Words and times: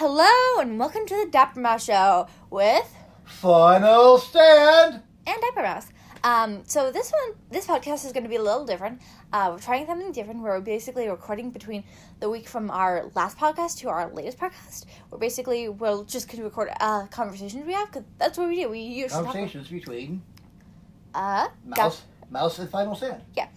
Hello 0.00 0.60
and 0.60 0.78
welcome 0.78 1.04
to 1.06 1.24
the 1.24 1.28
Dapper 1.28 1.58
Mouse 1.58 1.86
Show 1.86 2.28
with 2.50 2.88
Final 3.24 4.18
stand. 4.18 5.02
and 5.26 5.40
Dapper 5.40 5.62
Mouse. 5.62 5.88
Um, 6.22 6.62
so 6.66 6.92
this 6.92 7.10
one, 7.10 7.36
this 7.50 7.66
podcast 7.66 8.06
is 8.06 8.12
going 8.12 8.22
to 8.22 8.28
be 8.28 8.36
a 8.36 8.42
little 8.42 8.64
different. 8.64 9.02
Uh, 9.32 9.48
we're 9.50 9.58
trying 9.58 9.86
something 9.86 10.12
different. 10.12 10.40
We're 10.40 10.60
basically 10.60 11.08
recording 11.08 11.50
between 11.50 11.82
the 12.20 12.30
week 12.30 12.46
from 12.46 12.70
our 12.70 13.10
last 13.16 13.38
podcast 13.38 13.78
to 13.78 13.88
our 13.88 14.08
latest 14.14 14.38
podcast. 14.38 14.84
We're 15.10 15.18
basically 15.18 15.68
we'll 15.68 16.04
just 16.04 16.30
gonna 16.30 16.44
record 16.44 16.70
uh, 16.78 17.08
conversations 17.08 17.66
we 17.66 17.72
have 17.72 17.88
because 17.90 18.04
that's 18.18 18.38
what 18.38 18.50
we 18.50 18.62
do. 18.62 18.68
We 18.68 18.78
usually 18.78 19.08
talk 19.08 19.22
about, 19.22 19.32
Conversations 19.32 19.66
between 19.66 20.22
uh 21.12 21.48
mouse, 21.66 22.02
mouse, 22.30 22.56
and 22.60 22.70
final 22.70 22.94
stand. 22.94 23.20
Yeah. 23.34 23.48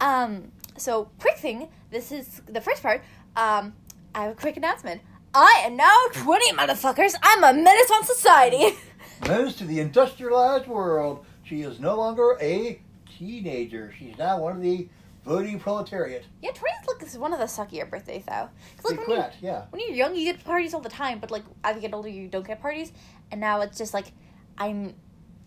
Um, 0.00 0.50
so 0.78 1.10
quick 1.18 1.36
thing. 1.36 1.68
This 1.90 2.10
is 2.10 2.40
the 2.46 2.62
first 2.62 2.82
part. 2.82 3.02
Um, 3.36 3.74
I 4.14 4.22
have 4.22 4.32
a 4.32 4.34
quick 4.34 4.56
announcement. 4.56 5.02
I 5.34 5.62
am 5.64 5.76
now 5.76 5.96
20, 6.12 6.52
motherfuckers. 6.54 7.14
I'm 7.22 7.44
a 7.44 7.52
menace 7.52 7.90
on 7.92 8.04
society. 8.04 8.76
Moves 9.28 9.56
to 9.56 9.64
the 9.64 9.80
industrialized 9.80 10.66
world. 10.66 11.24
She 11.44 11.62
is 11.62 11.78
no 11.78 11.96
longer 11.96 12.36
a 12.40 12.80
teenager. 13.18 13.94
She's 13.98 14.16
now 14.18 14.38
one 14.40 14.56
of 14.56 14.62
the 14.62 14.88
voting 15.24 15.60
proletariat. 15.60 16.24
yeah, 16.42 16.50
20 16.50 16.74
is 16.82 16.88
like 16.88 17.02
is 17.06 17.18
one 17.18 17.32
of 17.32 17.38
the 17.38 17.44
suckier 17.44 17.88
birthdays 17.88 18.24
though. 18.26 18.48
'Cause, 18.82 18.96
like 18.96 19.06
when 19.06 19.18
you, 19.18 19.24
yeah. 19.42 19.64
When 19.70 19.80
you're 19.82 19.90
young, 19.94 20.16
you 20.16 20.24
get 20.32 20.42
parties 20.42 20.72
all 20.74 20.80
the 20.80 20.88
time, 20.88 21.18
but 21.18 21.30
like 21.30 21.44
as 21.62 21.76
you 21.76 21.82
get 21.82 21.92
older, 21.94 22.08
you 22.08 22.26
don't 22.28 22.46
get 22.46 22.60
parties. 22.60 22.92
And 23.30 23.40
now 23.40 23.60
it's 23.60 23.76
just 23.78 23.92
like 23.94 24.12
I'm, 24.56 24.94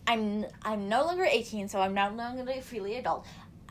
I'm, 0.06 0.46
I'm 0.62 0.88
no 0.88 1.04
longer 1.04 1.24
18, 1.24 1.68
so 1.68 1.80
I'm 1.80 1.92
now 1.94 2.08
no 2.10 2.16
longer 2.34 2.50
a 2.52 2.60
freely 2.60 2.96
adult. 2.96 3.26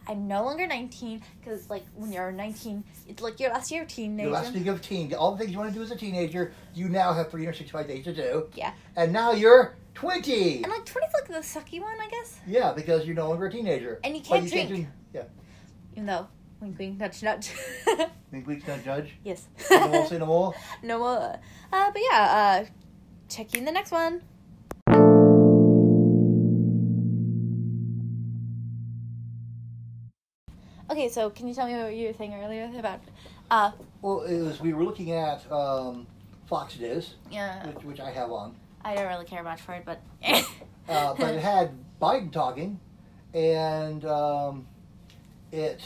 I'm 0.07 0.27
no 0.27 0.43
longer 0.43 0.67
19 0.67 1.21
because 1.39 1.69
like 1.69 1.83
when 1.95 2.11
you're 2.11 2.31
19, 2.31 2.83
it's 3.07 3.21
like 3.21 3.39
your 3.39 3.51
last 3.51 3.71
year 3.71 3.83
of 3.83 3.87
teenager. 3.87 4.27
The 4.29 4.33
last 4.33 4.53
week 4.53 4.67
of 4.67 4.81
teen, 4.81 5.13
all 5.13 5.31
the 5.31 5.37
things 5.39 5.51
you 5.51 5.57
want 5.57 5.71
to 5.71 5.75
do 5.77 5.83
as 5.83 5.91
a 5.91 5.95
teenager, 5.95 6.53
you 6.73 6.89
now 6.89 7.13
have 7.13 7.29
365 7.31 7.87
days 7.87 8.03
to 8.05 8.13
do. 8.13 8.47
Yeah. 8.53 8.73
And 8.95 9.13
now 9.13 9.31
you're 9.31 9.75
20. 9.93 10.63
and 10.63 10.71
like 10.71 10.85
20 10.85 11.07
is 11.07 11.13
like 11.13 11.27
the 11.27 11.47
sucky 11.47 11.81
one, 11.81 11.95
I 12.01 12.09
guess. 12.09 12.39
Yeah, 12.47 12.73
because 12.73 13.05
you're 13.05 13.15
no 13.15 13.29
longer 13.29 13.45
a 13.45 13.51
teenager. 13.51 13.99
And 14.03 14.15
you 14.15 14.21
can't 14.21 14.49
drink. 14.49 14.69
do- 14.69 14.87
yeah. 15.13 15.23
Even 15.93 16.05
though 16.07 16.27
wink, 16.59 16.77
wink, 16.79 16.99
nudge, 16.99 17.23
nudge. 17.23 17.47
Think 18.31 18.47
we 18.47 18.57
can 18.57 18.83
judge. 18.83 19.11
yes. 19.23 19.47
No 19.69 19.87
more, 19.89 20.07
say 20.07 20.17
no 20.17 20.25
more. 20.25 20.53
no 20.83 20.99
more. 20.99 21.39
Uh, 21.71 21.91
but 21.91 22.01
yeah. 22.11 22.63
Uh, 22.63 22.65
check 23.29 23.53
you 23.53 23.59
in 23.59 23.65
the 23.65 23.71
next 23.71 23.91
one. 23.91 24.21
Okay, 31.03 31.11
so 31.11 31.29
can 31.29 31.49
you 31.49 31.53
tell 31.53 31.67
me 31.67 31.73
what 31.75 31.93
you 31.93 32.07
were 32.07 32.13
saying 32.13 32.33
earlier 32.33 32.71
about? 32.79 33.01
Uh, 33.51 33.71
Well, 34.01 34.21
it 34.21 34.39
was, 34.41 34.61
we 34.61 34.71
were 34.71 34.85
looking 34.85 35.11
at 35.11 35.43
um, 35.51 36.07
Fox 36.47 36.79
News, 36.79 37.15
yeah, 37.29 37.67
which, 37.67 37.83
which 37.83 37.99
I 37.99 38.09
have 38.09 38.31
on. 38.31 38.55
I 38.85 38.95
don't 38.95 39.07
really 39.07 39.25
care 39.25 39.43
much 39.43 39.59
for 39.59 39.73
it, 39.73 39.83
but 39.85 39.99
Uh, 40.87 41.13
but 41.13 41.33
it 41.35 41.41
had 41.41 41.71
Biden 42.01 42.31
talking, 42.31 42.79
and 43.33 44.05
um, 44.05 44.65
it 45.51 45.81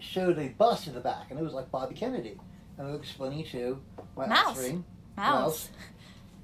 showed 0.00 0.38
a 0.38 0.48
bust 0.48 0.86
in 0.86 0.92
the 0.92 1.00
back, 1.00 1.30
and 1.30 1.40
it 1.40 1.42
was 1.42 1.54
like 1.54 1.70
Bobby 1.70 1.94
Kennedy. 1.94 2.36
And 2.76 2.88
it 2.88 2.90
was 2.90 3.00
explaining 3.00 3.46
to 3.52 3.80
my 4.18 4.26
Mouse. 4.26 4.48
offspring 4.48 4.84
mouse. 5.16 5.70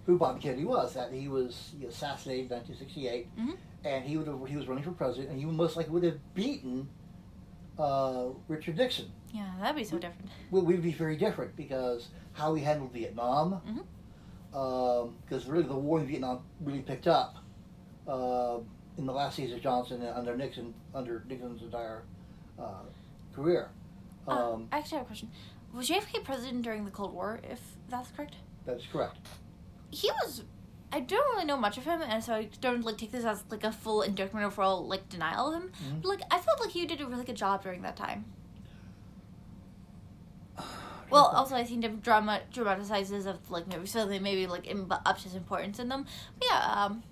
who 0.07 0.17
Bobby 0.17 0.41
Kennedy 0.41 0.65
was. 0.65 0.95
That 0.95 1.13
he 1.13 1.29
was 1.29 1.73
he 1.79 1.85
assassinated 1.85 2.51
in 2.51 2.57
1968, 2.57 3.37
Mhm. 3.37 3.57
and 3.85 4.03
he 4.07 4.17
would 4.17 4.29
have, 4.29 4.47
he 4.49 4.57
was 4.57 4.67
running 4.67 4.83
for 4.85 4.93
president, 4.93 5.29
and 5.29 5.39
he 5.39 5.45
most 5.45 5.77
likely 5.77 5.93
would 5.93 6.05
have 6.05 6.19
beaten 6.33 6.89
uh, 7.79 8.27
Richard 8.49 8.77
Nixon. 8.77 9.11
Yeah, 9.33 9.51
that'd 9.61 9.77
be 9.77 9.85
so 9.85 9.99
different. 9.99 10.31
we 10.51 10.61
we'd 10.61 10.83
be 10.83 10.93
very 10.93 11.17
different 11.17 11.55
because 11.57 12.09
how 12.33 12.53
we 12.53 12.61
handled 12.61 12.93
Vietnam, 12.93 13.61
because 14.51 15.47
really 15.47 15.65
the 15.67 15.77
war 15.77 16.01
in 16.01 16.07
Vietnam 16.07 16.41
really 16.61 16.81
picked 16.81 17.07
up 17.07 17.37
uh, 18.09 18.59
in 18.97 19.05
the 19.07 19.13
last 19.13 19.37
days 19.37 19.53
of 19.53 19.61
Johnson 19.61 20.01
and 20.03 20.17
under 20.17 20.37
Nixon, 20.37 20.73
under 20.95 21.25
Nixon's 21.29 21.63
entire 21.63 22.05
uh, 22.59 22.85
career. 23.35 23.71
Uh, 24.27 24.31
Um, 24.55 24.69
I 24.73 24.79
actually 24.79 24.99
have 24.99 25.07
a 25.07 25.09
question. 25.09 25.31
Was 25.75 25.89
JFK 25.89 26.25
president 26.25 26.63
during 26.63 26.85
the 26.85 26.91
Cold 26.91 27.13
War? 27.13 27.41
If 27.45 27.61
that's 27.91 28.11
correct, 28.11 28.37
that 28.65 28.77
is 28.79 28.87
correct. 28.91 29.19
he 29.91 30.11
was. 30.23 30.45
I 30.93 31.01
don't 31.01 31.25
really 31.35 31.45
know 31.45 31.57
much 31.57 31.77
of 31.79 31.85
him, 31.85 32.01
and 32.03 32.23
so 32.23 32.35
I 32.35 32.49
don't 32.61 32.85
like 32.85 32.97
take 32.99 33.11
this 33.13 33.25
as 33.25 33.45
like 33.51 33.65
a 33.65 33.73
full 33.73 34.03
indictment 34.03 34.47
or 34.47 34.51
full 34.51 34.87
like 34.87 35.09
denial 35.09 35.49
of 35.53 35.63
him. 35.63 35.73
Mhm. 35.85 36.03
But 36.03 36.09
like 36.09 36.23
I 36.31 36.39
felt 36.39 36.61
like 36.61 36.71
he 36.71 36.87
did 36.87 37.01
a 37.01 37.07
really 37.07 37.25
good 37.25 37.37
job 37.37 37.63
during 37.63 37.83
that 37.83 37.97
time. 37.97 38.25
Well, 41.09 41.27
also 41.27 41.55
I 41.55 41.63
think 41.63 41.83
the 41.83 41.89
drama 41.89 42.41
dramatizes 42.53 43.27
of 43.27 43.49
like 43.51 43.69
maybe 43.69 43.87
so 43.87 44.07
they 44.07 44.19
maybe 44.19 44.47
like 44.49 44.67
Im- 44.69 44.91
up 44.91 45.19
his 45.21 45.37
importance 45.37 45.79
in 45.79 45.89
them. 45.89 46.05
But 46.39 46.49
yeah, 46.51 46.85
um, 46.85 47.03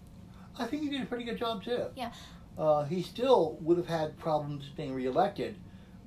I 0.59 0.65
think 0.67 0.83
he 0.83 0.89
did 0.91 1.03
a 1.03 1.07
pretty 1.07 1.23
good 1.25 1.39
job 1.39 1.63
too. 1.63 1.87
Yeah. 1.95 2.11
Uh, 2.59 2.85
he 2.85 3.03
still 3.03 3.57
would 3.61 3.77
have 3.79 3.87
had 3.87 4.17
problems 4.19 4.69
being 4.77 4.95
reelected, 4.95 5.57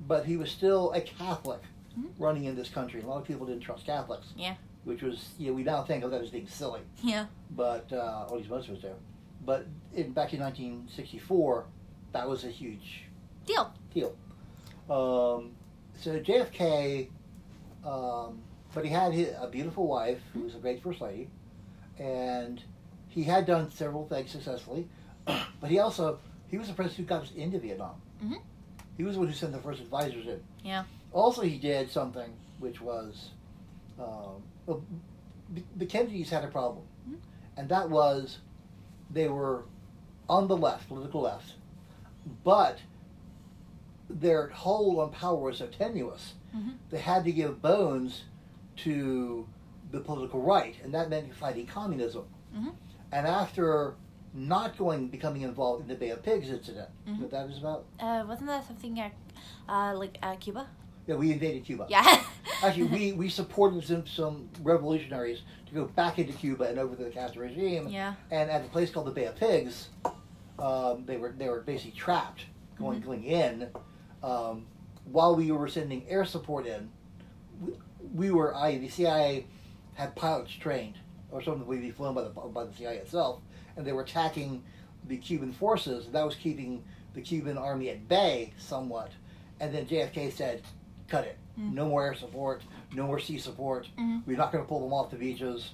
but 0.06 0.26
he 0.26 0.36
was 0.36 0.52
still 0.52 0.92
a 0.92 1.00
Catholic 1.02 1.62
Mhm. 1.98 2.10
running 2.20 2.44
in 2.44 2.56
this 2.58 2.68
country. 2.70 3.02
A 3.02 3.06
lot 3.08 3.18
of 3.22 3.26
people 3.26 3.46
didn't 3.46 3.62
trust 3.62 3.86
Catholics. 3.86 4.28
Yeah. 4.36 4.56
Which 4.88 5.02
was, 5.02 5.30
you 5.38 5.48
know, 5.48 5.54
we 5.54 5.64
now 5.64 5.84
think 5.84 6.04
of 6.06 6.12
that 6.12 6.22
as 6.22 6.30
being 6.30 6.48
silly. 6.48 6.80
yeah, 7.04 7.26
but 7.52 7.92
uh, 7.92 8.24
at 8.28 8.34
least 8.34 8.50
most 8.50 8.70
of 8.70 8.76
us 8.76 8.82
do. 8.82 8.92
But 9.46 9.66
in, 9.94 10.12
back 10.14 10.34
in 10.34 10.40
1964, 10.40 11.66
that 12.14 12.28
was 12.28 12.46
a 12.46 12.48
huge 12.50 13.04
deal. 13.46 13.74
deal. 13.94 14.16
Um, 14.90 15.52
so 16.00 16.20
JFK, 16.20 17.10
um, 17.86 18.40
but 18.74 18.86
he 18.86 18.92
had 18.92 19.12
his, 19.14 19.30
a 19.42 19.48
beautiful 19.48 19.88
wife 19.88 20.20
who 20.34 20.42
was 20.42 20.56
a 20.56 20.60
great 20.60 20.82
first 20.82 21.02
lady, 21.02 21.30
and 22.00 22.64
he 23.10 23.24
had 23.24 23.46
done 23.46 23.70
several 23.72 24.08
things 24.08 24.32
successfully. 24.32 24.88
but 25.26 25.70
he 25.70 25.80
also 25.80 26.20
he 26.48 26.58
was 26.58 26.68
the 26.70 26.74
president 26.74 26.98
who 27.10 27.16
got 27.16 27.24
us 27.24 27.32
into 27.36 27.60
Vietnam. 27.60 27.96
Mhm. 28.24 28.42
He 28.96 29.04
was 29.04 29.16
the 29.16 29.20
one 29.20 29.28
who 29.28 29.34
sent 29.36 29.52
the 29.52 29.60
first 29.60 29.82
advisors 29.82 30.26
in. 30.28 30.42
Yeah. 30.64 30.86
Also, 31.12 31.42
he 31.42 31.58
did 31.58 31.92
something 31.92 32.32
which 32.60 32.82
was, 32.82 33.30
um, 34.00 34.42
well, 34.68 34.84
the- 35.76 35.86
Kennedys 35.88 36.30
had 36.30 36.44
a 36.44 36.48
problem, 36.48 36.86
Mhm. 37.10 37.18
and 37.56 37.70
that 37.70 37.90
was 37.90 38.40
they 39.10 39.28
were 39.30 39.64
on 40.30 40.48
the 40.48 40.58
left, 40.58 40.88
political 40.90 41.22
left, 41.22 41.56
but 42.44 42.80
their 44.10 44.48
hold 44.50 45.00
on 45.00 45.10
power 45.12 45.38
was 45.38 45.58
so 45.58 45.68
tenuous. 45.68 46.34
Mhm. 46.56 46.74
They 46.90 47.00
had 47.00 47.24
to 47.26 47.32
give 47.32 47.62
bones 47.62 48.24
to 48.78 49.48
the 49.92 50.02
political 50.02 50.42
right, 50.42 50.76
and 50.84 50.94
that 50.94 51.10
meant 51.10 51.34
fighting 51.34 51.66
communism. 51.66 52.26
Mhm. 52.54 52.76
And 53.12 53.26
after 53.26 53.96
not 54.34 54.78
going, 54.78 55.08
becoming 55.08 55.42
involved 55.42 55.82
in 55.84 55.88
the 55.88 55.96
Bay 55.96 56.10
of 56.10 56.22
Pigs 56.24 56.50
incident, 56.50 56.90
Mhm. 57.08 57.22
what 57.22 57.32
that 57.32 57.50
is 57.50 57.58
about? 57.58 57.86
Uh, 58.00 58.26
wasn't 58.28 58.48
that 58.48 58.66
something 58.68 59.00
at, 59.00 59.14
uh, 59.70 59.94
like 59.98 60.18
uh, 60.22 60.36
Cuba? 60.36 60.68
Yeah, 61.08 61.16
we 61.16 61.32
invaded 61.32 61.64
Cuba. 61.66 61.88
Yeah. 61.90 62.22
Actually, 62.64 62.84
we, 62.84 63.12
we 63.14 63.30
supported 63.30 63.84
some, 63.86 64.06
some 64.06 64.50
revolutionaries 64.62 65.42
to 65.68 65.74
go 65.74 65.86
back 65.86 66.20
into 66.20 66.34
Cuba 66.34 66.66
and 66.66 66.78
over 66.78 66.96
the 66.96 67.10
Castro 67.10 67.44
regime. 67.44 67.88
yeah. 67.88 68.14
And 68.30 68.50
at 68.50 68.62
a 68.66 68.68
place 68.68 68.90
called 68.92 69.08
the 69.08 69.12
Bay 69.12 69.26
of 69.26 69.36
Pigs, 69.38 69.90
um, 70.60 71.04
they 71.06 71.18
were 71.18 71.34
they 71.38 71.48
were 71.50 71.62
basically 71.62 71.92
trapped 71.92 72.42
going 72.78 73.02
Mhm. 73.02 73.06
going 73.06 73.24
in. 73.24 73.70
Um, 74.24 74.66
while 75.06 75.36
we 75.36 75.52
were 75.52 75.68
sending 75.68 76.04
air 76.10 76.26
support 76.26 76.66
in, 76.66 76.90
we, 77.62 77.74
we 78.14 78.32
were 78.32 78.56
I 78.56 78.78
the 78.78 78.90
CIA 78.90 79.46
had 79.94 80.16
pilots 80.16 80.52
trained, 80.52 80.96
or 81.32 81.42
some 81.44 81.66
would 81.66 81.82
be 81.82 81.92
flown 81.92 82.16
by 82.16 82.24
the 82.24 82.30
by 82.30 82.66
the 82.66 82.74
CIA 82.74 82.98
itself, 82.98 83.42
and 83.76 83.86
they 83.86 83.94
were 83.94 84.02
attacking 84.02 84.64
the 85.08 85.18
Cuban 85.18 85.54
forces. 85.54 86.08
That 86.12 86.26
was 86.26 86.36
keeping 86.36 86.84
the 87.14 87.22
Cuban 87.22 87.58
army 87.58 87.90
at 87.90 88.08
bay 88.08 88.54
somewhat. 88.58 89.12
And 89.60 89.74
then 89.74 89.86
JFK 89.88 90.32
said, 90.34 90.62
"Cut 91.08 91.26
it. 91.26 91.38
Mm. 91.60 91.74
No 91.74 91.88
more 91.90 92.04
air 92.06 92.14
support. 92.16 92.62
No 92.94 93.08
more 93.08 93.20
sea 93.20 93.38
support. 93.40 93.88
Mhm. 93.98 94.24
We're 94.26 94.38
not 94.38 94.52
going 94.52 94.64
to 94.64 94.68
pull 94.68 94.82
them 94.82 94.94
off 94.94 95.10
the 95.12 95.18
beaches." 95.18 95.72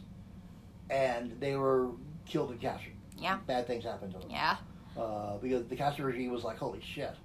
And 0.90 1.40
they 1.40 1.56
were 1.56 1.90
killed 2.26 2.52
and 2.52 2.60
captured. 2.62 2.94
Yeah. 3.18 3.40
Bad 3.48 3.68
things 3.68 3.84
happened 3.84 4.14
to 4.14 4.20
them. 4.20 4.30
Yeah. 4.30 4.58
Uh, 4.98 5.38
because 5.38 5.66
the 5.68 5.76
Castro 5.76 6.06
regime 6.06 6.32
was 6.32 6.44
like, 6.44 6.58
"Holy 6.58 6.82
shit." 6.82 7.16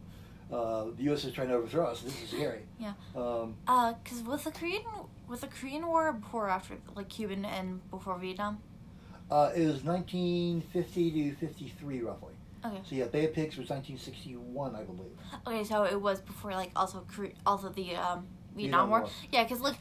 Uh, 0.51 0.85
the 0.97 1.03
U.S. 1.05 1.25
is 1.25 1.33
trying 1.35 1.49
to 1.49 1.55
overthrow 1.55 1.87
us. 1.89 2.01
This 2.01 2.23
is 2.23 2.31
scary. 2.31 2.63
Yeah. 2.79 2.95
Um, 3.15 3.57
Uh, 3.67 3.93
cause 4.05 4.23
was 4.23 4.45
the 4.45 4.51
Korean 4.51 4.83
was 5.29 5.41
the 5.41 5.47
Korean 5.49 5.87
War 5.87 6.13
before 6.15 6.49
after 6.49 6.79
like 6.95 7.09
Cuban 7.11 7.45
and 7.45 7.81
before 7.91 8.19
Vietnam? 8.19 8.59
uh, 9.31 9.51
it 9.55 9.67
was 9.67 9.85
1950 9.85 11.11
to 11.31 11.37
53, 11.37 12.01
roughly. 12.01 12.33
Okay. 12.69 12.81
So 12.85 12.95
yeah, 12.95 13.05
Bay 13.07 13.25
of 13.27 13.33
Pigs 13.33 13.57
was 13.57 13.71
1961, 13.71 14.75
I 14.75 14.83
believe. 14.83 15.07
Okay, 15.47 15.65
so 15.65 15.85
it 15.85 16.01
was 16.01 16.21
before 16.21 16.53
like 16.53 16.71
also 16.77 17.05
also 17.47 17.69
the 17.71 17.97
um, 17.97 18.27
Vietnam, 18.55 18.57
Vietnam 18.57 18.91
War. 18.91 19.01
War. 19.01 19.11
Yeah, 19.33 19.45
because 19.45 19.61
like 19.61 19.77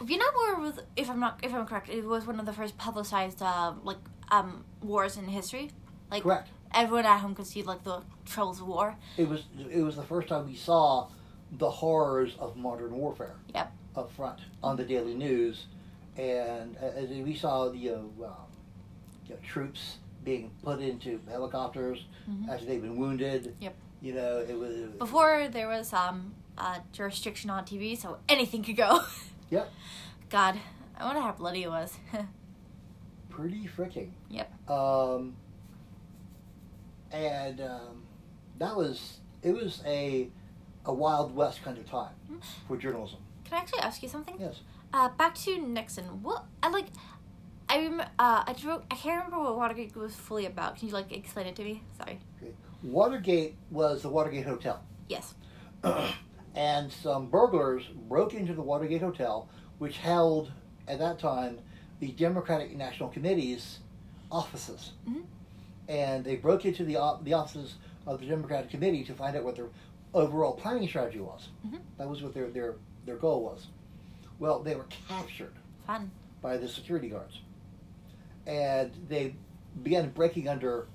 Vietnam 0.00 0.28
War 0.34 0.60
was, 0.60 0.80
if 0.96 1.10
I'm 1.10 1.20
not 1.20 1.40
if 1.42 1.54
I'm 1.54 1.66
correct, 1.66 1.88
it 1.88 2.04
was 2.04 2.26
one 2.26 2.38
of 2.38 2.46
the 2.46 2.52
first 2.52 2.76
publicized 2.78 3.42
uh, 3.42 3.72
like 3.82 3.98
um, 4.30 4.64
wars 4.82 5.16
in 5.16 5.26
history. 5.26 5.70
Like 6.10 6.22
Correct. 6.22 6.48
everyone 6.72 7.06
at 7.06 7.18
home 7.18 7.34
could 7.34 7.46
see 7.46 7.62
like 7.62 7.82
the 7.84 8.02
troubles 8.24 8.60
of 8.60 8.68
war. 8.68 8.96
It 9.16 9.28
was 9.28 9.44
it 9.70 9.82
was 9.82 9.96
the 9.96 10.02
first 10.02 10.28
time 10.28 10.46
we 10.46 10.56
saw 10.56 11.08
the 11.52 11.70
horrors 11.70 12.36
of 12.38 12.56
modern 12.56 12.94
warfare. 12.96 13.34
Yep. 13.54 13.72
Up 13.96 14.10
front 14.12 14.40
on 14.62 14.76
the 14.76 14.84
daily 14.84 15.14
news, 15.14 15.66
and 16.16 16.76
uh, 16.78 17.00
we 17.22 17.34
saw 17.34 17.68
the 17.68 17.90
uh, 17.90 17.94
um, 17.94 18.10
you 19.26 19.34
know, 19.34 19.40
troops 19.42 19.98
being 20.24 20.50
put 20.62 20.80
into 20.80 21.20
helicopters 21.28 22.04
Mhm. 22.28 22.48
after 22.48 22.64
they've 22.66 22.80
been 22.82 22.96
wounded. 22.96 23.54
Yep. 23.60 23.74
You 24.00 24.14
know, 24.14 24.38
it 24.38 24.58
was 24.58 24.74
Before 24.98 25.48
there 25.48 25.68
was 25.68 25.92
um 25.92 26.34
a 26.58 26.80
jurisdiction 26.92 27.50
on 27.50 27.64
TV, 27.64 27.96
so 27.96 28.18
anything 28.28 28.62
could 28.62 28.76
go. 28.76 29.00
Yep. 29.50 29.70
God, 30.30 30.58
I 30.98 31.04
wonder 31.04 31.20
how 31.20 31.32
bloody 31.32 31.62
it 31.64 31.68
was. 31.68 31.96
pretty 33.28 33.68
freaking. 33.68 34.10
Yep. 34.30 34.70
Um, 34.70 35.36
and 37.12 37.60
um, 37.60 38.02
that 38.58 38.74
was 38.74 39.18
it 39.42 39.52
was 39.52 39.82
a 39.86 40.28
a 40.86 40.92
wild 40.92 41.34
west 41.36 41.62
kind 41.62 41.78
of 41.78 41.88
time 41.88 42.14
Mhm. 42.30 42.42
for 42.66 42.76
journalism. 42.76 43.18
Can 43.44 43.58
I 43.58 43.60
actually 43.60 43.80
ask 43.80 44.02
you 44.02 44.08
something? 44.08 44.36
Yes. 44.40 44.60
Uh, 44.92 45.08
back 45.10 45.34
to 45.36 45.58
Nixon. 45.58 46.22
What 46.22 46.46
I 46.62 46.68
like. 46.70 46.86
I 47.68 47.78
rem- 47.78 48.00
uh, 48.00 48.44
I 48.46 48.54
drew. 48.58 48.82
I 48.90 48.94
can't 48.94 49.24
remember 49.24 49.44
what 49.44 49.56
Watergate 49.56 49.96
was 49.96 50.14
fully 50.14 50.46
about. 50.46 50.76
Can 50.76 50.88
you 50.88 50.94
like 50.94 51.12
explain 51.12 51.46
it 51.46 51.56
to 51.56 51.64
me? 51.64 51.82
Sorry. 51.98 52.18
Watergate 52.82 53.56
was 53.70 54.02
the 54.02 54.08
Watergate 54.10 54.44
Hotel. 54.46 54.82
Yes. 55.08 55.34
and 56.54 56.92
some 56.92 57.26
burglars 57.28 57.84
broke 58.08 58.34
into 58.34 58.54
the 58.54 58.62
Watergate 58.62 59.00
Hotel, 59.00 59.48
which 59.78 59.98
held 59.98 60.52
at 60.86 60.98
that 60.98 61.18
time 61.18 61.58
the 62.00 62.08
Democratic 62.08 62.76
National 62.76 63.08
Committee's 63.08 63.78
offices. 64.30 64.92
Mhm. 65.08 65.22
And 65.88 66.24
they 66.24 66.36
broke 66.36 66.64
into 66.66 66.84
the 66.84 66.96
o- 66.98 67.20
the 67.22 67.32
offices 67.32 67.76
of 68.06 68.20
the 68.20 68.26
Democratic 68.26 68.70
Committee 68.70 69.04
to 69.04 69.14
find 69.14 69.36
out 69.36 69.44
what 69.44 69.56
their 69.56 69.68
overall 70.12 70.52
planning 70.52 70.86
strategy 70.86 71.20
was. 71.20 71.48
Mhm. 71.66 71.80
That 71.98 72.08
was 72.08 72.22
what 72.22 72.34
their, 72.34 72.50
their 72.50 72.76
their 73.06 73.16
goal 73.16 73.42
was. 73.42 73.66
Well, 74.38 74.62
they 74.62 74.74
were 74.74 74.86
captured 75.08 75.54
Fun. 75.86 76.10
by 76.42 76.56
the 76.56 76.68
security 76.68 77.08
guards, 77.08 77.40
and 78.46 78.90
they 79.08 79.34
began 79.82 80.10
breaking 80.10 80.48
under 80.48 80.86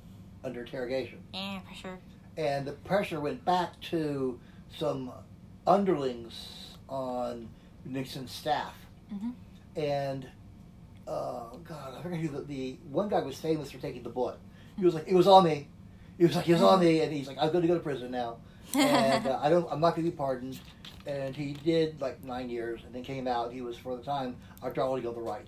under 0.44 0.62
interrogation 0.62 1.20
Yeah, 1.34 1.60
for 1.68 1.76
sure. 1.76 2.00
and 2.38 2.66
the 2.66 2.72
pressure 2.72 3.20
went 3.20 3.44
back 3.46 3.80
to 3.92 4.40
some 4.78 5.12
underlings 5.68 6.76
on 6.88 7.50
Nixon's 7.86 8.32
staff. 8.32 8.74
Mhm. 9.14 9.34
And 9.76 10.28
uh, 11.08 11.56
God, 11.64 11.96
I 11.98 12.02
forget 12.04 12.20
who 12.20 12.28
the, 12.30 12.42
the 12.42 12.78
one 12.92 13.10
guy 13.10 13.20
was 13.22 13.38
famous 13.40 13.72
for 13.72 13.80
taking 13.80 14.04
the 14.04 14.10
bullet. 14.10 14.38
He 14.78 14.86
was 14.86 14.94
like, 14.94 15.08
"It 15.08 15.16
was 15.16 15.28
on 15.28 15.44
me." 15.44 15.68
He 16.18 16.26
was 16.26 16.36
like, 16.36 16.48
"It 16.48 16.54
was 16.54 16.62
on 16.62 16.80
me," 16.80 17.02
and 17.02 17.12
he's 17.12 17.28
like, 17.28 17.38
"I'm 17.40 17.50
going 17.52 17.64
to 17.64 17.68
go 17.68 17.74
to 17.74 17.80
prison 17.80 18.12
now, 18.12 18.38
and 18.76 19.26
uh, 19.28 19.40
I 19.44 19.50
don't, 19.50 19.68
I'm 19.72 19.80
not 19.82 19.96
going 19.96 20.06
to 20.06 20.12
be 20.12 20.16
pardoned." 20.18 20.60
And 21.08 21.36
he 21.36 21.54
did 21.54 22.00
like 22.00 22.24
nine 22.24 22.50
years, 22.50 22.82
and 22.86 22.94
then 22.94 23.04
came 23.04 23.28
out. 23.28 23.52
He 23.52 23.62
was 23.62 23.76
for 23.78 23.96
the 23.98 24.04
time 24.04 24.36
our 24.62 24.72
darling 24.72 25.06
of 25.06 25.16
the 25.16 25.22
right, 25.22 25.48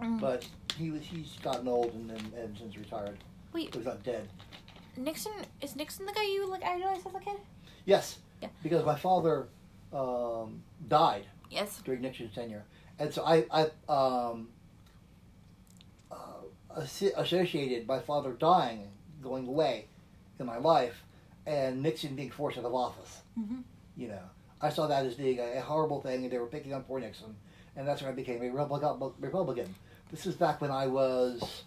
Mm. 0.00 0.20
but 0.20 0.46
he 0.76 0.90
was 0.90 1.02
he's 1.02 1.36
gotten 1.42 1.66
old 1.66 1.92
and, 1.94 2.10
and, 2.10 2.32
and 2.34 2.56
since 2.56 2.76
retired. 2.76 3.18
Wait, 3.52 3.74
He's 3.74 3.84
not 3.84 4.02
dead. 4.04 4.28
Nixon 4.96 5.32
is 5.60 5.74
Nixon 5.76 6.06
the 6.06 6.12
guy 6.12 6.24
you 6.24 6.46
like 6.48 6.62
idolized 6.64 7.06
as 7.06 7.14
a 7.14 7.18
kid? 7.20 7.36
Yes. 7.84 8.18
Yeah. 8.42 8.48
Because 8.62 8.84
my 8.84 8.94
father 8.96 9.48
um, 9.92 10.62
died 10.88 11.24
Yes. 11.50 11.80
during 11.84 12.02
Nixon's 12.02 12.34
tenure, 12.34 12.62
and 12.98 13.12
so 13.12 13.24
I, 13.24 13.44
I 13.50 13.62
um, 13.92 14.48
uh, 16.12 16.16
associated 17.16 17.86
my 17.88 17.98
father 18.00 18.32
dying, 18.32 18.88
going 19.22 19.48
away 19.48 19.86
in 20.38 20.46
my 20.46 20.58
life, 20.58 21.02
and 21.46 21.82
Nixon 21.82 22.14
being 22.14 22.30
forced 22.30 22.58
out 22.58 22.64
of 22.64 22.74
office. 22.74 23.22
Mhm. 23.38 23.62
You 23.96 24.08
know, 24.08 24.22
I 24.60 24.68
saw 24.70 24.86
that 24.86 25.06
as 25.06 25.14
being 25.14 25.38
a, 25.40 25.56
a 25.58 25.60
horrible 25.60 26.00
thing, 26.00 26.22
and 26.24 26.32
they 26.32 26.38
were 26.38 26.46
picking 26.46 26.74
on 26.74 26.84
poor 26.84 27.00
Nixon, 27.00 27.34
and 27.76 27.88
that's 27.88 28.02
when 28.02 28.10
I 28.12 28.14
became 28.14 28.42
a 28.42 28.50
Republican. 28.50 29.74
This 30.10 30.26
is 30.26 30.34
back 30.34 30.60
when 30.60 30.70
I 30.70 30.86
was 30.86 31.62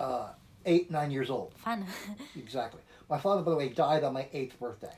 uh, 0.00 0.28
eight, 0.66 0.90
nine 0.90 1.10
years 1.10 1.30
old. 1.30 1.54
Fun. 1.54 1.86
Exactly. 2.36 2.80
My 3.08 3.18
father, 3.18 3.42
by 3.42 3.50
the 3.52 3.56
way, 3.56 3.68
died 3.68 4.04
on 4.04 4.14
my 4.14 4.26
eighth 4.32 4.58
birthday. 4.58 4.96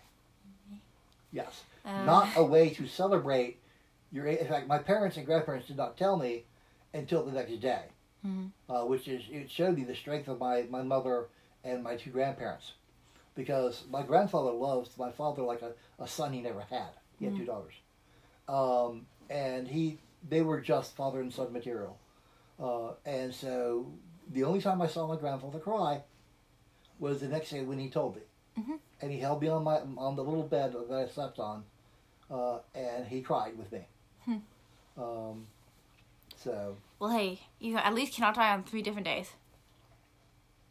Yes. 1.33 1.63
Uh, 1.85 2.05
Not 2.05 2.29
a 2.37 2.45
way 2.45 2.71
to 2.71 2.87
celebrate 2.87 3.59
your. 4.13 4.27
In 4.27 4.47
fact, 4.47 4.69
my 4.69 4.79
parents 4.79 5.17
and 5.17 5.27
grandparents 5.27 5.67
did 5.67 5.77
not 5.77 5.97
tell 5.97 6.17
me 6.17 6.45
until 6.95 7.25
the 7.25 7.33
next 7.33 7.61
day, 7.61 7.87
Mhm. 8.25 8.51
uh, 8.69 8.85
which 8.85 9.09
is 9.09 9.25
it 9.31 9.51
showed 9.51 9.77
me 9.77 9.83
the 9.85 9.97
strength 9.97 10.29
of 10.29 10.39
my 10.39 10.63
my 10.71 10.83
mother 10.83 11.27
and 11.65 11.83
my 11.83 11.97
two 11.97 12.11
grandparents, 12.11 12.73
because 13.35 13.85
my 13.91 14.03
grandfather 14.03 14.53
loved 14.53 14.97
my 14.97 15.11
father 15.11 15.43
like 15.43 15.61
a, 15.63 15.73
a 15.99 16.07
son 16.07 16.33
he 16.33 16.41
never 16.41 16.61
had. 16.61 16.91
He 17.19 17.25
had 17.27 17.37
two 17.37 17.45
daughters, 17.45 17.75
um, 18.49 19.07
and 19.29 19.67
he 19.69 19.99
they 20.29 20.41
were 20.43 20.61
just 20.61 20.95
father 20.95 21.21
and 21.21 21.33
son 21.33 21.53
material, 21.53 21.99
uh, 22.61 22.93
and 23.05 23.35
so 23.35 23.87
the 24.33 24.45
only 24.45 24.61
time 24.61 24.81
I 24.83 24.87
saw 24.87 25.07
my 25.07 25.17
grandfather 25.17 25.59
cry 25.59 26.03
was 26.99 27.21
the 27.21 27.29
next 27.29 27.51
day 27.51 27.63
when 27.63 27.79
he 27.79 27.89
told 27.91 28.17
me 28.17 28.23
Mhm. 28.59 28.79
and 29.03 29.11
he 29.11 29.19
held 29.19 29.43
me 29.43 29.49
on 29.49 29.65
my 29.65 29.81
on 29.99 30.17
the 30.17 30.23
little 30.25 30.45
bed 30.45 30.73
that 30.73 30.91
I 30.97 31.07
slept 31.09 31.39
on, 31.39 31.65
uh, 32.31 32.59
and 32.75 33.07
he 33.07 33.21
cried 33.21 33.59
with 33.59 33.73
me. 33.73 33.87
Hmm. 34.25 34.37
Um, 34.97 35.47
so 36.37 36.77
Well, 37.01 37.11
hey, 37.11 37.41
you 37.59 37.77
at 37.77 37.93
least 37.95 38.15
cannot 38.15 38.37
die 38.37 38.53
on 38.53 38.63
three 38.63 38.81
different 38.83 39.07
days. 39.07 39.33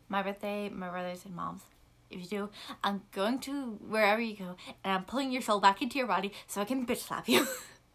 My 0.09 0.21
birthday, 0.23 0.69
my 0.69 0.89
brother's, 0.89 1.25
and 1.25 1.35
mom's. 1.35 1.63
If 2.09 2.21
you 2.21 2.27
do, 2.27 2.49
I'm 2.83 3.01
going 3.11 3.39
to 3.39 3.71
wherever 3.89 4.21
you 4.21 4.35
go, 4.37 4.55
and 4.83 4.93
I'm 4.93 5.03
pulling 5.05 5.31
your 5.31 5.41
soul 5.41 5.59
back 5.59 5.81
into 5.81 5.97
your 5.97 6.07
body 6.07 6.31
so 6.47 6.61
I 6.61 6.65
can 6.65 6.85
bitch 6.85 6.97
slap 6.99 7.27
you. 7.27 7.47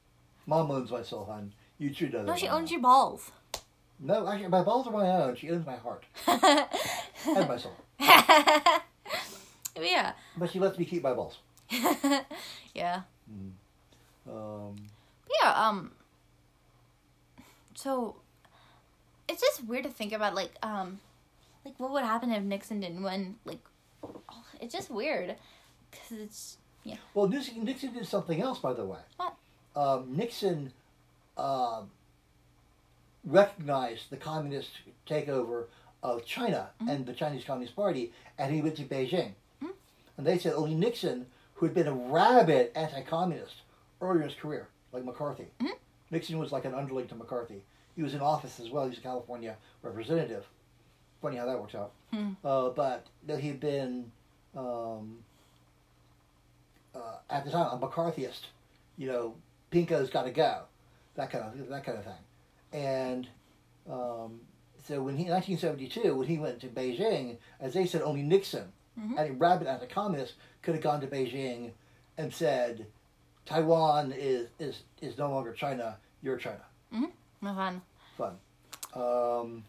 mom 0.47 0.71
owns 0.71 0.91
my 0.91 1.03
soul, 1.03 1.25
hon. 1.27 1.53
You 1.79 1.91
know 1.91 2.19
that. 2.19 2.27
no, 2.27 2.37
she 2.37 2.49
owns 2.49 2.71
your 2.73 2.81
balls. 2.81 3.31
No, 4.01 4.27
actually, 4.29 4.49
my 4.49 4.63
balls 4.63 4.87
are 4.87 4.93
my 4.93 5.09
own. 5.11 5.35
She 5.37 5.51
owns 5.51 5.67
my 5.67 5.77
heart 5.77 6.05
and 6.27 7.49
my 7.49 7.57
soul, 7.57 7.75
yeah. 9.81 10.13
but 10.37 10.51
she 10.51 10.59
lets 10.61 10.79
me 10.79 10.85
keep 10.85 11.03
my 11.03 11.13
balls. 11.15 11.39
yeah. 12.75 13.03
Um, 14.31 14.77
Yeah, 15.43 15.53
um 15.53 15.93
so 17.75 18.17
it's 19.29 19.41
just 19.41 19.65
weird 19.67 19.85
to 19.85 19.91
think 19.91 20.13
about 20.13 20.35
like 20.35 20.53
um 20.63 21.01
like 21.65 21.75
what 21.79 21.91
would 21.93 22.05
happen 22.05 22.33
if 22.33 22.43
Nixon 22.43 22.81
didn't 22.81 23.03
win 23.03 23.37
like 23.45 23.61
oh, 24.03 24.45
it's 24.61 24.73
just 24.73 24.91
weird 24.91 25.37
cuz 25.93 26.19
it's 26.19 26.57
yeah. 26.85 26.97
well, 27.15 27.29
Nixon, 27.29 27.65
Nixon 27.65 27.93
did 27.93 28.07
something 28.07 28.41
else, 28.41 28.59
by 28.61 28.73
the 28.73 28.85
way. 28.85 29.01
What? 29.17 29.35
Um, 29.77 30.17
Nixon 30.17 30.73
um 31.37 31.91
recognized 33.29 34.11
the 34.11 34.17
communist 34.17 34.71
takeover 35.07 35.67
of 36.03 36.25
China 36.25 36.71
Mm-hmm. 36.81 36.89
and 36.91 37.07
the 37.07 37.13
Chinese 37.13 37.45
Communist 37.45 37.77
Party, 37.77 38.13
and 38.39 38.55
he 38.55 38.63
went 38.63 38.77
to 38.77 38.85
Beijing. 38.85 39.33
Mhm. 39.63 39.73
And 40.17 40.27
they 40.27 40.39
said 40.39 40.55
only 40.55 40.75
Nixon, 40.75 41.27
who 41.55 41.67
had 41.67 41.75
been 41.75 41.89
a 41.89 41.93
rabid 41.93 42.71
anti-communist 42.75 43.57
earlier 44.01 44.23
in 44.23 44.29
his 44.29 44.39
career, 44.39 44.69
like 44.93 45.05
McCarthy. 45.05 45.49
Mhm. 45.61 45.77
Nixon 46.11 46.39
was 46.39 46.53
like 46.53 46.65
an 46.65 46.75
underling 46.75 47.09
to 47.09 47.15
McCarthy. 47.15 47.63
He 47.97 48.03
was 48.03 48.15
in 48.15 48.21
office 48.21 48.61
as 48.61 48.71
well. 48.71 48.85
He 48.85 48.91
was 48.91 48.99
a 48.99 49.03
California 49.03 49.57
representative. 49.83 50.47
Funny 51.21 51.37
how 51.37 51.47
that 51.47 51.59
works 51.61 51.75
out. 51.75 51.91
Hmm. 52.13 52.35
Uh, 52.45 52.71
but 52.71 53.07
that 53.27 53.41
he'd 53.41 53.59
been 53.61 54.13
um, 54.57 55.19
uh, 56.95 57.17
at 57.29 57.45
the 57.45 57.51
time 57.51 57.67
a 57.73 57.79
McCarthyist. 57.87 58.47
You 58.97 59.09
know, 59.09 59.35
Pinko's 59.71 60.11
got 60.11 60.23
to 60.25 60.31
go. 60.31 60.63
That 61.17 61.31
kind 61.31 61.45
of 61.45 61.69
that 61.69 61.85
kind 61.85 61.99
of 61.99 62.05
thing. 62.05 62.15
And 62.73 63.27
um, 63.91 64.41
so 64.87 65.03
when 65.03 65.17
he, 65.17 65.25
in 65.25 65.31
1972, 65.33 66.15
when 66.15 66.29
he 66.29 66.39
went 66.39 66.61
to 66.61 66.69
Beijing, 66.69 67.37
as 67.61 67.75
they 67.75 67.87
said, 67.87 68.03
only 68.03 68.23
Nixon, 68.23 68.73
Mhm. 68.99 69.17
and 69.19 69.31
a 69.31 69.33
rabid 69.35 69.69
anti-communist, 69.69 70.35
could 70.63 70.75
have 70.75 70.83
gone 70.83 71.01
to 71.01 71.07
Beijing 71.07 71.71
and 72.17 72.33
said, 72.35 72.87
Taiwan 73.47 74.13
is, 74.13 74.49
is, 74.59 74.83
is 75.01 75.17
no 75.17 75.31
longer 75.31 75.53
China, 75.53 75.97
you're 76.23 76.37
China. 76.37 76.63
no 76.91 77.55
fun. 77.55 77.81
Fun. 78.17 78.39
Um, 78.95 79.65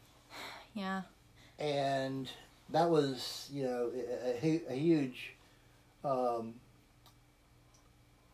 Yeah. 0.73 1.03
and 1.59 2.27
that 2.71 2.89
was, 2.89 3.47
you 3.53 3.63
know, 3.63 3.91
a, 3.93 4.43
a, 4.45 4.61
a 4.69 4.75
huge 4.75 5.33
um, 6.03 6.55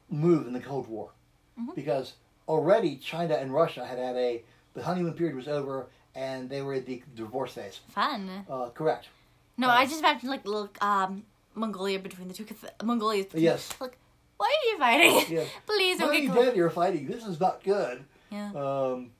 move 0.09 0.47
in 0.47 0.53
the 0.53 0.59
Cold 0.61 0.87
War. 0.87 1.11
Mhm. 1.59 1.75
Because 1.75 2.13
already 2.47 2.95
China 2.97 3.35
and 3.35 3.53
Russia 3.53 3.85
had 3.85 3.97
had 3.97 4.15
a, 4.15 4.43
the 4.75 4.83
honeymoon 4.83 5.13
period 5.13 5.35
was 5.35 5.47
over, 5.47 5.87
and 6.13 6.49
they 6.49 6.61
were 6.61 6.75
in 6.75 6.85
the 6.85 7.01
divorce 7.15 7.53
phase. 7.53 7.79
Fun. 7.89 8.29
Uh, 8.49 8.69
correct. 8.69 9.07
No, 9.57 9.67
Uh, 9.69 9.71
I 9.71 9.85
just 9.85 9.99
imagined 9.99 10.29
like 10.29 10.45
little 10.45 10.69
um 10.81 11.23
Mongolia 11.55 11.97
between 11.99 12.27
the 12.27 12.33
two 12.33 12.45
cause 12.45 12.57
Mongolia 12.83 13.23
between, 13.23 13.43
Yes. 13.43 13.73
like 13.79 13.97
why 14.37 14.47
are 14.47 14.65
you 14.69 14.77
fighting? 14.77 15.35
Yeah. 15.37 15.45
Please 15.65 15.97
don't 15.97 16.09
Why 16.09 16.13
are 16.13 16.17
get 16.17 16.23
you 16.23 16.31
close. 16.31 16.45
dead? 16.45 16.55
You're 16.57 16.69
fighting. 16.69 17.07
This 17.07 17.25
is 17.25 17.39
not 17.39 17.63
good. 17.63 18.03
Yeah. 18.29 18.51
Um, 18.53 19.11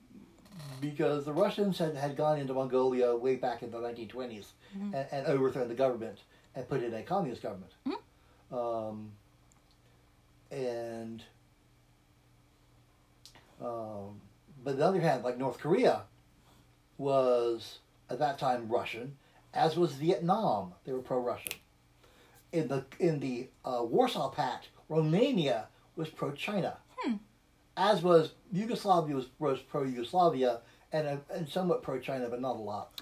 because 0.80 1.24
the 1.24 1.32
Russians 1.32 1.78
had, 1.78 1.96
had 1.96 2.16
gone 2.18 2.38
into 2.38 2.52
Mongolia 2.52 3.16
way 3.16 3.36
back 3.36 3.62
in 3.62 3.70
the 3.70 3.78
1920s 3.78 4.48
Mhm. 4.76 4.92
and, 4.94 5.06
and 5.10 5.26
overthrown 5.26 5.68
the 5.68 5.74
government 5.74 6.18
and 6.54 6.68
put 6.68 6.82
in 6.82 6.92
a 6.92 7.02
communist 7.02 7.40
government. 7.42 7.72
Hmm. 7.86 8.54
Um, 8.54 9.12
and 10.50 11.22
um, 13.62 14.20
but 14.66 14.72
on 14.72 14.78
the 14.80 14.84
other 14.84 15.00
hand, 15.00 15.22
like 15.22 15.38
North 15.38 15.58
Korea 15.58 16.02
was 16.98 17.78
at 18.10 18.18
that 18.18 18.38
time 18.38 18.68
Russian, 18.68 19.16
as 19.54 19.76
was 19.76 19.92
Vietnam. 19.92 20.72
They 20.84 20.92
were 20.92 21.00
pro-Russian. 21.00 21.52
In 22.52 22.68
the 22.68 22.84
in 22.98 23.20
the 23.20 23.48
uh, 23.64 23.82
Warsaw 23.84 24.30
Pact, 24.30 24.68
Romania 24.88 25.68
was 25.96 26.08
pro-China, 26.08 26.76
Hmm. 26.98 27.14
as 27.76 28.02
was 28.02 28.32
Yugoslavia 28.52 29.14
was, 29.14 29.26
was 29.38 29.58
pro-Yugoslavia 29.60 30.60
and 30.92 31.06
uh, 31.06 31.16
and 31.34 31.48
somewhat 31.48 31.82
pro-China, 31.82 32.28
but 32.28 32.40
not 32.40 32.56
a 32.56 32.60
lot. 32.72 33.00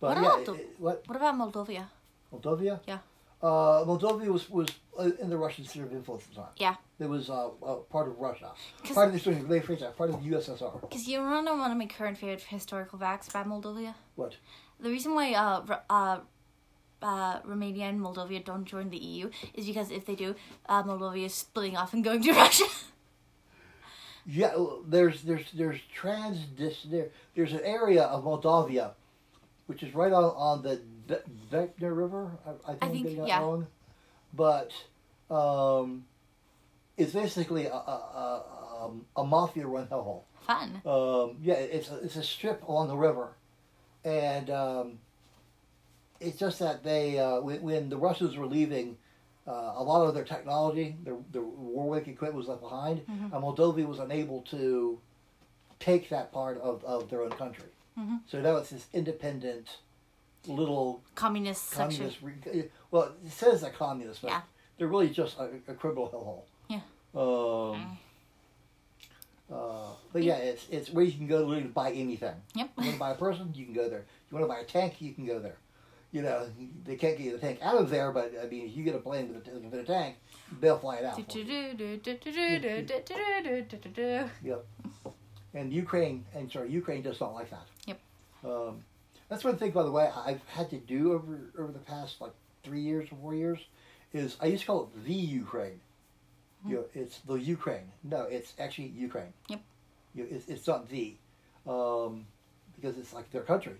But 0.00 0.16
What 0.16 0.22
yeah, 0.22 0.32
about 0.32 0.46
the- 0.46 0.54
it- 0.54 0.76
what 0.78 1.02
What 1.08 1.16
about 1.16 1.34
Moldova? 1.34 1.86
Moldova? 2.32 2.80
Yeah. 2.86 2.98
Uh, 3.42 3.84
Moldova 3.84 4.26
was 4.28 4.48
was 4.50 4.68
in 4.98 5.30
the 5.30 5.36
Russian 5.36 5.64
sphere 5.64 5.84
of 5.84 5.92
influence 5.92 6.24
at 6.24 6.30
the 6.30 6.40
time. 6.42 6.50
Yeah. 6.56 6.76
It 6.98 7.08
was 7.08 7.30
uh, 7.30 7.48
uh, 7.64 7.74
part 7.90 8.08
of 8.08 8.18
Russia, 8.18 8.52
part 8.94 9.08
of 9.08 9.14
the 9.14 9.18
sorry, 9.18 9.36
let 9.36 9.48
me 9.48 9.58
rephrase 9.58 9.80
that, 9.80 9.96
part 9.96 10.10
of 10.10 10.22
the 10.22 10.30
USSR. 10.30 10.80
Because 10.80 11.08
you 11.08 11.20
want 11.20 11.46
to 11.46 11.52
know 11.52 11.58
one 11.58 11.70
of 11.70 11.78
my 11.78 11.86
current 11.86 12.18
favorite 12.18 12.42
historical 12.42 12.98
facts 12.98 13.28
about 13.28 13.48
Moldova? 13.48 13.94
What? 14.14 14.36
The 14.78 14.90
reason 14.90 15.14
why 15.14 15.32
uh, 15.32 15.78
uh, 15.88 16.20
uh, 17.02 17.38
Romania 17.44 17.86
and 17.86 18.00
Moldova 18.00 18.44
don't 18.44 18.64
join 18.64 18.90
the 18.90 18.98
EU 18.98 19.30
is 19.54 19.66
because 19.66 19.90
if 19.90 20.06
they 20.06 20.14
do, 20.14 20.34
uh, 20.68 20.82
Moldova 20.82 21.24
is 21.24 21.34
splitting 21.34 21.76
off 21.76 21.92
and 21.92 22.04
going 22.04 22.22
to 22.22 22.32
Russia. 22.44 22.64
Yeah, 24.24 24.54
there's 24.86 25.22
there's 25.22 25.50
there's 25.52 25.80
trans 25.92 26.38
there 26.88 27.08
there's 27.34 27.52
an 27.52 27.62
area 27.64 28.04
of 28.04 28.22
Moldavia, 28.22 28.92
which 29.66 29.82
is 29.82 29.94
right 29.94 30.12
on 30.12 30.24
on 30.24 30.62
the 30.62 30.80
Ve- 31.08 31.24
Vecna 31.50 31.96
River. 31.96 32.30
I, 32.46 32.50
I 32.50 32.74
think, 32.74 32.82
I'm 32.82 33.02
think, 33.02 33.28
yeah. 33.28 33.40
wrong, 33.40 33.66
but 34.32 34.72
um, 35.30 36.04
it's 36.96 37.12
basically 37.12 37.66
a 37.66 37.72
a, 37.74 37.74
a, 37.76 38.84
um, 38.84 39.06
a 39.16 39.24
mafia 39.24 39.66
run 39.66 39.86
hellhole. 39.86 40.22
Fun. 40.40 40.82
Um, 40.84 41.36
yeah, 41.42 41.54
it's 41.54 41.90
a, 41.90 41.96
it's 41.98 42.16
a 42.16 42.22
strip 42.22 42.66
along 42.68 42.88
the 42.88 42.96
river, 42.96 43.34
and 44.04 44.50
um, 44.50 44.98
it's 46.20 46.38
just 46.38 46.58
that 46.58 46.82
they 46.84 47.18
uh, 47.18 47.40
when, 47.40 47.62
when 47.62 47.88
the 47.88 47.96
Russians 47.96 48.36
were 48.36 48.46
leaving, 48.46 48.96
uh, 49.46 49.74
a 49.76 49.82
lot 49.82 50.06
of 50.06 50.14
their 50.14 50.24
technology, 50.24 50.96
their 51.04 51.16
their 51.32 51.42
Warwick 51.42 52.08
equipment 52.08 52.36
was 52.38 52.48
left 52.48 52.60
behind, 52.60 53.00
Mhm. 53.06 53.32
and 53.32 53.42
Moldova 53.42 53.86
was 53.86 53.98
unable 54.00 54.42
to 54.50 54.98
take 55.78 56.08
that 56.10 56.32
part 56.32 56.58
of, 56.60 56.84
of 56.84 57.08
their 57.10 57.22
own 57.22 57.30
country. 57.30 57.68
Mhm. 57.98 58.20
So 58.28 58.40
now 58.40 58.56
it's 58.56 58.70
this 58.70 58.86
independent 58.92 59.78
little 60.46 61.02
Communist 61.14 61.68
section. 61.70 62.10
communist. 62.10 62.22
Re- 62.22 62.70
well, 62.92 63.10
it 63.24 63.32
says 63.32 63.64
a 63.64 63.70
communist, 63.70 64.22
but 64.22 64.28
Yeah. 64.30 64.42
they're 64.78 64.86
really 64.86 65.10
just 65.10 65.36
a, 65.38 65.50
a 65.66 65.74
criminal 65.74 66.08
hellhole. 66.08 66.44
Yeah. 66.68 66.82
Um, 67.20 67.98
uh, 69.52 69.88
but 70.12 70.22
yeah, 70.22 70.36
it's 70.36 70.66
it's 70.70 70.90
where 70.90 71.04
you 71.04 71.12
can 71.12 71.26
go 71.26 71.52
to 71.52 71.68
buy 71.68 71.90
anything. 71.92 72.34
Yep. 72.54 72.70
You 72.78 72.84
want 72.84 72.92
to 72.94 72.98
buy 73.00 73.10
a 73.10 73.14
person, 73.16 73.52
you 73.54 73.64
can 73.64 73.74
go 73.74 73.88
there. 73.88 74.04
You 74.30 74.38
want 74.38 74.44
to 74.44 74.48
buy 74.48 74.60
a 74.60 74.64
tank, 74.64 75.00
you 75.00 75.12
can 75.12 75.26
go 75.26 75.38
there. 75.40 75.56
You 76.12 76.20
know, 76.22 76.46
they 76.84 76.96
can't 76.96 77.16
get 77.16 77.32
the 77.32 77.38
tank 77.38 77.58
out 77.62 77.76
of 77.76 77.88
there, 77.90 78.12
but 78.12 78.32
I 78.42 78.46
mean, 78.46 78.66
if 78.66 78.76
you 78.76 78.84
get 78.84 78.94
a 78.94 78.98
plane 78.98 79.32
with 79.34 79.48
a, 79.48 79.58
with 79.58 79.80
a 79.80 79.82
tank, 79.84 80.16
they'll 80.60 80.78
fly 80.78 80.96
it 80.96 81.04
out. 81.06 81.16
Yep. 84.44 84.64
And 85.54 85.72
Ukraine, 85.72 86.24
and 86.34 86.50
sorry, 86.52 86.70
Ukraine 86.70 87.02
does 87.02 87.18
not 87.20 87.32
like 87.34 87.50
that. 87.50 87.66
Yep. 87.86 88.00
Um, 88.44 88.84
that's 89.30 89.42
one 89.44 89.56
thing, 89.56 89.70
by 89.70 89.82
the 89.82 89.90
way, 89.90 90.10
I've 90.14 90.42
had 90.48 90.68
to 90.70 90.76
do 90.78 91.12
over 91.14 91.38
over 91.58 91.72
the 91.72 91.78
past 91.78 92.20
like 92.20 92.32
three 92.62 92.80
years 92.80 93.10
or 93.12 93.16
four 93.16 93.34
years, 93.34 93.58
is 94.12 94.36
I 94.40 94.46
used 94.46 94.62
to 94.62 94.66
call 94.66 94.82
it 94.94 95.04
the 95.04 95.14
Ukraine. 95.14 95.80
You 96.66 96.74
know, 96.76 96.84
it's 96.94 97.18
the 97.20 97.34
Ukraine. 97.34 97.90
No, 98.04 98.22
it's 98.22 98.52
actually 98.58 98.88
Ukraine. 98.88 99.32
Yep. 99.48 99.60
You 100.14 100.22
know, 100.22 100.28
it's, 100.30 100.48
it's 100.48 100.66
not 100.68 100.88
the, 100.88 101.16
um, 101.66 102.26
because 102.76 102.96
it's 102.98 103.12
like 103.12 103.30
their 103.32 103.42
country, 103.42 103.74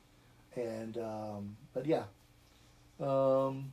and 0.57 0.99
um, 0.99 1.57
but 1.75 1.87
yeah. 1.87 2.05
Um, 3.01 3.71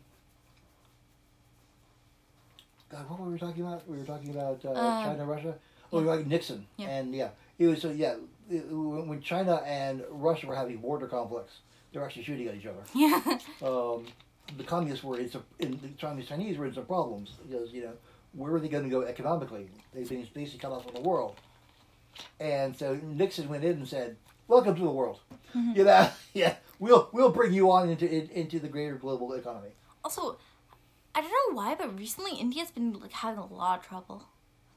God, 2.91 3.07
what 3.09 3.19
were 3.19 3.29
we 3.31 3.39
talking 3.39 3.63
about? 3.65 3.87
We 3.87 3.97
were 3.97 4.05
talking 4.05 4.29
about 4.31 4.63
uh, 4.65 4.71
Uh, 4.71 5.03
China, 5.05 5.25
Russia. 5.25 5.55
Oh, 5.91 5.97
like 5.99 6.27
Nixon, 6.27 6.67
Yeah. 6.77 6.87
and 6.89 7.15
yeah, 7.15 7.29
it 7.57 7.65
was 7.67 7.81
so 7.81 7.89
yeah. 7.89 8.15
It, 8.49 8.67
when 8.69 9.07
when 9.07 9.21
China 9.21 9.55
and 9.65 10.03
Russia 10.11 10.45
were 10.47 10.55
having 10.55 10.77
border 10.77 11.07
conflicts, 11.07 11.59
they 11.91 11.99
were 11.99 12.05
actually 12.05 12.23
shooting 12.25 12.47
at 12.47 12.55
each 12.55 12.67
other. 12.67 12.83
Yeah. 12.93 13.39
Um, 13.63 14.05
the 14.57 14.63
communists 14.63 15.03
were 15.03 15.19
in 15.19 15.29
some, 15.29 15.43
in 15.59 15.79
the 15.81 15.89
Chinese 15.97 16.27
Chinese 16.27 16.57
were 16.57 16.71
some 16.73 16.85
problems 16.85 17.31
because 17.47 17.71
you 17.71 17.81
know 17.83 17.93
where 18.33 18.51
were 18.51 18.59
they 18.59 18.67
going 18.69 18.83
to 18.83 18.89
go 18.89 19.01
economically? 19.03 19.67
They've 19.93 20.07
been 20.07 20.27
basically 20.33 20.59
cut 20.59 20.71
off 20.71 20.85
from 20.85 20.95
the 20.95 21.01
world, 21.01 21.35
and 22.39 22.75
so 22.75 22.95
Nixon 23.03 23.49
went 23.49 23.63
in 23.63 23.71
and 23.73 23.87
said, 23.87 24.17
"Welcome 24.47 24.75
to 24.75 24.81
the 24.81 24.89
world." 24.89 25.19
Mhm. 25.55 25.75
You 25.75 25.83
know, 25.83 26.09
yeah, 26.33 26.55
we'll 26.79 27.09
we'll 27.11 27.31
bring 27.31 27.53
you 27.53 27.71
on 27.71 27.89
into 27.89 28.09
in, 28.09 28.29
into 28.29 28.59
the 28.59 28.67
greater 28.67 28.95
global 28.95 29.33
economy. 29.33 29.69
Also, 30.03 30.37
I 31.15 31.21
don't 31.21 31.31
know 31.31 31.55
why, 31.55 31.75
but 31.75 31.97
recently 31.97 32.39
India's 32.39 32.71
been 32.71 32.93
like 32.99 33.11
having 33.11 33.39
a 33.39 33.45
lot 33.45 33.79
of 33.79 33.85
trouble. 33.85 34.23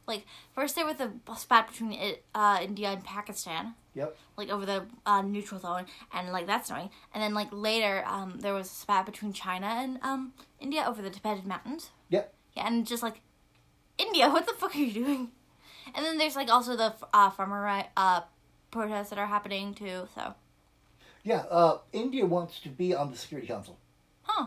Like 0.06 0.26
first 0.54 0.74
there 0.74 0.84
was 0.86 1.00
a 1.00 1.12
spat 1.36 1.68
between 1.70 1.92
it, 1.92 2.24
uh, 2.34 2.58
India 2.60 2.88
and 2.88 3.04
Pakistan, 3.04 3.74
Yep. 3.94 4.16
like 4.38 4.48
over 4.48 4.64
the 4.64 4.86
uh, 5.04 5.20
neutral 5.22 5.60
zone, 5.60 5.84
and 6.14 6.32
like 6.32 6.46
that's 6.46 6.70
annoying. 6.70 6.90
And 7.12 7.22
then 7.22 7.34
like 7.34 7.48
later, 7.52 8.04
um, 8.06 8.38
there 8.40 8.54
was 8.54 8.66
a 8.68 8.74
spat 8.74 9.04
between 9.06 9.32
China 9.32 9.66
and 9.66 9.98
um 10.02 10.32
India 10.60 10.84
over 10.86 11.02
the 11.02 11.10
Tibetan 11.10 11.46
mountains. 11.48 11.90
Yep. 12.08 12.32
Yeah, 12.54 12.66
and 12.66 12.86
just 12.86 13.02
like 13.02 13.20
India, 13.98 14.28
what 14.30 14.46
the 14.46 14.54
fuck 14.54 14.74
are 14.74 14.78
you 14.78 14.92
doing? 14.92 15.30
And 15.94 16.06
then 16.06 16.16
there's 16.18 16.36
like 16.36 16.48
also 16.50 16.76
the 16.76 16.94
uh, 17.12 17.30
farmer 17.30 17.60
right 17.60 17.88
uh 17.96 18.22
protests 18.70 19.10
that 19.10 19.18
are 19.18 19.26
happening 19.26 19.74
too. 19.74 20.08
So, 20.14 20.34
Yeah. 21.22 21.44
Uh, 21.50 21.78
India 21.92 22.24
wants 22.24 22.60
to 22.60 22.68
be 22.70 22.94
on 22.94 23.10
the 23.10 23.16
Security 23.16 23.46
Council. 23.48 23.76
huh? 24.22 24.46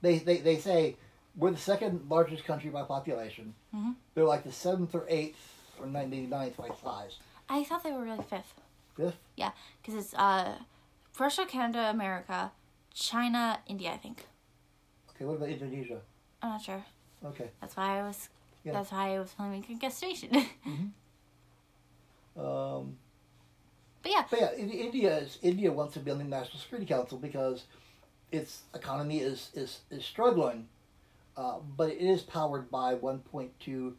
They 0.00 0.18
they, 0.18 0.38
they 0.38 0.56
say 0.58 0.96
we're 1.36 1.50
the 1.50 1.56
second 1.58 2.06
largest 2.08 2.44
country 2.44 2.70
by 2.70 2.82
population. 2.82 3.54
Mhm. 3.74 3.96
They're 4.14 4.24
like 4.24 4.44
the 4.44 4.52
seventh 4.52 4.94
or 4.94 5.04
eighth 5.08 5.42
or 5.80 5.86
maybe 5.86 6.26
ninth 6.26 6.56
by 6.56 6.68
size. 6.82 7.16
I 7.48 7.64
thought 7.64 7.82
they 7.84 7.92
were 7.92 8.02
really 8.04 8.24
fifth. 8.24 8.54
Fifth. 8.96 9.16
Yeah, 9.36 9.50
because 9.82 9.94
it's 9.94 10.14
uh, 10.14 10.54
Russia, 11.18 11.44
Canada, 11.46 11.90
America, 11.90 12.52
China, 12.92 13.60
India. 13.66 13.92
I 13.92 13.96
think. 13.98 14.26
Okay. 15.10 15.24
What 15.24 15.36
about 15.36 15.48
Indonesia? 15.48 16.00
I'm 16.42 16.50
not 16.50 16.62
sure. 16.62 16.84
Okay. 17.24 17.50
That's 17.60 17.76
why 17.76 17.98
I 17.98 18.02
was. 18.02 18.28
Yeah. 18.64 18.72
That's 18.72 18.90
why 18.92 19.14
I 19.14 19.18
was 19.18 19.34
making 19.38 19.76
a 19.76 19.78
guesstimation. 19.78 20.46
Um, 22.36 22.96
but 24.02 24.10
yeah, 24.10 24.24
but 24.28 24.40
yeah, 24.40 24.52
in- 24.56 24.70
India 24.70 25.18
is 25.18 25.38
India 25.40 25.70
wants 25.70 25.94
to 25.94 26.00
be 26.00 26.10
on 26.10 26.18
the 26.18 26.24
National 26.24 26.58
Security 26.58 26.86
Council 26.86 27.16
because 27.18 27.64
its 28.32 28.62
economy 28.74 29.20
is 29.20 29.50
is, 29.54 29.80
is 29.90 30.04
struggling, 30.04 30.66
uh, 31.36 31.58
but 31.76 31.90
it 31.90 32.00
is 32.00 32.22
powered 32.22 32.70
by 32.70 32.96
1.2 32.96 33.94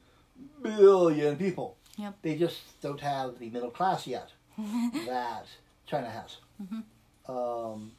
billion 0.61 1.37
people. 1.37 1.77
Yep. 1.97 2.15
They 2.21 2.35
just 2.35 2.79
don't 2.81 2.99
have 2.99 3.39
the 3.39 3.49
middle 3.49 3.71
class 3.71 4.05
yet 4.07 4.29
that 4.57 5.45
China 5.87 6.09
has. 6.09 6.37
Mhm. 6.61 6.83
Um, 7.27 7.91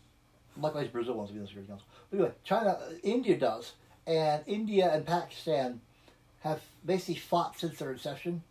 likewise, 0.56 0.88
Brazil 0.88 1.14
wants 1.14 1.30
to 1.30 1.34
be 1.34 1.38
in 1.38 1.44
the 1.44 1.48
Security 1.48 1.70
Council. 1.70 1.86
But 2.10 2.16
anyway, 2.18 2.32
China, 2.44 2.78
India 3.02 3.36
does, 3.38 3.72
and 4.06 4.42
India 4.46 4.90
and 4.92 5.04
Pakistan 5.06 5.80
have 6.40 6.60
basically 6.84 7.16
fought 7.16 7.58
since 7.58 7.78
their 7.78 7.92
inception. 7.92 8.42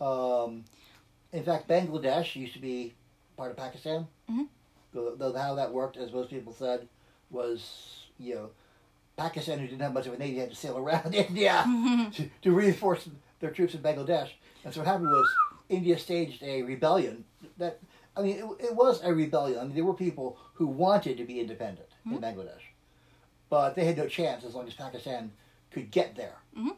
Um, 0.00 0.64
in 1.32 1.42
fact, 1.42 1.68
Bangladesh 1.68 2.36
used 2.36 2.52
to 2.54 2.60
be 2.60 2.94
part 3.36 3.50
of 3.50 3.56
Pakistan. 3.56 4.06
Mhm. 4.30 4.46
Though, 4.92 5.14
though 5.16 5.32
how 5.36 5.54
that 5.56 5.72
worked, 5.72 5.96
as 5.96 6.12
most 6.12 6.30
people 6.30 6.52
said, 6.52 6.88
was 7.30 8.06
you 8.18 8.34
know 8.36 8.50
Pakistan, 9.16 9.58
who 9.58 9.66
didn't 9.66 9.82
have 9.82 9.92
much 9.92 10.06
of 10.06 10.12
a 10.14 10.18
navy, 10.18 10.38
had 10.38 10.50
to 10.50 10.56
sail 10.56 10.78
around 10.78 11.14
India 11.26 11.64
to, 12.14 12.30
to 12.42 12.52
reinforce 12.52 13.08
their 13.40 13.50
troops 13.50 13.74
in 13.74 13.80
Bangladesh. 13.80 14.30
And 14.64 14.72
so 14.74 14.80
what 14.80 14.86
happened 14.86 15.10
was 15.10 15.28
India 15.68 15.98
staged 15.98 16.42
a 16.42 16.62
rebellion. 16.62 17.24
That 17.58 17.78
I 18.16 18.22
mean, 18.22 18.36
it, 18.38 18.66
it 18.66 18.74
was 18.74 19.00
a 19.04 19.12
rebellion. 19.14 19.60
I 19.60 19.64
mean, 19.64 19.74
there 19.74 19.84
were 19.84 19.94
people 19.94 20.38
who 20.54 20.66
wanted 20.66 21.16
to 21.18 21.24
be 21.24 21.40
independent 21.40 21.88
in 22.06 22.18
Bangladesh, 22.18 22.64
but 23.50 23.74
they 23.76 23.84
had 23.84 23.96
no 23.96 24.08
chance 24.08 24.44
as 24.44 24.54
long 24.54 24.66
as 24.66 24.74
Pakistan 24.74 25.30
could 25.70 25.90
get 25.90 26.16
there. 26.16 26.36
Mhm. 26.58 26.74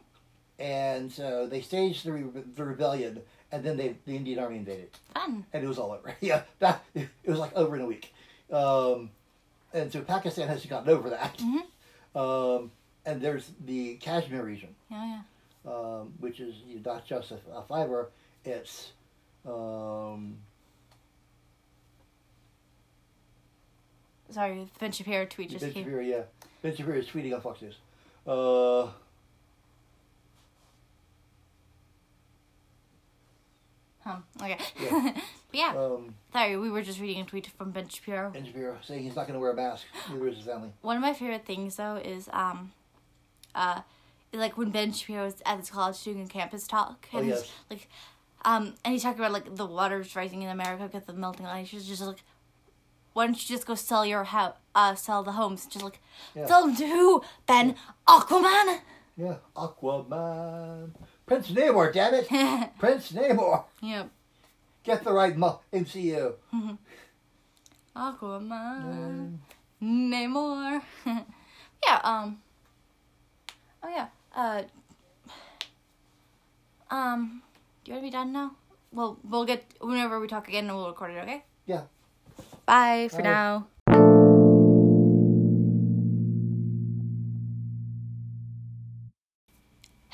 And 0.59 1.11
so 1.11 1.47
they 1.47 1.61
staged 1.61 2.05
the, 2.05 2.11
re- 2.11 2.43
the 2.55 2.63
rebellion, 2.63 3.21
and 3.51 3.63
then 3.63 3.77
they, 3.77 3.95
the 4.05 4.15
Indian 4.15 4.37
army 4.39 4.57
invaded 4.57 4.89
fun. 5.15 5.45
and 5.53 5.63
it 5.63 5.67
was 5.67 5.79
all 5.79 5.91
over. 5.91 6.13
Yeah, 6.21 6.43
that 6.59 6.83
it 6.93 7.09
was 7.25 7.39
like 7.39 7.55
over 7.55 7.75
in 7.75 7.81
a 7.81 7.85
week. 7.87 8.13
Um, 8.51 9.09
and 9.73 9.91
so 9.91 10.01
Pakistan 10.01 10.47
has 10.49 10.65
gotten 10.65 10.89
over 10.89 11.09
that. 11.09 11.37
Mhm. 11.37 11.61
Um, 12.13 12.71
and 13.05 13.21
there's 13.21 13.49
the 13.65 13.95
Kashmir 13.95 14.43
region, 14.43 14.75
Yeah, 14.89 15.05
yeah. 15.05 15.21
Um, 15.65 16.13
which 16.19 16.39
is 16.39 16.55
not 16.85 17.05
just 17.05 17.31
a, 17.31 17.39
a 17.55 17.63
fiber; 17.63 18.09
it's 18.45 18.91
um, 19.45 20.37
Sorry, 24.31 24.67
Ben 24.79 24.91
Shapiro 24.91 25.25
tweet 25.25 25.49
just 25.49 25.61
Ben 25.63 25.73
came. 25.73 25.83
Shapiro. 25.83 26.01
Yeah, 26.01 26.21
Ben 26.61 26.75
Shapiro 26.75 26.97
is 26.97 27.05
tweeting 27.07 27.33
on 27.35 27.41
Fox 27.41 27.61
News. 27.61 27.75
Uh, 28.25 28.83
okay. 34.41 34.57
Yeah. 34.81 35.11
but 35.13 35.23
yeah, 35.53 35.73
Um, 35.75 36.15
sorry, 36.31 36.57
we 36.57 36.69
were 36.69 36.81
just 36.81 36.99
reading 36.99 37.21
a 37.21 37.25
tweet 37.25 37.47
from 37.57 37.71
Ben 37.71 37.87
Shapiro. 37.87 38.29
Ben 38.31 38.45
Shapiro 38.45 38.77
saying 38.83 39.03
he's 39.03 39.15
not 39.15 39.27
going 39.27 39.33
to 39.33 39.39
wear 39.39 39.51
a 39.51 39.55
mask. 39.55 39.85
Neither 40.09 40.27
is 40.29 40.37
his 40.37 40.45
family. 40.45 40.69
One 40.81 40.95
of 40.95 41.01
my 41.01 41.13
favorite 41.13 41.45
things 41.45 41.75
though 41.75 41.97
is 41.97 42.29
um, 42.31 42.71
uh, 43.53 43.81
like 44.33 44.57
when 44.57 44.69
Ben 44.71 44.91
Shapiro 44.93 45.25
was 45.25 45.35
at 45.45 45.59
his 45.59 45.69
college 45.69 46.01
doing 46.03 46.21
a 46.23 46.27
campus 46.27 46.67
talk. 46.67 47.07
Oh, 47.13 47.17
and 47.19 47.27
he's, 47.27 47.35
yes. 47.41 47.51
Like, 47.69 47.89
um, 48.45 48.73
and 48.85 48.93
he's 48.93 49.03
talking 49.03 49.19
about 49.19 49.31
like 49.33 49.55
the 49.55 49.65
water's 49.65 50.15
rising 50.15 50.41
in 50.41 50.49
America 50.49 50.89
because 50.91 51.07
of 51.09 51.17
melting 51.17 51.45
ice. 51.45 51.69
He's 51.69 51.87
just 51.87 52.01
like, 52.01 52.23
why 53.13 53.25
don't 53.25 53.33
you 53.41 53.55
just 53.55 53.67
go 53.67 53.75
sell 53.75 54.05
your 54.05 54.23
house, 54.23 54.55
uh, 54.73 54.95
sell 54.95 55.21
the 55.23 55.33
homes? 55.33 55.65
Just 55.65 55.83
like, 55.83 55.99
Yeah. 56.35 56.45
sell 56.47 56.65
them 56.65 56.75
to 56.77 56.87
who? 56.87 57.23
Ben 57.45 57.75
Aquaman. 58.07 58.79
Yeah, 59.17 59.35
Aquaman. 59.55 60.91
Prince 61.25 61.51
Namor, 61.51 61.93
damn 61.93 62.13
it! 62.13 62.27
Prince 62.79 63.11
Namor. 63.11 63.65
yep. 63.81 64.09
Get 64.83 65.03
the 65.03 65.11
right 65.13 65.37
mo- 65.37 65.59
MCU. 65.73 66.33
Aquaman. 67.95 69.37
Namor. 69.81 70.81
yeah, 71.85 71.99
um. 72.03 72.41
Oh, 73.83 73.89
yeah. 73.89 74.07
Uh. 74.35 74.63
Um. 76.89 77.41
Do 77.83 77.91
you 77.91 77.95
want 77.95 78.05
to 78.05 78.07
be 78.07 78.11
done 78.11 78.31
now? 78.31 78.51
Well, 78.91 79.17
we'll 79.23 79.45
get. 79.45 79.65
Whenever 79.79 80.19
we 80.19 80.27
talk 80.27 80.47
again, 80.47 80.67
we'll 80.67 80.87
record 80.87 81.11
it, 81.11 81.19
okay? 81.19 81.43
Yeah. 81.65 81.83
Bye 82.65 83.09
for 83.09 83.17
Bye. 83.17 83.23
now. 83.23 83.67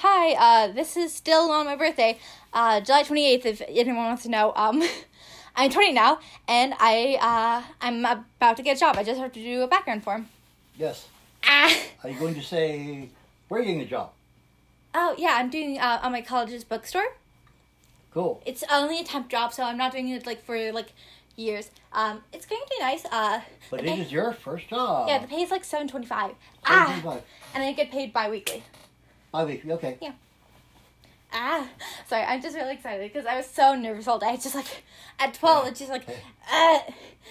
Hi, 0.01 0.33
uh, 0.33 0.71
this 0.73 0.95
is 0.95 1.11
still 1.13 1.49
on 1.49 1.65
my 1.65 1.75
birthday, 1.75 2.19
uh, 2.53 2.81
July 2.81 3.03
28th, 3.03 3.45
if 3.45 3.61
anyone 3.67 4.05
wants 4.05 4.23
to 4.23 4.29
know. 4.29 4.53
Um, 4.55 4.83
I'm 5.55 5.71
20 5.71 5.93
now, 5.93 6.19
and 6.47 6.75
I, 6.79 7.17
uh, 7.19 7.73
I'm 7.81 8.05
about 8.05 8.57
to 8.57 8.63
get 8.63 8.77
a 8.77 8.79
job. 8.79 8.95
I 8.95 9.03
just 9.03 9.19
have 9.19 9.31
to 9.33 9.41
do 9.41 9.63
a 9.63 9.67
background 9.67 10.03
form. 10.03 10.27
Yes. 10.77 11.07
Ah! 11.43 11.75
Are 12.03 12.09
you 12.11 12.19
going 12.19 12.35
to 12.35 12.43
say 12.43 13.09
where 13.47 13.59
are 13.59 13.63
you 13.63 13.67
getting 13.67 13.79
the 13.81 13.85
job? 13.89 14.11
Oh, 14.93 15.15
yeah, 15.17 15.35
I'm 15.37 15.49
doing, 15.49 15.77
uh, 15.79 15.99
on 16.01 16.11
my 16.11 16.21
college's 16.21 16.63
bookstore. 16.63 17.15
Cool. 18.11 18.41
It's 18.45 18.63
only 18.71 18.99
a 18.99 19.03
temp 19.03 19.29
job, 19.29 19.53
so 19.53 19.63
I'm 19.63 19.77
not 19.77 19.91
doing 19.91 20.09
it, 20.09 20.25
like, 20.25 20.43
for, 20.43 20.71
like, 20.71 20.93
years. 21.35 21.69
Um, 21.93 22.23
it's 22.33 22.45
going 22.45 22.61
to 22.61 22.67
be 22.69 22.79
nice. 22.83 23.05
Uh, 23.05 23.41
But 23.69 23.81
it 23.81 23.85
pay- 23.85 24.01
is 24.01 24.11
your 24.11 24.33
first 24.33 24.69
job. 24.69 25.07
yeah, 25.07 25.19
the 25.19 25.27
pay 25.27 25.41
is, 25.43 25.51
like, 25.51 25.63
725 25.63 26.35
Ah! 26.65 27.19
And 27.53 27.63
I 27.63 27.73
get 27.73 27.91
paid 27.91 28.11
bi-weekly. 28.13 28.63
Bi-weekly, 29.31 29.71
okay. 29.73 29.97
Ah, 31.31 31.67
sorry, 32.07 32.23
I'm 32.23 32.41
just 32.41 32.55
really 32.55 32.73
excited 32.73 33.11
because 33.11 33.27
I 33.27 33.35
was 33.35 33.45
so 33.45 33.75
nervous 33.75 34.07
all 34.07 34.17
day. 34.17 34.31
It's 34.33 34.43
just 34.43 34.55
like 34.55 34.83
at 35.19 35.33
twelve, 35.33 35.67
it's 35.67 35.79
just 35.79 35.91
like, 35.91 36.07
uh, 36.51 36.79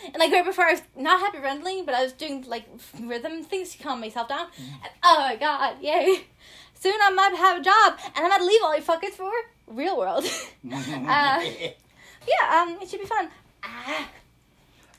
and 0.04 0.16
like 0.18 0.30
right 0.32 0.44
before 0.44 0.64
I 0.66 0.72
was 0.72 0.82
not 0.96 1.20
happy 1.20 1.38
randomly, 1.38 1.82
but 1.84 1.94
I 1.94 2.02
was 2.02 2.12
doing 2.12 2.44
like 2.46 2.64
rhythm 3.00 3.42
things 3.42 3.72
to 3.72 3.82
calm 3.82 4.00
myself 4.00 4.28
down. 4.28 4.48
And, 4.58 4.92
oh 5.02 5.18
my 5.20 5.36
god, 5.36 5.76
yay! 5.80 6.26
Soon 6.74 6.94
I 7.02 7.10
might 7.10 7.34
have 7.36 7.60
a 7.60 7.64
job, 7.64 7.98
and 8.14 8.24
I'm 8.24 8.30
gonna 8.30 8.44
leave 8.44 8.60
all 8.62 8.76
you 8.76 8.82
fuckers 8.82 9.12
for 9.12 9.30
real 9.66 9.96
world. 9.96 10.24
uh, 10.72 11.42
yeah, 11.42 12.44
um, 12.52 12.78
it 12.82 12.88
should 12.88 13.00
be 13.00 13.06
fun. 13.06 13.28
Ah, 13.64 14.08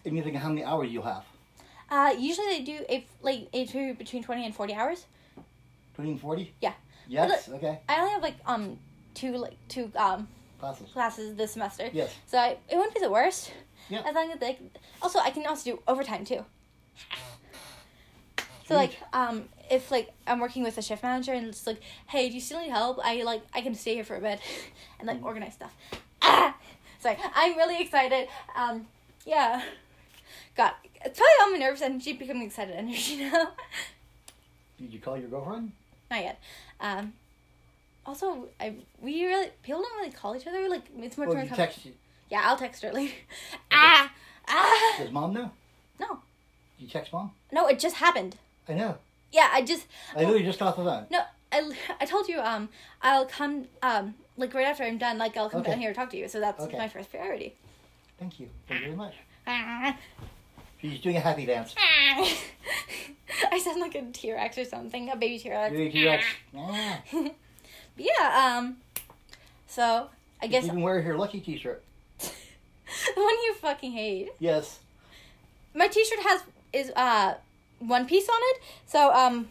and 0.05 0.17
you 0.17 0.23
think 0.23 0.35
how 0.37 0.49
many 0.49 0.63
hours 0.63 0.91
you'll 0.91 1.03
have? 1.03 1.23
uh, 1.89 2.13
usually 2.17 2.47
they 2.47 2.61
do 2.63 2.79
a 2.89 3.05
like 3.21 3.47
a 3.53 3.65
two 3.65 3.93
between 3.93 4.23
twenty 4.23 4.43
and 4.45 4.55
forty 4.55 4.73
hours. 4.73 5.05
20 5.95 6.11
and 6.11 6.21
40? 6.21 6.53
Yeah. 6.61 6.73
Yes, 7.07 7.49
okay. 7.49 7.79
I 7.89 7.99
only 7.99 8.11
have 8.11 8.21
like 8.21 8.35
um 8.45 8.77
two 9.17 9.35
like 9.35 9.57
two 9.67 9.91
um 9.95 10.27
Classes. 10.59 10.89
classes 10.91 11.35
this 11.35 11.51
semester. 11.51 11.89
Yes. 11.93 12.13
So 12.25 12.37
I, 12.37 12.57
it 12.69 12.75
wouldn't 12.75 12.93
be 12.93 13.01
the 13.01 13.11
worst. 13.11 13.51
Yeah. 13.89 14.01
As 14.05 14.15
long 14.15 14.31
as 14.31 14.41
like, 14.41 14.59
also 15.01 15.19
I 15.19 15.29
can 15.29 15.45
also 15.45 15.71
do 15.71 15.79
overtime 15.87 16.25
too. 16.25 16.43
So 18.67 18.75
like, 18.75 18.97
um, 19.13 19.45
if 19.71 19.91
like 19.91 20.09
I'm 20.25 20.39
working 20.39 20.63
with 20.63 20.77
a 20.77 20.81
shift 20.81 21.01
manager 21.03 21.31
and 21.33 21.47
it's 21.47 21.65
like, 21.65 21.79
hey, 22.07 22.27
do 22.27 22.35
you 22.35 22.41
still 22.41 22.59
need 22.59 22.69
help? 22.69 22.99
I 23.03 23.23
like 23.23 23.41
I 23.53 23.61
can 23.61 23.75
stay 23.75 23.95
here 23.95 24.03
for 24.03 24.15
a 24.15 24.19
bit, 24.21 24.39
and 24.99 25.07
like 25.07 25.23
organize 25.23 25.53
stuff. 25.53 25.73
Ah, 26.21 26.55
sorry, 26.99 27.17
I'm 27.35 27.55
really 27.55 27.81
excited. 27.81 28.27
Um, 28.55 28.87
yeah, 29.25 29.61
God, 30.55 30.73
it's 31.05 31.17
probably 31.19 31.37
all 31.41 31.51
my 31.51 31.57
nerves 31.57 31.81
and 31.81 32.01
she 32.03 32.13
becoming 32.13 32.43
excited 32.43 32.75
energy 32.75 33.17
now. 33.31 33.51
Did 34.79 34.91
you 34.91 34.99
call 34.99 35.17
your 35.17 35.29
girlfriend? 35.29 35.71
Not 36.11 36.21
yet. 36.21 36.39
Um, 36.81 37.13
also, 38.07 38.47
I 38.59 38.75
we 38.99 39.25
really 39.25 39.49
people 39.61 39.81
don't 39.83 39.97
really 39.99 40.11
call 40.11 40.35
each 40.35 40.47
other 40.47 40.67
like 40.69 40.83
it's 40.97 41.17
more. 41.17 41.27
Well, 41.27 41.35
to 41.35 41.43
you 41.43 41.55
text. 41.55 41.79
Yeah, 42.29 42.41
I'll 42.45 42.57
text 42.57 42.81
her 42.83 42.91
later. 42.91 43.13
ah, 43.71 44.11
ah. 44.47 44.95
Does 44.97 45.11
mom 45.11 45.33
know? 45.33 45.51
No, 45.99 46.19
You 46.79 46.87
text 46.87 47.11
mom? 47.13 47.31
no, 47.51 47.67
it 47.67 47.79
just 47.79 47.97
happened. 47.97 48.37
I 48.67 48.73
know. 48.73 48.97
Yeah, 49.31 49.49
I 49.51 49.61
just 49.61 49.85
I 50.15 50.19
literally 50.19 50.43
just 50.43 50.57
got 50.59 50.69
off 50.69 50.77
the 50.77 50.83
phone. 50.85 51.05
no. 51.11 51.19
I, 51.49 51.71
I 52.01 52.05
told 52.05 52.27
you 52.27 52.39
um 52.41 52.67
I'll 53.01 53.25
come 53.25 53.67
um 53.81 54.15
like 54.35 54.53
right 54.53 54.65
after 54.67 54.83
I'm 54.83 54.97
done 54.97 55.17
like 55.17 55.37
I'll 55.37 55.49
come 55.49 55.61
Okay. 55.61 55.71
down 55.71 55.79
here 55.79 55.91
to 55.91 55.95
talk 55.95 56.09
to 56.09 56.17
you. 56.17 56.27
So 56.27 56.39
that's 56.41 56.61
Okay. 56.63 56.77
my 56.77 56.89
first 56.89 57.09
priority. 57.09 57.55
Thank 58.19 58.39
you. 58.39 58.49
Thank 58.67 58.81
you 58.81 58.87
very 58.87 58.97
much. 58.97 59.13
Ah, 59.47 59.97
She's 60.81 60.99
doing 60.99 61.15
a 61.15 61.21
happy 61.21 61.45
dance. 61.45 61.73
ah. 61.77 62.29
I 63.51 63.59
sound 63.59 63.79
like 63.79 63.95
a 63.95 64.01
T 64.11 64.33
Rex 64.33 64.57
or 64.57 64.65
something, 64.65 65.09
a 65.09 65.15
baby 65.15 65.39
T 65.39 65.49
Rex. 65.49 65.71
Baby 65.73 65.89
T-Rex. 65.91 66.25
Ah. 67.99 68.03
yeah. 68.19 68.57
Um. 68.57 68.77
So 69.67 70.09
I 70.41 70.47
guess 70.47 70.63
You 70.65 70.71
can 70.71 70.81
wear 70.81 70.99
your 70.99 71.17
lucky 71.17 71.39
t-shirt. 71.39 71.83
the 72.19 73.21
one 73.21 73.33
you 73.45 73.53
fucking 73.55 73.91
hate. 73.91 74.29
Yes. 74.39 74.79
My 75.73 75.87
T-shirt 75.87 76.19
has 76.19 76.41
is 76.73 76.91
uh 76.95 77.35
One 77.79 78.05
Piece 78.07 78.27
on 78.29 78.39
it. 78.39 78.61
So 78.87 79.13
um, 79.13 79.49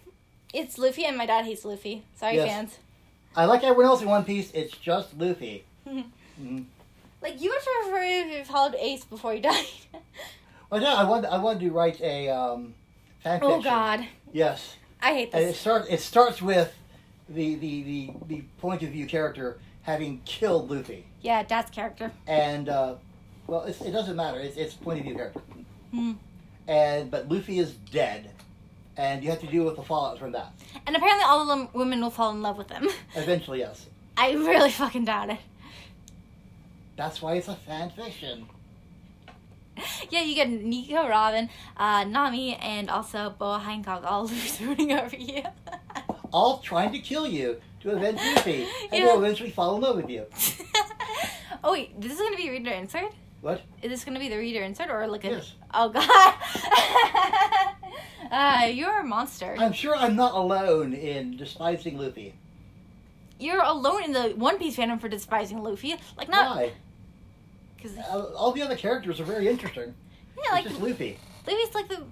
it's 0.52 0.78
Luffy 0.78 1.04
and 1.04 1.16
my 1.16 1.26
dad 1.26 1.44
hates 1.44 1.64
Luffy. 1.64 2.02
Sorry, 2.16 2.36
Yes. 2.36 2.48
fans. 2.48 2.78
I 3.36 3.44
like 3.44 3.62
everyone 3.62 3.86
else 3.86 4.02
in 4.02 4.08
One 4.08 4.24
Piece. 4.24 4.50
It's 4.52 4.76
just 4.76 5.16
Luffy. 5.18 5.64
Mhm. 6.38 6.64
Like 7.22 7.40
you 7.40 7.48
would 7.50 7.62
prefer 7.62 8.02
if 8.02 8.38
you 8.38 8.44
followed 8.44 8.74
Ace 8.78 9.04
before 9.04 9.32
he 9.34 9.40
died. 9.40 9.64
Well, 10.68 10.82
yeah, 10.82 10.94
I 10.94 11.04
wanted, 11.04 11.30
I 11.32 11.38
wanted 11.38 11.60
to 11.60 11.70
write 11.70 12.00
a 12.00 12.28
um, 12.28 12.74
fan 13.22 13.38
oh 13.40 13.54
fiction. 13.54 13.62
God, 13.62 14.06
Yes. 14.32 14.74
I 15.00 15.12
hate 15.14 15.30
And 15.32 15.44
it 15.44 15.46
this. 15.46 15.60
starts. 15.60 15.86
It 15.88 16.00
starts 16.00 16.42
with 16.42 16.74
the, 17.28 17.54
the, 17.56 17.82
the, 17.82 18.10
the 18.28 18.42
point 18.58 18.82
of 18.82 18.90
view 18.90 19.06
character 19.06 19.58
having 19.82 20.20
killed 20.24 20.70
Luffy, 20.70 21.04
Yeah, 21.22 21.42
dad's 21.42 21.70
character. 21.70 22.10
and 22.26 22.68
uh, 22.68 22.94
well, 23.46 23.62
it 23.62 23.78
doesn't 23.92 24.16
matter. 24.16 24.38
It's, 24.40 24.56
it's 24.56 24.74
point 24.74 24.98
of 25.00 25.04
view 25.04 25.14
character, 25.14 25.40
Hmm. 25.92 26.12
and 26.66 27.10
but 27.10 27.28
Luffy 27.28 27.58
is 27.58 27.72
dead, 27.92 28.30
and 28.96 29.22
you 29.22 29.30
have 29.30 29.40
to 29.40 29.46
deal 29.46 29.64
with 29.64 29.76
the 29.76 29.82
fallout 29.82 30.18
from 30.18 30.32
that. 30.32 30.52
And 30.86 30.96
apparently, 30.96 31.24
all 31.24 31.42
of 31.42 31.48
them 31.48 31.68
women 31.72 32.00
will 32.00 32.10
fall 32.10 32.30
in 32.32 32.42
love 32.42 32.56
with 32.58 32.70
him. 32.70 32.88
Eventually, 33.14 33.60
yes. 33.60 33.86
I 34.16 34.32
really 34.32 34.70
fucking 34.70 35.04
doubt 35.04 35.30
it. 35.30 35.38
That's 36.96 37.20
why 37.22 37.34
it's 37.34 37.48
a 37.48 37.54
fan 37.56 37.90
fiction. 37.90 38.46
Yeah, 40.08 40.22
you 40.22 40.34
get 40.34 40.48
Nico, 40.48 41.06
Robin, 41.06 41.50
uh, 41.76 42.04
Nami, 42.04 42.54
and 42.56 42.88
also 42.88 43.28
Boa 43.38 43.58
Hancock 43.58 44.04
all 44.06 44.26
rooting 44.60 44.92
over 44.92 45.14
you. 45.14 45.42
All 46.36 46.58
trying 46.58 46.92
to 46.92 46.98
kill 46.98 47.26
you 47.26 47.60
to 47.80 47.90
avenge 47.92 48.18
Luffy, 48.18 48.64
and 48.64 48.68
Yeah. 48.92 49.06
they'll 49.06 49.18
eventually 49.24 49.50
fall 49.50 49.76
in 49.76 49.80
love 49.80 49.96
with 49.96 50.10
you. 50.10 50.26
oh 51.64 51.72
wait, 51.72 51.98
this 51.98 52.12
is 52.12 52.18
gonna 52.18 52.36
be 52.36 52.50
reader 52.50 52.70
insert. 52.72 53.10
What? 53.40 53.62
Is 53.82 53.90
this 53.90 54.04
gonna 54.04 54.18
be 54.18 54.28
the 54.28 54.36
reader 54.36 54.62
insert 54.62 54.90
or 54.90 55.06
like 55.06 55.24
a? 55.24 55.30
Yes. 55.30 55.54
Oh 55.72 55.88
god. 55.88 56.34
uh, 58.30 58.66
you're 58.66 59.00
a 59.00 59.04
monster. 59.04 59.56
I'm 59.58 59.72
sure 59.72 59.96
I'm 59.96 60.14
not 60.16 60.34
alone 60.34 60.92
in 60.92 61.36
despising 61.38 61.96
Luffy. 61.98 62.34
You're 63.38 63.62
alone 63.62 64.04
in 64.04 64.12
the 64.12 64.30
One 64.36 64.58
Piece 64.58 64.76
fandom 64.76 65.00
for 65.00 65.08
despising 65.08 65.62
Luffy. 65.62 65.96
Like 66.18 66.28
not 66.28 66.56
Why? 66.56 66.72
because 67.76 67.96
Uh, 67.96 68.24
All 68.36 68.52
the 68.52 68.62
other 68.62 68.76
characters 68.76 69.20
are 69.20 69.24
very 69.24 69.48
interesting. 69.48 69.94
yeah, 70.36 70.52
like 70.52 70.64
it's 70.66 70.74
just 70.74 70.82
Luffy. 70.86 71.18
Luffy's 71.46 71.74
like 71.74 71.88
the 71.88 72.02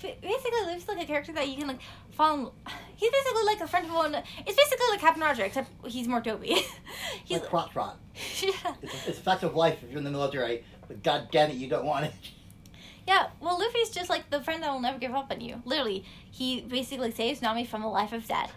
basically 0.00 0.60
Luffy's 0.66 0.88
like 0.88 1.02
a 1.02 1.06
character 1.06 1.32
that 1.32 1.48
you 1.48 1.56
can 1.56 1.68
like 1.68 1.80
fall. 2.20 2.34
In, 2.38 2.50
he's 2.96 3.10
basically 3.10 3.44
like 3.44 3.60
a 3.60 3.66
friend 3.66 3.86
of 3.86 3.92
one. 3.92 4.14
It's 4.14 4.56
basically 4.56 4.86
like 4.90 5.00
Captain 5.00 5.22
Roger, 5.22 5.44
except 5.44 5.70
he's 5.86 6.08
more 6.08 6.20
dopey. 6.20 6.54
he's 7.24 7.40
like 7.40 7.48
Crot 7.48 7.72
Trot. 7.72 7.98
yeah. 8.42 8.74
It's, 8.82 8.94
it's 9.08 9.18
a 9.18 9.22
fact 9.22 9.42
of 9.42 9.54
life 9.54 9.82
if 9.82 9.88
you're 9.90 9.98
in 9.98 10.04
the 10.04 10.10
military, 10.10 10.64
but 10.88 11.02
god 11.02 11.28
damn 11.30 11.50
it, 11.50 11.56
you 11.56 11.68
don't 11.68 11.84
want 11.84 12.06
it. 12.06 12.12
yeah. 13.06 13.28
Well, 13.40 13.58
Luffy's 13.58 13.90
just 13.90 14.10
like 14.10 14.30
the 14.30 14.42
friend 14.42 14.62
that 14.62 14.70
will 14.72 14.80
never 14.80 14.98
give 14.98 15.14
up 15.14 15.30
on 15.30 15.40
you. 15.40 15.62
Literally, 15.64 16.04
he 16.30 16.60
basically 16.60 17.10
saves 17.10 17.40
Nami 17.42 17.64
from 17.64 17.82
a 17.82 17.90
life 17.90 18.12
of 18.12 18.26
debt 18.26 18.50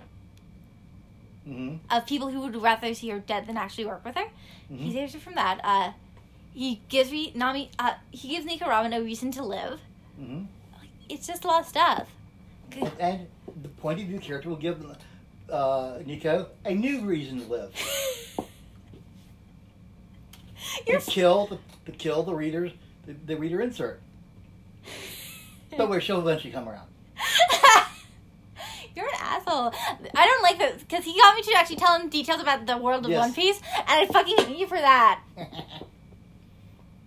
hmm 1.46 1.76
of 1.92 2.06
people 2.06 2.30
who 2.30 2.40
would 2.40 2.56
rather 2.56 2.94
see 2.94 3.10
her 3.10 3.20
dead 3.20 3.48
than 3.48 3.58
actually 3.58 3.86
work 3.86 4.04
with 4.06 4.16
her. 4.16 4.26
He 4.78 4.92
hmm 4.92 4.92
saves 4.92 5.14
her 5.14 5.20
from 5.20 5.36
that. 5.36 5.60
Uh, 5.64 5.92
he 6.54 6.82
gives 6.90 7.12
me 7.12 7.32
Nami. 7.36 7.70
Uh, 7.78 7.96
he 8.12 8.30
gives 8.30 8.46
Nico 8.46 8.68
Robin 8.68 8.94
a 8.94 9.02
reason 9.02 9.32
to 9.32 9.44
live. 9.44 9.82
hmm 10.18 10.44
It's 11.10 11.28
just 11.28 11.44
a 11.44 11.48
lot 11.48 11.62
of 11.62 11.68
stuff. 11.68 12.08
And 13.00 13.28
the 13.62 13.70
point 13.70 14.00
of 14.02 14.08
view 14.08 14.20
character 14.20 14.50
will 14.50 14.56
give 14.56 14.86
uh, 15.50 16.00
Nico 16.06 16.48
a 16.66 16.74
new 16.74 17.02
reason 17.02 17.42
to 17.42 17.48
live. 17.48 17.72
You're 20.88 21.00
to 21.00 21.12
kill 21.12 21.48
the 21.48 21.60
to 21.86 21.92
kill 21.92 22.24
the 22.24 22.34
readers 22.34 22.72
the, 23.06 23.14
the 23.26 23.36
reader 23.38 23.62
insert. 23.62 24.02
But 25.76 25.90
where 25.90 26.00
she'll 26.00 26.20
eventually 26.20 26.54
come 26.54 26.70
around. 26.70 26.88
You're 28.96 29.08
an 29.08 29.16
asshole. 29.20 29.74
I 30.16 30.28
don't 30.28 30.44
like 30.44 30.60
this 30.60 30.84
because 30.84 31.04
he 31.04 31.18
got 31.20 31.36
me 31.36 31.42
to 31.42 31.54
actually 31.58 31.78
tell 31.78 32.00
him 32.00 32.10
details 32.10 32.40
about 32.40 32.68
the 32.68 32.78
world 32.78 33.06
of 33.06 33.10
Yes. 33.12 33.20
One 33.22 33.34
Piece, 33.34 33.60
and 33.76 33.88
I 33.88 34.06
fucking 34.06 34.38
hate 34.38 34.56
you 34.56 34.68
for 34.68 34.78
that. 34.78 35.20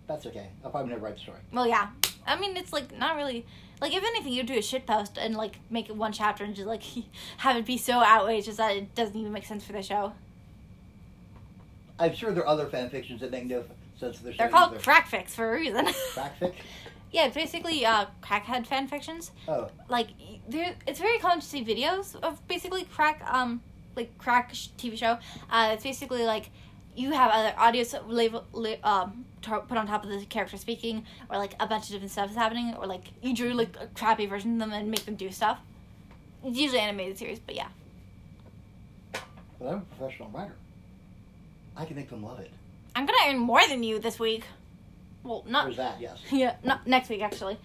That's 0.09 0.27
okay. 0.27 0.49
I'll 0.65 0.73
probably 0.73 0.91
never 0.91 1.05
write 1.05 1.15
the 1.15 1.21
story. 1.21 1.39
Well, 1.53 1.69
yeah. 1.69 1.91
I 2.27 2.41
mean, 2.41 2.57
it's 2.57 2.73
like 2.73 2.97
not 2.99 3.15
really. 3.15 3.47
Like, 3.81 3.95
if 3.95 4.03
anything, 4.03 4.33
you 4.33 4.43
do 4.43 4.57
a 4.59 4.63
shit 4.63 4.87
post 4.87 5.19
and 5.19 5.35
like 5.37 5.59
make 5.71 5.89
it 5.89 5.97
one 5.97 6.13
chapter 6.13 6.45
and 6.45 6.55
just 6.55 6.67
like 6.67 6.83
have 7.39 7.57
it 7.57 7.67
be 7.67 7.77
so 7.77 8.03
outrageous 8.03 8.57
that 8.57 8.77
it 8.77 8.95
doesn't 8.95 9.17
even 9.17 9.33
make 9.33 9.45
sense 9.45 9.65
for 9.65 9.73
the 9.73 9.83
show. 9.83 10.13
I'm 11.99 12.15
sure 12.15 12.33
there 12.33 12.43
are 12.43 12.49
other 12.49 12.67
fan 12.67 12.91
fictions 12.91 13.21
that 13.21 13.31
make 13.31 13.47
no 13.47 13.65
sense 13.99 14.19
for 14.19 14.25
the 14.25 14.33
show. 14.33 14.39
They're 14.39 14.49
called 14.49 14.73
either. 14.75 14.83
crack 14.83 15.11
fics 15.11 15.31
for 15.31 15.49
a 15.55 15.59
reason. 15.59 15.87
Crackfic? 16.15 16.55
yeah, 17.11 17.29
basically 17.29 17.85
uh, 17.87 18.07
crackhead 18.23 18.67
fan 18.67 18.87
fictions. 18.87 19.31
Oh, 19.49 19.69
Like, 19.89 20.09
there, 20.49 20.75
it's 20.87 20.99
very 21.01 21.19
common 21.19 21.41
to 21.41 21.47
see 21.47 21.65
videos 21.65 22.15
of 22.23 22.47
basically 22.49 22.85
crack, 22.85 23.23
um, 23.31 23.63
like 23.95 24.17
crack 24.19 24.55
sh- 24.55 24.69
TV 24.77 24.97
show. 24.99 25.19
Uh, 25.51 25.71
it's 25.73 25.85
basically 25.85 26.25
like 26.25 26.51
you 26.97 27.13
have 27.13 27.31
other 27.31 27.55
audio 27.59 27.85
label, 28.09 28.45
li- 28.53 28.81
um, 28.83 29.25
put 29.43 29.73
on 29.73 29.87
top 29.87 30.05
of 30.05 30.11
the 30.11 30.25
character 30.27 30.57
speaking, 30.57 31.05
or 31.31 31.37
like 31.39 31.55
a 31.61 31.67
bunch 31.67 31.85
of 31.85 31.91
different 31.91 32.11
stuff 32.11 32.31
is 32.31 32.37
happening, 32.37 32.75
or 32.75 32.87
like 32.87 33.05
you 33.23 33.35
drew 33.35 33.53
like 33.53 33.77
a 33.81 33.87
crappy 33.89 34.27
version 34.27 34.55
of 34.55 34.59
them 34.59 34.73
and 34.73 34.91
make 34.91 35.05
them 35.05 35.15
do 35.15 35.31
stuff. 35.31 35.59
It's 36.45 36.59
usually 36.59 36.81
animated 36.81 37.19
series, 37.19 37.39
but 37.39 37.55
yeah. 37.55 37.69
but 39.13 39.69
I'm 39.69 39.75
a 39.79 39.81
professional 39.97 40.31
writer. 40.31 40.55
I 41.77 41.85
can 41.85 41.97
make 41.97 42.09
them 42.09 42.23
love 42.23 42.41
it. 42.41 42.51
I'm 42.95 43.05
gonna 43.05 43.19
earn 43.29 43.39
more 43.39 43.61
than 43.69 43.83
you 43.83 43.99
this 43.99 44.19
week. 44.19 44.45
Well, 45.23 45.45
not 45.49 45.65
There's 45.65 45.77
that, 45.77 46.01
yes. 46.01 46.19
yeah, 46.31 46.57
not 46.65 46.87
next 46.87 47.09
week 47.11 47.21
actually. 47.23 47.59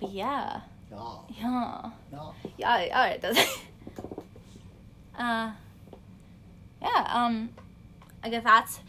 But 0.00 0.10
yeah, 0.12 0.60
No, 0.90 1.24
yeah, 1.36 1.90
no. 2.12 2.34
yeah. 2.56 2.70
All 2.70 3.04
right, 3.04 3.20
does 3.20 3.36
it? 3.38 3.48
Uh, 5.18 5.50
yeah. 6.80 7.06
Um, 7.12 7.50
I 8.28 8.30
guess 8.30 8.44
that's. 8.44 8.80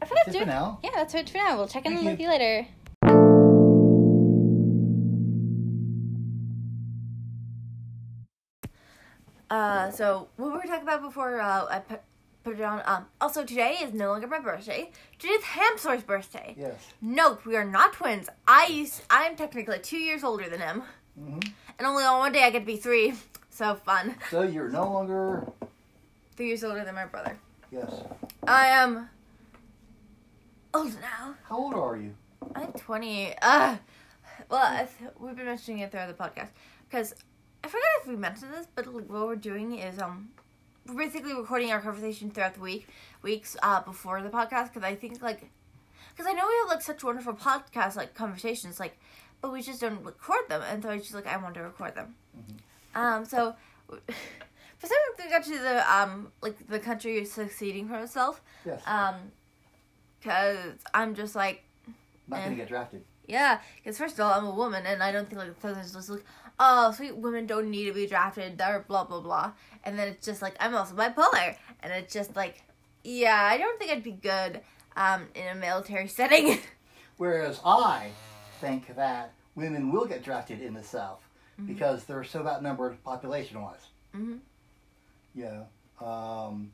I 0.00 0.06
forgot 0.06 0.26
That's 0.26 0.36
it 0.36 0.38
to. 0.38 0.44
for 0.44 0.50
now. 0.50 0.78
Yeah, 0.84 0.90
that's 0.94 1.14
it 1.14 1.28
for 1.28 1.38
now. 1.38 1.56
We'll 1.56 1.66
check 1.66 1.84
in 1.84 1.94
Thank 1.94 2.06
with 2.06 2.20
you. 2.20 2.26
you 2.26 2.30
later. 2.30 2.68
Uh, 9.50 9.90
so 9.90 10.28
what 10.36 10.52
were 10.52 10.60
we 10.60 10.68
talking 10.68 10.84
about 10.84 11.02
before 11.02 11.40
uh, 11.40 11.66
I 11.68 11.80
put, 11.80 12.00
put 12.44 12.54
it 12.54 12.62
on? 12.62 12.82
Um, 12.84 13.06
also 13.20 13.44
today 13.44 13.78
is 13.82 13.92
no 13.92 14.10
longer 14.12 14.28
my 14.28 14.38
birthday. 14.38 14.90
Today's 15.18 15.42
Hamsor's 15.42 16.04
birthday. 16.04 16.54
Yes. 16.56 16.74
Note, 17.00 17.44
we 17.44 17.56
are 17.56 17.64
not 17.64 17.94
twins. 17.94 18.28
I 18.46 18.66
used, 18.66 19.02
I'm 19.10 19.34
technically 19.34 19.80
two 19.80 19.98
years 19.98 20.22
older 20.22 20.48
than 20.48 20.60
him, 20.60 20.82
hmm 21.18 21.38
and 21.78 21.86
only 21.86 22.04
on 22.04 22.18
one 22.20 22.32
day 22.32 22.44
I 22.44 22.50
get 22.50 22.60
to 22.60 22.64
be 22.64 22.76
three. 22.76 23.12
So 23.50 23.74
fun. 23.74 24.14
So 24.30 24.42
you're 24.42 24.68
no 24.68 24.90
longer. 24.92 25.46
Three 26.36 26.46
years 26.48 26.62
older 26.64 26.84
than 26.84 26.94
my 26.94 27.06
brother. 27.06 27.36
Yes. 27.70 27.92
I 28.46 28.66
am 28.66 29.08
old 30.72 30.92
now. 31.00 31.34
How 31.48 31.56
old 31.58 31.74
are 31.74 31.96
you? 31.96 32.14
I'm 32.54 32.72
20. 32.72 33.34
Uh, 33.42 33.76
well, 34.48 34.62
I 34.62 34.86
th- 34.98 35.10
we've 35.18 35.34
been 35.36 35.46
mentioning 35.46 35.80
it 35.80 35.90
throughout 35.90 36.08
the 36.16 36.22
podcast 36.22 36.50
because 36.88 37.14
I 37.64 37.68
forgot 37.68 37.82
if 38.02 38.08
we 38.08 38.16
mentioned 38.16 38.52
this, 38.52 38.66
but 38.74 38.86
like, 38.86 39.08
what 39.08 39.26
we're 39.26 39.36
doing 39.36 39.78
is 39.78 39.98
um, 39.98 40.28
we're 40.86 40.94
basically 41.06 41.34
recording 41.34 41.72
our 41.72 41.80
conversation 41.80 42.30
throughout 42.30 42.54
the 42.54 42.60
week, 42.60 42.86
weeks 43.22 43.56
uh 43.62 43.80
before 43.82 44.22
the 44.22 44.30
podcast 44.30 44.72
because 44.72 44.84
I 44.84 44.94
think 44.94 45.20
like, 45.22 45.50
because 46.10 46.26
I 46.30 46.32
know 46.32 46.46
we 46.46 46.54
have 46.62 46.68
like 46.68 46.82
such 46.82 47.02
wonderful 47.02 47.34
podcast 47.34 47.96
like 47.96 48.14
conversations 48.14 48.78
like, 48.78 48.98
but 49.42 49.52
we 49.52 49.60
just 49.62 49.80
don't 49.80 50.04
record 50.04 50.48
them, 50.48 50.62
and 50.70 50.82
so 50.82 50.90
I 50.90 50.98
just 50.98 51.14
like 51.14 51.26
I 51.26 51.36
want 51.36 51.54
to 51.54 51.62
record 51.62 51.94
them. 51.96 52.14
Um, 52.94 53.24
so. 53.24 53.56
For 54.78 54.86
some 54.86 54.96
reason, 55.18 55.62
the 55.62 55.94
um 55.96 56.32
like 56.42 56.66
the 56.68 56.78
country 56.78 57.24
succeeding 57.24 57.88
from 57.88 58.02
itself. 58.02 58.42
Yes. 58.64 58.82
Um, 58.86 59.14
cause 60.22 60.74
I'm 60.94 61.14
just 61.14 61.34
like 61.34 61.62
Not 62.28 62.40
gonna 62.42 62.52
eh. 62.52 62.56
get 62.56 62.68
drafted. 62.68 63.04
yeah, 63.26 63.60
because 63.76 63.98
first 63.98 64.14
of 64.14 64.20
all, 64.20 64.32
I'm 64.32 64.46
a 64.46 64.54
woman, 64.54 64.84
and 64.86 65.02
I 65.02 65.12
don't 65.12 65.28
think 65.28 65.38
like 65.38 65.48
the 65.48 65.54
president's 65.54 65.92
just 65.92 66.10
like, 66.10 66.24
oh, 66.58 66.92
sweet 66.92 67.16
women 67.16 67.46
don't 67.46 67.70
need 67.70 67.86
to 67.86 67.92
be 67.92 68.06
drafted, 68.06 68.58
They're 68.58 68.84
blah 68.86 69.04
blah 69.04 69.20
blah. 69.20 69.52
And 69.84 69.98
then 69.98 70.08
it's 70.08 70.26
just 70.26 70.42
like 70.42 70.56
I'm 70.60 70.74
also 70.74 70.94
bipolar, 70.94 71.56
and 71.80 71.92
it's 71.92 72.12
just 72.12 72.34
like, 72.36 72.62
yeah, 73.04 73.40
I 73.50 73.56
don't 73.58 73.78
think 73.78 73.90
I'd 73.92 74.02
be 74.02 74.12
good 74.12 74.60
um 74.96 75.26
in 75.34 75.46
a 75.48 75.54
military 75.54 76.08
setting. 76.18 76.58
Whereas 77.16 77.60
I 77.64 78.10
think 78.60 78.94
that 78.96 79.32
women 79.54 79.90
will 79.90 80.04
get 80.06 80.22
drafted 80.22 80.60
in 80.60 80.74
the 80.74 80.82
South 80.82 81.22
Mm-hmm. 81.58 81.72
because 81.72 82.04
they're 82.04 82.22
so 82.22 82.46
outnumbered 82.46 83.02
population 83.02 83.62
wise. 83.62 83.86
Mhm. 84.14 84.40
Yeah. 85.36 85.64
Um, 86.00 86.72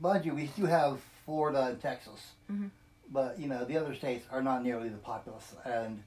mind 0.00 0.24
you, 0.24 0.34
we 0.34 0.46
do 0.56 0.64
have 0.64 1.00
Florida 1.24 1.66
and 1.66 1.80
Texas, 1.80 2.32
Mhm. 2.50 2.70
but 3.12 3.38
you 3.38 3.46
know 3.48 3.64
the 3.64 3.76
other 3.76 3.94
states 3.94 4.26
are 4.32 4.42
not 4.42 4.64
nearly 4.64 4.88
the 4.88 4.96
populous. 4.98 5.54
And 5.64 6.02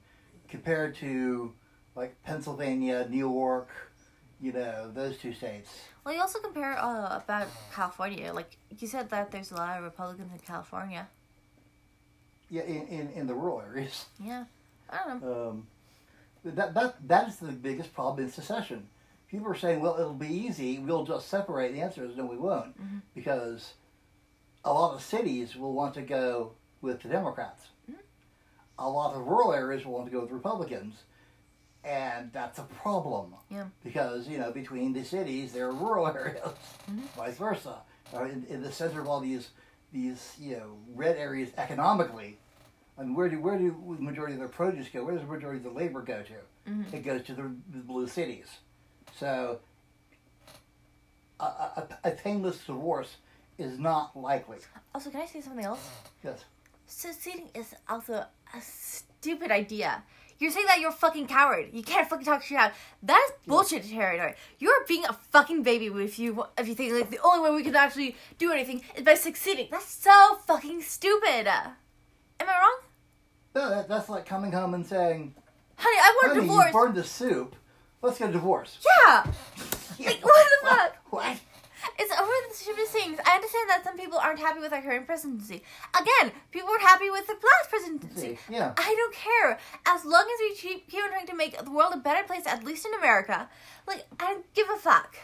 compared 0.48 0.96
to 0.96 1.54
like 1.94 2.20
Pennsylvania, 2.24 3.06
New 3.08 3.18
York, 3.18 3.68
you 4.40 4.52
know 4.52 4.90
those 4.90 5.16
two 5.18 5.32
states. 5.32 5.70
well, 6.04 6.12
you 6.14 6.20
also 6.20 6.40
compare 6.40 6.76
uh 6.76 7.16
about 7.22 7.46
California, 7.72 8.32
like 8.32 8.56
you 8.78 8.88
said 8.88 9.08
that 9.10 9.30
there's 9.30 9.52
a 9.52 9.54
lot 9.54 9.78
of 9.78 9.84
Republicans 9.84 10.32
in 10.32 10.38
California. 10.40 11.08
Yeah, 12.50 12.62
in, 12.64 12.86
in, 12.88 13.08
in 13.12 13.26
the 13.28 13.34
rural 13.34 13.60
areas. 13.62 14.06
Yeah, 14.20 14.44
I 14.90 14.98
don't 15.06 15.22
know. 15.22 15.48
Um, 15.50 15.66
that 16.44 16.74
that 16.74 17.08
that 17.08 17.28
is 17.28 17.36
the 17.36 17.52
biggest 17.52 17.94
problem 17.94 18.26
in 18.26 18.30
secession. 18.32 18.88
People 19.32 19.48
are 19.48 19.54
saying, 19.56 19.80
"Well, 19.80 19.98
it'll 19.98 20.12
be 20.12 20.28
easy. 20.28 20.78
We'll 20.78 21.04
just 21.04 21.26
separate." 21.28 21.72
The 21.72 21.80
answer 21.80 22.04
is 22.04 22.16
no, 22.16 22.26
we 22.26 22.36
won't, 22.36 22.78
Mhm. 22.80 23.00
because 23.14 23.72
a 24.64 24.72
lot 24.72 24.94
of 24.94 25.02
cities 25.02 25.56
will 25.56 25.72
want 25.72 25.94
to 25.94 26.02
go 26.02 26.52
with 26.82 27.00
the 27.02 27.08
Democrats. 27.08 27.68
Mhm. 27.90 27.96
A 28.78 28.88
lot 28.90 29.14
of 29.16 29.26
rural 29.26 29.54
areas 29.54 29.84
will 29.86 29.94
want 29.94 30.04
to 30.04 30.12
go 30.12 30.20
with 30.20 30.30
Republicans, 30.30 31.02
and 31.82 32.30
that's 32.32 32.58
a 32.58 32.64
problem. 32.64 33.34
Yeah. 33.48 33.68
Because 33.82 34.28
you 34.28 34.36
know, 34.38 34.52
between 34.52 34.92
the 34.92 35.02
cities, 35.02 35.52
there 35.54 35.66
are 35.68 35.72
rural 35.72 36.06
areas, 36.14 36.52
Mhm. 36.90 37.00
vice 37.16 37.38
versa. 37.38 37.82
In, 38.12 38.44
in 38.50 38.60
the 38.62 38.70
center 38.70 39.00
of 39.00 39.08
all 39.08 39.20
these 39.20 39.48
these 39.92 40.36
you 40.38 40.56
know 40.58 40.76
red 40.94 41.16
areas 41.16 41.50
economically. 41.56 42.38
I 42.98 43.04
mean, 43.04 43.14
where 43.14 43.30
do 43.30 43.40
where 43.40 43.56
do 43.56 43.70
the 43.96 44.02
majority 44.02 44.34
of 44.34 44.40
their 44.40 44.48
produce 44.48 44.90
go? 44.90 45.04
Where 45.04 45.14
does 45.14 45.24
the 45.24 45.32
majority 45.32 45.56
of 45.56 45.64
the 45.64 45.70
labor 45.70 46.02
go 46.02 46.22
to? 46.22 46.70
Mhm. 46.70 46.92
It 46.92 47.00
goes 47.02 47.22
to 47.24 47.34
the, 47.34 47.44
the 47.70 47.78
blue 47.78 48.06
cities. 48.06 48.58
So 49.18 49.58
a, 51.40 51.44
a, 51.44 51.88
a 52.04 52.10
painless 52.12 52.58
divorce 52.64 53.16
is 53.58 53.78
not 53.78 54.16
likely. 54.16 54.58
Also, 54.94 55.10
can 55.10 55.20
I 55.20 55.26
say 55.26 55.40
something 55.40 55.64
else? 55.64 55.88
Yes. 56.24 56.44
Succeeding 56.86 57.48
is 57.54 57.74
also 57.88 58.14
a 58.14 58.60
stupid 58.60 59.50
idea. 59.50 60.02
You're 60.38 60.50
saying 60.50 60.66
that 60.66 60.80
you're 60.80 60.90
a 60.90 60.94
fucking 60.94 61.28
coward. 61.28 61.68
You 61.72 61.82
can't 61.82 62.08
fucking 62.08 62.24
talk 62.24 62.42
shit 62.42 62.58
out. 62.58 62.72
That 63.04 63.24
is 63.28 63.32
bullshit 63.46 63.84
territory. 63.88 64.34
You're 64.58 64.84
being 64.88 65.04
a 65.04 65.12
fucking 65.12 65.62
baby 65.62 65.86
if 65.86 66.18
you 66.18 66.44
if 66.58 66.66
you 66.66 66.74
think 66.74 66.92
like 66.92 67.10
the 67.10 67.20
only 67.24 67.48
way 67.48 67.54
we 67.54 67.62
can 67.62 67.76
actually 67.76 68.16
do 68.38 68.50
anything 68.50 68.82
is 68.96 69.04
by 69.04 69.14
succeeding. 69.14 69.68
That's 69.70 69.86
so 69.86 70.38
fucking 70.46 70.82
stupid. 70.82 71.46
Am 71.46 71.68
I 72.40 72.44
wrong? 72.46 72.78
No, 73.54 73.70
that, 73.70 73.88
that's 73.88 74.08
like 74.08 74.26
coming 74.26 74.50
home 74.50 74.74
and 74.74 74.84
saying, 74.84 75.34
Honey, 75.76 75.96
I 76.00 76.12
want 76.16 76.26
a 76.26 76.34
"Honey, 76.34 76.48
divorce. 76.48 76.66
you 76.66 76.72
burned 76.72 76.94
the 76.96 77.04
soup. 77.04 77.54
Let's 78.02 78.18
get 78.18 78.30
a 78.30 78.32
divorce." 78.32 78.78
yeah. 79.06 79.24
Like, 79.98 80.24
what 80.24 80.46
the 80.62 80.68
fuck? 80.68 80.96
What? 81.10 81.38
It's 81.98 82.12
over 82.12 82.30
the 82.48 82.54
stupidest 82.54 82.92
things. 82.92 83.18
I 83.26 83.34
understand 83.34 83.68
that 83.70 83.82
some 83.84 83.98
people 83.98 84.18
aren't 84.18 84.38
happy 84.38 84.60
with 84.60 84.72
our 84.72 84.80
current 84.80 85.04
presidency. 85.06 85.62
Again, 86.00 86.32
people 86.50 86.68
were 86.68 86.78
happy 86.78 87.10
with 87.10 87.26
the 87.26 87.34
last 87.34 87.70
presidency. 87.70 88.38
Yeah. 88.48 88.72
I 88.76 88.94
don't 88.96 89.14
care. 89.14 89.58
As 89.86 90.04
long 90.04 90.22
as 90.22 90.38
we 90.40 90.54
keep, 90.54 90.88
keep 90.88 91.02
on 91.02 91.10
trying 91.10 91.26
to 91.26 91.34
make 91.34 91.58
the 91.62 91.70
world 91.70 91.92
a 91.94 91.98
better 91.98 92.24
place, 92.26 92.46
at 92.46 92.64
least 92.64 92.86
in 92.86 92.94
America, 92.94 93.48
like, 93.86 94.04
I 94.20 94.32
don't 94.32 94.54
give 94.54 94.68
a 94.70 94.76
fuck. 94.78 95.16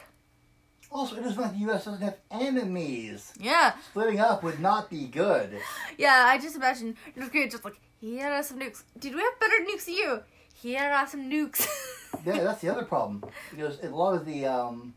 Also, 0.91 1.17
it 1.17 1.23
doesn't 1.23 1.41
like 1.41 1.53
the 1.53 1.59
U.S. 1.61 1.85
doesn't 1.85 2.03
have 2.03 2.17
enemies. 2.31 3.33
Yeah. 3.39 3.75
Splitting 3.91 4.21
up 4.21 4.43
would 4.43 4.59
not 4.59 4.91
be 4.91 5.07
good. 5.07 5.61
Yeah, 5.97 6.25
I 6.27 6.39
just 6.39 6.57
imagine 6.57 6.97
North 7.15 7.31
Korea 7.31 7.49
just 7.49 7.65
like, 7.65 7.79
he 8.01 8.17
had 8.19 8.33
us 8.33 8.49
some 8.49 8.59
nukes. 8.59 8.83
Did 8.99 9.15
we 9.15 9.21
have 9.21 9.39
better 9.39 9.65
nukes 9.71 9.85
than 9.85 9.95
you? 9.95 10.21
He 10.55 10.73
had 10.73 10.91
us 10.93 11.13
some 11.13 11.31
nukes. 11.31 11.67
Yeah, 12.25 12.45
that's 12.45 12.61
the 12.61 12.69
other 12.71 12.85
problem 12.85 13.23
because 13.51 13.83
a 13.83 13.89
lot 13.89 14.15
of 14.15 14.25
the 14.27 14.47
um, 14.47 14.95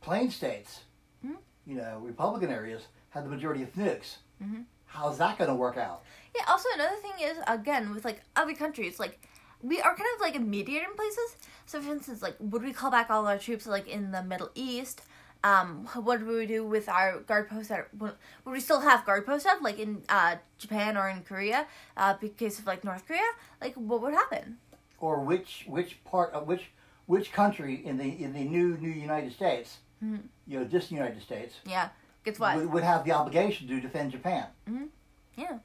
plain 0.00 0.30
states, 0.30 0.80
Hmm? 1.24 1.34
you 1.66 1.76
know, 1.76 1.98
Republican 2.02 2.50
areas 2.50 2.86
have 3.10 3.24
the 3.24 3.30
majority 3.30 3.62
of 3.62 3.72
nukes. 3.74 4.16
Mhm. 4.42 4.64
How's 4.86 5.18
that 5.18 5.38
going 5.38 5.48
to 5.48 5.56
work 5.56 5.76
out? 5.76 6.02
Yeah, 6.36 6.44
also 6.48 6.68
another 6.74 6.96
thing 6.96 7.12
is 7.28 7.38
again 7.46 7.94
with 7.94 8.04
like 8.04 8.22
other 8.36 8.54
countries, 8.54 8.98
like 9.00 9.26
we 9.62 9.80
are 9.80 9.94
kind 9.94 10.08
of 10.16 10.20
like 10.20 10.34
immediate 10.34 10.82
in 10.82 10.94
places. 10.94 11.36
So 11.66 11.80
for 11.80 11.92
instance, 11.92 12.20
like 12.22 12.36
would 12.40 12.62
we 12.62 12.72
call 12.72 12.90
back 12.90 13.08
all 13.10 13.26
our 13.26 13.38
troops 13.38 13.66
like 13.66 13.86
in 13.88 14.10
the 14.10 14.22
Middle 14.22 14.50
East 14.54 15.02
um, 15.44 15.86
what 15.94 16.04
would 16.22 16.26
we 16.26 16.46
do 16.46 16.64
with 16.64 16.88
our 16.88 17.18
guard 17.20 17.48
posts? 17.48 17.68
That 17.68 17.88
would 17.98 18.12
would 18.44 18.52
we 18.52 18.60
still 18.60 18.80
have 18.80 19.04
guard 19.04 19.26
posts 19.26 19.44
up, 19.46 19.60
like 19.60 19.78
in 19.78 20.02
uh, 20.08 20.36
Japan 20.58 20.96
or 20.96 21.08
in 21.08 21.22
Korea, 21.22 21.66
uh, 21.96 22.14
because 22.20 22.60
of 22.60 22.66
like 22.66 22.84
North 22.84 23.06
Korea? 23.08 23.26
Like, 23.60 23.74
what 23.74 24.00
would 24.02 24.14
happen? 24.14 24.58
Or 25.02 25.18
which 25.18 25.64
which 25.66 26.02
part 26.04 26.32
of 26.32 26.46
which 26.46 26.70
which 27.06 27.32
country 27.32 27.84
in 27.84 27.98
the 27.98 28.22
in 28.22 28.32
the 28.32 28.44
new 28.44 28.78
new 28.78 28.88
United 28.88 29.32
States, 29.32 29.78
Mhm. 30.02 30.22
you 30.46 30.60
know, 30.60 30.64
this 30.64 30.92
United 30.92 31.20
States, 31.20 31.56
Yeah, 31.66 31.88
guess 32.24 32.38
what? 32.38 32.54
would, 32.56 32.72
would 32.72 32.84
have 32.84 33.04
the 33.04 33.10
obligation 33.10 33.66
to 33.66 33.80
defend 33.80 34.12
Japan? 34.12 34.46
Mhm. 34.70 34.88
Yeah. 35.34 35.58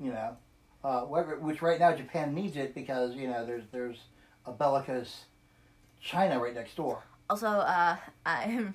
You 0.00 0.12
know, 0.12 0.36
uh, 0.82 1.02
whether, 1.02 1.38
which 1.38 1.60
right 1.60 1.78
now 1.78 1.94
Japan 1.94 2.34
needs 2.34 2.56
it 2.56 2.74
because 2.74 3.14
you 3.14 3.28
know 3.28 3.44
there's 3.44 3.64
there's 3.72 3.98
a 4.46 4.52
bellicose 4.52 5.26
China 6.00 6.40
right 6.40 6.54
next 6.54 6.74
door. 6.74 7.02
Also, 7.28 7.46
uh, 7.46 7.96
I'm. 8.26 8.74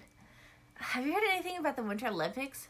Have 0.75 1.07
you 1.07 1.13
heard 1.13 1.23
anything 1.31 1.57
about 1.57 1.75
the 1.75 1.81
Winter 1.81 2.05
Olympics? 2.07 2.67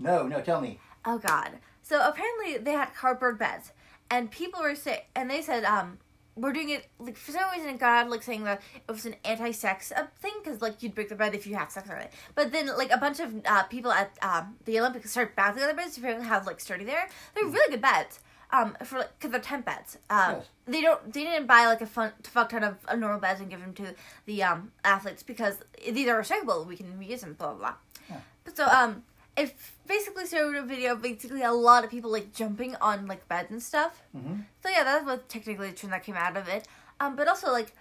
No, 0.00 0.26
no, 0.26 0.40
tell 0.40 0.60
me. 0.60 0.80
Oh 1.04 1.18
God! 1.18 1.60
So 1.82 2.00
apparently 2.08 2.58
they 2.58 2.72
had 2.72 2.92
cardboard 2.92 3.38
beds, 3.38 3.70
and 4.10 4.32
people 4.32 4.62
were 4.62 4.74
sick, 4.74 5.06
and 5.14 5.30
they 5.30 5.42
said, 5.42 5.62
um, 5.64 5.98
we're 6.36 6.52
doing 6.52 6.70
it 6.70 6.86
like 6.98 7.16
for 7.16 7.32
some 7.32 7.50
reason. 7.50 7.76
God 7.78 8.08
like 8.08 8.22
saying 8.22 8.44
that 8.44 8.60
it 8.88 8.92
was 8.92 9.06
an 9.06 9.16
anti-sex 9.24 9.90
uh, 9.90 10.06
thing 10.20 10.32
because 10.42 10.60
like 10.60 10.82
you'd 10.82 10.94
break 10.94 11.08
the 11.08 11.14
bed 11.14 11.34
if 11.34 11.46
you 11.46 11.56
have 11.56 11.70
sex 11.70 11.88
on 11.90 11.96
it. 11.96 12.12
But 12.34 12.52
then 12.52 12.66
like 12.76 12.90
a 12.90 12.98
bunch 12.98 13.20
of 13.20 13.34
uh, 13.46 13.62
people 13.64 13.90
at 13.90 14.16
um, 14.22 14.56
the 14.66 14.78
Olympics 14.78 15.10
start 15.10 15.34
bouncing 15.34 15.62
on 15.62 15.68
the 15.68 15.74
beds 15.74 15.98
be 15.98 16.06
able 16.06 16.22
have 16.22 16.46
like 16.46 16.60
sturdy 16.60 16.84
there. 16.84 17.08
They're 17.34 17.46
really 17.46 17.70
good 17.70 17.80
beds. 17.80 18.20
Um, 18.52 18.76
for 18.84 18.98
like, 18.98 19.18
cause 19.18 19.32
they're 19.32 19.40
tent 19.40 19.64
beds. 19.64 19.98
Um, 20.08 20.36
they 20.68 20.80
don't, 20.80 21.12
they 21.12 21.24
didn't 21.24 21.48
buy 21.48 21.66
like 21.66 21.80
a 21.80 21.86
fun, 21.86 22.12
fuck 22.22 22.50
ton 22.50 22.62
of 22.62 22.76
uh, 22.86 22.94
normal 22.94 23.18
beds 23.18 23.40
and 23.40 23.50
give 23.50 23.60
them 23.60 23.74
to 23.74 23.94
the 24.26 24.42
um 24.44 24.70
athletes 24.84 25.24
because 25.24 25.58
these 25.84 26.06
are 26.06 26.20
recyclable. 26.20 26.64
We 26.64 26.76
can 26.76 26.96
reuse 26.96 27.20
them. 27.20 27.32
Blah 27.32 27.54
blah 27.54 27.58
blah. 27.58 27.74
Yeah. 28.08 28.20
But 28.44 28.56
so 28.56 28.66
um, 28.66 29.02
it 29.36 29.54
basically 29.86 30.26
started 30.26 30.56
a 30.56 30.62
video 30.66 30.92
of 30.92 31.02
basically 31.02 31.42
a 31.42 31.52
lot 31.52 31.84
of 31.84 31.90
people 31.90 32.10
like 32.10 32.32
jumping 32.32 32.74
on 32.76 33.06
like 33.06 33.28
beds 33.28 33.50
and 33.50 33.62
stuff. 33.62 34.02
hmm 34.12 34.36
So 34.62 34.68
yeah, 34.68 34.84
that 34.84 35.04
was 35.04 35.20
technically 35.28 35.70
the 35.70 35.76
trend 35.76 35.92
that 35.92 36.02
came 36.04 36.14
out 36.16 36.36
of 36.36 36.48
it. 36.48 36.66
Um, 37.00 37.16
but 37.16 37.28
also 37.28 37.52
like 37.52 37.72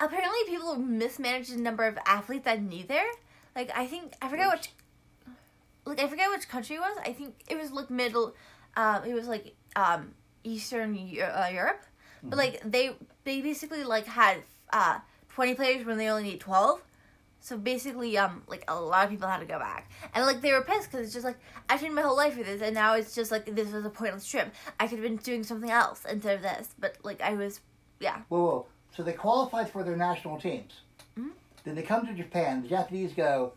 apparently 0.00 0.38
people 0.46 0.76
mismanaged 0.76 1.52
the 1.54 1.60
number 1.60 1.86
of 1.86 1.98
athletes 2.06 2.44
that 2.46 2.62
need 2.62 2.88
there. 2.88 3.10
Like 3.54 3.70
I 3.76 3.86
think 3.86 4.14
I 4.22 4.28
forget 4.28 4.50
which, 4.52 4.68
like 5.84 6.00
I 6.00 6.08
forget 6.08 6.30
which 6.30 6.48
country 6.48 6.76
it 6.76 6.80
was. 6.80 6.98
I 7.04 7.12
think 7.12 7.34
it 7.48 7.58
was 7.60 7.70
like 7.70 7.90
middle. 7.90 8.34
Um, 8.76 9.04
it 9.04 9.14
was 9.14 9.28
like 9.28 9.54
um 9.76 10.14
Eastern 10.42 10.94
uh, 10.96 11.48
Europe, 11.52 11.82
but 12.22 12.36
like 12.38 12.60
they 12.64 12.96
they 13.24 13.40
basically 13.42 13.84
like 13.84 14.06
had 14.06 14.38
uh 14.72 14.98
twenty 15.28 15.54
players 15.54 15.86
when 15.86 15.98
they 15.98 16.08
only 16.08 16.24
need 16.24 16.40
twelve. 16.40 16.82
So 17.44 17.58
basically, 17.58 18.16
um, 18.16 18.42
like 18.46 18.64
a 18.68 18.74
lot 18.74 19.04
of 19.04 19.10
people 19.10 19.28
had 19.28 19.40
to 19.40 19.44
go 19.44 19.58
back, 19.58 19.90
and 20.14 20.24
like 20.24 20.40
they 20.40 20.50
were 20.50 20.62
pissed 20.62 20.90
because 20.90 21.04
it's 21.04 21.12
just 21.12 21.26
like 21.26 21.36
I 21.68 21.76
trained 21.76 21.94
my 21.94 22.00
whole 22.00 22.16
life 22.16 22.32
for 22.38 22.42
this, 22.42 22.62
and 22.62 22.74
now 22.74 22.94
it's 22.94 23.14
just 23.14 23.30
like 23.30 23.44
this 23.54 23.70
was 23.70 23.84
a 23.84 23.90
pointless 23.90 24.26
trip. 24.26 24.50
I 24.80 24.86
could 24.86 24.98
have 24.98 25.06
been 25.06 25.18
doing 25.18 25.42
something 25.44 25.70
else 25.70 26.06
instead 26.10 26.36
of 26.36 26.42
this, 26.42 26.74
but 26.78 26.96
like 27.02 27.20
I 27.20 27.34
was, 27.34 27.60
yeah, 28.00 28.22
Whoa, 28.30 28.42
whoa. 28.42 28.66
So 28.96 29.02
they 29.02 29.12
qualified 29.12 29.68
for 29.68 29.84
their 29.84 29.94
national 29.94 30.40
teams. 30.40 30.72
Mhm. 31.18 31.32
Then 31.64 31.74
they 31.74 31.82
come 31.82 32.06
to 32.06 32.14
Japan. 32.14 32.62
The 32.62 32.68
Japanese 32.68 33.12
go, 33.12 33.52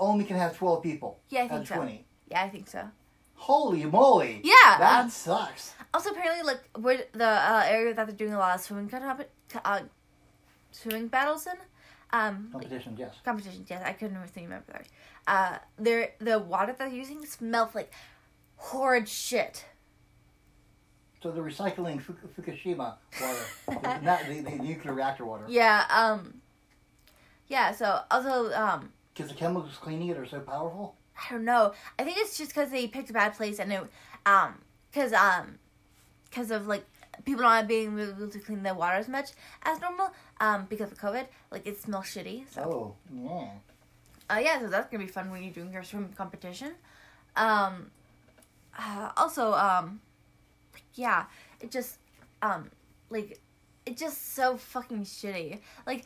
only 0.00 0.24
can 0.24 0.36
have 0.36 0.56
twelve 0.56 0.82
people. 0.82 1.20
Yeah, 1.28 1.44
I 1.44 1.48
think 1.48 1.68
so. 1.68 1.76
Twenty. 1.76 2.04
yeah, 2.28 2.42
I 2.42 2.48
think 2.48 2.66
so. 2.66 2.90
Holy 3.36 3.84
moly! 3.84 4.40
Yeah, 4.42 4.78
that 4.80 5.04
um, 5.04 5.10
sucks. 5.10 5.74
Also, 5.94 6.10
apparently, 6.10 6.42
like 6.42 6.60
where 6.76 7.04
the 7.12 7.24
uh, 7.24 7.64
area 7.68 7.94
that 7.94 8.04
they're 8.08 8.16
doing 8.16 8.34
a 8.34 8.38
lot 8.38 8.56
of 8.56 8.62
swimming 8.62 8.88
compet- 8.88 9.26
uh, 9.64 9.82
swimming 10.72 11.06
battles 11.06 11.46
in, 11.46 11.54
um, 12.12 12.48
Competition, 12.52 12.94
yes. 12.98 13.14
competitions. 13.24 13.66
Yes, 13.70 13.82
I 13.84 13.92
couldn't 13.92 14.18
remember 14.36 14.64
that. 14.72 14.86
Uh, 15.26 15.58
they're 15.78 16.10
the 16.18 16.38
water 16.38 16.74
they're 16.78 16.88
using 16.88 17.24
smells 17.24 17.74
like 17.74 17.92
horrid 18.56 19.08
shit. 19.08 19.64
So 21.22 21.30
they're 21.30 21.42
recycling 21.44 22.02
Fuku- 22.02 22.28
Fukushima 22.36 22.96
water, 23.20 24.00
not 24.02 24.26
the, 24.28 24.40
the 24.40 24.50
nuclear 24.50 24.92
reactor 24.94 25.24
water. 25.24 25.44
Yeah. 25.48 25.84
Um. 25.88 26.40
Yeah. 27.48 27.72
So 27.72 28.00
also, 28.10 28.52
um, 28.52 28.92
Because 29.14 29.30
the 29.30 29.36
chemicals 29.36 29.76
cleaning 29.80 30.08
it 30.08 30.16
are 30.18 30.26
so 30.26 30.40
powerful. 30.40 30.96
I 31.16 31.32
don't 31.32 31.44
know. 31.44 31.72
I 31.98 32.04
think 32.04 32.16
it's 32.18 32.36
just 32.36 32.50
because 32.50 32.70
they 32.70 32.88
picked 32.88 33.10
a 33.10 33.12
bad 33.12 33.34
place 33.36 33.58
and 33.60 33.72
it, 33.72 33.82
um, 34.26 34.54
because 34.90 35.12
um, 35.12 35.58
because 36.28 36.50
of 36.50 36.66
like 36.66 36.84
people 37.24 37.44
aren't 37.44 37.68
being 37.68 37.98
able 37.98 38.28
to 38.28 38.38
clean 38.38 38.62
their 38.62 38.74
water 38.74 38.96
as 38.96 39.08
much 39.08 39.30
as 39.62 39.80
normal, 39.80 40.10
um, 40.40 40.66
because 40.68 40.92
of 40.92 40.98
COVID. 40.98 41.26
Like 41.50 41.66
it 41.66 41.80
smells 41.80 42.06
shitty. 42.06 42.44
So. 42.52 42.62
Oh, 42.62 42.96
yeah. 43.24 43.48
Uh, 44.30 44.38
yeah, 44.38 44.60
so 44.60 44.68
that's 44.68 44.90
gonna 44.90 45.04
be 45.04 45.10
fun 45.10 45.30
when 45.30 45.42
you're 45.42 45.52
doing 45.52 45.72
your 45.72 45.84
swim 45.84 46.10
competition. 46.16 46.72
Um, 47.36 47.90
uh, 48.78 49.10
also, 49.16 49.52
um, 49.52 50.00
yeah, 50.94 51.26
it 51.60 51.70
just, 51.70 51.98
um, 52.40 52.70
like, 53.10 53.40
it's 53.84 54.00
just 54.00 54.34
so 54.34 54.56
fucking 54.56 55.04
shitty. 55.04 55.60
Like, 55.86 56.04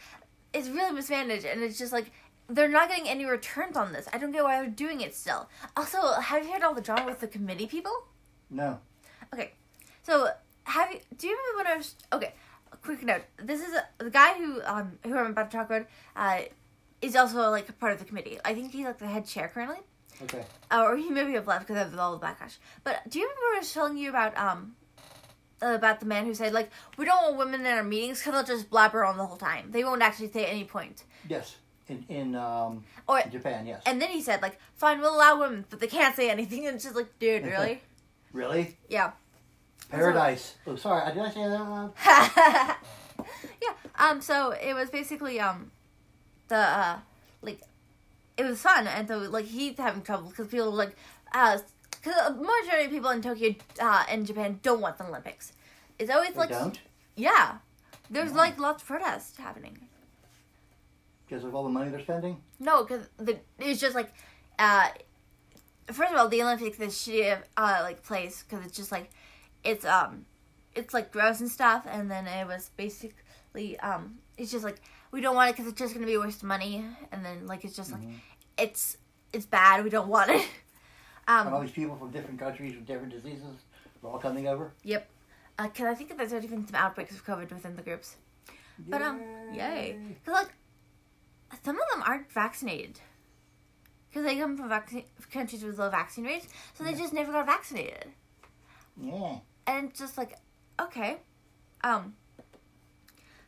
it's 0.52 0.68
really 0.68 0.92
mismanaged, 0.92 1.44
and 1.44 1.62
it's 1.62 1.78
just 1.78 1.92
like 1.92 2.10
they're 2.48 2.68
not 2.68 2.88
getting 2.88 3.08
any 3.08 3.24
returns 3.24 3.76
on 3.76 3.92
this. 3.92 4.08
I 4.12 4.18
don't 4.18 4.32
get 4.32 4.44
why 4.44 4.60
they're 4.60 4.70
doing 4.70 5.00
it 5.00 5.14
still. 5.14 5.48
Also, 5.76 6.00
have 6.20 6.44
you 6.44 6.52
heard 6.52 6.62
all 6.62 6.74
the 6.74 6.80
drama 6.80 7.06
with 7.06 7.20
the 7.20 7.26
committee 7.26 7.66
people? 7.66 7.92
No. 8.48 8.78
Okay, 9.34 9.52
so 10.02 10.30
have 10.66 10.92
you? 10.92 11.00
Do 11.16 11.26
you 11.28 11.36
remember 11.36 11.56
when 11.58 11.66
I 11.74 11.76
was? 11.78 11.94
Okay, 12.12 12.32
quick 12.82 13.02
note. 13.02 13.22
This 13.38 13.60
is 13.66 13.72
a, 13.74 13.84
the 14.04 14.10
guy 14.10 14.34
who 14.34 14.60
um 14.64 14.98
who 15.04 15.16
I'm 15.16 15.30
about 15.32 15.50
to 15.50 15.56
talk 15.56 15.66
about. 15.66 15.86
Uh, 16.14 16.42
is 17.02 17.14
also 17.14 17.50
like 17.50 17.68
a 17.68 17.72
part 17.74 17.92
of 17.92 17.98
the 17.98 18.04
committee. 18.04 18.38
I 18.44 18.54
think 18.54 18.72
he's 18.72 18.84
like 18.86 18.98
the 18.98 19.06
head 19.06 19.26
chair 19.26 19.48
currently, 19.52 19.78
Okay. 20.22 20.42
uh, 20.70 20.82
or 20.82 20.96
he 20.96 21.10
maybe 21.10 21.32
have 21.32 21.46
left 21.46 21.68
because 21.68 21.92
of 21.92 21.98
all 21.98 22.16
the 22.16 22.24
backlash. 22.26 22.56
But 22.84 23.08
do 23.10 23.18
you 23.18 23.26
remember 23.26 23.56
I 23.56 23.58
was 23.58 23.72
telling 23.72 23.98
you 23.98 24.08
about 24.08 24.36
um 24.38 24.74
about 25.60 26.00
the 26.00 26.06
man 26.06 26.24
who 26.24 26.34
said 26.34 26.52
like 26.54 26.70
we 26.96 27.04
don't 27.04 27.22
want 27.22 27.36
women 27.38 27.60
in 27.66 27.66
our 27.66 27.84
meetings 27.84 28.18
because 28.20 28.32
they'll 28.32 28.56
just 28.56 28.70
blabber 28.70 29.04
on 29.04 29.16
the 29.18 29.26
whole 29.26 29.36
time. 29.36 29.70
They 29.70 29.84
won't 29.84 30.02
actually 30.02 30.30
say 30.32 30.46
any 30.46 30.64
point. 30.64 31.04
Yes. 31.28 31.56
In 31.88 32.04
in 32.08 32.34
um 32.34 32.84
Or 33.06 33.20
in 33.20 33.30
Japan, 33.30 33.66
yes. 33.66 33.82
and 33.86 34.00
then 34.00 34.08
he 34.10 34.20
said 34.22 34.40
like 34.42 34.58
fine 34.74 35.00
we'll 35.00 35.14
allow 35.14 35.38
women 35.38 35.66
but 35.70 35.80
they 35.80 35.86
can't 35.86 36.16
say 36.16 36.30
anything. 36.30 36.64
And 36.66 36.76
it's 36.76 36.84
just 36.84 36.96
like 36.96 37.18
dude 37.18 37.44
really 37.54 37.82
really? 38.32 38.78
yeah. 38.88 39.12
Paradise. 39.90 40.54
Oh, 40.66 40.76
sorry. 40.76 41.02
I 41.02 41.12
did 41.12 41.22
I 41.22 41.30
say 41.30 41.48
that? 41.48 41.60
loud? 41.60 41.92
yeah. 43.62 43.72
Um. 43.98 44.20
So 44.20 44.50
it 44.50 44.74
was 44.74 44.90
basically 44.90 45.40
um, 45.40 45.70
the 46.48 46.56
uh, 46.56 46.98
like, 47.42 47.60
it 48.36 48.44
was 48.44 48.60
fun, 48.60 48.86
and 48.86 49.06
so 49.08 49.18
like 49.18 49.46
he's 49.46 49.76
having 49.78 50.02
trouble 50.02 50.28
because 50.30 50.48
people 50.48 50.70
like 50.72 50.94
uh, 51.32 51.58
because 51.90 52.14
a 52.26 52.30
majority 52.32 52.86
of 52.86 52.90
people 52.90 53.10
in 53.10 53.22
Tokyo 53.22 53.54
uh 53.80 54.04
in 54.10 54.24
Japan 54.26 54.60
don't 54.62 54.80
want 54.80 54.98
the 54.98 55.04
Olympics. 55.06 55.52
It's 55.98 56.10
always 56.10 56.30
They 56.32 56.38
like 56.40 56.50
don't 56.50 56.78
yeah, 57.16 57.56
there's 58.10 58.30
Wow. 58.32 58.36
like 58.38 58.58
lots 58.58 58.82
of 58.82 58.88
protests 58.88 59.38
happening. 59.38 59.78
because 61.26 61.44
of 61.44 61.54
all 61.54 61.64
the 61.64 61.70
money 61.70 61.90
they're 61.90 62.00
spending. 62.00 62.36
No, 62.60 62.84
because 62.84 63.06
the 63.16 63.38
it's 63.58 63.80
just 63.80 63.94
like 63.94 64.12
uh, 64.58 64.88
first 65.92 66.12
of 66.12 66.18
all, 66.18 66.28
the 66.28 66.42
Olympics 66.42 66.78
is 66.80 66.92
shitty 66.94 67.38
uh 67.56 67.78
like 67.82 68.02
place 68.02 68.42
because 68.42 68.64
it's 68.66 68.76
just 68.76 68.92
like 68.92 69.10
it's 69.66 69.84
um 69.84 70.24
it's 70.74 70.92
like 70.94 71.10
gross 71.12 71.40
and 71.40 71.50
stuff, 71.50 71.86
and 71.88 72.10
then 72.10 72.26
it 72.26 72.46
was 72.46 72.70
basically 72.76 73.78
um 73.80 74.18
it's 74.38 74.50
just 74.52 74.64
like 74.64 74.80
we 75.10 75.20
don't 75.20 75.34
want 75.34 75.50
it 75.50 75.56
because 75.56 75.70
it's 75.70 75.78
just 75.78 75.94
gonna 75.94 76.06
be 76.06 76.14
a 76.14 76.20
waste 76.20 76.42
of 76.42 76.48
money, 76.48 76.84
and 77.12 77.24
then 77.24 77.46
like 77.46 77.64
it's 77.64 77.76
just 77.76 77.92
like 77.92 78.02
Mhm. 78.02 78.16
it's 78.58 78.96
it's 79.32 79.46
bad. 79.46 79.82
We 79.84 79.90
don't 79.90 80.08
want 80.08 80.30
it. 80.30 80.46
And 81.28 81.48
all 81.48 81.56
Um, 81.56 81.62
these 81.66 81.74
people 81.74 81.96
from 81.96 82.12
different 82.12 82.38
countries 82.38 82.76
with 82.76 82.86
different 82.86 83.12
diseases 83.12 83.56
are 84.04 84.10
all 84.10 84.18
coming 84.20 84.46
over. 84.46 84.72
yep. 84.84 85.08
Because 85.60 85.86
I 85.86 85.94
think 85.96 86.10
that 86.10 86.18
there's 86.18 86.30
already 86.32 86.46
been 86.46 86.64
some 86.68 86.76
outbreaks 86.76 87.16
of 87.16 87.26
COVID 87.26 87.50
within 87.52 87.74
the 87.74 87.82
groups. 87.82 88.14
But, 88.78 89.02
um, 89.02 89.20
yay. 89.52 89.98
Because 90.22 90.34
like 90.44 90.52
some 91.64 91.74
of 91.80 91.82
them 91.92 92.02
aren't 92.06 92.30
vaccinated. 92.30 93.00
Because 94.08 94.24
they 94.24 94.36
come 94.36 94.56
from 94.56 94.68
vaccine 94.68 95.04
countries 95.32 95.64
with 95.64 95.78
low 95.80 95.90
vaccine 95.90 96.24
rates, 96.24 96.46
so 96.74 96.84
they 96.84 96.92
Yeah. 96.92 96.98
just 96.98 97.12
never 97.12 97.32
got 97.32 97.46
vaccinated. 97.46 98.12
Yeah. 99.00 99.38
And 99.66 99.90
it's 99.90 99.98
just 99.98 100.16
like 100.18 100.36
okay 100.80 101.18
um 101.82 102.14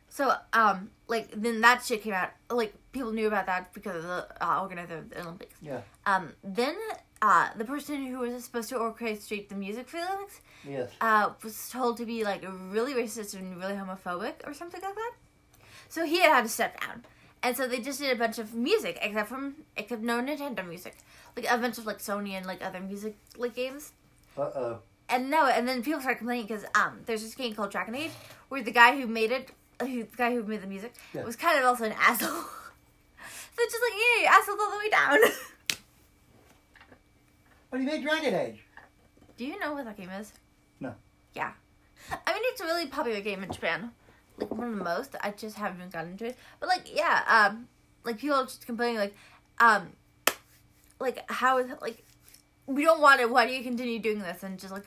so 0.07 0.33
um 0.53 0.89
like 1.07 1.29
then 1.35 1.61
that 1.61 1.83
shit 1.85 2.01
came 2.03 2.13
out 2.13 2.31
like 2.49 2.73
people 2.91 3.11
knew 3.11 3.27
about 3.27 3.45
that 3.45 3.73
because 3.73 3.95
of 3.97 4.03
the 4.03 4.27
uh, 4.45 4.61
organizer 4.61 4.97
of 4.97 5.09
the 5.09 5.21
olympics 5.21 5.55
Yeah. 5.61 5.81
um 6.05 6.33
then 6.43 6.75
uh 7.21 7.49
the 7.57 7.65
person 7.65 8.05
who 8.07 8.19
was 8.19 8.43
supposed 8.43 8.69
to 8.69 8.75
orchestrate 8.75 9.49
the 9.49 9.55
music 9.55 9.87
for 9.87 9.97
the 9.97 10.07
olympics 10.07 10.41
Yes. 10.67 10.89
uh 11.01 11.31
was 11.43 11.69
told 11.69 11.97
to 11.97 12.05
be 12.05 12.23
like 12.23 12.43
really 12.71 12.93
racist 12.93 13.35
and 13.35 13.57
really 13.59 13.73
homophobic 13.73 14.35
or 14.47 14.53
something 14.53 14.81
like 14.81 14.95
that 14.95 15.13
so 15.87 16.05
he 16.05 16.19
had 16.21 16.43
to 16.43 16.49
step 16.49 16.79
down 16.81 17.05
and 17.43 17.55
so 17.55 17.67
they 17.67 17.79
just 17.79 17.99
did 17.99 18.11
a 18.11 18.19
bunch 18.19 18.39
of 18.39 18.53
music 18.53 18.97
except 19.01 19.29
from 19.29 19.55
except 19.77 20.01
no 20.01 20.21
nintendo 20.21 20.67
music 20.67 20.97
like 21.35 21.45
a 21.49 21.57
bunch 21.57 21.77
of 21.77 21.85
like 21.85 21.99
sony 21.99 22.31
and 22.31 22.45
like 22.45 22.63
other 22.63 22.79
music 22.79 23.15
like 23.37 23.53
games 23.55 23.91
Uh 24.37 24.41
oh. 24.41 24.79
And 25.09 25.29
no, 25.29 25.47
and 25.47 25.67
then 25.67 25.83
people 25.83 25.99
start 26.01 26.17
complaining 26.17 26.45
because 26.47 26.65
um, 26.75 26.99
there's 27.05 27.21
this 27.21 27.35
game 27.35 27.53
called 27.55 27.71
Dragon 27.71 27.95
Age 27.95 28.11
where 28.49 28.61
the 28.63 28.71
guy 28.71 28.99
who 28.99 29.07
made 29.07 29.31
it, 29.31 29.49
who 29.81 30.03
the 30.03 30.17
guy 30.17 30.33
who 30.33 30.43
made 30.43 30.61
the 30.61 30.67
music, 30.67 30.93
Yeah. 31.13 31.23
was 31.23 31.35
kind 31.35 31.57
of 31.59 31.65
also 31.65 31.85
an 31.85 31.93
asshole. 31.99 32.43
So 33.55 33.63
it's 33.65 33.73
just 33.73 33.83
like, 33.83 33.99
yeah, 34.23 34.31
assholes 34.31 34.59
all 34.61 34.71
the 34.71 34.77
way 34.77 34.89
down. 34.89 35.19
But 37.71 37.79
he 37.81 37.85
made 37.85 38.01
Dragon 38.01 38.33
Age. 38.33 38.63
Do 39.37 39.45
you 39.45 39.59
know 39.59 39.73
what 39.73 39.85
that 39.85 39.97
game 39.97 40.09
is? 40.09 40.33
No. 40.79 40.93
Yeah. 41.35 41.51
I 42.11 42.33
mean, 42.33 42.41
it's 42.45 42.61
a 42.61 42.65
really 42.65 42.87
popular 42.87 43.21
game 43.21 43.43
in 43.43 43.51
Japan. 43.51 43.91
Like, 44.37 44.51
one 44.51 44.71
of 44.71 44.77
the 44.77 44.83
most. 44.83 45.15
I 45.21 45.31
just 45.31 45.57
haven't 45.57 45.91
gotten 45.91 46.11
into 46.11 46.25
it. 46.25 46.37
But, 46.59 46.69
like, 46.69 46.95
yeah, 46.95 47.21
um, 47.27 47.67
like, 48.03 48.17
people 48.17 48.37
are 48.37 48.45
just 48.45 48.65
complaining, 48.65 48.97
like, 48.97 49.15
um, 49.59 49.89
like, 50.99 51.29
how 51.29 51.57
is, 51.59 51.69
like, 51.81 52.03
we 52.65 52.83
don't 52.83 53.01
want 53.01 53.21
it. 53.21 53.29
Why 53.29 53.45
do 53.45 53.53
you 53.53 53.61
continue 53.63 53.99
doing 53.99 54.19
this? 54.19 54.41
And 54.43 54.57
just, 54.57 54.73
like, 54.73 54.85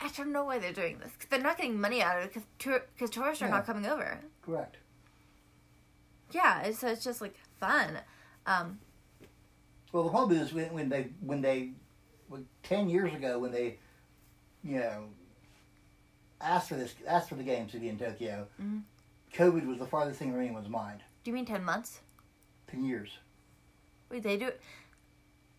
I 0.00 0.08
don't 0.16 0.32
know 0.32 0.44
why 0.44 0.58
they're 0.58 0.72
doing 0.72 0.98
this. 0.98 1.10
Cause 1.18 1.26
they're 1.30 1.40
not 1.40 1.56
getting 1.56 1.80
money 1.80 2.02
out 2.02 2.18
of 2.18 2.24
it 2.24 2.28
because 2.34 2.44
tour- 2.58 2.84
cause 2.98 3.10
tourists 3.10 3.42
are 3.42 3.46
Yeah. 3.46 3.52
not 3.52 3.66
coming 3.66 3.86
over. 3.86 4.20
Correct. 4.42 4.76
Yeah, 6.30 6.62
it's, 6.62 6.78
so 6.80 6.88
it's 6.88 7.02
just, 7.04 7.20
like, 7.20 7.34
fun. 7.58 7.98
Um, 8.46 8.78
Well, 9.92 10.04
the 10.04 10.10
problem 10.10 10.38
is 10.38 10.52
when, 10.52 10.72
when 10.72 10.88
they 10.90 11.08
when 11.20 11.40
they 11.40 11.70
when, 12.28 12.46
ten 12.62 12.88
years 12.90 13.12
ago 13.14 13.38
when 13.38 13.52
they, 13.52 13.78
you 14.62 14.78
know, 14.78 15.08
asked 16.40 16.68
for 16.68 16.74
this 16.76 16.94
asked 17.06 17.28
for 17.30 17.34
the 17.36 17.42
games 17.42 17.72
to 17.72 17.78
be 17.78 17.88
in 17.88 17.98
Tokyo, 17.98 18.46
Mhm. 18.60 18.82
COVID 19.32 19.66
was 19.66 19.78
the 19.78 19.86
farthest 19.86 20.18
thing 20.18 20.30
from 20.30 20.40
anyone's 20.40 20.68
mind. 20.68 21.02
do 21.24 21.30
you 21.30 21.34
mean 21.34 21.46
10 21.46 21.64
months? 21.64 22.00
Ten 22.66 22.84
years. 22.84 23.18
Wait, 24.10 24.22
they 24.22 24.36
do 24.36 24.46
it? 24.48 24.60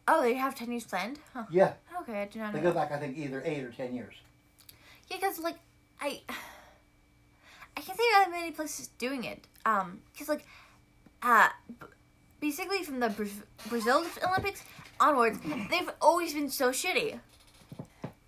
Oh, 0.07 0.21
they 0.21 0.35
have 0.35 0.55
10 0.55 0.71
years 0.71 0.85
planned? 0.85 1.19
Huh. 1.33 1.45
Yeah, 1.51 1.73
Okay, 2.01 2.21
I 2.21 2.25
do 2.25 2.39
not 2.39 2.53
they 2.53 2.59
know. 2.61 2.69
go 2.71 2.73
back 2.73 2.91
I 2.91 2.97
think 2.99 3.17
either 3.17 3.41
eight 3.45 3.63
or 3.63 3.71
ten 3.71 3.93
years. 3.95 4.15
Yeah, 5.09 5.17
because 5.17 5.39
like 5.39 5.57
I, 5.99 6.21
I 7.77 7.81
can't 7.81 7.97
think 7.97 8.25
of 8.25 8.31
many 8.31 8.51
places 8.51 8.87
doing 8.97 9.23
it. 9.23 9.45
Um, 9.65 10.01
because 10.11 10.29
like, 10.29 10.45
uh, 11.21 11.49
basically 12.39 12.83
from 12.83 12.99
the 12.99 13.09
Bra- 13.09 13.27
Brazil 13.67 14.05
Olympics 14.27 14.63
onwards, 14.99 15.39
they've 15.69 15.89
always 16.01 16.33
been 16.33 16.49
so 16.49 16.71
shitty. 16.71 17.19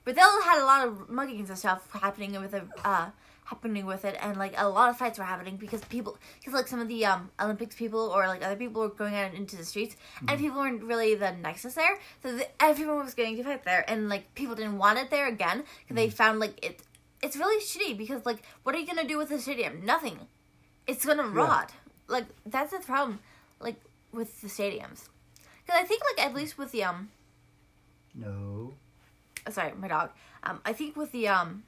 Brazil 0.03 0.41
had 0.43 0.61
a 0.61 0.65
lot 0.65 0.87
of 0.87 1.07
muggings 1.09 1.49
and 1.49 1.57
stuff 1.57 1.87
happening 1.93 2.31
with 2.39 2.51
the 2.51 2.63
uh 2.83 3.09
happening 3.51 3.85
with 3.85 4.03
it, 4.05 4.15
and 4.21 4.37
like 4.37 4.53
a 4.57 4.67
lot 4.67 4.89
of 4.89 4.97
fights 4.97 5.19
were 5.19 5.25
happening 5.25 5.57
because 5.57 5.81
people, 5.85 6.17
because 6.39 6.53
like 6.53 6.67
some 6.67 6.79
of 6.79 6.87
the 6.87 7.05
um 7.05 7.29
Olympics 7.39 7.75
people 7.75 7.99
or 8.15 8.27
like 8.27 8.43
other 8.43 8.55
people 8.55 8.81
were 8.81 8.89
going 8.89 9.15
out 9.15 9.33
into 9.33 9.55
the 9.57 9.65
streets, 9.65 9.95
and 10.27 10.39
people 10.39 10.57
weren't 10.57 10.83
really 10.83 11.15
the 11.15 11.31
nicest 11.33 11.75
there, 11.75 11.99
so 12.23 12.35
the, 12.37 12.47
everyone 12.63 13.03
was 13.03 13.13
getting 13.13 13.35
to 13.37 13.43
fight 13.43 13.63
there, 13.63 13.83
and 13.89 14.09
like 14.09 14.33
people 14.35 14.55
didn't 14.55 14.77
want 14.77 14.97
it 14.99 15.09
there 15.11 15.27
again 15.27 15.63
because 15.81 15.95
they 15.95 16.09
found 16.09 16.39
like 16.39 16.55
it. 16.65 16.81
It's 17.21 17.37
really 17.37 17.61
shitty 17.63 17.97
because 17.97 18.25
like 18.25 18.41
what 18.63 18.73
are 18.73 18.79
you 18.79 18.87
gonna 18.87 19.07
do 19.07 19.17
with 19.17 19.29
the 19.29 19.39
stadium? 19.39 19.85
Nothing. 19.85 20.17
It's 20.87 21.05
gonna 21.05 21.27
rot. 21.27 21.71
Like 22.07 22.25
that's 22.45 22.71
the 22.71 22.79
problem. 22.79 23.19
Like 23.59 23.79
with 24.11 24.41
the 24.41 24.47
stadiums, 24.47 25.07
because 25.61 25.75
I 25.81 25.83
think 25.83 26.01
like 26.09 26.25
at 26.25 26.33
least 26.33 26.57
with 26.57 26.71
the 26.71 26.83
um 26.83 27.09
No. 28.15 28.73
uh, 29.45 29.51
sorry, 29.51 29.73
my 29.77 29.87
dog. 29.87 30.09
Um, 30.43 30.59
I 30.65 30.73
think 30.73 30.95
with 30.97 31.11
the 31.11 31.27
um, 31.27 31.63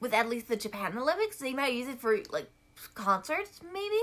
with 0.00 0.12
at 0.14 0.28
least 0.28 0.48
the 0.48 0.56
Japan 0.56 0.96
Olympics, 0.96 1.36
they 1.38 1.52
might 1.52 1.72
use 1.72 1.88
it 1.88 2.00
for 2.00 2.18
like 2.30 2.50
concerts, 2.94 3.60
maybe. 3.72 3.96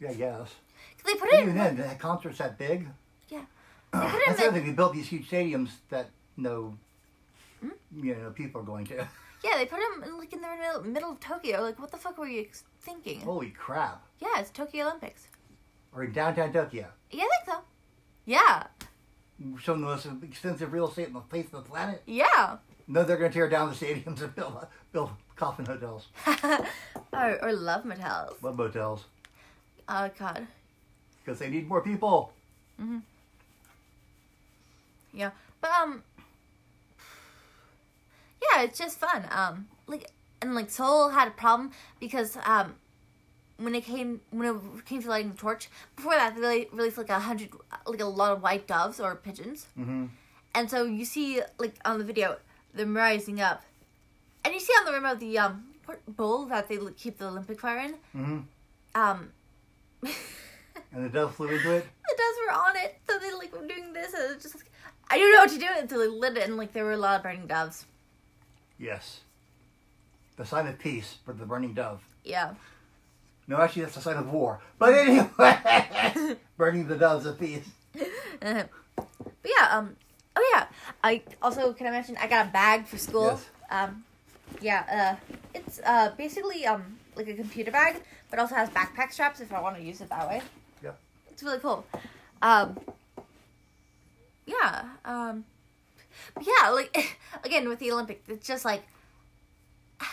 Yeah, 0.00 0.10
I 0.10 0.14
guess. 0.14 0.50
they 1.04 1.14
put 1.14 1.28
it 1.32 1.42
Even 1.42 1.50
in. 1.50 1.56
then, 1.56 1.76
the 1.76 1.94
concerts 1.96 2.38
that 2.38 2.58
big. 2.58 2.88
Yeah. 3.28 3.42
They 3.92 3.98
it 4.00 4.12
That's 4.26 4.38
the 4.40 4.46
other 4.48 4.58
thing. 4.58 4.66
We 4.66 4.72
built 4.72 4.92
these 4.92 5.08
huge 5.08 5.28
stadiums 5.30 5.70
that 5.90 6.10
no, 6.36 6.76
Hmm? 7.60 7.70
you 8.02 8.14
know, 8.14 8.30
people 8.30 8.60
are 8.60 8.64
going 8.64 8.86
to. 8.86 9.06
Yeah, 9.44 9.58
they 9.58 9.66
put 9.66 9.78
them 9.78 10.18
like 10.18 10.32
in 10.32 10.40
the 10.40 10.48
middle, 10.48 10.82
middle 10.82 11.10
of 11.12 11.20
Tokyo. 11.20 11.60
Like, 11.60 11.78
what 11.78 11.90
the 11.92 11.98
fuck 11.98 12.18
were 12.18 12.26
you 12.26 12.46
thinking? 12.80 13.20
Holy 13.20 13.50
crap! 13.50 14.02
Yeah, 14.18 14.40
it's 14.40 14.50
Tokyo 14.50 14.86
Olympics. 14.86 15.28
Or 15.94 16.02
in 16.04 16.12
downtown 16.12 16.52
Tokyo, 16.52 16.88
Yeah, 17.12 17.22
I 17.24 17.28
think 17.44 17.56
so. 17.56 17.62
Yeah, 18.24 18.64
some 19.62 19.84
of 19.84 20.02
the 20.02 20.10
most 20.10 20.22
expensive 20.24 20.72
real 20.72 20.88
estate 20.88 21.08
on 21.08 21.12
the 21.12 21.20
face 21.20 21.46
of 21.46 21.52
the 21.52 21.70
planet. 21.70 22.02
yeah. 22.06 22.56
No, 22.88 23.02
they're 23.02 23.16
going 23.16 23.30
to 23.30 23.34
tear 23.34 23.48
down 23.48 23.68
the 23.70 23.74
stadiums 23.74 24.22
and 24.22 24.34
build 24.34 24.66
build 24.92 25.10
coffin 25.34 25.66
hotels, 25.66 26.06
or, 27.12 27.38
or 27.44 27.52
love 27.52 27.84
motels. 27.84 28.36
love 28.42 28.56
motels, 28.56 29.04
Oh 29.88 30.08
God. 30.18 30.46
because 31.24 31.38
they 31.40 31.50
need 31.50 31.68
more 31.68 31.82
people. 31.82 32.32
Yeah, 35.12 35.30
but 35.60 35.70
um, 35.70 36.02
yeah, 38.42 38.62
it's 38.62 38.78
just 38.78 38.98
fun. 38.98 39.24
Um, 39.30 39.68
like 39.86 40.10
and 40.42 40.54
like 40.54 40.70
Seoul 40.70 41.10
had 41.10 41.28
a 41.28 41.32
problem 41.32 41.70
because 42.00 42.36
um, 42.44 42.74
when 43.56 43.74
it 43.74 43.84
came 43.84 44.20
when 44.30 44.48
it 44.78 44.84
came 44.84 45.02
to 45.02 45.08
lighting 45.08 45.30
the 45.32 45.36
torch, 45.36 45.68
before 45.96 46.12
that 46.14 46.34
they 46.34 46.40
really 46.40 46.68
released 46.72 46.98
like 46.98 47.10
a 47.10 47.18
hundred 47.20 47.48
like 47.86 48.00
a 48.00 48.04
lot 48.06 48.32
of 48.32 48.42
white 48.42 48.66
doves 48.66 49.00
or 49.00 49.14
pigeons, 49.16 49.66
Mm-hmm. 49.78 50.06
and 50.54 50.70
so 50.70 50.84
you 50.84 51.04
see 51.04 51.40
like 51.58 51.74
on 51.84 51.98
the 51.98 52.04
video 52.04 52.36
them 52.76 52.96
rising 52.96 53.40
up, 53.40 53.62
and 54.44 54.54
you 54.54 54.60
see 54.60 54.72
on 54.74 54.84
the 54.86 54.92
rim 54.92 55.04
of 55.04 55.18
the 55.20 55.38
um 55.38 55.64
bowl 56.08 56.46
that 56.46 56.68
they 56.68 56.78
keep 56.96 57.18
the 57.18 57.26
Olympic 57.28 57.60
fire 57.60 57.78
in, 57.78 57.94
Mm-hmm. 58.16 58.38
um. 59.00 59.30
And 60.92 61.04
the 61.04 61.08
dove 61.10 61.34
flew 61.34 61.48
into 61.48 61.72
it. 61.72 61.84
the 62.08 62.16
doves 62.16 62.38
were 62.46 62.52
on 62.52 62.76
it, 62.76 62.98
so 63.08 63.18
they 63.18 63.32
like 63.34 63.52
were 63.52 63.66
doing 63.66 63.92
this, 63.92 64.14
and 64.14 64.22
it 64.30 64.34
was 64.34 64.42
just 64.42 64.54
like 64.54 64.70
I 65.10 65.18
don't 65.18 65.32
know 65.32 65.40
what 65.40 65.50
to 65.50 65.58
do 65.58 65.66
until 65.78 65.98
they 66.00 66.06
lit 66.08 66.36
it, 66.38 66.44
and 66.48 66.56
like 66.56 66.72
there 66.72 66.84
were 66.84 66.92
a 66.92 66.96
lot 66.96 67.16
of 67.16 67.22
burning 67.22 67.46
doves. 67.46 67.84
Yes. 68.78 69.20
The 70.36 70.44
sign 70.46 70.66
of 70.66 70.78
peace 70.78 71.16
for 71.24 71.32
the 71.32 71.44
burning 71.46 71.72
dove. 71.74 72.02
Yeah, 72.24 72.54
No, 73.48 73.56
actually, 73.58 73.82
that's 73.82 73.94
the 73.96 74.00
sign 74.02 74.16
of 74.16 74.30
war. 74.30 74.60
But 74.78 74.92
anyway, 74.94 76.36
burning 76.56 76.86
the 76.88 76.96
doves 76.96 77.24
of 77.26 77.38
peace. 77.38 77.66
but 78.40 78.68
yeah, 79.44 79.68
um, 79.70 79.96
oh 80.36 80.50
yeah, 80.54 80.66
I 81.02 81.22
also 81.42 81.72
can 81.72 81.86
I 81.86 81.90
mention 81.90 82.16
I 82.20 82.26
got 82.28 82.46
a 82.46 82.50
bag 82.50 82.86
for 82.86 82.98
school. 82.98 83.26
Yes. 83.38 83.46
Um, 83.70 84.04
yeah, 84.60 85.16
uh, 85.20 85.34
it's 85.54 85.80
uh 85.84 86.12
basically 86.16 86.66
um 86.66 86.98
like 87.16 87.28
a 87.28 87.34
computer 87.34 87.70
bag, 87.70 88.02
but 88.30 88.38
also 88.38 88.54
has 88.54 88.68
backpack 88.70 89.12
straps 89.12 89.40
if 89.40 89.52
I 89.52 89.60
want 89.60 89.76
to 89.76 89.82
use 89.82 90.00
it 90.00 90.08
that 90.10 90.28
way. 90.28 90.42
Yeah. 90.82 90.92
it's 91.30 91.42
really 91.42 91.58
cool. 91.58 91.84
Um, 92.42 92.76
yeah, 94.46 94.84
um, 95.04 95.44
yeah, 96.40 96.68
like 96.70 97.18
again 97.44 97.68
with 97.68 97.78
the 97.78 97.90
Olympics, 97.92 98.28
it's 98.28 98.46
just 98.46 98.64
like. 98.64 98.82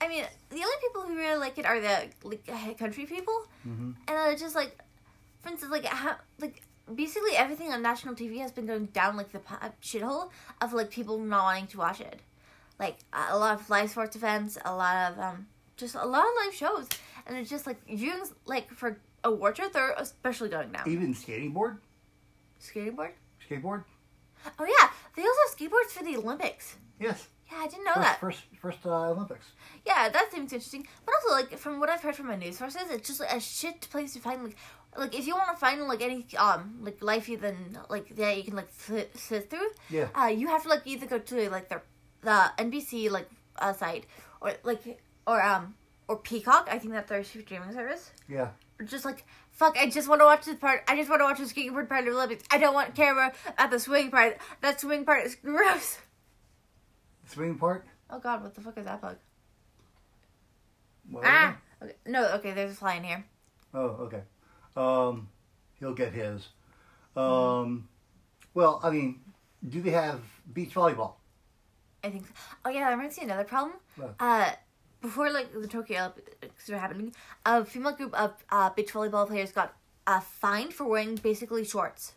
I 0.00 0.08
mean, 0.08 0.24
the 0.50 0.56
only 0.56 0.76
people 0.82 1.02
who 1.02 1.16
really 1.16 1.38
like 1.38 1.58
it 1.58 1.64
are 1.64 1.80
the 1.80 2.06
like 2.22 2.44
country 2.78 3.06
people, 3.06 3.46
Mm-hmm. 3.66 3.92
and 4.06 4.32
it's 4.32 4.40
just 4.42 4.54
like, 4.54 4.76
for 5.40 5.48
instance, 5.48 5.72
like 5.72 5.84
how 5.86 6.16
like 6.38 6.62
basically 6.94 7.32
everything 7.36 7.72
on 7.72 7.82
national 7.82 8.14
TV 8.14 8.38
has 8.40 8.52
been 8.52 8.66
going 8.66 8.86
down 8.86 9.16
like 9.16 9.32
the 9.32 9.40
shithole 9.82 10.30
of 10.60 10.72
like 10.72 10.90
people 10.90 11.18
not 11.18 11.44
wanting 11.44 11.66
to 11.68 11.78
watch 11.78 12.00
it, 12.00 12.20
like 12.78 12.98
a 13.12 13.34
a 13.34 13.38
lot 13.38 13.58
of 13.60 13.68
live 13.70 13.90
sports 13.90 14.16
events, 14.16 14.58
a 14.64 14.74
lot 14.74 15.12
of 15.12 15.18
um 15.18 15.46
just 15.76 15.94
a 15.94 16.04
lot 16.06 16.22
of 16.24 16.30
live 16.44 16.54
shows, 16.54 16.88
and 17.26 17.36
it's 17.36 17.50
just 17.50 17.66
like 17.66 17.84
viewings 17.86 18.32
like 18.46 18.70
for 18.72 18.98
award 19.24 19.56
shows 19.56 19.70
they're 19.72 19.94
especially 19.98 20.48
going 20.48 20.70
down. 20.72 20.88
Even 20.88 21.12
skating 21.14 21.52
board, 21.52 21.78
Skateboard? 22.60 23.12
skateboard. 23.48 23.84
Oh 24.58 24.64
yeah, 24.64 24.90
they 25.16 25.22
also 25.22 25.40
have 25.48 25.56
skateboards 25.58 25.90
for 25.92 26.04
the 26.04 26.16
Olympics. 26.16 26.76
Yes, 27.00 27.28
Yeah, 27.50 27.58
I 27.60 27.66
didn't 27.68 27.84
know 27.84 27.92
first, 27.94 28.02
that. 28.06 28.20
first, 28.20 28.42
first 28.60 28.78
uh, 28.86 29.10
Olympics. 29.10 29.46
Yeah, 29.84 30.08
that 30.08 30.30
seems 30.32 30.52
interesting. 30.52 30.86
But 31.04 31.14
also, 31.16 31.34
like 31.34 31.58
from 31.58 31.78
what 31.80 31.90
I've 31.90 32.00
heard 32.00 32.16
from 32.16 32.26
my 32.28 32.36
news 32.36 32.56
sources, 32.58 32.82
it's 32.90 33.06
just 33.08 33.20
like, 33.20 33.32
a 33.32 33.40
shit 33.40 33.88
place 33.90 34.14
to 34.14 34.20
find 34.20 34.42
like, 34.44 34.56
like 34.98 35.14
if 35.18 35.26
you 35.26 35.34
want 35.34 35.50
to 35.50 35.56
find 35.56 35.80
like 35.82 36.02
any 36.02 36.26
um 36.38 36.78
like 36.82 37.00
lifey 37.00 37.38
then 37.40 37.78
like 37.88 38.06
yeah 38.16 38.30
you 38.32 38.42
can 38.42 38.54
like 38.56 38.68
sit, 38.76 39.16
sit 39.16 39.50
through. 39.50 39.68
Yeah. 39.90 40.08
Uh, 40.14 40.26
you 40.28 40.48
have 40.48 40.62
to 40.64 40.68
like 40.68 40.82
either 40.86 41.06
go 41.06 41.18
to 41.18 41.50
like 41.50 41.68
the 41.68 41.80
the 42.22 42.50
NBC 42.58 43.10
like 43.10 43.28
uh, 43.58 43.72
site 43.72 44.06
or 44.40 44.52
like 44.64 45.00
or 45.26 45.42
um 45.42 45.74
or 46.08 46.16
Peacock. 46.18 46.68
I 46.70 46.78
think 46.78 46.92
that's 46.92 47.08
their 47.08 47.22
streaming 47.24 47.72
service. 47.72 48.10
Yeah, 48.28 48.48
Or 48.78 48.86
just 48.86 49.04
like 49.04 49.24
fuck, 49.50 49.76
I 49.78 49.88
just 49.88 50.08
want 50.08 50.20
to 50.20 50.24
watch 50.26 50.44
this 50.44 50.56
part. 50.56 50.82
I 50.86 50.96
just 50.96 51.08
want 51.08 51.20
to 51.20 51.24
watch 51.24 51.38
the 51.38 51.44
skateboard 51.44 51.88
part 51.88 52.00
of 52.00 52.12
the 52.12 52.18
Olympics. 52.18 52.44
I 52.50 52.58
don't 52.58 52.74
want 52.74 52.94
camera 52.94 53.32
at 53.58 53.70
the 53.70 53.78
swing 53.80 54.10
part. 54.10 54.38
That 54.60 54.80
swing 54.80 55.04
part 55.04 55.24
is 55.26 55.34
gross. 55.42 55.98
the 57.24 57.30
swing 57.30 57.56
part. 57.58 57.86
Oh 58.10 58.18
god, 58.18 58.42
what 58.42 58.54
the 58.54 58.60
fuck 58.60 58.76
is 58.78 58.84
that 58.84 59.00
bug? 59.00 59.16
What 61.10 61.24
Ah. 61.26 61.56
Okay. 61.82 61.94
No, 62.06 62.24
okay. 62.34 62.52
There's 62.52 62.72
a 62.72 62.74
fly 62.74 62.94
in 62.96 63.04
here. 63.04 63.24
Oh, 63.74 63.80
okay. 64.06 64.22
Um, 64.76 65.28
he'll 65.80 65.94
get 65.94 66.12
his. 66.12 66.48
Um, 67.16 67.88
well, 68.54 68.80
I 68.82 68.90
mean, 68.90 69.20
do 69.66 69.80
they 69.80 69.90
have 69.90 70.20
beach 70.52 70.74
volleyball? 70.74 71.14
I 72.04 72.10
think. 72.10 72.26
Oh 72.64 72.70
yeah, 72.70 72.88
I 72.88 72.94
might 72.94 73.12
see 73.12 73.22
another 73.22 73.44
problem. 73.44 73.76
Uh, 74.20 74.52
before 75.00 75.30
like 75.30 75.52
the 75.52 75.66
Tokyo 75.66 76.12
Olympics 76.42 76.68
were 76.68 76.78
happening, 76.78 77.14
a 77.44 77.64
female 77.64 77.92
group 77.92 78.14
of 78.14 78.34
uh, 78.50 78.70
beach 78.70 78.92
volleyball 78.92 79.26
players 79.26 79.52
got 79.52 79.74
uh, 80.06 80.20
fined 80.20 80.72
for 80.72 80.84
wearing 80.84 81.16
basically 81.16 81.64
shorts. 81.64 82.12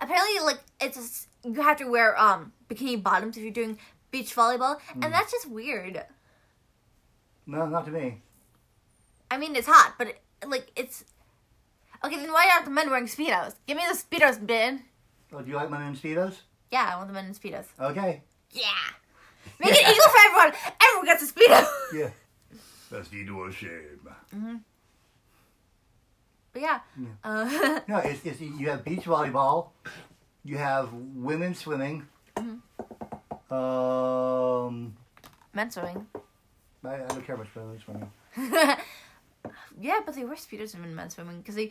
Apparently, 0.00 0.44
like 0.44 0.60
it's 0.80 1.26
a 1.44 1.48
you 1.48 1.62
have 1.62 1.76
to 1.78 1.86
wear 1.86 2.18
um 2.20 2.52
bikini 2.68 3.00
bottoms 3.02 3.36
if 3.36 3.42
you're 3.42 3.52
doing 3.52 3.78
beach 4.10 4.34
volleyball, 4.34 4.78
and 4.94 5.12
that's 5.12 5.32
just 5.32 5.48
weird. 5.48 6.02
No, 7.46 7.66
not 7.66 7.84
to 7.86 7.92
me. 7.92 8.22
I 9.30 9.38
mean, 9.38 9.54
it's 9.56 9.66
hot, 9.66 9.94
but 9.98 10.08
it, 10.08 10.20
like 10.46 10.70
it's. 10.76 11.04
Okay, 12.04 12.16
then 12.16 12.32
why 12.32 12.50
aren't 12.52 12.64
the 12.66 12.70
men 12.70 12.90
wearing 12.90 13.06
speedos? 13.06 13.54
Give 13.66 13.76
me 13.76 13.82
the 13.90 13.96
speedos, 13.96 14.44
Ben. 14.44 14.82
Oh, 15.32 15.40
do 15.40 15.50
you 15.50 15.56
like 15.56 15.70
men 15.70 15.82
in 15.82 15.94
speedos? 15.96 16.34
Yeah, 16.70 16.90
I 16.92 16.96
want 16.96 17.08
the 17.08 17.14
men 17.14 17.26
in 17.26 17.34
speedos. 17.34 17.64
Okay. 17.80 18.22
Yeah. 18.52 18.62
Make 19.60 19.70
it 19.72 19.88
equal 19.88 20.10
for 20.10 20.18
everyone. 20.26 20.52
Everyone 20.82 21.06
gets 21.06 21.22
a 21.22 21.32
speedo. 21.32 21.66
Yeah. 21.94 22.10
That's 22.90 23.12
you 23.12 23.24
do 23.26 23.44
a 23.44 23.52
shame. 23.52 24.00
But 26.52 26.62
yeah. 26.62 26.80
Yeah. 26.98 27.08
Uh, 27.24 27.80
No, 27.88 27.98
it's, 27.98 28.24
it's 28.24 28.40
you 28.40 28.68
have 28.70 28.84
beach 28.84 29.04
volleyball, 29.04 29.70
you 30.44 30.56
have 30.58 30.92
women 30.92 31.54
swimming. 31.54 32.06
Um, 33.50 34.96
men 35.54 35.70
swimming. 35.70 36.06
I, 36.84 36.94
I 36.94 36.98
don't 37.08 37.24
care 37.26 37.36
much 37.36 37.48
about 37.54 37.66
women 37.66 37.80
swimming. 37.84 38.10
yeah, 39.80 40.00
but 40.04 40.14
they 40.14 40.24
wear 40.24 40.36
speedos 40.36 40.74
in 40.74 40.94
men 40.94 41.10
swimming 41.10 41.38
because 41.38 41.54
they. 41.54 41.70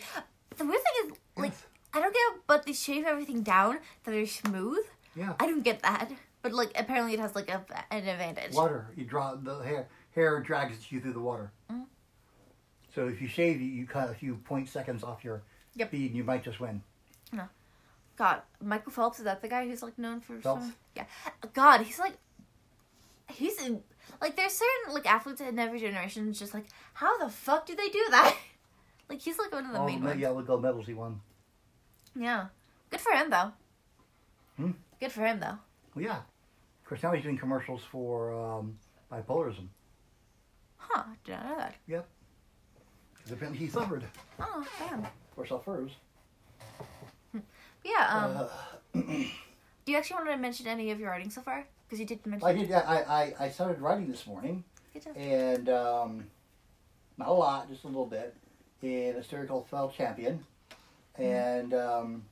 The 0.58 0.66
weird 0.66 0.82
thing 0.82 1.12
is, 1.12 1.18
like, 1.38 1.52
Yes. 1.52 1.66
I 1.94 2.00
don't 2.02 2.14
get, 2.14 2.42
but 2.48 2.66
they 2.66 2.74
shave 2.74 3.06
everything 3.06 3.42
down 3.42 3.80
that 4.04 4.12
they're 4.12 4.26
smooth. 4.26 4.86
Yeah. 5.16 5.34
I 5.40 5.46
don't 5.48 5.64
get 5.64 5.82
that, 5.82 6.12
but 6.42 6.52
like 6.54 6.72
apparently 6.78 7.14
it 7.14 7.20
has 7.20 7.36
like 7.36 7.50
a, 7.50 7.66
an 7.92 8.08
advantage. 8.08 8.54
Water. 8.54 8.88
You 8.96 9.06
draw 9.06 9.36
the 9.36 9.60
hair. 9.60 9.88
Hair 10.14 10.42
drags 10.42 10.92
you 10.92 11.00
through 11.02 11.14
the 11.14 11.20
water. 11.20 11.52
Mhm. 11.72 11.86
So 12.94 13.08
if 13.08 13.22
you 13.22 13.28
shave, 13.28 13.60
you, 13.62 13.68
you 13.68 13.86
cut 13.86 14.10
a 14.10 14.14
few 14.14 14.36
point 14.36 14.68
seconds 14.70 15.04
off 15.04 15.24
your 15.24 15.42
Yep. 15.76 15.92
feed, 15.92 16.08
and 16.08 16.16
you 16.18 16.24
might 16.24 16.44
just 16.44 16.60
win. 16.60 16.82
No. 17.34 17.44
God, 18.18 18.42
Michael 18.62 18.92
Phelps 18.94 19.20
is 19.20 19.26
that 19.26 19.42
the 19.42 19.48
guy 19.50 19.66
who's 19.68 19.84
like 19.84 19.98
known 19.98 20.22
for 20.22 20.38
Phelps? 20.40 20.64
some? 20.64 20.76
Yeah. 20.96 21.06
God, 21.54 21.82
he's 21.82 22.00
like, 22.00 22.18
he's 23.30 23.62
in, 23.62 23.84
like 24.26 24.36
there's 24.36 24.54
certain 24.54 24.94
like 24.96 25.06
athletes 25.06 25.40
in 25.40 25.60
every 25.60 25.80
generation. 25.80 26.34
Just 26.34 26.54
like, 26.56 26.66
how 26.94 27.16
the 27.20 27.30
fuck 27.30 27.68
do 27.68 27.76
they 27.76 27.90
do 27.90 28.04
that? 28.10 28.36
like 29.10 29.22
he's 29.22 29.38
like 29.38 29.52
one 29.52 29.66
of 29.68 29.72
the 29.72 29.80
All 29.80 29.86
main 29.86 30.02
the 30.02 30.08
ones. 30.08 30.20
yellow 30.20 30.42
gold 30.42 30.64
medals 30.64 30.88
he 30.88 30.96
won. 30.96 31.22
Yeah. 32.16 32.48
Good 32.90 33.02
for 33.02 33.12
him 33.12 33.30
though. 33.30 33.52
Hmm? 34.58 34.72
Good 35.00 35.12
for 35.12 35.22
him 35.26 35.40
though. 35.40 35.60
Well, 35.94 36.04
yeah. 36.04 36.18
Of 36.18 36.90
course, 36.90 37.04
now 37.04 37.12
he's 37.14 37.24
doing 37.24 37.38
commercials 37.38 37.84
for 37.84 38.34
um, 38.34 38.78
bipolarism. 39.12 39.68
Huh? 40.78 41.04
Did 41.24 41.36
I 41.36 41.44
know 41.50 41.58
that. 41.58 41.76
Yeah. 41.88 42.02
Because 43.14 43.32
apparently 43.34 43.64
he 43.66 43.72
suffered 43.72 44.04
Oh 44.40 44.66
damn. 44.80 45.06
or 45.38 45.46
suffers. 45.46 45.92
Yeah. 47.84 48.08
Um. 48.10 48.38
Uh, 48.38 48.48
do 49.86 49.92
you 49.92 49.98
actually 49.98 50.16
want 50.16 50.30
to 50.32 50.38
mention 50.38 50.66
any 50.66 50.90
of 50.90 51.00
your 51.00 51.10
writing 51.12 51.30
so 51.30 51.42
far? 51.42 51.68
Because 51.88 52.00
you 52.00 52.06
did 52.06 52.26
mention. 52.26 52.48
I 52.48 52.54
did. 52.54 52.72
I, 52.72 52.80
I, 53.40 53.46
I 53.46 53.50
started 53.50 53.80
writing 53.82 54.10
this 54.10 54.26
morning, 54.26 54.64
Good 54.94 55.04
job. 55.04 55.18
and 55.18 55.70
um, 55.70 56.28
not 57.18 57.28
a 57.28 57.34
lot, 57.34 57.70
just 57.70 57.84
a 57.84 57.88
little 57.88 58.06
bit, 58.08 58.36
in 58.82 59.16
a 59.16 59.24
story 59.24 59.48
called 59.48 59.68
Fell 59.70 59.90
Champion. 59.90 60.44
And 61.18 61.74
um, 61.74 62.24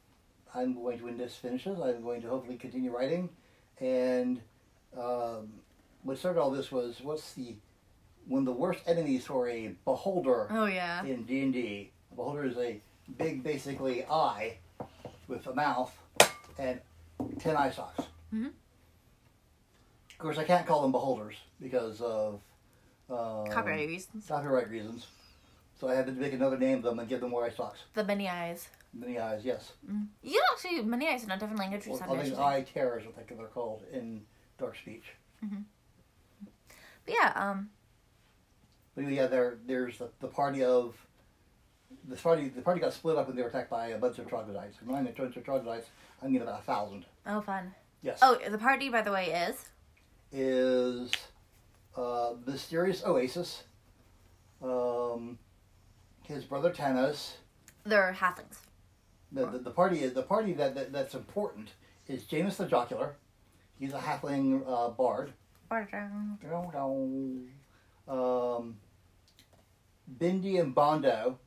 I'm 0.55 0.73
going 0.73 0.97
to, 0.99 1.05
when 1.05 1.17
this 1.17 1.35
finishes, 1.35 1.79
I'm 1.79 2.01
going 2.03 2.21
to 2.23 2.29
hopefully 2.29 2.57
continue 2.57 2.91
writing. 2.91 3.29
And 3.79 4.41
um, 4.99 5.53
what 6.03 6.17
started 6.17 6.39
all 6.41 6.51
this 6.51 6.71
was 6.71 6.99
what's 7.01 7.33
the 7.33 7.55
one 8.27 8.39
of 8.39 8.45
the 8.45 8.51
worst 8.53 8.79
enemies 8.87 9.25
for 9.25 9.49
a 9.49 9.75
beholder 9.83 10.47
Oh 10.49 10.65
yeah. 10.65 11.03
in 11.03 11.23
D 11.23 11.41
and 11.41 11.53
D. 11.53 11.91
A 12.11 12.15
beholder 12.15 12.45
is 12.45 12.57
a 12.57 12.79
big, 13.17 13.43
basically 13.43 14.05
eye 14.05 14.57
with 15.27 15.45
a 15.47 15.53
mouth 15.53 15.93
and 16.57 16.79
ten 17.39 17.55
eye 17.57 17.69
stalks. 17.71 18.05
Mhm. 18.33 18.51
Of 20.23 20.27
course, 20.27 20.37
I 20.37 20.45
can't 20.45 20.65
call 20.65 20.83
them 20.83 20.93
beholders 20.93 21.35
because 21.61 21.99
of 21.99 22.39
um, 23.09 23.45
Copyright 23.51 23.89
reasons. 23.89 24.25
copyright 24.25 24.69
reasons. 24.69 25.07
So 25.77 25.89
I 25.89 25.95
had 25.95 26.05
to 26.05 26.13
make 26.13 26.31
another 26.31 26.57
name 26.57 26.77
of 26.77 26.83
them 26.83 26.99
and 26.99 27.09
give 27.09 27.19
them 27.19 27.31
more 27.31 27.43
eye 27.43 27.49
stalks. 27.49 27.79
The 27.93 28.05
many 28.05 28.29
eyes. 28.29 28.69
Many 28.93 29.19
eyes, 29.19 29.41
yes. 29.43 29.73
Mm. 29.85 30.07
You 30.21 30.39
can 30.39 30.41
actually 30.53 30.81
many 30.89 31.09
eyes 31.09 31.25
in 31.25 31.31
a 31.31 31.37
different 31.37 31.59
language. 31.59 31.85
Well, 31.87 32.01
I 32.09 32.23
think 32.23 32.39
eye 32.39 32.61
terrors, 32.61 33.03
I 33.05 33.21
think 33.21 33.37
they're 33.37 33.47
called 33.47 33.83
in 33.91 34.21
dark 34.57 34.77
speech. 34.77 35.03
But 35.41 37.15
yeah. 37.21 37.33
Um. 37.35 37.71
But 38.95 39.09
yeah, 39.09 39.27
there, 39.27 39.57
there's 39.67 39.97
the, 39.97 40.09
the 40.21 40.29
party 40.29 40.63
of 40.63 40.95
the 42.07 42.15
party. 42.15 42.47
The 42.47 42.61
party 42.61 42.79
got 42.79 42.93
split 42.93 43.17
up 43.17 43.27
when 43.27 43.35
they 43.35 43.41
were 43.41 43.49
attacked 43.49 43.69
by 43.69 43.87
a 43.87 43.97
bunch 43.97 44.19
of 44.19 44.29
troglodytes. 44.29 44.77
And 44.79 44.87
when 44.87 44.99
I 44.99 45.01
mean 45.01 45.13
a 45.17 45.21
bunch 45.21 45.35
of 45.35 45.43
troglodytes, 45.43 45.89
I 46.21 46.27
mean 46.27 46.41
about 46.41 46.61
a 46.61 46.63
thousand. 46.63 47.03
Oh, 47.27 47.41
fun. 47.41 47.75
Yes. 48.01 48.19
Oh, 48.21 48.37
the 48.49 48.57
party, 48.57 48.87
by 48.87 49.01
the 49.01 49.11
way, 49.11 49.25
is 49.27 49.65
is 50.33 51.11
uh, 51.95 52.33
Mysterious 52.45 53.05
Oasis, 53.05 53.63
um, 54.61 55.37
his 56.23 56.43
brother 56.43 56.71
Tanos. 56.71 57.33
they're 57.85 58.15
halflings. 58.19 58.57
The, 59.31 59.45
the, 59.47 59.57
the 59.59 59.71
party 59.71 59.99
is 60.03 60.13
the 60.13 60.21
party 60.23 60.53
that, 60.53 60.75
that 60.75 60.91
that's 60.91 61.13
important 61.15 61.71
is 62.07 62.23
Jameis 62.23 62.57
the 62.57 62.65
Jocular. 62.65 63.15
He's 63.79 63.93
a 63.93 63.99
halfling 63.99 64.63
uh, 64.67 64.89
bard. 64.89 65.33
Um, 68.07 68.77
Bindi 70.19 70.59
and 70.59 70.75
Bondo, 70.75 71.39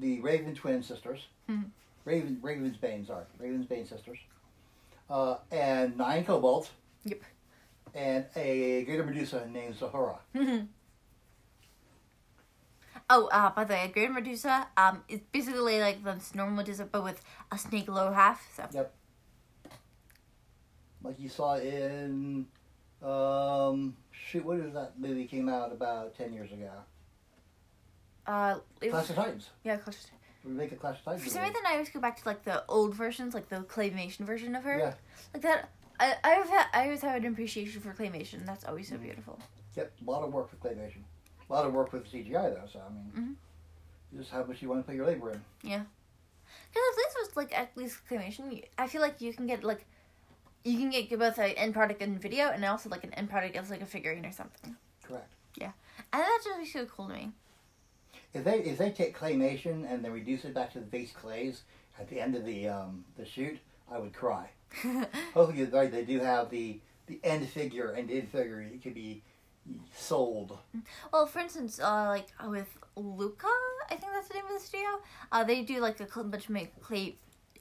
the 0.00 0.20
Raven 0.20 0.54
twin 0.54 0.82
sisters. 0.82 1.20
Mhm. 1.48 1.66
Raven 2.04 2.38
Raven's 2.42 2.76
Bane, 2.76 3.06
sorry, 3.06 3.24
Raven's 3.38 3.66
Bane 3.66 3.86
sisters. 3.86 4.18
Uh, 5.08 5.36
and 5.50 5.96
nine 5.96 6.24
kobolds. 6.24 6.70
Yep. 7.04 7.22
And 7.94 8.24
a 8.34 8.82
greater 8.84 9.04
Medusa 9.04 9.46
named 9.50 9.76
Zahura. 9.76 10.18
oh, 13.10 13.26
uh, 13.28 13.50
by 13.50 13.64
the 13.64 13.74
way, 13.74 13.90
Great 13.92 14.10
Medusa, 14.10 14.66
um, 14.76 15.02
it's 15.08 15.22
basically 15.30 15.78
like 15.78 16.02
the 16.02 16.16
normal 16.34 16.56
Medusa, 16.56 16.86
but 16.90 17.04
with 17.04 17.22
a 17.52 17.58
snake 17.58 17.88
lower 17.88 18.12
half. 18.12 18.42
So 18.56 18.66
Yep. 18.72 18.94
Like 21.04 21.20
you 21.20 21.28
saw 21.28 21.56
in, 21.56 22.46
um, 23.02 23.94
shoot, 24.10 24.44
what 24.44 24.58
is 24.58 24.72
that 24.72 24.98
movie 24.98 25.26
came 25.26 25.48
out 25.48 25.70
about 25.70 26.16
10 26.16 26.32
years 26.32 26.50
ago? 26.50 26.70
uh, 28.26 28.58
Clash 28.80 28.92
was, 28.92 29.10
of 29.10 29.16
Titans. 29.16 29.50
yeah, 29.64 29.76
Clash 29.76 29.96
of- 29.96 30.10
We 30.44 30.52
make 30.52 30.72
a 30.72 30.76
Clash 30.76 30.98
of 30.98 31.04
Titans. 31.04 31.24
For 31.24 31.30
some 31.30 31.42
reason, 31.42 31.60
I 31.68 31.72
always 31.74 31.90
go 31.90 32.00
back 32.00 32.20
to 32.22 32.28
like 32.28 32.42
the 32.44 32.64
old 32.68 32.94
versions, 32.94 33.34
like 33.34 33.50
the 33.50 33.60
claymation 33.60 34.20
version 34.20 34.56
of 34.56 34.64
her. 34.64 34.78
Yeah. 34.78 34.94
Like 35.34 35.42
that. 35.42 35.68
I 36.00 36.14
I've 36.24 36.48
had, 36.48 36.66
I 36.72 36.84
always 36.84 37.02
have 37.02 37.16
an 37.16 37.26
appreciation 37.32 37.80
for 37.80 37.92
claymation. 37.94 38.44
That's 38.46 38.64
always 38.64 38.88
so 38.88 38.96
beautiful. 38.96 39.38
Yep, 39.76 39.92
a 40.06 40.10
lot 40.10 40.22
of 40.24 40.32
work 40.32 40.50
with 40.50 40.60
claymation. 40.60 41.02
A 41.48 41.52
lot 41.52 41.66
of 41.66 41.72
work 41.72 41.92
with 41.92 42.10
CGI 42.10 42.54
though, 42.54 42.66
so 42.72 42.80
I 42.80 42.92
mean, 42.92 43.12
Mhm. 43.16 43.34
you 44.12 44.18
just 44.18 44.30
how 44.30 44.44
much 44.44 44.62
you 44.62 44.68
want 44.68 44.80
to 44.82 44.86
put 44.86 44.96
your 44.96 45.06
labor 45.06 45.32
in. 45.32 45.44
Yeah, 45.62 45.84
because 46.70 46.82
at 46.92 46.96
least 46.96 47.16
with 47.20 47.36
like 47.36 47.58
at 47.58 47.76
least 47.76 47.98
claymation, 48.08 48.64
I 48.78 48.86
feel 48.86 49.00
like 49.02 49.20
you 49.20 49.32
can 49.32 49.46
get 49.46 49.62
like 49.64 49.84
you 50.64 50.78
can 50.78 50.90
get 50.90 51.10
both 51.18 51.38
an 51.38 51.50
end 51.50 51.74
product 51.74 52.00
in 52.02 52.18
video 52.18 52.48
and 52.50 52.64
also 52.64 52.88
like 52.88 53.04
an 53.04 53.12
end 53.14 53.28
product 53.30 53.54
as 53.56 53.70
like 53.70 53.82
a 53.82 53.86
figurine 53.86 54.24
or 54.24 54.32
something. 54.32 54.76
Correct. 55.02 55.30
Yeah, 55.56 55.72
and 56.12 56.22
that's 56.22 56.44
just 56.44 56.72
so 56.72 56.86
cool 56.86 57.08
to 57.08 57.14
me. 57.14 57.32
If 58.32 58.44
they 58.44 58.60
if 58.60 58.78
they 58.78 58.90
take 58.90 59.16
claymation 59.16 59.84
and 59.88 60.04
then 60.04 60.12
reduce 60.12 60.44
it 60.44 60.54
back 60.54 60.72
to 60.72 60.80
the 60.80 60.86
base 60.86 61.12
clays 61.12 61.62
at 62.00 62.08
the 62.08 62.20
end 62.20 62.34
of 62.34 62.44
the 62.44 62.68
um, 62.68 63.04
the 63.16 63.24
shoot, 63.24 63.58
I 63.90 63.98
would 63.98 64.12
cry. 64.14 64.48
Hopefully, 65.34 65.64
right. 65.64 65.90
They 65.90 66.04
do 66.04 66.20
have 66.20 66.50
the 66.50 66.80
the 67.06 67.20
end 67.22 67.48
figure, 67.48 67.90
and 67.90 68.10
end 68.10 68.28
figure 68.30 68.60
it 68.62 68.82
could 68.82 68.94
be 68.94 69.22
sold. 69.94 70.58
well, 71.12 71.26
for 71.26 71.38
instance, 71.40 71.80
uh, 71.80 72.06
like 72.08 72.28
with 72.46 72.68
Laika, 72.96 73.44
I 73.90 73.96
think 73.96 74.12
that's 74.12 74.28
the 74.28 74.34
name 74.34 74.44
of 74.46 74.52
the 74.52 74.60
studio. 74.66 74.88
Uh, 75.32 75.44
they 75.44 75.62
do 75.62 75.80
like 75.80 76.00
a 76.00 76.24
bunch 76.24 76.44
of 76.44 76.50
make 76.50 76.80
clay. 76.80 77.16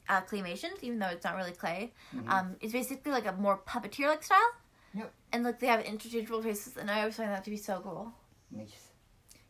Uh, 0.10 0.20
claymations, 0.20 0.82
even 0.82 1.00
though 1.00 1.08
it's 1.08 1.24
not 1.24 1.34
really 1.38 1.54
clay, 1.54 1.94
Mhm. 2.14 2.28
um, 2.30 2.56
it's 2.60 2.74
basically 2.74 3.10
like 3.14 3.26
a 3.26 3.32
more 3.32 3.58
puppeteer 3.60 4.08
like 4.08 4.22
style. 4.22 4.52
Yep. 4.94 5.14
And 5.32 5.46
like 5.46 5.60
they 5.62 5.68
have 5.68 5.80
interchangeable 5.86 6.42
faces, 6.42 6.76
and 6.76 6.92
I 6.92 7.00
always 7.00 7.16
find 7.16 7.30
that 7.30 7.46
to 7.46 7.50
be 7.50 7.56
so 7.56 7.80
cool 7.80 8.12
Nice. 8.52 8.90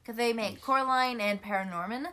because 0.04 0.16
they 0.16 0.32
make 0.32 0.54
Nice. 0.54 0.62
Coraline 0.62 1.20
and 1.20 1.42
Paranorman. 1.42 2.06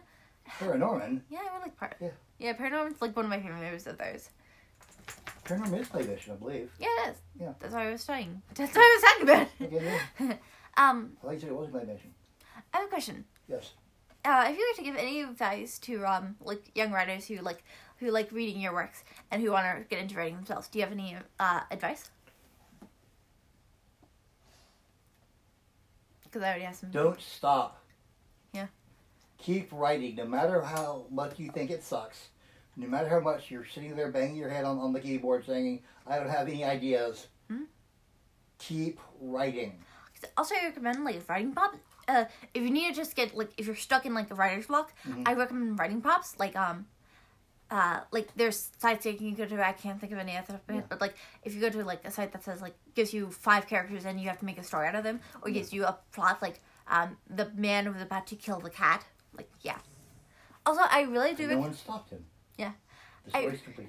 Paranorman. 0.49 1.21
Yeah, 1.29 1.41
I 1.41 1.49
really 1.53 1.61
like 1.65 1.77
Par. 1.77 1.93
Yeah. 2.01 2.09
Yeah, 2.39 2.53
Paranorman's 2.57 3.03
like 3.03 3.15
one 3.15 3.27
of 3.27 3.31
my 3.31 3.41
favorite 3.43 3.61
movies 3.61 3.87
of 3.87 3.99
theirs. 3.99 4.31
Paranorman 5.45 5.81
is 5.81 5.89
claymation, 5.89 6.33
I 6.33 6.37
believe. 6.37 6.71
Yeah, 6.79 6.87
it 7.07 7.11
is. 7.11 7.17
Yeah. 7.41 7.53
That's 7.59 7.73
what 7.75 7.83
I 7.83 7.91
was 7.91 8.03
saying. 8.03 8.43
That's 8.55 8.75
what 8.75 8.83
I 8.83 8.95
was 8.95 9.03
talking 9.03 9.29
about. 9.29 9.49
Okay, 9.63 9.99
yeah. 10.21 10.37
um, 10.77 11.13
I 11.23 11.27
like 11.27 11.35
you 11.37 11.41
said 11.41 11.49
it 11.51 11.57
was 11.57 11.69
claymation. 11.71 12.11
I 12.73 12.79
have 12.79 12.87
a 12.87 12.89
question. 12.89 13.25
Yes. 13.49 13.73
Uh, 14.25 14.49
if 14.51 14.59
you 14.59 14.71
were 14.71 14.77
to 14.77 14.85
give 14.85 14.97
any 14.97 15.23
advice 15.23 15.79
to 15.79 16.05
um 16.05 16.37
like 16.41 16.71
young 16.75 16.93
writers 16.93 17.27
who 17.27 17.37
like 17.37 17.65
who 17.99 18.11
like 18.11 18.31
reading 18.33 18.61
your 18.61 18.75
works 18.75 19.03
and 19.31 19.43
who 19.43 19.51
want 19.51 19.79
to 19.79 19.85
get 19.85 19.99
into 19.99 20.15
writing 20.15 20.37
themselves, 20.37 20.69
do 20.69 20.79
you 20.79 20.85
have 20.85 20.93
any 20.93 21.17
uh 21.39 21.61
advice? 21.71 22.11
Because 26.25 26.43
I 26.43 26.49
already 26.51 26.65
asked 26.65 26.81
some. 26.81 26.91
Don't 26.91 27.21
stop. 27.21 27.83
Yeah. 28.53 28.67
Keep 29.39 29.73
writing, 29.73 30.17
no 30.17 30.27
matter 30.27 30.61
how 30.61 31.07
much 31.11 31.39
you 31.39 31.51
think 31.51 31.71
it 31.71 31.83
sucks. 31.83 32.29
No 32.77 32.87
matter 32.87 33.09
how 33.09 33.21
much 33.21 33.51
you're 33.51 33.65
sitting 33.67 33.95
there 33.97 34.11
banging 34.11 34.37
your 34.37 34.49
head 34.49 34.65
on, 34.65 34.79
on 34.79 34.93
the 34.93 35.01
keyboard 35.01 35.45
saying, 35.45 35.83
I 36.07 36.17
don't 36.17 36.31
have 36.31 36.49
any 36.49 36.65
ideas. 36.65 37.27
Hmm? 37.49 37.65
Keep 38.59 39.01
writing. 39.21 39.83
Also, 40.37 40.55
I 40.61 40.67
recommend 40.67 41.05
like 41.05 41.29
writing 41.29 41.53
pop 41.53 41.75
uh, 42.09 42.25
if 42.55 42.63
you 42.63 42.71
need 42.71 42.89
to 42.89 42.95
just 42.95 43.15
get 43.15 43.37
like 43.37 43.51
if 43.57 43.67
you're 43.67 43.77
stuck 43.77 44.05
in 44.05 44.13
like 44.15 44.31
a 44.31 44.35
writer's 44.35 44.67
block, 44.67 44.93
Mhm. 45.07 45.23
I 45.27 45.35
recommend 45.35 45.79
writing 45.79 46.01
props. 46.03 46.39
Like 46.39 46.57
um, 46.57 46.87
uh, 47.71 48.01
like 48.11 48.29
there's 48.37 48.71
sites 48.79 49.05
that 49.05 49.13
you 49.13 49.19
can 49.19 49.35
go 49.35 49.47
to. 49.47 49.67
I 49.67 49.73
can't 49.73 50.01
think 50.01 50.13
of 50.13 50.19
any 50.19 50.37
other, 50.37 50.61
Yeah. 50.69 50.81
but 50.89 51.01
like 51.01 51.15
if 51.45 51.55
you 51.55 51.61
go 51.61 51.71
to 51.71 51.85
like 51.85 52.05
a 52.05 52.11
site 52.11 52.33
that 52.33 52.43
says 52.43 52.61
like 52.61 52.75
gives 52.95 53.15
you 53.15 53.31
five 53.31 53.67
characters 53.67 54.05
and 54.05 54.21
you 54.21 54.29
have 54.29 54.39
to 54.41 54.45
make 54.45 54.59
a 54.59 54.65
story 54.65 54.89
out 54.89 54.95
of 54.97 55.05
them, 55.05 55.21
or 55.43 55.51
gives 55.51 55.73
you 55.73 55.85
a 55.85 55.97
plot 56.13 56.43
like 56.43 56.61
um 56.89 57.17
the 57.29 57.51
man 57.55 57.91
was 57.93 58.03
about 58.03 58.27
to 58.29 58.37
kill 58.37 58.59
the 58.61 58.71
cat. 58.71 59.05
Like 59.37 59.49
yeah. 59.63 59.79
Also, 60.67 60.83
I 60.83 61.03
really 61.03 61.35
do. 61.35 61.47
No 61.47 61.55
rec- 61.55 61.59
one 61.65 61.75
stopped 61.75 62.11
him. 62.11 62.25
Yeah. 62.61 62.73
The 63.27 63.37
I- 63.37 63.41
story's 63.41 63.61
complete. 63.63 63.89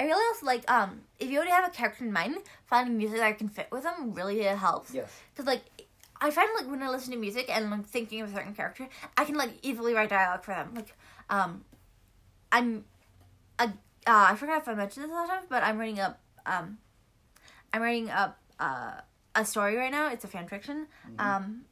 I 0.00 0.04
really 0.04 0.24
also 0.32 0.46
like 0.46 0.68
um 0.70 1.02
if 1.20 1.30
you 1.30 1.36
already 1.36 1.52
have 1.52 1.66
a 1.66 1.70
character 1.70 2.04
in 2.04 2.12
mind, 2.12 2.36
finding 2.64 2.96
music 2.98 3.18
that 3.18 3.38
can 3.38 3.48
fit 3.48 3.68
with 3.70 3.84
them 3.84 4.14
really 4.14 4.42
helps. 4.42 4.92
Yes. 4.92 5.10
Cause 5.36 5.46
like 5.46 5.62
I 6.20 6.30
find 6.30 6.48
like 6.58 6.68
when 6.70 6.82
I 6.82 6.88
listen 6.90 7.12
to 7.12 7.18
music 7.18 7.46
and 7.48 7.72
I'm 7.72 7.82
thinking 7.84 8.20
of 8.20 8.30
a 8.30 8.34
certain 8.34 8.54
character, 8.54 8.88
I 9.16 9.24
can 9.24 9.36
like 9.36 9.52
easily 9.62 9.94
write 9.94 10.10
dialogue 10.10 10.44
for 10.44 10.52
them. 10.52 10.72
Like 10.74 10.94
um, 11.30 11.64
I'm 12.52 12.84
a 13.58 13.64
uh, 13.64 13.70
I 14.06 14.34
forgot 14.34 14.62
if 14.62 14.68
I 14.68 14.74
mentioned 14.74 15.04
this 15.04 15.12
last 15.12 15.28
time, 15.28 15.44
but 15.48 15.62
I'm 15.62 15.78
writing 15.78 16.00
up 16.00 16.20
um, 16.46 16.78
I'm 17.72 17.82
writing 17.82 18.10
up 18.10 18.38
uh, 18.58 18.92
a 19.34 19.44
story 19.44 19.76
right 19.76 19.92
now. 19.92 20.10
It's 20.10 20.24
a 20.24 20.28
fan 20.28 20.48
fiction. 20.48 20.88
Um, 21.18 21.62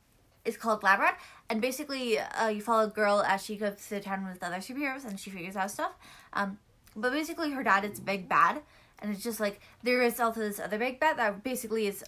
it's 0.48 0.56
called 0.56 0.82
Lab 0.82 0.98
Rat, 1.00 1.20
and 1.50 1.60
basically 1.60 2.18
uh, 2.18 2.48
you 2.48 2.60
follow 2.60 2.84
a 2.86 2.90
girl 2.90 3.22
as 3.26 3.44
she 3.44 3.56
goes 3.56 3.76
to 3.76 3.90
the 3.90 4.00
town 4.00 4.26
with 4.26 4.42
other 4.42 4.56
superheroes 4.56 5.04
and 5.06 5.20
she 5.20 5.30
figures 5.30 5.56
out 5.56 5.70
stuff. 5.70 5.92
Um, 6.32 6.58
but 6.96 7.12
basically 7.12 7.50
her 7.52 7.62
dad 7.62 7.84
is 7.84 8.00
big 8.00 8.28
bad, 8.28 8.62
and 9.00 9.12
it's 9.12 9.22
just 9.22 9.38
like 9.40 9.60
there 9.82 10.02
is 10.02 10.18
also 10.18 10.40
this 10.40 10.58
other 10.58 10.78
big 10.78 10.98
bad 10.98 11.18
that 11.18 11.44
basically 11.44 11.86
is 11.86 12.02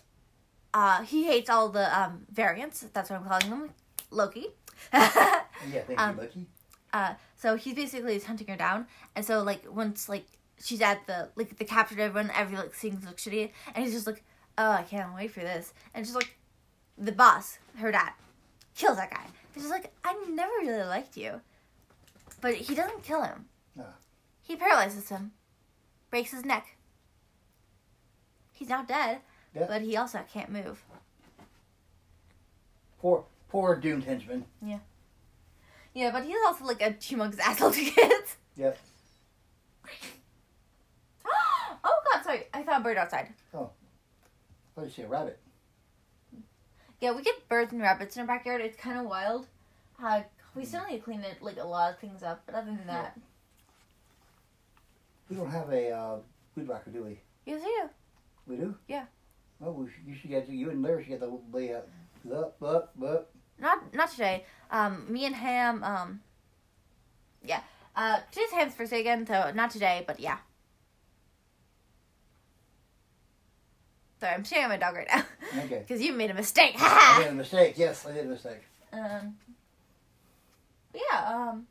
uh, 0.74 1.02
he 1.02 1.24
hates 1.24 1.50
all 1.50 1.68
the 1.68 1.86
um, 2.00 2.26
variants. 2.32 2.80
That's 2.92 3.10
what 3.10 3.20
I'm 3.20 3.26
calling 3.26 3.50
them, 3.50 3.70
Loki. 4.10 4.46
Yeah, 4.92 5.82
thank 5.86 6.00
Um, 6.00 6.14
you, 6.16 6.22
Lucky. 6.22 6.46
uh, 6.94 7.14
so 7.36 7.54
he's 7.56 7.74
basically 7.74 8.14
is 8.16 8.24
hunting 8.24 8.46
her 8.48 8.56
down, 8.56 8.86
and 9.14 9.24
so 9.24 9.42
like 9.42 9.62
once 9.70 10.08
like 10.08 10.24
she's 10.62 10.80
at 10.80 11.06
the 11.06 11.28
like 11.36 11.58
the 11.58 11.64
captured 11.66 12.00
everyone, 12.00 12.30
every 12.34 12.56
like 12.56 12.72
things 12.72 13.04
look 13.04 13.18
shitty, 13.18 13.50
and 13.74 13.84
he's 13.84 13.92
just 13.92 14.06
like, 14.06 14.22
oh, 14.56 14.70
I 14.70 14.82
can't 14.82 15.14
wait 15.14 15.30
for 15.32 15.40
this, 15.40 15.74
and 15.94 16.04
just 16.04 16.16
like 16.16 16.36
the 16.96 17.12
boss, 17.12 17.58
her 17.76 17.92
dad, 17.92 18.12
kills 18.80 18.96
that 18.96 19.10
guy. 19.10 19.26
He's 19.54 19.64
just 19.64 19.72
like, 19.72 19.92
I 20.04 20.14
never 20.30 20.52
really 20.62 20.84
liked 20.84 21.16
you, 21.16 21.40
but 22.40 22.54
he 22.54 22.74
doesn't 22.74 23.02
kill 23.02 23.22
him. 23.22 23.44
Ah. 23.78 23.94
He 24.42 24.56
paralyzes 24.56 25.08
him, 25.08 25.32
breaks 26.10 26.30
his 26.30 26.44
neck. 26.44 26.76
He's 28.52 28.68
not 28.68 28.88
dead, 28.88 29.18
Yeah. 29.54 29.66
but 29.68 29.82
he 29.82 29.96
also 29.96 30.20
can't 30.32 30.50
move. 30.50 30.82
Poor, 33.00 33.24
poor 33.48 33.76
doomed 33.76 34.04
henchman. 34.04 34.44
Yeah, 34.64 34.78
Yeah, 35.94 36.10
but 36.10 36.24
he's 36.24 36.36
also 36.46 36.64
like 36.64 36.80
a 36.82 36.92
humongous 36.92 37.38
asshole 37.40 37.72
to 37.72 37.80
kids. 37.84 38.36
Yep. 38.56 38.78
oh 41.26 42.00
god, 42.12 42.24
sorry. 42.24 42.44
I 42.54 42.64
saw 42.64 42.76
a 42.78 42.80
bird 42.80 42.96
outside. 42.96 43.28
Oh. 43.54 43.70
I 43.72 44.80
thought 44.80 44.84
you 44.86 44.90
see 44.90 45.02
a 45.02 45.08
rabbit. 45.08 45.38
Yeah, 47.00 47.12
we 47.12 47.22
get 47.22 47.48
birds 47.48 47.72
and 47.72 47.80
rabbits 47.80 48.16
in 48.16 48.20
our 48.20 48.26
backyard. 48.26 48.60
It's 48.60 48.76
kind 48.76 48.98
of 48.98 49.06
wild. 49.06 49.46
Uh, 50.02 50.22
we 50.54 50.64
still 50.64 50.84
need 50.86 50.98
to 50.98 51.02
clean 51.02 51.20
it, 51.22 51.42
like 51.42 51.56
a 51.58 51.64
lot 51.64 51.92
of 51.92 51.98
things 51.98 52.22
up, 52.22 52.42
but 52.46 52.54
other 52.54 52.66
than 52.66 52.86
that, 52.86 53.18
We 55.30 55.36
don't 55.36 55.50
have 55.50 55.70
a 55.70 55.90
uh, 55.92 56.16
weed 56.56 56.68
whacker, 56.68 56.90
do 56.90 57.04
we? 57.04 57.20
yes, 57.46 57.62
yeah. 57.62 57.88
We 58.46 58.56
do? 58.56 58.74
Yeah. 58.88 59.04
Well, 59.60 59.74
we 59.74 59.86
should, 59.86 60.06
you 60.06 60.14
should 60.14 60.30
get 60.30 60.48
you 60.48 60.70
and 60.70 60.82
Larry 60.82 61.04
should 61.04 61.10
get 61.10 61.20
the 61.20 61.26
up, 61.74 61.88
up, 62.34 62.62
up, 62.62 62.94
up. 63.02 63.30
Not 63.58 63.94
not 63.94 64.10
today. 64.10 64.44
Um, 64.70 65.06
me 65.12 65.26
and 65.26 65.34
Ham. 65.34 65.84
Um, 65.84 66.20
yeah. 67.44 67.60
Uh, 67.94 68.20
today's 68.32 68.50
Ham's 68.52 68.74
birthday 68.74 69.00
again, 69.00 69.26
so 69.26 69.52
not 69.54 69.70
today, 69.70 70.04
but 70.06 70.18
yeah. 70.18 70.38
Sorry, 74.20 74.34
I'm 74.34 74.44
staring 74.44 74.64
at 74.64 74.68
my 74.68 74.76
dog 74.76 74.96
right 74.96 75.08
now 75.12 75.24
Okay. 75.64 75.78
because 75.86 76.02
you 76.02 76.12
made 76.12 76.30
a 76.30 76.34
mistake. 76.34 76.74
I 76.78 77.18
made 77.22 77.28
a 77.28 77.34
mistake. 77.34 77.74
Yes, 77.76 78.06
I 78.06 78.12
did 78.12 78.26
a 78.26 78.28
mistake. 78.28 78.60
Um. 78.92 79.36
Yeah. 80.94 81.24
Um. 81.26 81.66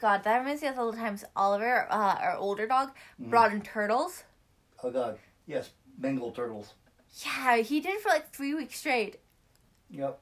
God, 0.00 0.22
that 0.24 0.38
reminds 0.38 0.62
me 0.62 0.68
of 0.68 0.78
all 0.78 0.92
the 0.92 0.98
times 0.98 1.24
Oliver, 1.34 1.86
uh, 1.90 2.16
our 2.20 2.36
older 2.36 2.66
dog, 2.66 2.90
Mhm. 3.20 3.30
brought 3.30 3.52
in 3.52 3.62
turtles. 3.62 4.24
Oh 4.82 4.90
God. 4.90 5.18
Yes, 5.46 5.70
Bengal 5.98 6.30
turtles. 6.30 6.74
Yeah, 7.24 7.56
he 7.56 7.80
did 7.80 7.94
it 7.96 8.00
for 8.02 8.08
like 8.10 8.30
three 8.30 8.54
weeks 8.54 8.78
straight. 8.78 9.18
Yep. 9.90 10.20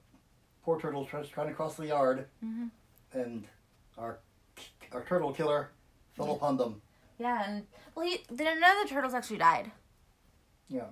Poor 0.64 0.80
turtles 0.80 1.08
trying, 1.08 1.24
trying 1.28 1.48
to 1.48 1.54
cross 1.54 1.76
the 1.76 1.86
yard, 1.86 2.26
mm-hmm. 2.44 2.66
and 3.12 3.44
our 3.98 4.18
our 4.92 5.04
turtle 5.04 5.32
killer 5.32 5.70
fell 6.16 6.32
upon 6.32 6.56
them. 6.56 6.80
Yeah, 7.18 7.44
and 7.46 7.66
well, 7.94 8.06
he 8.06 8.24
then 8.30 8.56
another 8.56 8.88
turtles 8.88 9.12
actually 9.12 9.38
died. 9.38 9.70
Yeah. 10.68 10.86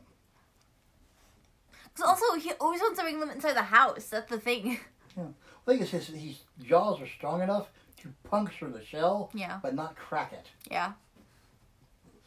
Because 1.97 2.09
also 2.11 2.38
he 2.38 2.53
always 2.61 2.80
wants 2.80 2.99
to 2.99 3.05
bring 3.05 3.20
them 3.20 3.30
inside 3.30 3.55
the 3.55 3.62
house. 3.62 4.07
That's 4.07 4.30
the 4.30 4.38
thing. 4.38 4.78
Yeah. 5.16 5.24
I 5.66 5.70
think 5.70 5.80
it's 5.80 5.90
his, 5.92 6.09
his 6.09 6.40
jaws 6.62 7.01
are 7.01 7.07
strong 7.07 7.40
enough 7.40 7.68
to 8.03 8.09
puncture 8.24 8.68
the 8.68 8.84
shell, 8.84 9.30
Yeah. 9.32 9.61
but 9.62 9.74
not 9.74 9.97
crack 9.97 10.34
it. 10.34 10.44
Yeah. 10.70 10.92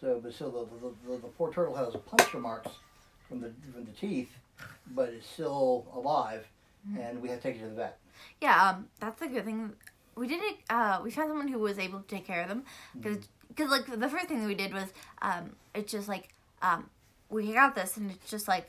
So, 0.01 0.19
but 0.23 0.33
still, 0.33 0.49
the, 0.51 0.87
the, 0.87 0.93
the, 1.11 1.17
the 1.21 1.27
poor 1.27 1.53
turtle 1.53 1.75
has 1.75 1.93
puncture 2.07 2.39
marks 2.39 2.71
from 3.27 3.41
the 3.41 3.51
from 3.71 3.85
the 3.85 3.91
teeth, 3.91 4.31
but 4.95 5.09
it's 5.09 5.27
still 5.27 5.85
alive, 5.93 6.47
Mm-hmm. 6.89 6.99
and 7.01 7.21
we 7.21 7.27
have 7.29 7.41
to 7.41 7.43
take 7.43 7.57
it 7.57 7.59
to 7.63 7.65
the 7.69 7.75
vet. 7.75 7.99
Yeah. 8.41 8.69
Um. 8.69 8.87
That's 8.99 9.19
the 9.19 9.27
good 9.27 9.45
thing. 9.45 9.73
We 10.15 10.27
didn't. 10.27 10.57
Uh. 10.69 11.01
We 11.03 11.11
found 11.11 11.29
someone 11.29 11.47
who 11.49 11.59
was 11.59 11.77
able 11.77 11.99
to 11.99 12.07
take 12.07 12.25
care 12.25 12.41
of 12.41 12.47
them. 12.49 12.63
Because, 12.99 13.17
Mm-hmm. 13.55 13.69
like, 13.69 13.99
the 13.99 14.09
first 14.09 14.27
thing 14.29 14.39
that 14.39 14.47
we 14.47 14.55
did 14.55 14.73
was, 14.73 14.91
um, 15.21 15.55
it's 15.75 15.91
just 15.91 16.07
like, 16.07 16.29
um, 16.63 16.89
we 17.29 17.51
got 17.53 17.75
this, 17.75 17.97
and 17.97 18.09
it's 18.11 18.31
just 18.31 18.47
like, 18.47 18.67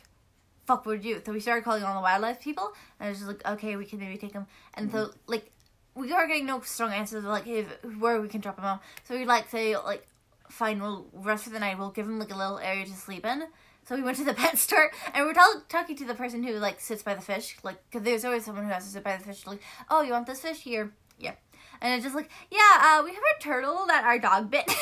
fuck, 0.77 0.85
do 0.85 1.09
you? 1.09 1.21
So 1.25 1.33
we 1.33 1.41
started 1.41 1.65
calling 1.65 1.83
all 1.83 1.95
the 1.95 2.01
wildlife 2.01 2.41
people, 2.41 2.73
and 2.99 3.11
it's 3.11 3.19
just 3.19 3.29
like, 3.29 3.45
okay, 3.47 3.77
we 3.77 3.85
can 3.85 3.99
maybe 3.99 4.17
take 4.17 4.33
them. 4.33 4.47
And 4.75 4.91
so, 4.91 5.11
like, 5.27 5.51
we 5.95 6.13
are 6.13 6.27
getting 6.27 6.47
no 6.47 6.61
strong 6.61 6.93
answers 6.93 7.25
like 7.25 7.47
if, 7.47 7.67
where 7.99 8.21
we 8.21 8.29
can 8.29 8.41
drop 8.41 8.57
them 8.57 8.65
off. 8.65 8.81
So 9.05 9.17
we 9.17 9.25
like 9.25 9.51
say 9.51 9.77
like, 9.77 10.07
fine, 10.49 10.81
we'll 10.81 11.07
rest 11.13 11.45
for 11.45 11.51
the 11.51 11.61
night. 11.61 11.79
We'll 11.79 11.91
give 11.91 12.07
them 12.07 12.19
like 12.19 12.33
a 12.33 12.37
little 12.37 12.59
area 12.59 12.85
to 12.87 12.93
sleep 12.93 13.27
in. 13.27 13.45
So 13.89 13.97
we 13.97 14.03
went 14.03 14.17
to 14.19 14.25
the 14.25 14.35
pet 14.43 14.57
store 14.59 14.91
and 15.13 15.27
we're 15.27 15.35
tell- 15.35 15.65
talking 15.69 15.97
to 15.97 16.05
the 16.05 16.15
person 16.15 16.43
who 16.43 16.55
like 16.55 16.81
sits 16.81 17.03
by 17.03 17.15
the 17.15 17.21
fish, 17.21 17.57
like 17.63 17.79
because 17.91 18.05
there's 18.05 18.25
always 18.25 18.45
someone 18.45 18.65
who 18.65 18.71
has 18.71 18.85
to 18.85 18.91
sit 18.91 19.05
by 19.05 19.17
the 19.17 19.25
fish. 19.25 19.47
Like, 19.47 19.61
oh, 19.91 20.03
you 20.03 20.13
want 20.13 20.27
this 20.27 20.41
fish 20.41 20.61
here? 20.61 20.93
Yeah, 21.19 21.35
and 21.81 21.95
it's 21.95 22.05
just 22.05 22.15
like, 22.15 22.31
yeah, 22.51 22.59
uh, 22.81 23.03
we 23.05 23.11
have 23.11 23.23
a 23.39 23.43
turtle 23.43 23.85
that 23.89 24.05
our 24.05 24.19
dog 24.19 24.51
bit. 24.51 24.71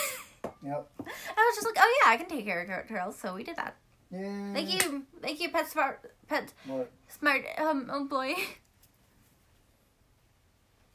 Yep. 0.63 0.91
I 1.01 1.03
was 1.03 1.57
just 1.57 1.67
like, 1.67 1.77
oh 1.79 2.01
yeah, 2.05 2.13
I 2.13 2.17
can 2.17 2.27
take 2.27 2.45
care 2.45 2.63
of 2.63 2.89
turtles. 2.89 3.17
So 3.17 3.35
we 3.35 3.45
did 3.45 3.57
that. 3.57 3.77
Yeah. 4.11 4.55
Thank 4.55 4.73
you, 4.73 5.03
thank 5.21 5.41
you, 5.41 5.51
PetSmart, 5.51 5.97
pet 6.29 6.53
What? 6.67 6.91
smart 7.09 7.45
um 7.59 7.91
employee. 7.91 8.37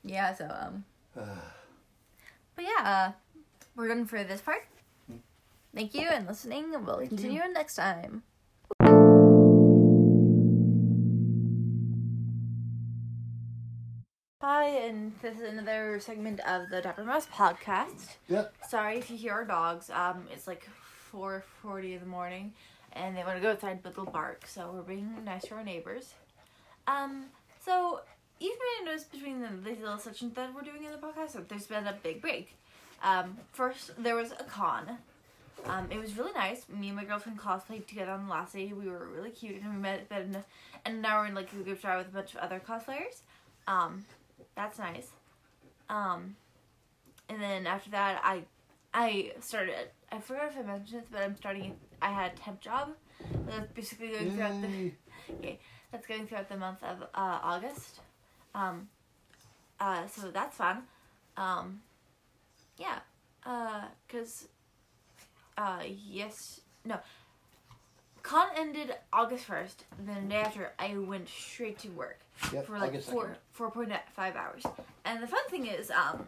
Yeah. 0.06 0.34
So 0.36 0.46
um. 0.50 0.84
But 2.56 2.66
yeah, 2.66 2.84
uh, 2.86 3.12
we're 3.76 3.88
done 3.88 4.06
for 4.06 4.24
this 4.24 4.42
part. 4.42 4.66
Thank 5.74 5.96
you 5.96 6.08
and 6.08 6.28
listening. 6.28 6.70
We'll 6.70 6.98
Thank 6.98 7.12
you. 7.14 7.18
continue 7.18 7.42
next 7.52 7.76
time. 7.76 8.22
Hi, 14.42 14.66
and 14.68 15.14
this 15.22 15.38
is 15.38 15.44
another 15.50 16.00
segment 16.02 16.42
of 16.42 16.70
the 16.70 16.82
Dapper 16.82 17.04
Mouse 17.06 17.28
podcast. 17.28 18.16
Yep. 18.28 18.54
Sorry 18.68 18.98
if 18.98 19.10
you 19.10 19.16
hear 19.18 19.32
our 19.34 19.46
dogs. 19.46 19.90
Um, 19.90 20.26
it's 20.32 20.48
like 20.48 20.68
four 21.12 21.44
forty 21.62 21.94
in 21.94 22.02
the 22.02 22.06
morning, 22.06 22.54
and 22.94 23.16
they 23.16 23.24
want 23.24 23.38
to 23.38 23.42
go 23.42 23.52
outside, 23.52 23.80
but 23.84 23.96
they'll 23.96 24.06
bark. 24.06 24.46
So 24.48 24.72
we're 24.74 24.82
being 24.82 25.24
nice 25.24 25.44
to 25.46 25.56
our 25.56 25.64
neighbors. 25.64 26.14
Um, 26.88 27.26
so 27.64 28.02
you 28.40 28.56
may 28.60 28.86
notice 28.86 29.06
between 29.06 29.42
the, 29.42 29.50
these 29.64 29.80
little 29.80 29.98
sections 29.98 30.34
that 30.36 30.54
we're 30.54 30.62
doing 30.62 30.84
in 30.84 30.92
the 30.92 30.98
podcast 30.98 31.34
that 31.34 31.50
there's 31.50 31.68
been 31.68 31.88
a 31.88 31.96
big 32.04 32.22
break. 32.22 32.56
Um, 33.04 33.38
first 33.52 33.92
there 34.02 34.16
was 34.16 34.32
a 34.32 34.44
con. 34.44 34.98
Um, 35.66 35.88
it 35.92 35.98
was 35.98 36.18
really 36.18 36.34
nice. 36.34 36.66
Me 36.68 36.88
and 36.88 36.98
my 36.98 37.06
girlfriend 37.06 37.40
cosplayed 37.40 37.88
together 37.88 38.12
on 38.12 38.26
the 38.26 38.32
last 38.32 38.54
day. 38.54 38.74
We 38.74 38.90
were 38.90 39.08
really 39.08 39.30
cute, 39.30 39.62
and 39.62 39.74
we 39.74 39.80
met, 39.80 40.08
in, 40.12 40.44
and 40.86 41.02
now 41.02 41.22
we're 41.22 41.28
in 41.28 41.36
like 41.36 41.54
a 41.54 41.64
group 41.64 41.82
chat 41.82 41.98
with 41.98 42.08
a 42.08 42.12
bunch 42.12 42.34
of 42.34 42.42
other 42.42 42.60
cosplayers. 42.60 43.22
Um, 43.68 44.04
that's 44.56 44.78
nice. 44.78 45.08
Um, 45.90 46.36
and 47.30 47.42
then 47.42 47.66
after 47.66 47.92
that, 47.92 48.20
I, 48.24 48.44
I 48.94 49.32
started. 49.40 49.76
I 50.12 50.20
forgot 50.20 50.50
if 50.50 50.58
I 50.58 50.64
mentioned 50.64 51.02
this, 51.02 51.08
but 51.10 51.22
I'm 51.22 51.38
starting. 51.38 51.76
I 52.04 52.12
had 52.12 52.34
a 52.34 52.36
temp 52.36 52.60
job. 52.60 52.90
That's 53.48 53.72
basically 53.72 54.10
going 54.10 54.32
throughout 54.32 54.62
the 54.62 54.92
Yay. 55.42 55.60
that's 55.92 56.06
going 56.06 56.28
throughout 56.28 56.50
the 56.50 56.58
month 56.58 56.84
of 56.84 57.02
uh, 57.02 57.06
August. 57.44 58.02
Um, 58.54 58.90
uh, 59.80 60.06
so 60.08 60.30
that's 60.30 60.58
fun. 60.58 60.84
Um, 61.38 61.82
yeah, 62.78 63.00
uh, 63.46 63.86
cause, 64.10 64.48
uh, 65.58 65.84
yes, 66.06 66.60
no, 66.86 67.00
con 68.22 68.48
ended 68.58 68.96
August 69.14 69.46
first. 69.46 69.86
Then 70.06 70.24
the 70.24 70.30
day 70.30 70.42
after, 70.42 70.74
I 70.78 70.98
went 70.98 71.30
straight 71.30 71.80
to 71.80 71.88
work 71.90 72.20
Yep, 72.52 72.68
for 72.68 72.78
like 72.80 72.90
August 72.90 73.10
four 73.10 73.26
2nd. 73.28 73.36
four 73.52 73.72
point 73.72 73.92
five 74.16 74.36
hours. 74.36 74.64
And 75.06 75.24
the 75.24 75.28
fun 75.28 75.48
thing 75.50 75.68
is, 75.68 75.90
um, 75.90 76.28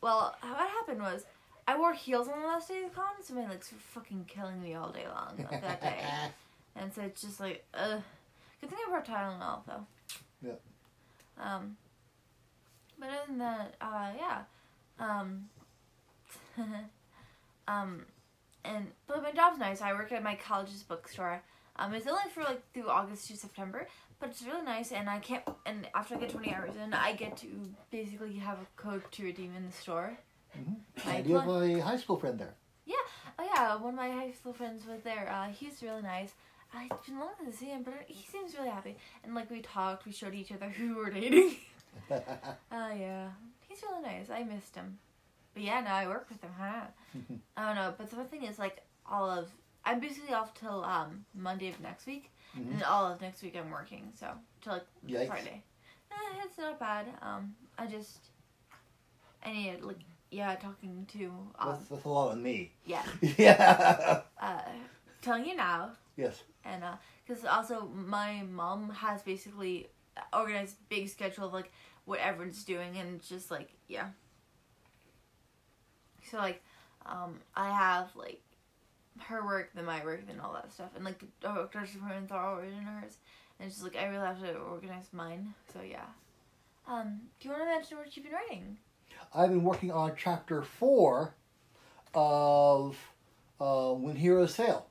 well, 0.00 0.36
what 0.42 0.68
happened 0.68 1.00
was 1.02 1.24
I 1.68 1.76
wore 1.76 1.92
heels 1.92 2.28
on 2.28 2.40
the 2.40 2.46
last 2.46 2.66
day 2.68 2.82
of 2.82 2.88
the 2.88 2.96
con, 2.96 3.04
so 3.22 3.34
my 3.34 3.46
legs 3.46 3.70
were 3.70 3.78
fucking 3.78 4.24
killing 4.26 4.62
me 4.62 4.74
all 4.74 4.90
day 4.90 5.04
long 5.06 5.34
like, 5.36 5.60
that 5.60 5.82
day. 5.82 6.00
And 6.76 6.94
so 6.94 7.02
it's 7.02 7.20
just 7.20 7.40
like, 7.40 7.64
uh, 7.74 7.98
good 8.60 8.70
thing 8.70 8.78
I 8.86 8.90
brought 8.90 9.04
Tylenol 9.04 9.66
though. 9.66 9.86
Yeah. 10.40 10.52
Um. 11.38 11.76
But 12.98 13.08
other 13.08 13.18
than 13.26 13.38
that, 13.38 13.74
uh, 13.80 14.10
yeah. 14.16 14.42
Um. 14.98 15.48
um, 17.68 18.06
and 18.64 18.86
but 19.06 19.22
my 19.22 19.32
job's 19.32 19.58
nice. 19.58 19.82
I 19.82 19.92
work 19.92 20.12
at 20.12 20.22
my 20.22 20.36
college's 20.36 20.84
bookstore. 20.84 21.42
Um, 21.76 21.92
it's 21.92 22.06
only 22.06 22.30
for 22.32 22.44
like 22.44 22.62
through 22.72 22.88
August 22.88 23.26
to 23.28 23.36
September, 23.36 23.88
but 24.20 24.30
it's 24.30 24.42
really 24.42 24.62
nice. 24.62 24.92
And 24.92 25.10
I 25.10 25.18
can't. 25.18 25.42
And 25.66 25.88
after 25.94 26.14
I 26.14 26.18
get 26.18 26.30
twenty 26.30 26.54
hours 26.54 26.76
in, 26.82 26.94
I 26.94 27.12
get 27.12 27.36
to 27.38 27.48
basically 27.90 28.36
have 28.36 28.58
a 28.58 28.66
code 28.80 29.02
to 29.10 29.24
redeem 29.24 29.52
in 29.56 29.66
the 29.66 29.72
store. 29.72 30.18
Mm-hmm. 30.58 31.08
I 31.08 31.14
And 31.16 31.26
you 31.26 31.38
have 31.38 31.48
a 31.48 31.80
high 31.80 31.96
school 31.96 32.16
friend 32.18 32.38
there. 32.38 32.54
Yeah. 32.86 32.94
Oh 33.38 33.48
yeah, 33.54 33.76
one 33.76 33.90
of 33.90 33.96
my 33.96 34.10
high 34.10 34.32
school 34.32 34.52
friends 34.52 34.84
was 34.86 35.02
there. 35.02 35.30
Uh, 35.32 35.48
he's 35.52 35.82
really 35.82 36.02
nice. 36.02 36.32
I've 36.74 36.90
been 37.06 37.18
longing 37.18 37.50
to 37.50 37.56
see 37.56 37.66
him, 37.66 37.82
but 37.82 37.94
he 38.06 38.26
seems 38.26 38.54
really 38.56 38.68
happy. 38.70 38.96
And 39.24 39.34
like 39.34 39.50
we 39.50 39.60
talked, 39.60 40.04
we 40.06 40.12
showed 40.12 40.34
each 40.34 40.52
other 40.52 40.68
who 40.78 40.96
we're 40.96 41.10
dating. 41.10 41.56
Oh 42.10 42.92
yeah, 42.92 43.28
he's 43.68 43.82
really 43.82 44.02
nice. 44.02 44.30
I 44.30 44.44
missed 44.44 44.74
him. 44.76 44.98
But 45.54 45.62
yeah, 45.62 45.80
now 45.80 45.96
I 45.96 46.06
work 46.06 46.26
with 46.28 46.40
him. 46.42 46.50
Huh? 46.58 46.82
I 47.56 47.66
don't 47.66 47.74
know. 47.76 47.94
But 47.96 48.10
the 48.10 48.24
thing 48.24 48.44
is, 48.44 48.58
like, 48.58 48.82
all 49.10 49.28
of 49.30 49.48
I'm 49.84 49.98
basically 50.00 50.34
off 50.34 50.54
till 50.54 50.84
um 50.84 51.24
Monday 51.34 51.68
of 51.68 51.80
next 51.80 52.06
week, 52.06 52.30
Mhm. 52.56 52.72
and 52.74 52.82
all 52.84 53.10
of 53.10 53.20
next 53.20 53.42
week 53.42 53.56
I'm 53.56 53.70
working. 53.70 54.12
So 54.18 54.28
till 54.62 54.74
like 54.74 54.86
Yikes. 55.06 55.26
Friday. 55.28 55.62
Eh, 56.12 56.42
it's 56.44 56.58
not 56.58 56.78
bad. 56.78 57.06
Um, 57.22 57.54
I 57.78 57.86
just 57.86 58.18
I 59.44 59.52
need 59.52 59.80
like 59.82 59.98
yeah 60.30 60.54
talking 60.56 61.06
to 61.12 61.32
um 61.58 61.78
a 62.04 62.08
lot 62.08 62.30
on 62.32 62.42
me. 62.42 62.72
yeah. 62.84 63.02
Yeah. 63.38 64.22
uh 64.40 64.60
telling 65.22 65.46
you 65.46 65.56
now. 65.56 65.92
Yes. 66.16 66.42
and 66.64 66.82
uh 66.84 66.96
because 67.26 67.44
also 67.44 67.86
my 67.94 68.42
mom 68.50 68.90
has 68.90 69.22
basically 69.22 69.88
organized 70.32 70.76
big 70.88 71.08
schedule 71.08 71.46
of 71.46 71.52
like 71.52 71.70
what 72.04 72.18
everyone's 72.20 72.64
doing 72.64 72.96
and 72.96 73.22
just 73.22 73.50
like 73.50 73.70
yeah. 73.88 74.08
So 76.30 76.38
like 76.38 76.62
um 77.06 77.38
i 77.56 77.68
have 77.70 78.10
like 78.16 78.42
her 79.20 79.44
work 79.44 79.70
then 79.74 79.84
my 79.86 80.04
work 80.04 80.26
then 80.26 80.40
all 80.40 80.52
that 80.52 80.72
stuff. 80.72 80.90
And 80.94 81.04
like 81.04 81.22
doctor's 81.40 81.94
appointments 81.94 82.32
are 82.32 82.46
always 82.54 82.72
in 82.72 82.82
hers. 82.82 83.16
And 83.58 83.66
it's 83.66 83.76
just 83.76 83.84
like 83.84 83.96
i 83.96 84.06
really 84.06 84.26
have 84.26 84.40
to 84.40 84.54
organize 84.54 85.08
mine. 85.12 85.54
So 85.72 85.80
yeah. 85.88 86.06
Um 86.86 87.20
do 87.40 87.48
you 87.48 87.54
want 87.54 87.62
to 87.64 87.74
mention 87.74 87.98
what 87.98 88.14
you've 88.16 88.24
been 88.26 88.34
writing 88.34 88.76
I've 89.34 89.50
been 89.50 89.64
working 89.64 89.90
on 89.90 90.12
chapter 90.16 90.62
four 90.62 91.34
of 92.14 92.96
uh, 93.60 93.92
When 93.92 94.16
Heroes 94.16 94.54
Fail, 94.56 94.86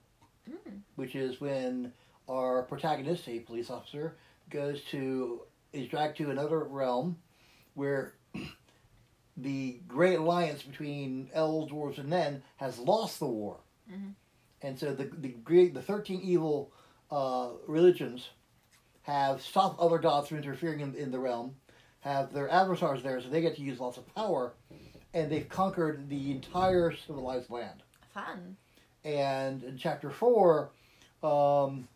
mm. 0.50 0.80
which 0.96 1.16
is 1.16 1.42
when 1.42 1.94
our 2.30 2.64
protagonist, 2.64 3.28
a 3.28 3.40
police 3.40 3.70
officer, 3.70 4.18
goes 4.50 4.82
to 4.92 5.42
is 5.74 5.88
dragged 5.88 6.18
to 6.18 6.30
another 6.32 6.64
realm 6.64 7.18
where 7.74 8.14
the 9.38 9.80
great 9.88 10.18
alliance 10.18 10.64
between 10.64 11.30
elves, 11.34 11.72
dwarves, 11.72 11.98
and 11.98 12.10
men 12.10 12.44
has 12.58 12.80
lost 12.80 13.20
the 13.20 13.28
war, 13.28 13.58
Mhm. 13.92 14.14
and 14.62 14.80
so 14.80 14.94
the 14.94 15.06
the 15.06 15.30
great 15.30 15.74
the 15.74 15.82
thirteen 15.82 16.22
evil 16.22 16.72
uh, 17.12 17.50
religions 17.68 18.30
have 19.04 19.42
stopped 19.42 19.80
other 19.80 19.98
gods 19.98 20.28
from 20.28 20.38
interfering 20.38 20.82
in, 20.82 20.94
in 20.96 21.12
the 21.12 21.20
realm, 21.20 21.56
have 22.08 22.34
their 22.34 22.50
adversaries 22.50 23.04
there, 23.04 23.20
so 23.22 23.30
they 23.30 23.42
get 23.42 23.56
to 23.56 23.62
use 23.62 23.80
lots 23.80 23.98
of 23.98 24.16
power, 24.16 24.54
and 25.14 25.32
they've 25.32 25.48
conquered 25.50 26.10
the 26.10 26.32
entire 26.32 26.94
civilized 26.96 27.50
land. 27.50 27.84
fun 28.14 28.58
And 29.04 29.64
in 29.64 29.78
chapter 29.78 30.10
four, 30.10 30.72
um, 31.24 31.88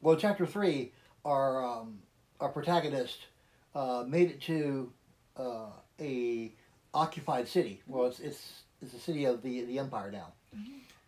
well, 0.00 0.16
chapter 0.16 0.46
three, 0.46 0.92
our 1.24 1.64
um, 1.64 1.98
our 2.40 2.48
protagonist 2.48 3.26
uh, 3.74 4.04
made 4.06 4.30
it 4.30 4.40
to 4.42 4.92
uh, 5.36 5.70
a 6.00 6.52
occupied 6.92 7.48
city. 7.48 7.82
Well, 7.86 8.06
it's 8.06 8.20
it's 8.20 8.62
it's 8.82 8.94
a 8.94 8.98
city 8.98 9.24
of 9.24 9.42
the 9.42 9.64
the 9.64 9.78
empire 9.78 10.10
now, 10.10 10.32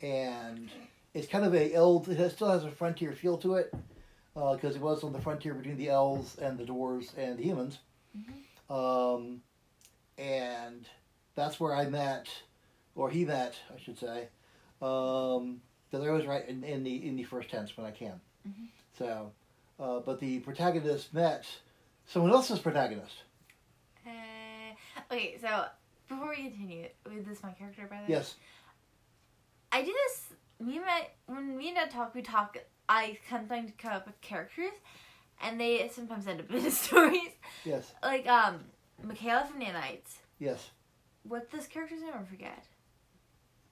and 0.02 0.70
it's 1.14 1.26
kind 1.26 1.44
of 1.44 1.54
a 1.54 1.74
elf. 1.74 2.08
It 2.08 2.30
still 2.30 2.50
has 2.50 2.64
a 2.64 2.70
frontier 2.70 3.12
feel 3.12 3.38
to 3.38 3.54
it 3.54 3.74
because 4.36 4.76
it 4.76 4.82
was 4.82 5.02
on 5.02 5.12
the 5.12 5.20
frontier 5.20 5.54
between 5.54 5.76
the 5.78 5.88
elves 5.88 6.36
and 6.38 6.58
the 6.58 6.64
dwarves 6.64 7.16
and 7.16 7.38
the 7.38 7.42
humans. 7.42 7.78
Um, 8.68 9.42
and 10.18 10.86
that's 11.34 11.58
where 11.60 11.74
I 11.74 11.86
met, 11.88 12.28
or 12.94 13.08
he 13.10 13.24
met, 13.24 13.54
I 13.74 13.80
should 13.80 13.98
say. 13.98 14.28
Um, 14.82 15.60
because 15.90 16.04
I 16.04 16.08
always 16.08 16.26
write 16.26 16.48
in, 16.48 16.64
in 16.64 16.82
the 16.82 17.06
in 17.06 17.16
the 17.16 17.22
first 17.24 17.48
tense 17.50 17.76
when 17.76 17.86
I 17.86 17.90
can. 17.92 18.20
Mhm. 18.46 18.66
So, 18.98 19.30
uh, 19.80 20.00
but 20.00 20.20
the 20.20 20.40
protagonist 20.40 21.14
met 21.14 21.46
someone 22.06 22.32
else's 22.32 22.58
protagonist. 22.58 23.22
uh, 24.06 24.10
okay 25.14 25.38
so 25.40 25.64
before 26.08 26.30
we 26.30 26.36
continue 26.50 26.88
with 27.04 27.26
this 27.26 27.42
my 27.42 27.50
character 27.52 27.86
by 27.88 27.96
the 27.96 28.02
way 28.02 28.08
Yes. 28.08 28.34
I 29.72 29.82
do 29.82 29.92
this. 29.92 30.32
Me 30.60 30.76
and 30.76 30.84
my 30.86 31.06
when 31.26 31.56
me 31.56 31.68
and 31.68 31.76
Dad 31.76 31.90
talk, 31.90 32.14
we 32.14 32.22
talk. 32.22 32.56
I 32.88 33.18
sometimes 33.28 33.72
come 33.78 33.92
up 33.92 34.06
with 34.06 34.20
characters, 34.20 34.72
and 35.42 35.60
they 35.60 35.88
sometimes 35.92 36.26
end 36.26 36.40
up 36.40 36.50
in 36.54 36.70
stories. 36.70 37.30
Yes. 37.64 37.92
Like 38.02 38.26
um, 38.26 38.60
Michaela 39.02 39.46
from 39.46 39.60
Nanites. 39.60 40.18
Yes. 40.38 40.70
What's 41.24 41.50
this 41.50 41.66
character's 41.66 42.02
name? 42.02 42.12
I 42.20 42.24
forget. 42.24 42.64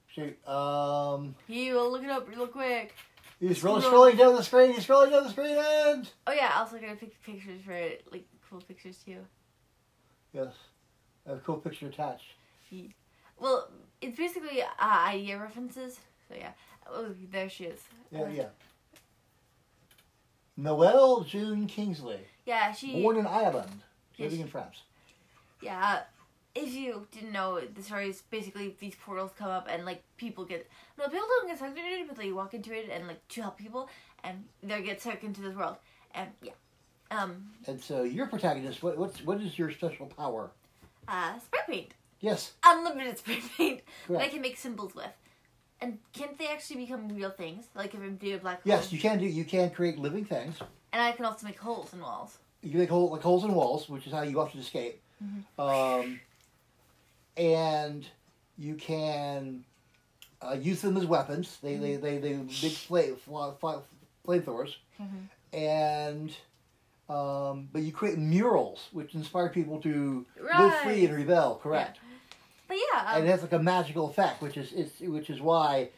Shoot. 0.07 0.37
Um, 0.47 1.35
You 1.47 1.75
will 1.75 1.91
look 1.91 2.03
it 2.03 2.09
up 2.09 2.27
real 2.29 2.47
quick. 2.47 2.93
he's 3.39 3.61
scrolling, 3.61 3.81
scrolling 3.81 4.17
down 4.17 4.35
the 4.35 4.43
screen. 4.43 4.73
He's 4.73 4.85
scrolling 4.85 5.11
down 5.11 5.23
the 5.23 5.29
screen, 5.29 5.57
and 5.57 6.09
Oh 6.27 6.31
yeah, 6.33 6.51
I 6.55 6.59
also 6.59 6.77
gotta 6.77 6.95
pick 6.95 7.21
pictures 7.23 7.61
for 7.65 7.73
it, 7.73 8.05
like 8.11 8.25
cool 8.49 8.61
pictures 8.61 8.97
too. 9.05 9.17
yes, 10.33 10.53
I 11.25 11.29
have 11.31 11.37
a 11.39 11.41
cool 11.41 11.57
picture 11.57 11.87
attached. 11.87 12.33
Well, 13.39 13.69
it's 14.01 14.17
basically 14.17 14.61
uh, 14.61 14.67
idea 14.79 15.37
references. 15.39 15.99
So 16.29 16.35
yeah. 16.35 16.51
Oh, 16.89 17.13
there 17.31 17.49
she 17.49 17.65
is. 17.65 17.79
Yeah, 18.11 18.29
yeah. 18.29 18.45
Noelle 20.57 21.21
June 21.21 21.67
Kingsley, 21.67 22.19
Yeah, 22.45 22.71
she. 22.71 23.01
born 23.01 23.17
in 23.17 23.27
Ireland, 23.27 23.81
Yes. 24.17 24.31
living 24.31 24.41
in 24.41 24.47
France. 24.47 24.83
Yeah, 25.61 26.01
if 26.53 26.73
you 26.73 27.05
didn't 27.11 27.31
know, 27.33 27.59
the 27.59 27.83
story 27.83 28.09
is 28.09 28.21
basically 28.29 28.75
these 28.79 28.95
portals 28.95 29.31
come 29.37 29.49
up 29.49 29.67
and 29.69 29.85
like 29.85 30.03
people 30.17 30.45
get 30.45 30.69
no 30.97 31.05
people 31.05 31.25
don't 31.27 31.47
get 31.47 31.59
sucked 31.59 31.77
into 31.77 31.89
it, 31.89 32.07
but 32.07 32.15
they 32.17 32.31
walk 32.31 32.53
into 32.53 32.73
it 32.73 32.89
and 32.89 33.07
like 33.07 33.27
to 33.29 33.41
help 33.41 33.57
people 33.57 33.89
and 34.23 34.45
they 34.63 34.81
get 34.81 35.01
sucked 35.01 35.23
into 35.23 35.41
this 35.41 35.55
world 35.55 35.75
and 36.13 36.29
yeah, 36.41 36.53
um, 37.11 37.51
And 37.67 37.81
so 37.81 38.03
your 38.03 38.27
protagonist, 38.27 38.81
what 38.83 38.97
what's 38.97 39.21
what 39.25 39.41
is 39.41 39.57
your 39.59 39.71
special 39.71 40.05
power? 40.05 40.51
uh, 41.09 41.37
spray 41.39 41.59
paint, 41.67 41.93
Yes, 42.21 42.53
unlimited 42.63 43.17
spray 43.17 43.41
paint 43.57 43.81
that 44.09 44.21
I 44.21 44.29
can 44.29 44.41
make 44.41 44.57
symbols 44.57 44.95
with, 44.95 45.11
and 45.85 45.99
can't 46.13 46.37
they 46.37 46.47
actually 46.47 46.77
become 46.85 47.07
real 47.09 47.29
things? 47.29 47.65
Like 47.75 47.93
if 47.93 48.01
I 48.01 48.07
do 48.09 48.35
a 48.35 48.39
black 48.39 48.63
hole, 48.63 48.73
Yes, 48.73 48.91
you 48.91 48.99
can 48.99 49.19
do. 49.19 49.25
You 49.25 49.45
can 49.45 49.69
create 49.69 49.97
living 49.99 50.25
things. 50.25 50.55
and 50.91 51.01
I 51.01 51.11
can 51.11 51.25
also 51.25 51.45
make 51.45 51.59
holes 51.59 51.93
in 51.93 51.99
walls. 52.01 52.37
You 52.63 52.71
can 52.71 52.79
make 52.79 52.89
hole, 52.89 53.11
like 53.11 53.21
holes 53.21 53.43
in 53.43 53.53
walls, 53.53 53.87
which 53.87 54.07
is 54.07 54.13
how 54.13 54.23
you 54.23 54.39
often 54.39 54.59
escape. 54.59 55.01
Um, 55.59 56.19
and 57.37 58.05
you 58.57 58.75
can 58.75 59.63
uh, 60.41 60.57
use 60.59 60.81
them 60.81 60.97
as 60.97 61.05
weapons. 61.05 61.57
They 61.61 61.75
they 61.77 61.95
they 61.97 62.17
they 62.17 62.33
big 62.33 62.73
flame 62.73 63.15
fl- 63.17 63.51
flamethrowers. 64.25 64.75
Mhm. 64.99 65.29
And 65.53 66.35
um, 67.09 67.69
but 67.71 67.81
you 67.83 67.91
create 67.91 68.17
murals, 68.17 68.89
which 68.91 69.13
inspire 69.13 69.49
people 69.49 69.79
to 69.81 70.25
live 70.59 70.73
free 70.83 71.05
and 71.05 71.15
rebel. 71.15 71.59
Correct. 71.61 71.99
But 72.67 72.77
yeah, 72.77 73.01
um, 73.01 73.17
and 73.17 73.27
it 73.27 73.29
has 73.31 73.41
like 73.41 73.53
a 73.53 73.59
magical 73.59 74.09
effect, 74.09 74.41
which 74.41 74.57
is, 74.57 74.71
is 74.73 74.91
which 75.01 75.29
is 75.29 75.39
why 75.41 75.89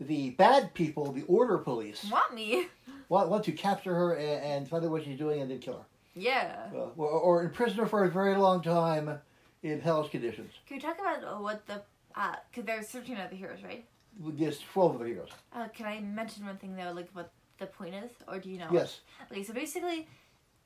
the 0.00 0.30
bad 0.30 0.74
people, 0.74 1.12
the 1.12 1.22
order 1.22 1.58
police, 1.58 2.04
want 2.10 2.34
me? 2.34 2.66
want, 3.08 3.28
want 3.30 3.44
to 3.44 3.52
capture 3.52 3.94
her 3.94 4.14
and, 4.14 4.44
and 4.44 4.68
find 4.68 4.84
out 4.84 4.90
what 4.90 5.04
she's 5.04 5.18
doing 5.18 5.40
and 5.42 5.50
then 5.50 5.58
kill 5.58 5.74
her, 5.74 5.84
Yeah. 6.14 6.66
uh, 6.74 6.88
or, 6.96 7.08
or 7.08 7.42
imprison 7.42 7.78
her 7.78 7.86
for 7.86 8.04
a 8.04 8.10
very 8.10 8.36
long 8.36 8.62
time 8.62 9.18
in 9.62 9.80
hellish 9.80 10.10
conditions. 10.10 10.52
Can 10.66 10.76
we 10.76 10.80
talk 10.80 10.98
about 10.98 11.24
uh, 11.24 11.38
what 11.40 11.66
the 11.66 11.82
uh? 12.14 12.34
Cause 12.54 12.64
there's 12.64 12.86
thirteen 12.88 13.16
other 13.18 13.36
heroes, 13.36 13.62
right? 13.62 13.84
There's 14.18 14.58
twelve 14.72 14.94
of 14.94 15.00
the 15.00 15.06
heroes. 15.06 15.30
Uh, 15.54 15.68
can 15.68 15.86
I 15.86 16.00
mention 16.00 16.44
one 16.46 16.56
thing 16.58 16.76
though, 16.76 16.92
like 16.92 17.08
what 17.12 17.30
the 17.58 17.66
point 17.66 17.94
is, 17.94 18.10
or 18.26 18.38
do 18.38 18.48
you 18.50 18.58
know? 18.58 18.68
Yes, 18.72 19.00
Okay, 19.30 19.42
so 19.44 19.52
basically, 19.52 20.08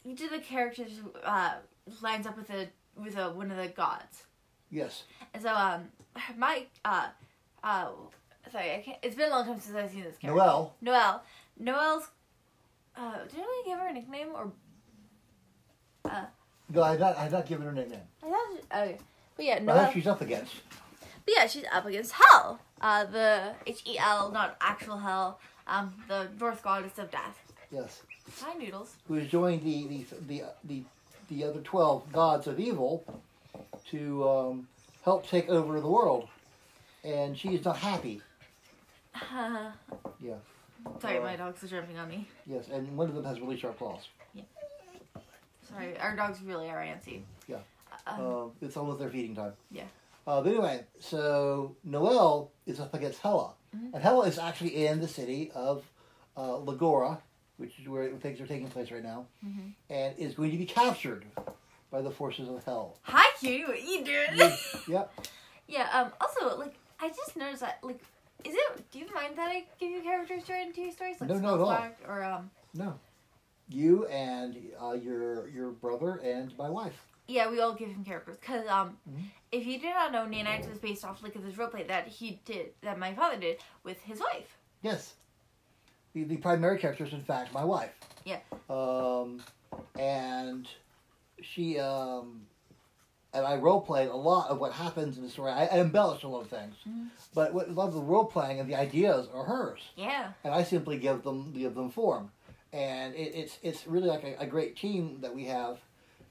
each 0.04 0.22
of 0.22 0.30
the 0.30 0.38
characters 0.38 0.92
uh 1.24 1.54
lines 2.00 2.26
up 2.26 2.36
with 2.36 2.50
a 2.50 2.68
with 2.96 3.16
a 3.18 3.30
one 3.32 3.50
of 3.50 3.56
the 3.56 3.68
gods, 3.68 4.24
yes, 4.74 5.04
and 5.32 5.42
so 5.42 5.54
um, 5.54 5.88
my 6.36 6.64
uh 6.84 7.08
uh 7.62 7.88
sorry, 8.52 8.72
I 8.74 8.82
can't. 8.84 8.98
It's 9.02 9.14
been 9.16 9.30
a 9.30 9.34
long 9.34 9.46
time 9.46 9.60
since 9.60 9.74
I've 9.76 9.90
seen 9.90 10.04
this 10.04 10.16
character. 10.18 10.38
Noelle. 10.38 10.74
Noelle. 10.82 11.22
Noelle's. 11.58 12.08
Uh, 12.96 13.18
did 13.24 13.40
I 13.40 13.62
give 13.64 13.78
her 13.78 13.88
a 13.88 13.92
nickname 13.92 14.28
or? 14.34 14.52
Uh, 16.04 16.24
No, 16.72 16.82
I've 16.82 17.00
not, 17.00 17.16
I've 17.18 17.32
not 17.32 17.46
given 17.46 17.64
her 17.64 17.72
a 17.72 17.74
nickname. 17.74 18.00
I 18.22 18.26
thought. 18.26 18.38
She, 18.52 18.60
okay, 18.76 18.98
but 19.36 19.44
yeah, 19.46 19.58
Noelle. 19.60 19.92
she's 19.92 20.06
up 20.06 20.20
against. 20.20 20.52
But 21.24 21.34
yeah, 21.36 21.46
she's 21.46 21.64
up 21.72 21.86
against 21.86 22.12
Hell. 22.12 22.60
Uh, 22.80 23.04
the 23.04 23.52
H 23.66 23.82
E 23.86 23.98
L, 23.98 24.30
not 24.30 24.56
actual 24.60 24.98
Hell. 24.98 25.40
Um, 25.66 25.94
the 26.08 26.28
Norse 26.38 26.60
Goddess 26.60 26.98
of 26.98 27.10
Death. 27.10 27.40
Yes. 27.72 28.02
Hi, 28.40 28.54
Noodles. 28.54 28.94
Who 29.08 29.14
has 29.14 29.28
joined 29.28 29.62
the, 29.64 29.86
the, 29.86 30.04
the, 30.28 30.42
the, 30.64 30.82
the 31.30 31.44
other 31.44 31.60
12 31.60 32.12
gods 32.12 32.46
of 32.46 32.60
evil 32.60 33.04
to 33.90 34.28
um, 34.28 34.68
help 35.04 35.26
take 35.26 35.48
over 35.48 35.80
the 35.80 35.88
world. 35.88 36.28
And 37.04 37.36
she 37.36 37.54
is 37.54 37.64
not 37.64 37.76
happy. 37.76 38.20
Uh, 39.14 39.70
Yeah. 40.20 40.34
sorry, 41.00 41.18
Uh, 41.18 41.22
my 41.22 41.36
dogs 41.36 41.62
are 41.62 41.68
jumping 41.68 41.98
on 41.98 42.08
me. 42.08 42.28
Yes, 42.46 42.68
and 42.68 42.96
one 42.96 43.08
of 43.08 43.14
them 43.14 43.24
has 43.24 43.40
really 43.40 43.58
sharp 43.58 43.78
claws. 43.78 44.08
Yeah. 44.34 44.42
Sorry, 45.68 45.98
our 45.98 46.16
dogs 46.16 46.40
really 46.42 46.68
are 46.70 46.78
antsy. 46.82 47.22
Yeah. 47.48 47.58
Um, 48.06 48.20
Uh, 48.20 48.44
it's 48.66 48.76
almost 48.76 48.98
their 49.00 49.10
feeding 49.10 49.34
time. 49.34 49.52
Yeah. 49.70 49.84
Uh, 50.26 50.40
but 50.40 50.50
anyway, 50.50 50.84
so 51.00 51.76
Noel 51.84 52.50
is 52.66 52.80
up 52.80 52.94
against 52.94 53.20
Hela. 53.20 53.52
Mhm. 53.76 53.92
And 53.94 54.02
Hela 54.02 54.26
is 54.26 54.38
actually 54.38 54.86
in 54.86 55.00
the 55.00 55.08
city 55.08 55.50
of 55.54 55.84
uh, 56.36 56.58
Lagora, 56.58 57.18
which 57.58 57.78
is 57.78 57.88
where 57.88 58.08
things 58.16 58.40
are 58.40 58.46
taking 58.46 58.68
place 58.68 58.90
right 58.90 59.02
now, 59.04 59.26
Mhm. 59.46 59.72
and 59.90 60.18
is 60.18 60.34
going 60.34 60.50
to 60.50 60.56
be 60.56 60.66
captured 60.66 61.24
by 61.94 62.02
the 62.02 62.10
forces 62.10 62.48
of 62.48 62.62
hell. 62.64 62.96
Hi, 63.02 63.24
Cutie. 63.38 63.64
What 63.64 63.80
you 63.80 64.04
doing? 64.04 64.52
Yep. 64.88 65.12
yeah. 65.68 65.88
Um. 65.92 66.12
Also, 66.20 66.58
like, 66.58 66.74
I 67.00 67.08
just 67.08 67.36
noticed 67.36 67.60
that, 67.60 67.78
like, 67.84 68.00
is 68.42 68.52
it? 68.54 68.90
Do 68.90 68.98
you 68.98 69.06
mind 69.14 69.36
that 69.36 69.48
I 69.48 69.64
give 69.78 69.92
you 69.92 70.02
characters 70.02 70.42
during 70.42 70.72
two 70.72 70.90
stories, 70.90 71.20
like 71.20 71.30
No, 71.30 71.38
not 71.38 71.54
at 71.54 71.60
all. 71.60 71.88
Or 72.08 72.24
um? 72.24 72.50
No. 72.74 72.98
You 73.68 74.06
and 74.06 74.56
uh, 74.82 74.92
your 74.94 75.48
your 75.48 75.70
brother 75.70 76.16
and 76.16 76.56
my 76.58 76.68
wife. 76.68 77.00
Yeah, 77.28 77.48
we 77.48 77.60
all 77.60 77.72
give 77.72 77.88
him 77.88 78.04
characters 78.04 78.36
because 78.38 78.66
um, 78.68 78.98
Mhm. 79.08 79.22
if 79.52 79.64
you 79.64 79.78
did 79.78 79.94
not 79.94 80.10
know, 80.12 80.26
Nanites 80.26 80.68
was 80.68 80.78
based 80.78 81.04
off 81.04 81.22
like 81.22 81.36
of 81.36 81.44
this 81.44 81.54
roleplay 81.54 81.86
that 81.88 82.08
he 82.08 82.40
did, 82.44 82.70
that 82.82 82.98
my 82.98 83.14
father 83.14 83.38
did 83.38 83.58
with 83.84 84.02
his 84.02 84.18
wife. 84.20 84.58
Yes. 84.82 85.14
The, 86.12 86.24
the 86.24 86.36
primary 86.36 86.78
character 86.78 87.04
is, 87.04 87.12
in 87.12 87.22
fact, 87.22 87.52
my 87.54 87.64
wife. 87.64 87.92
Yeah. 88.24 88.40
Um, 88.68 89.40
and 89.98 90.68
she, 91.42 91.78
um, 91.78 92.42
and 93.32 93.44
I 93.44 93.56
role 93.56 93.80
played 93.80 94.08
a 94.08 94.14
lot 94.16 94.48
of 94.50 94.58
what 94.60 94.72
happens 94.72 95.16
in 95.16 95.24
the 95.24 95.28
story. 95.30 95.50
I, 95.52 95.66
I 95.66 95.78
embellished 95.80 96.24
a 96.24 96.28
lot 96.28 96.42
of 96.42 96.48
things. 96.48 96.74
Mhm. 96.88 97.08
But 97.34 97.52
what, 97.52 97.68
a 97.68 97.72
lot 97.72 97.88
of 97.88 97.94
the 97.94 98.00
role 98.00 98.24
playing 98.24 98.60
and 98.60 98.68
the 98.68 98.76
ideas 98.76 99.28
are 99.34 99.44
hers. 99.44 99.80
Yeah. 99.96 100.32
And 100.44 100.54
I 100.54 100.62
simply 100.62 100.98
give 100.98 101.22
them 101.22 101.52
give 101.52 101.74
them 101.74 101.90
form. 101.90 102.30
And 102.72 103.14
it, 103.14 103.34
it's 103.34 103.58
it's 103.62 103.86
really 103.86 104.08
like 104.08 104.24
a, 104.24 104.36
a 104.40 104.46
great 104.46 104.76
team 104.76 105.18
that 105.20 105.34
we 105.34 105.44
have. 105.46 105.78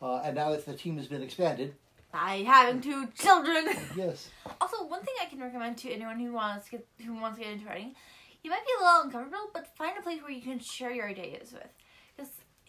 Uh, 0.01 0.22
and 0.26 0.36
now 0.36 0.51
it's, 0.51 0.66
the 0.66 0.74
team 0.74 0.97
has 0.97 1.08
been 1.08 1.22
expanded. 1.24 1.74
By 2.12 2.43
having 2.45 2.80
two 2.82 3.08
children. 3.16 3.66
Yes. 3.97 4.30
also, 4.62 4.86
one 4.86 5.01
thing 5.01 5.16
I 5.22 5.26
can 5.26 5.39
recommend 5.39 5.78
to 5.80 5.91
anyone 5.91 6.20
who 6.20 6.32
wants 6.34 6.66
to 6.66 6.72
get 6.72 6.88
who 7.06 7.14
wants 7.16 7.38
to 7.39 7.43
get 7.43 7.54
into 7.54 7.66
writing, 7.66 7.95
you 8.43 8.49
might 8.51 8.66
be 8.66 8.72
a 8.80 8.84
little 8.84 9.01
uncomfortable, 9.04 9.49
but 9.54 9.68
find 9.76 9.97
a 9.97 10.01
place 10.01 10.22
where 10.22 10.32
you 10.32 10.41
can 10.41 10.60
share 10.60 10.91
your 10.91 11.08
ideas 11.08 11.51
with. 11.54 11.68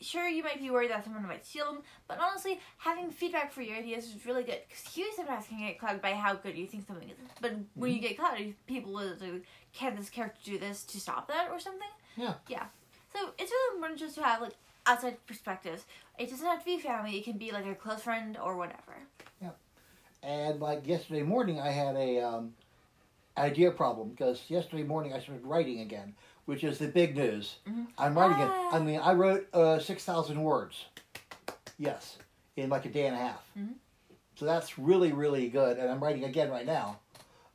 Sure, 0.05 0.28
you 0.28 0.42
might 0.42 0.61
be 0.61 0.70
worried 0.70 0.90
that 0.90 1.02
someone 1.05 1.26
might 1.26 1.46
steal 1.46 1.66
them, 1.66 1.82
but 2.07 2.18
honestly, 2.20 2.61
having 2.76 3.11
feedback 3.11 3.52
for 3.52 3.62
your 3.62 3.76
ideas 3.76 4.05
is 4.05 4.26
really 4.26 4.42
good. 4.42 4.61
Because 4.68 4.96
you 4.96 5.11
sometimes 5.16 5.46
can 5.46 5.59
get 5.59 5.78
clouded 5.78 6.02
by 6.02 6.12
how 6.12 6.34
good 6.34 6.57
you 6.57 6.66
think 6.66 6.86
something 6.86 7.09
is, 7.09 7.16
but 7.40 7.52
when 7.74 7.92
you 7.92 8.00
get 8.00 8.18
clouded, 8.18 8.55
people 8.66 8.92
will 8.92 9.14
do, 9.14 9.40
can 9.72 9.96
this 9.96 10.11
character 10.11 10.40
do 10.44 10.59
this 10.59 10.84
to 10.84 11.00
stop 11.00 11.28
that 11.28 11.48
or 11.50 11.59
something? 11.59 11.88
Yeah. 12.16 12.34
Yeah. 12.48 12.66
So 13.14 13.30
it's 13.38 13.50
really 13.50 13.76
important 13.76 13.98
just 13.98 14.16
to 14.16 14.22
have 14.22 14.42
like 14.42 14.55
outside 14.86 15.16
perspectives. 15.26 15.84
It 16.18 16.30
doesn't 16.30 16.46
have 16.46 16.61
to 16.61 16.64
be 16.64 16.78
family. 16.78 17.16
It 17.16 17.24
can 17.24 17.38
be 17.38 17.50
like 17.50 17.66
a 17.66 17.74
close 17.74 18.02
friend 18.02 18.36
or 18.42 18.57
whatever. 18.57 18.98
Yeah. 19.40 19.50
And 20.22 20.61
like 20.61 20.86
yesterday 20.86 21.22
morning, 21.22 21.61
I 21.61 21.70
had 21.70 21.96
a 21.96 22.20
um, 22.20 22.55
idea 23.36 23.70
problem 23.70 24.11
because 24.11 24.42
yesterday 24.48 24.82
morning 24.82 25.12
I 25.12 25.20
started 25.20 25.44
writing 25.44 25.80
again, 25.80 26.14
which 26.47 26.64
is 26.64 26.78
the 26.78 26.88
big 26.88 27.16
news. 27.16 27.57
Mhm. 27.66 27.86
I'm 27.99 28.16
writing 28.18 28.38
it. 28.40 28.51
Ah. 28.51 28.76
I 28.76 28.78
mean, 28.80 29.01
I 29.01 29.12
wrote 29.14 29.49
uh, 29.55 29.78
six 29.78 30.05
thousand 30.05 30.42
words. 30.42 30.84
Yes, 31.78 32.18
in 32.57 32.70
like 32.70 32.84
a 32.84 32.88
day 32.90 33.07
and 33.07 33.14
a 33.16 33.18
half. 33.18 33.42
Mhm. 33.59 33.74
So 34.36 34.45
that's 34.45 34.78
really 34.78 35.12
really 35.12 35.49
good, 35.49 35.78
and 35.78 35.90
I'm 35.90 36.03
writing 36.03 36.24
again 36.24 36.51
right 36.51 36.66
now. 36.66 36.99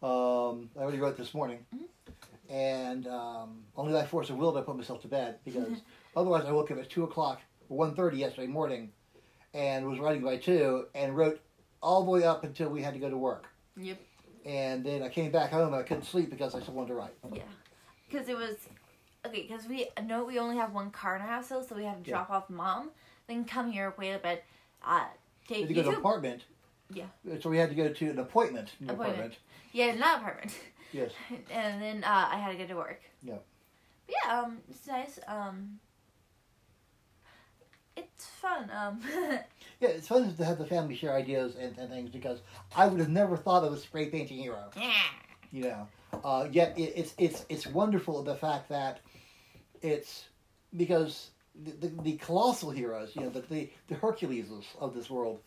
Um, 0.01 0.69
I 0.77 0.81
already 0.81 0.99
wrote 0.99 1.17
this 1.17 1.33
morning, 1.33 1.65
Mm-hmm. 1.75 2.53
and 2.53 3.05
um, 3.07 3.63
only 3.75 3.91
by 3.93 4.05
force 4.05 4.29
of 4.29 4.37
will 4.37 4.53
did 4.53 4.59
I 4.59 4.63
put 4.63 4.77
myself 4.77 5.01
to 5.01 5.07
bed 5.07 5.39
because 5.45 5.65
Mm-hmm. 5.67 5.79
otherwise 6.19 6.45
I 6.45 6.51
woke 6.51 6.71
up 6.71 6.77
at 6.79 6.89
two 6.89 7.03
o'clock 7.03 7.41
or 7.69 7.85
1.30 7.85 8.17
yesterday 8.17 8.47
morning, 8.47 8.91
and 9.53 9.85
was 9.87 9.99
writing 9.99 10.23
by 10.23 10.37
two 10.37 10.85
and 10.95 11.15
wrote 11.17 11.41
all 11.83 12.03
the 12.03 12.11
way 12.11 12.23
up 12.23 12.43
until 12.43 12.69
we 12.69 12.81
had 12.81 12.93
to 12.93 12.99
go 12.99 13.09
to 13.09 13.17
work. 13.17 13.45
Yep. 13.77 13.97
And 14.45 14.83
then 14.85 15.03
I 15.03 15.09
came 15.09 15.31
back 15.31 15.51
home 15.51 15.67
and 15.73 15.75
I 15.75 15.83
couldn't 15.83 16.03
sleep 16.05 16.29
because 16.29 16.55
I 16.55 16.61
still 16.61 16.73
wanted 16.73 16.89
to 16.89 16.93
write. 16.95 17.13
Yeah. 17.31 17.43
Because 18.09 18.27
it 18.29 18.35
was 18.37 18.55
okay. 19.26 19.41
Because 19.47 19.67
we 19.67 19.88
know 20.05 20.24
we 20.26 20.39
only 20.39 20.57
have 20.57 20.74
one 20.74 20.91
car 20.91 21.15
in 21.15 21.22
our 21.22 21.28
house, 21.28 21.47
so 21.49 21.63
we 21.76 21.84
had 21.84 22.03
to 22.03 22.09
Yeah. 22.09 22.17
drop 22.17 22.30
off 22.30 22.49
mom, 22.49 22.91
then 23.28 23.45
come 23.45 23.72
here, 23.72 23.93
wait 23.97 24.11
a 24.13 24.20
bit, 24.20 24.43
uh, 24.86 25.05
take 25.47 25.59
had 25.59 25.67
to 25.70 25.74
go 25.74 25.84
to 25.84 25.89
an 25.89 25.95
apartment. 25.95 26.45
Yeah. 26.91 27.05
So 27.41 27.49
we 27.49 27.57
had 27.57 27.70
to 27.70 27.76
go 27.76 27.89
to 27.93 28.09
an 28.09 28.20
appointment. 28.20 28.72
An 28.80 28.89
Appointment. 28.89 29.09
apartment. 29.17 29.38
Yeah, 29.74 29.95
not 29.95 30.20
apartment. 30.20 30.57
Yes. 30.91 31.11
and 31.51 31.80
then 31.80 32.03
uh, 32.03 32.30
I 32.32 32.38
had 32.38 32.51
to 32.53 32.57
go 32.57 32.65
to 32.65 32.74
work. 32.76 33.01
Yeah. 33.22 33.36
But 34.07 34.15
yeah, 34.26 34.39
um, 34.39 34.57
it's 34.72 34.88
nice. 34.88 35.20
Um, 35.28 35.80
it's 37.95 38.26
fun. 38.26 38.72
Um, 38.76 38.99
Yeah, 39.82 39.89
it's 39.89 40.07
fun 40.09 40.36
to 40.36 40.43
have 40.45 40.57
the 40.57 40.65
family 40.65 40.93
share 40.95 41.15
ideas 41.15 41.55
and, 41.55 41.78
and 41.78 41.89
things 41.89 42.09
because 42.09 42.39
I 42.76 42.88
would 42.88 42.99
have 42.99 43.07
never 43.09 43.38
thought 43.38 43.63
of 43.63 43.72
a 43.72 43.78
spray 43.78 44.09
painting 44.09 44.39
hero. 44.39 44.72
yeah. 44.76 44.91
You 45.51 45.63
know. 45.63 45.87
Uh, 46.23 46.47
yet 46.51 46.77
it, 46.77 46.93
it's 46.95 47.13
it's 47.17 47.45
it's 47.49 47.67
wonderful 47.67 48.21
the 48.23 48.35
fact 48.35 48.69
that 48.69 48.99
it's 49.81 50.25
because 50.75 51.31
the, 51.63 51.71
the, 51.71 52.01
the 52.03 52.17
colossal 52.17 52.71
heroes, 52.71 53.15
you 53.15 53.21
know, 53.21 53.29
the, 53.29 53.41
the 53.41 53.69
the 53.87 53.95
Herculeses 53.95 54.65
of 54.79 54.93
this 54.93 55.09
world, 55.09 55.39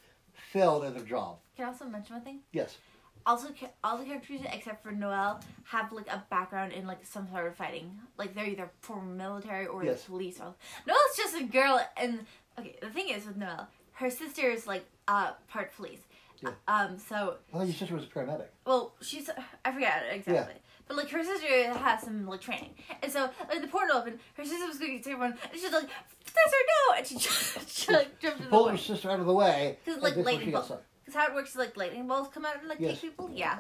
failed 0.53 0.85
at 0.85 0.95
their 0.95 1.05
job. 1.05 1.39
Can 1.57 1.67
I 1.67 1.69
also 1.69 1.85
mention 1.87 2.17
one 2.17 2.25
thing? 2.25 2.41
Yes. 2.53 2.77
Also, 3.25 3.49
all 3.85 3.99
the 3.99 4.05
characters 4.05 4.41
except 4.53 4.83
for 4.83 4.91
Noel 4.91 5.41
have 5.65 5.93
like 5.93 6.09
a 6.09 6.25
background 6.29 6.73
in 6.73 6.87
like 6.89 7.05
some 7.07 7.29
sort 7.29 7.47
of 7.47 7.55
fighting. 7.55 7.93
Like 8.19 8.35
they're 8.35 8.47
either 8.49 8.69
former 8.81 9.13
military 9.15 9.67
or 9.67 9.85
Yes. 9.85 10.03
the 10.05 10.11
police. 10.11 10.41
Or 10.41 10.55
Noelle's 10.87 11.17
just 11.17 11.37
a 11.37 11.45
girl, 11.45 11.81
and 11.97 12.27
okay, 12.59 12.77
the 12.83 12.91
thing 12.91 13.11
is 13.11 13.27
with 13.27 13.37
Noel, 13.37 13.69
her 13.93 14.11
sister 14.11 14.49
is 14.51 14.67
like 14.67 14.85
uh 15.07 15.33
part 15.49 15.75
police. 15.77 16.01
Yeah. 16.43 16.51
Um. 16.69 16.99
So 16.99 17.37
I 17.53 17.57
thought 17.59 17.67
your 17.67 17.75
sister 17.75 17.95
was 17.95 18.05
a 18.05 18.07
paramedic. 18.09 18.47
well, 18.67 18.95
she's 19.01 19.31
I 19.65 19.73
forget 19.73 20.05
exactly. 20.11 20.55
But 20.89 20.97
like 20.97 21.09
her 21.11 21.23
sister 21.23 21.73
has 21.79 22.03
some 22.03 22.27
like 22.27 22.41
training, 22.41 22.75
and 23.03 23.11
so 23.13 23.31
like 23.49 23.61
the 23.63 23.69
portal 23.69 23.97
opened, 23.99 24.19
her 24.35 24.45
sister 24.45 24.67
was 24.67 24.79
going 24.79 24.93
to 24.93 24.99
get 24.99 25.07
everyone, 25.13 25.33
and 25.51 25.53
she's 25.61 25.73
like, 25.73 25.85
"Sister, 26.25 26.57
no!" 26.91 26.97
And 26.99 27.07
she, 27.07 27.15
just, 27.19 27.79
she 27.79 27.93
like 27.93 28.19
jumped 28.21 28.51
Pulled 28.51 28.71
her 28.73 28.77
sister 28.77 29.09
out 29.11 29.21
of 29.21 29.27
the 29.27 29.33
way. 29.33 29.79
'Cause, 29.85 29.95
and 29.95 30.03
like, 30.03 30.17
lightning 30.17 30.47
she 30.47 30.51
got 30.53 30.53
bolt. 30.53 30.65
stuck. 30.67 30.83
Because 31.05 31.15
how 31.21 31.27
it 31.29 31.35
works 31.35 31.51
is 31.51 31.57
like 31.57 31.77
lightning 31.77 32.07
bolts 32.09 32.35
come 32.35 32.45
out 32.45 32.59
and 32.59 32.69
like 32.69 32.81
Yes. 32.81 32.95
take 33.01 33.11
people. 33.13 33.31
Yeah. 33.33 33.59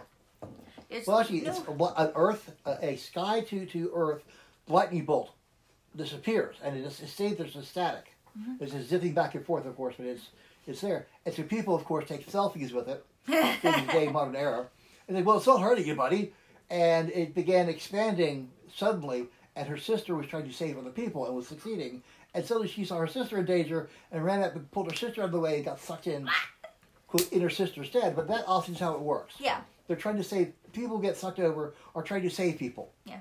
It's, 0.90 1.06
Well, 1.06 1.20
actually, 1.20 1.42
no. 1.42 1.50
it's 1.50 1.60
a, 1.60 1.72
an 2.02 2.12
Earth, 2.16 2.52
a, 2.66 2.78
a 2.90 2.96
sky 2.96 3.40
to 3.42 3.66
to 3.66 3.90
Earth 3.94 4.24
lightning 4.68 5.04
bolt 5.04 5.30
disappears, 5.96 6.56
and 6.62 6.76
it, 6.76 6.82
just, 6.84 7.02
it 7.02 7.08
stays 7.08 7.36
there, 7.36 7.46
just 7.46 7.70
static. 7.70 8.12
Mm-hmm. 8.38 8.62
It's 8.64 8.72
just 8.72 8.88
zipping 8.88 9.12
back 9.14 9.34
and 9.34 9.44
forth, 9.46 9.64
of 9.66 9.76
course, 9.76 9.94
but 9.96 10.06
it's 10.06 10.28
it's 10.66 10.80
there. 10.80 11.06
And 11.26 11.34
so 11.34 11.42
people, 11.42 11.74
of 11.74 11.84
course, 11.84 12.06
take 12.08 12.26
selfies 12.30 12.72
with 12.72 12.88
it 12.88 13.04
in 13.28 13.86
the 13.86 13.92
day 13.92 14.08
modern 14.08 14.36
era, 14.36 14.66
and 15.08 15.16
they 15.16 15.22
well, 15.22 15.36
it's 15.38 15.46
not 15.46 15.60
hurting 15.60 15.86
you, 15.86 15.94
buddy. 15.94 16.32
And 16.70 17.10
it 17.10 17.34
began 17.34 17.68
expanding 17.68 18.50
suddenly, 18.74 19.26
and 19.56 19.68
her 19.68 19.76
sister 19.76 20.14
was 20.14 20.26
trying 20.26 20.46
to 20.46 20.52
save 20.52 20.78
other 20.78 20.90
people 20.90 21.26
and 21.26 21.34
was 21.36 21.46
succeeding. 21.46 22.02
And 22.34 22.44
suddenly 22.46 22.68
she 22.68 22.84
saw 22.86 22.96
her 22.96 23.06
sister 23.06 23.38
in 23.38 23.44
danger 23.44 23.90
and 24.10 24.24
ran 24.24 24.42
up 24.42 24.56
and 24.56 24.70
pulled 24.70 24.90
her 24.90 24.96
sister 24.96 25.20
out 25.20 25.26
of 25.26 25.32
the 25.32 25.40
way 25.40 25.56
and 25.56 25.64
got 25.66 25.78
sucked 25.80 26.06
in, 26.06 26.26
quote, 27.08 27.30
in 27.30 27.42
her 27.42 27.50
sister's 27.50 27.88
stead. 27.88 28.16
But 28.16 28.26
that 28.28 28.44
often 28.46 28.72
is 28.74 28.80
how 28.80 28.94
it 28.94 29.00
works. 29.00 29.34
yeah. 29.38 29.60
They're 29.86 29.96
trying 29.96 30.16
to 30.16 30.24
save 30.24 30.52
people 30.72 30.96
get 30.98 31.16
sucked 31.18 31.40
over 31.40 31.74
are 31.94 32.02
trying 32.02 32.22
to 32.22 32.30
save 32.30 32.56
people. 32.58 32.90
Yeah. 33.04 33.18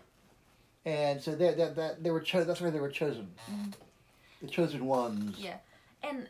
And 0.85 1.21
so 1.21 1.35
they 1.35 1.53
that 1.53 1.75
that 1.75 2.01
they 2.03 2.11
were 2.11 2.21
cho- 2.21 2.43
that's 2.45 2.61
why 2.61 2.69
they 2.69 2.79
were 2.79 2.89
chosen. 2.89 3.27
Mhm. 3.51 3.73
The 4.41 4.47
chosen 4.47 4.85
ones. 4.85 5.37
Yeah. 5.37 5.57
And 6.03 6.27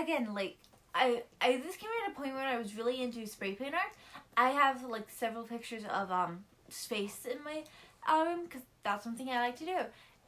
again, 0.00 0.34
like 0.34 0.56
I, 0.94 1.22
I 1.40 1.56
this 1.58 1.76
came 1.76 1.90
at 2.06 2.12
a 2.12 2.14
point 2.14 2.34
when 2.34 2.44
I 2.44 2.58
was 2.58 2.74
really 2.76 3.02
into 3.02 3.26
spray 3.26 3.52
paint 3.54 3.74
art. 3.74 3.92
I 4.36 4.50
have 4.50 4.84
like 4.84 5.08
several 5.10 5.44
pictures 5.44 5.82
of 5.90 6.10
um 6.10 6.44
space 6.68 7.26
in 7.30 7.42
my 7.44 7.62
album 8.06 8.44
because 8.44 8.62
that's 8.82 9.04
something 9.04 9.28
I 9.28 9.40
like 9.40 9.56
to 9.58 9.64
do. 9.64 9.78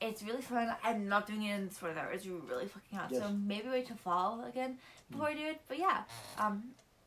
It's 0.01 0.23
really 0.23 0.43
fun. 0.43 0.75
I'm 0.83 1.09
not 1.09 1.27
doing 1.27 1.45
it 1.45 1.55
in 1.55 1.69
this 1.69 1.81
weather. 1.81 2.07
It's 2.13 2.27
really 2.27 2.67
fucking 2.67 2.99
hot. 2.99 3.09
Yes. 3.11 3.23
So 3.23 3.31
maybe 3.33 3.69
wait 3.69 3.87
till 3.87 3.97
fall 3.97 4.45
again 4.45 4.77
before 5.11 5.29
I 5.29 5.35
do 5.35 5.47
it. 5.47 5.61
But 5.69 5.79
yeah, 5.79 6.03
um, 6.39 6.65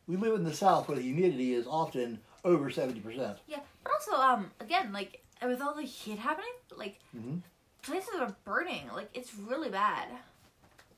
We 0.07 0.15
live 0.15 0.35
in 0.35 0.43
the 0.43 0.53
South 0.53 0.87
where 0.87 0.95
the 0.97 1.03
humidity 1.03 1.53
is 1.53 1.67
often 1.67 2.19
over 2.45 2.69
seventy 2.71 2.99
percent. 2.99 3.37
yeah. 3.47 3.59
But 3.83 3.93
also, 3.93 4.13
um, 4.13 4.51
again, 4.59 4.91
like 4.93 5.21
with 5.43 5.61
all 5.61 5.75
the 5.75 5.83
heat 5.83 6.17
happening, 6.17 6.53
like 6.75 6.99
Mhm. 7.15 7.41
places 7.83 8.15
are 8.19 8.35
burning. 8.45 8.87
Like 8.93 9.09
it's 9.13 9.35
really 9.35 9.69
bad. 9.69 10.07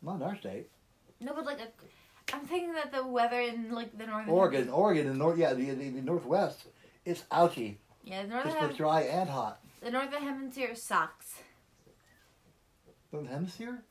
Not 0.01 0.15
in 0.17 0.21
our 0.23 0.37
state. 0.37 0.69
No, 1.21 1.33
but 1.33 1.45
like, 1.45 1.59
i 1.61 1.67
I'm 2.33 2.45
thinking 2.45 2.73
that 2.73 2.91
the 2.91 3.05
weather 3.05 3.39
in 3.39 3.71
like 3.71 3.97
the 3.97 4.05
northern 4.05 4.29
Oregon, 4.29 4.69
Oregon, 4.69 5.07
and 5.07 5.17
north. 5.17 5.37
Yeah, 5.37 5.53
the, 5.53 5.71
the, 5.71 5.89
the 5.89 6.01
northwest. 6.01 6.65
It's 7.05 7.23
ouchy. 7.31 7.79
yeah, 8.03 8.21
the 8.23 8.27
northern 8.29 8.51
It's 8.51 8.59
both 8.61 8.77
dry 8.77 9.01
and 9.01 9.29
hot. 9.29 9.59
the 9.81 9.89
northern 9.91 10.21
hemisphere 10.21 10.75
sucks. 10.75 11.35
Northern 13.11 13.31
hemisphere. 13.31 13.83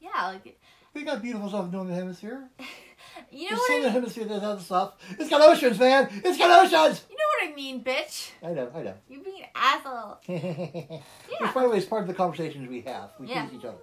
Yeah, 0.00 0.28
like 0.28 0.58
We 0.94 1.02
got 1.04 1.20
beautiful 1.22 1.48
stuff 1.48 1.66
in 1.66 1.70
the 1.70 1.76
northern 1.76 1.94
hemisphere. 1.94 2.48
you 3.30 3.50
know 3.50 3.56
the 3.56 3.60
what 3.60 3.70
I 3.70 3.76
southern 3.76 3.92
hemisphere 3.92 4.24
does 4.26 4.42
other 4.42 4.60
stuff. 4.62 4.94
It's 5.18 5.28
got 5.30 5.42
oceans, 5.42 5.78
man. 5.78 6.08
It's 6.24 6.38
got 6.38 6.64
oceans. 6.64 7.04
you 7.10 7.16
know 7.16 7.46
what 7.46 7.52
I 7.52 7.54
mean, 7.54 7.84
bitch. 7.84 8.30
I 8.42 8.52
know. 8.52 8.70
I 8.74 8.82
know. 8.82 8.94
You're 9.08 9.22
being 9.22 9.42
an 9.42 9.48
asshole. 9.54 10.18
Which, 10.26 11.54
by 11.54 11.62
the 11.62 11.68
way, 11.68 11.76
is 11.76 11.84
part 11.84 12.02
of 12.02 12.08
the 12.08 12.14
conversations 12.14 12.68
we 12.68 12.80
have. 12.82 13.10
We 13.18 13.26
Yeah. 13.28 13.46
tease 13.46 13.58
each 13.58 13.64
other. 13.66 13.76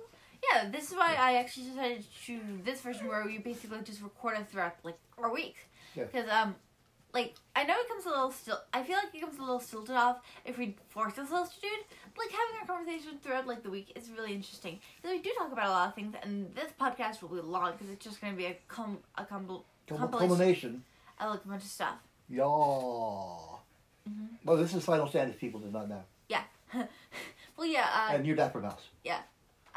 Yeah, 0.44 0.70
this 0.70 0.90
is 0.92 0.98
why 0.98 1.16
I 1.20 1.36
actually 1.36 1.68
decided 1.70 2.04
to 2.04 2.22
choose 2.22 2.42
this 2.64 2.82
version 2.82 3.08
where 3.08 3.26
we 3.26 3.38
basically 3.38 3.82
just 3.84 4.02
record 4.02 4.38
it 4.40 4.48
throughout 4.50 4.76
like 4.84 4.98
our 5.18 5.32
week. 5.34 5.56
Yeah. 5.96 6.06
Because 6.06 6.30
um, 6.30 6.56
like 7.14 7.34
I 7.56 7.64
know 7.64 7.74
it 7.78 7.88
comes 7.88 8.06
a 8.06 8.10
little 8.10 8.32
still. 8.32 8.60
I 8.74 8.84
feel 8.84 8.98
like 8.98 9.14
it 9.14 9.22
comes 9.22 9.38
a 9.38 9.42
little 9.42 9.60
stilted 9.60 9.96
off 9.96 10.18
if 10.46 10.58
we 10.58 10.76
force 10.90 11.18
ourselves 11.18 11.54
to 11.56 11.62
do 11.62 11.68
it. 11.68 11.86
But, 12.16 12.26
like 12.26 12.32
having 12.32 12.62
our 12.62 12.76
conversation 12.76 13.20
throughout 13.22 13.48
like 13.48 13.64
the 13.64 13.70
week 13.70 13.92
is 13.96 14.10
really 14.16 14.34
interesting 14.34 14.80
because 15.02 15.16
we 15.18 15.22
do 15.22 15.32
talk 15.38 15.52
about 15.52 15.68
a 15.68 15.72
lot 15.72 15.88
of 15.90 15.96
things, 15.96 16.16
and 16.22 16.54
this 16.56 16.72
podcast 16.80 17.22
will 17.22 17.30
be 17.30 17.42
long 17.42 17.74
because 17.74 17.90
it's 17.90 18.04
just 18.04 18.22
going 18.22 18.34
to 18.34 18.38
be 18.38 18.46
a 18.46 18.58
com 18.68 19.00
a 19.18 19.26
compilation 19.26 19.66
Culmination. 19.88 20.84
of 21.20 21.32
like 21.32 21.46
a 21.46 21.48
bunch 21.48 21.64
of 21.64 21.70
stuff. 21.70 21.98
Yaw. 22.30 23.58
Mhm. 24.08 24.28
Well, 24.46 24.58
this 24.58 24.74
is 24.74 24.86
Final 24.86 25.10
if 25.14 25.40
people 25.40 25.60
did 25.60 25.74
not 25.74 25.90
know. 25.90 26.04
Yeah. 26.28 26.44
well, 27.58 27.68
yeah. 27.68 27.88
Uh, 27.94 28.14
and 28.14 28.26
you're 28.26 28.36
Dapper 28.36 28.60
Mouse. 28.60 28.88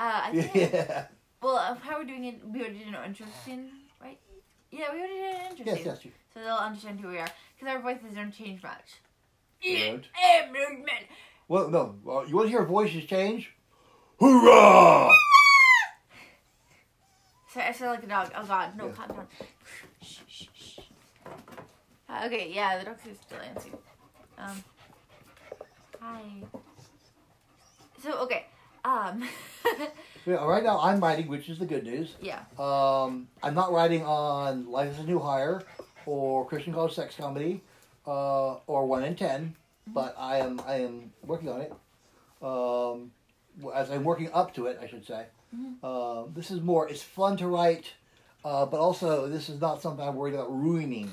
Uh, 0.03 0.21
I 0.27 0.31
think. 0.43 0.73
Yeah. 0.73 1.07
Well, 1.41 1.57
uh, 1.57 1.75
how 1.77 1.99
we're 1.99 2.05
doing 2.05 2.25
it, 2.25 2.41
we 2.47 2.61
already 2.61 2.79
did 2.79 2.89
an 2.89 2.97
intro 3.07 3.27
scene, 3.45 3.71
right? 4.01 4.19
Yeah, 4.71 4.93
we 4.93 4.99
already 4.99 5.15
did 5.15 5.35
an 5.35 5.51
intro 5.51 5.65
yes, 5.67 5.77
scene. 5.77 5.87
yes. 5.87 6.05
You, 6.05 6.11
So 6.35 6.41
they'll 6.41 6.55
understand 6.69 7.01
who 7.01 7.09
we 7.09 7.19
are. 7.19 7.29
Because 7.55 7.75
our 7.75 7.81
voices 7.83 8.15
don't 8.15 8.33
change 8.33 8.63
much. 8.63 8.89
Good. 9.63 10.07
Eh, 10.21 10.49
well, 11.49 11.69
no. 11.69 11.95
Well, 12.03 12.27
you 12.29 12.35
want 12.37 12.47
to 12.47 12.51
hear 12.51 12.65
voices 12.65 13.05
change? 13.05 13.53
Hoorah! 14.19 15.11
Sorry, 17.49 17.67
I 17.67 17.73
sound 17.73 17.91
like 17.93 18.03
a 18.05 18.07
dog. 18.07 18.31
Oh 18.37 18.45
god, 18.47 18.77
no, 18.77 18.87
Yeah. 18.87 18.93
calm 18.93 19.09
down. 19.09 19.27
Shh, 20.03 20.21
shh, 20.27 20.47
shh. 20.55 20.79
Uh, 22.09 22.23
okay, 22.27 22.51
yeah, 22.53 22.79
the 22.79 22.85
dog 22.87 22.97
is 23.09 23.19
still 23.19 23.39
answering. 23.41 23.79
Um, 24.39 24.65
hi. 26.01 26.23
So, 28.03 28.19
okay, 28.25 28.47
um, 28.85 29.23
Yeah, 30.27 30.45
right 30.45 30.63
now, 30.63 30.79
I'm 30.81 31.01
writing, 31.01 31.27
which 31.27 31.49
is 31.49 31.59
the 31.59 31.67
good 31.67 31.83
news. 31.85 32.15
yeah, 32.21 32.41
Um, 32.59 33.27
I'm 33.43 33.55
not 33.55 33.73
writing 33.73 34.05
on 34.05 34.71
Life 34.71 34.91
as 34.93 34.99
a 35.01 35.05
New 35.05 35.19
Hire 35.19 35.63
or 36.07 36.47
Christian 36.47 36.73
College 36.73 36.95
Sex 36.95 37.17
Comedy 37.17 37.61
uh, 38.07 38.55
or 38.67 38.87
One 38.87 39.03
in 39.05 39.15
10 39.17 39.57
but 39.89 40.15
I 40.17 40.37
am 40.39 40.61
I 40.65 40.75
am 40.77 41.13
working 41.27 41.49
on 41.49 41.61
it. 41.61 41.73
Um, 42.41 43.11
as 43.75 43.91
I'm 43.91 44.05
working 44.05 44.31
up 44.33 44.55
to 44.55 44.67
it, 44.67 44.79
I 44.81 44.87
should 44.87 45.05
say. 45.05 45.27
Mhm. 45.55 45.83
Um, 45.85 46.33
this 46.35 46.53
is 46.53 46.61
more. 46.61 46.89
It's 46.89 47.03
fun 47.03 47.37
to 47.39 47.49
write, 47.49 47.93
uh, 48.45 48.65
but 48.67 48.79
also 48.79 49.29
this 49.29 49.49
is 49.49 49.61
not 49.61 49.83
something 49.83 50.07
I'm 50.07 50.15
worried 50.15 50.35
about 50.35 50.53
ruining 50.57 51.11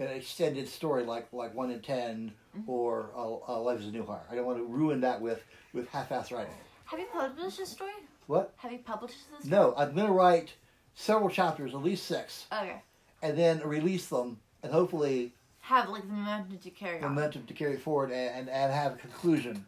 an 0.00 0.08
extended 0.08 0.68
story 0.68 1.04
like 1.04 1.28
like 1.32 1.54
One 1.54 1.70
in 1.70 1.80
10 1.82 2.32
or 2.66 3.10
uh, 3.16 3.52
uh, 3.52 3.60
Life 3.60 3.78
as 3.78 3.86
a 3.86 3.90
New 3.92 4.04
Hire. 4.04 4.24
I 4.28 4.34
don't 4.34 4.44
want 4.44 4.58
to 4.58 4.64
ruin 4.64 5.00
that 5.02 5.20
with 5.20 5.42
with 5.72 5.88
half-ass 5.90 6.32
writing. 6.32 6.52
Have 6.90 6.98
you 6.98 7.06
published 7.12 7.58
this 7.58 7.70
story? 7.70 7.92
What? 8.26 8.52
Have 8.56 8.72
you 8.72 8.78
published 8.78 9.16
this? 9.30 9.46
Story? 9.46 9.50
No, 9.60 9.74
I'm 9.76 9.94
going 9.94 10.06
to 10.06 10.12
write 10.12 10.54
several 10.94 11.28
chapters, 11.30 11.72
at 11.74 11.82
least 11.82 12.06
six 12.06 12.46
Okay. 12.52 12.76
and 13.22 13.36
then 13.38 13.60
release 13.66 14.06
them 14.08 14.38
and 14.62 14.72
hopefully 14.72 15.32
Have, 15.60 15.88
like, 15.88 16.02
the 16.02 16.08
momentum 16.08 16.58
to 16.58 16.70
carry 16.70 16.96
on. 16.96 17.02
momentum 17.14 17.44
to 17.46 17.54
carry 17.54 17.76
forward 17.76 18.10
and, 18.10 18.30
and, 18.40 18.48
and 18.50 18.72
have 18.72 18.94
a 18.94 18.96
conclusion 18.96 19.64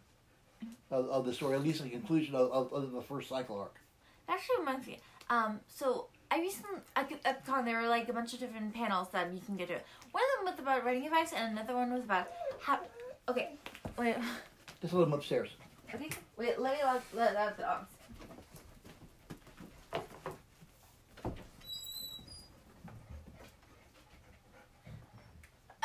of, 0.90 1.08
of 1.08 1.24
the 1.24 1.32
story, 1.32 1.54
at 1.56 1.62
least 1.62 1.80
a 1.84 1.88
conclusion 1.88 2.34
of, 2.34 2.50
of, 2.52 2.72
of 2.72 2.92
the 2.92 3.02
first 3.02 3.28
cycle 3.28 3.58
arc. 3.58 3.74
That 4.26 4.34
actually 4.34 4.58
reminds 4.60 4.86
me. 4.86 4.98
Um, 5.30 5.60
so 5.68 6.06
I 6.30 6.38
recently 6.40 6.78
at 6.96 7.08
the 7.08 7.36
con 7.46 7.64
there 7.64 7.80
were 7.80 7.88
like 7.88 8.08
a 8.08 8.12
bunch 8.12 8.34
of 8.34 8.40
different 8.40 8.74
panels 8.74 9.08
that 9.12 9.32
you 9.32 9.40
can 9.40 9.56
get 9.56 9.68
to. 9.68 9.74
One 10.12 10.22
of 10.38 10.44
them 10.44 10.52
was 10.52 10.58
about 10.60 10.84
writing 10.84 11.04
advice, 11.06 11.32
and 11.32 11.52
another 11.56 11.74
one 11.74 11.92
was 11.92 12.04
about 12.04 12.28
how. 12.60 12.78
Okay, 13.28 13.50
wait. 13.96 14.16
Just 14.80 14.92
a 14.92 14.96
little 14.98 15.14
upstairs. 15.14 15.50
Okay, 15.95 16.09
wait. 16.38 16.59
Let 16.59 16.72
me 16.72 16.78
let 16.84 17.03
let 17.14 17.36
out 17.36 17.57
the 17.57 17.62
dogs. 17.62 17.88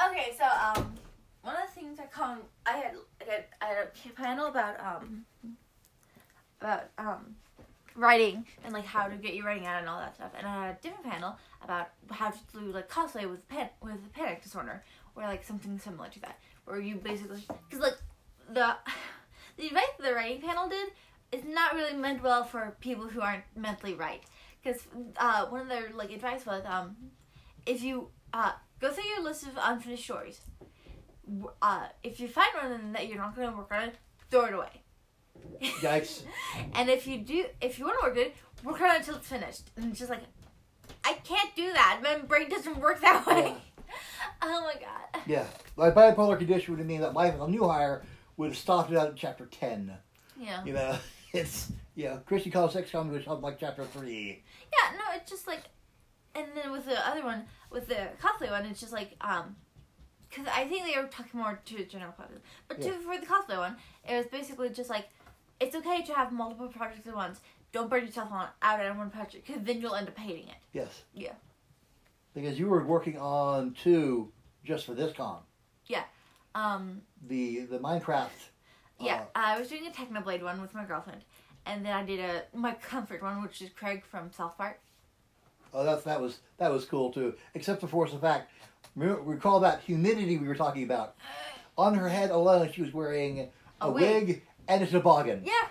Okay, 0.09 0.33
so 0.37 0.45
um, 0.45 0.93
one 1.41 1.55
of 1.55 1.61
the 1.67 1.79
things 1.79 1.99
I 1.99 2.05
come, 2.05 2.39
I 2.65 2.77
had 2.77 2.95
I 3.61 3.65
had, 3.65 3.87
a 4.05 4.09
panel 4.15 4.47
about 4.47 4.79
um 4.79 5.25
about 6.61 6.89
um 6.97 7.35
writing 7.95 8.45
and 8.63 8.73
like 8.73 8.85
how 8.85 9.07
to 9.07 9.15
get 9.15 9.33
your 9.33 9.45
writing 9.45 9.65
out 9.65 9.79
and 9.79 9.89
all 9.89 9.99
that 9.99 10.15
stuff, 10.15 10.31
and 10.37 10.47
I 10.47 10.67
had 10.67 10.75
a 10.75 10.81
different 10.81 11.09
panel 11.09 11.35
about 11.61 11.89
how 12.11 12.29
to 12.29 12.37
do 12.53 12.59
like 12.71 12.89
cosplay 12.89 13.29
with 13.29 13.47
pan 13.49 13.69
with 13.81 14.13
panic 14.13 14.41
disorder 14.41 14.83
or 15.15 15.23
like 15.23 15.43
something 15.43 15.77
similar 15.79 16.07
to 16.09 16.21
that, 16.21 16.39
where 16.65 16.79
you 16.79 16.95
basically 16.95 17.43
because 17.67 17.83
like 17.83 17.97
the 18.53 18.75
the 19.57 19.67
advice 19.67 19.83
the 19.99 20.13
writing 20.13 20.41
panel 20.41 20.69
did 20.69 20.89
is 21.31 21.43
not 21.45 21.73
really 21.73 21.93
meant 21.93 22.23
well 22.23 22.43
for 22.43 22.75
people 22.79 23.07
who 23.07 23.21
aren't 23.21 23.43
mentally 23.55 23.93
right. 23.93 24.23
Because 24.63 24.81
uh, 25.17 25.45
one 25.47 25.61
of 25.61 25.67
their 25.69 25.89
like 25.93 26.11
advice 26.11 26.45
was 26.45 26.63
um, 26.65 26.95
if 27.65 27.83
you 27.83 28.09
uh, 28.33 28.53
go 28.79 28.91
through 28.91 29.05
your 29.05 29.23
list 29.23 29.43
of 29.43 29.57
unfinished 29.61 30.03
stories, 30.03 30.39
uh, 31.61 31.87
if 32.03 32.19
you 32.19 32.27
find 32.27 32.49
one 32.61 32.93
that 32.93 33.07
you're 33.07 33.17
not 33.17 33.35
going 33.35 33.49
to 33.49 33.57
work 33.57 33.71
on 33.71 33.89
it, 33.89 33.95
throw 34.29 34.45
it 34.45 34.53
away. 34.53 34.81
Yikes. 35.61 36.23
and 36.73 36.89
if 36.89 37.07
you 37.07 37.19
do, 37.19 37.45
if 37.61 37.79
you 37.79 37.85
want 37.85 37.99
to 37.99 38.07
work 38.07 38.17
it, 38.17 38.35
work 38.63 38.81
on 38.81 38.95
it 38.95 38.99
until 38.99 39.15
it's 39.15 39.27
finished. 39.27 39.69
And 39.75 39.91
it's 39.91 39.99
just 39.99 40.09
like, 40.09 40.23
I 41.03 41.13
can't 41.23 41.55
do 41.55 41.71
that. 41.73 41.99
My 42.03 42.17
brain 42.19 42.49
doesn't 42.49 42.77
work 42.77 43.01
that 43.01 43.25
way. 43.25 43.55
oh 44.41 44.61
my 44.61 44.73
god. 44.79 45.21
Yeah. 45.25 45.45
Like 45.75 45.95
bipolar 45.95 46.37
condition 46.37 46.75
would 46.75 46.85
mean 46.85 47.01
that 47.01 47.13
life 47.13 47.35
as 47.35 47.41
a 47.41 47.47
new 47.47 47.67
hire 47.67 48.03
would 48.37 48.49
have 48.49 48.57
started 48.57 48.97
out 48.97 49.09
at 49.09 49.15
chapter 49.15 49.45
10. 49.45 49.91
Yeah. 50.39 50.63
You 50.63 50.73
know, 50.73 50.97
it's, 51.33 51.71
you 51.95 52.05
know, 52.05 52.21
Christian 52.25 52.51
College 52.51 52.73
Sex 52.73 52.91
Comedy 52.91 53.23
have 53.25 53.39
like 53.39 53.59
chapter 53.59 53.83
3. 53.83 54.43
Yeah, 54.71 54.97
no, 54.97 55.03
it's 55.15 55.29
just 55.29 55.47
like, 55.47 55.63
and 56.35 56.45
then 56.55 56.71
with 56.71 56.85
the 56.85 57.07
other 57.07 57.23
one, 57.23 57.45
with 57.71 57.87
the 57.87 58.09
cosplay 58.21 58.51
one, 58.51 58.65
it's 58.65 58.79
just 58.79 58.93
like, 58.93 59.15
um, 59.21 59.55
because 60.29 60.45
I 60.53 60.67
think 60.67 60.85
they 60.85 60.99
were 60.99 61.07
talking 61.07 61.39
more 61.39 61.59
to 61.65 61.77
the 61.77 61.85
general 61.85 62.11
public, 62.11 62.41
but 62.67 62.81
to 62.81 62.91
for 62.99 63.17
the 63.17 63.25
cosplay 63.25 63.57
one, 63.57 63.77
it 64.07 64.15
was 64.15 64.27
basically 64.27 64.69
just 64.69 64.89
like, 64.89 65.09
it's 65.59 65.75
okay 65.75 66.03
to 66.03 66.13
have 66.13 66.31
multiple 66.31 66.67
projects 66.67 67.07
at 67.07 67.15
once. 67.15 67.39
Don't 67.71 67.89
burn 67.89 68.05
yourself 68.05 68.31
on 68.31 68.47
out 68.61 68.85
on 68.85 68.97
one 68.97 69.09
project, 69.09 69.47
because 69.47 69.63
then 69.63 69.81
you'll 69.81 69.95
end 69.95 70.07
up 70.07 70.17
hating 70.17 70.47
it. 70.47 70.55
Yes. 70.73 71.03
Yeah. 71.13 71.33
Because 72.35 72.59
you 72.59 72.67
were 72.67 72.85
working 72.85 73.17
on 73.17 73.73
two 73.73 74.31
just 74.63 74.85
for 74.85 74.93
this 74.93 75.13
con. 75.15 75.39
Um, 76.61 77.01
The 77.27 77.61
the 77.61 77.77
Minecraft. 77.79 78.29
yeah, 78.99 79.21
uh, 79.35 79.39
I 79.53 79.59
was 79.59 79.69
doing 79.69 79.85
a 79.85 79.91
Technoblade 79.91 80.41
one 80.41 80.59
with 80.61 80.73
my 80.73 80.85
girlfriend, 80.85 81.21
and 81.67 81.85
then 81.85 81.93
I 81.93 82.03
did 82.03 82.19
a 82.19 82.43
my 82.57 82.73
comfort 82.73 83.21
one, 83.21 83.43
which 83.43 83.61
is 83.61 83.69
Craig 83.69 84.03
from 84.03 84.31
South 84.31 84.57
Park. 84.57 84.79
Oh, 85.73 85.83
that's 85.83 86.03
that 86.03 86.19
was 86.19 86.39
that 86.57 86.71
was 86.71 86.85
cool 86.85 87.11
too. 87.11 87.35
Except 87.53 87.79
for 87.81 87.87
force 87.87 88.13
of 88.13 88.21
fact, 88.21 88.49
Re- 88.95 89.09
recall 89.21 89.59
that 89.59 89.81
humidity 89.81 90.37
we 90.37 90.47
were 90.47 90.55
talking 90.55 90.83
about. 90.83 91.15
On 91.77 91.93
her 91.93 92.09
head 92.09 92.31
alone, 92.31 92.71
she 92.73 92.81
was 92.81 92.91
wearing 92.91 93.39
a, 93.41 93.85
A 93.87 93.91
wig. 93.91 94.27
wig. 94.27 94.41
and 94.67 94.81
a 94.81 94.87
toboggan 94.87 95.43
Yeah, 95.45 95.67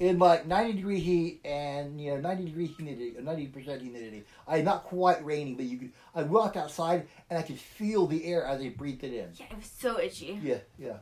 in 0.00 0.18
like 0.18 0.46
ninety 0.46 0.72
degree 0.72 0.98
heat 0.98 1.40
and 1.44 2.00
you 2.00 2.10
know 2.14 2.20
ninety 2.20 2.46
degree 2.46 2.66
humidity, 2.66 3.14
ninety 3.20 3.46
percent 3.46 3.82
humidity. 3.82 4.24
I 4.48 4.62
not 4.62 4.84
quite 4.84 5.24
raining, 5.24 5.56
but 5.56 5.66
you 5.66 5.78
could. 5.78 5.92
I 6.14 6.22
walked 6.24 6.56
outside 6.56 7.06
and 7.28 7.38
I 7.38 7.42
could 7.42 7.58
feel 7.58 8.06
the 8.06 8.24
air 8.24 8.44
as 8.44 8.60
I 8.60 8.70
breathed 8.70 9.04
it 9.04 9.12
in. 9.12 9.30
yeah, 9.36 9.46
it 9.50 9.56
was 9.56 9.66
so 9.78 10.00
itchy. 10.00 10.40
Yeah, 10.42 10.58
yeah. 10.78 10.96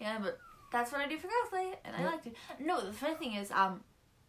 Yeah, 0.00 0.18
but 0.22 0.38
that's 0.72 0.92
what 0.92 1.00
I 1.02 1.08
do 1.08 1.18
for 1.18 1.26
cosplay, 1.26 1.74
and 1.84 1.94
I 1.94 2.00
Yeah. 2.02 2.06
like 2.06 2.22
to. 2.22 2.30
No, 2.60 2.80
the 2.80 2.92
funny 2.92 3.16
thing 3.16 3.34
is, 3.34 3.50
um, 3.50 3.82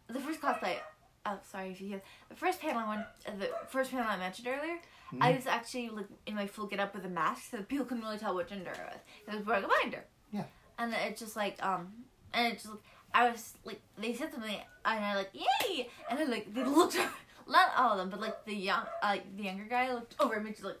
the 0.08 0.20
first 0.20 0.40
cosplay. 0.40 0.76
Oh, 1.24 1.38
sorry 1.50 1.70
if 1.70 1.80
you 1.80 1.86
hear 1.86 2.02
the 2.28 2.34
first 2.34 2.60
panel 2.60 2.80
I 2.84 2.88
went. 2.88 3.06
Uh, 3.26 3.36
the 3.38 3.50
first 3.68 3.92
panel 3.92 4.06
I 4.08 4.16
mentioned 4.16 4.48
earlier. 4.48 4.78
I 5.20 5.32
Mhm. 5.32 5.36
was 5.36 5.46
actually 5.46 5.90
like 5.90 6.06
in 6.26 6.34
my 6.34 6.46
full 6.48 6.66
get 6.66 6.80
up 6.80 6.94
with 6.94 7.04
a 7.04 7.08
mask, 7.08 7.50
so 7.52 7.62
people 7.62 7.86
couldn't 7.86 8.02
really 8.02 8.18
tell 8.18 8.34
what 8.34 8.48
gender 8.48 8.72
I 8.76 8.84
was. 8.92 9.00
I 9.28 9.36
was 9.36 9.46
wearing 9.46 9.64
a 9.64 9.68
binder. 9.68 10.04
Yeah. 10.32 10.44
And 10.78 10.92
it's 10.92 11.20
just 11.20 11.36
like 11.36 11.62
um, 11.64 11.92
and 12.34 12.52
it's 12.52 12.64
just 12.64 12.74
like 12.74 12.82
I 13.14 13.30
was 13.30 13.54
like 13.64 13.80
they 13.98 14.14
said 14.14 14.32
something, 14.32 14.54
and 14.84 15.04
I 15.04 15.14
like 15.16 15.30
yay, 15.34 15.88
and 16.08 16.18
then 16.18 16.30
like 16.30 16.52
they 16.54 16.64
looked. 16.64 16.96
Over, 16.96 17.08
not 17.48 17.72
all 17.76 17.92
of 17.92 17.98
them, 17.98 18.08
but 18.08 18.20
like 18.20 18.44
the 18.44 18.54
young, 18.54 18.84
uh, 19.02 19.06
like 19.08 19.36
the 19.36 19.42
younger 19.44 19.64
guy 19.64 19.92
looked 19.92 20.14
over 20.20 20.36
at 20.36 20.44
me, 20.44 20.52
just 20.52 20.62
like, 20.64 20.78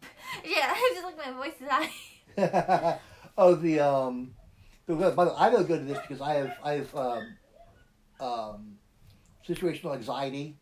yeah, 0.44 0.72
I 0.74 0.90
just 0.94 1.04
like 1.04 1.16
my 1.26 1.32
voice 1.32 1.54
is 1.60 1.68
high. 1.68 2.98
oh, 3.36 3.54
the 3.56 3.80
um, 3.80 4.34
By 4.86 4.94
the 4.94 5.30
way, 5.30 5.36
I 5.36 5.50
know 5.50 5.64
good 5.64 5.80
at 5.80 5.88
this 5.88 5.98
because 5.98 6.20
I 6.20 6.34
have 6.34 6.52
I 6.62 6.72
have 6.74 6.94
um, 6.96 7.36
um, 8.20 8.78
situational 9.46 9.94
anxiety. 9.94 10.56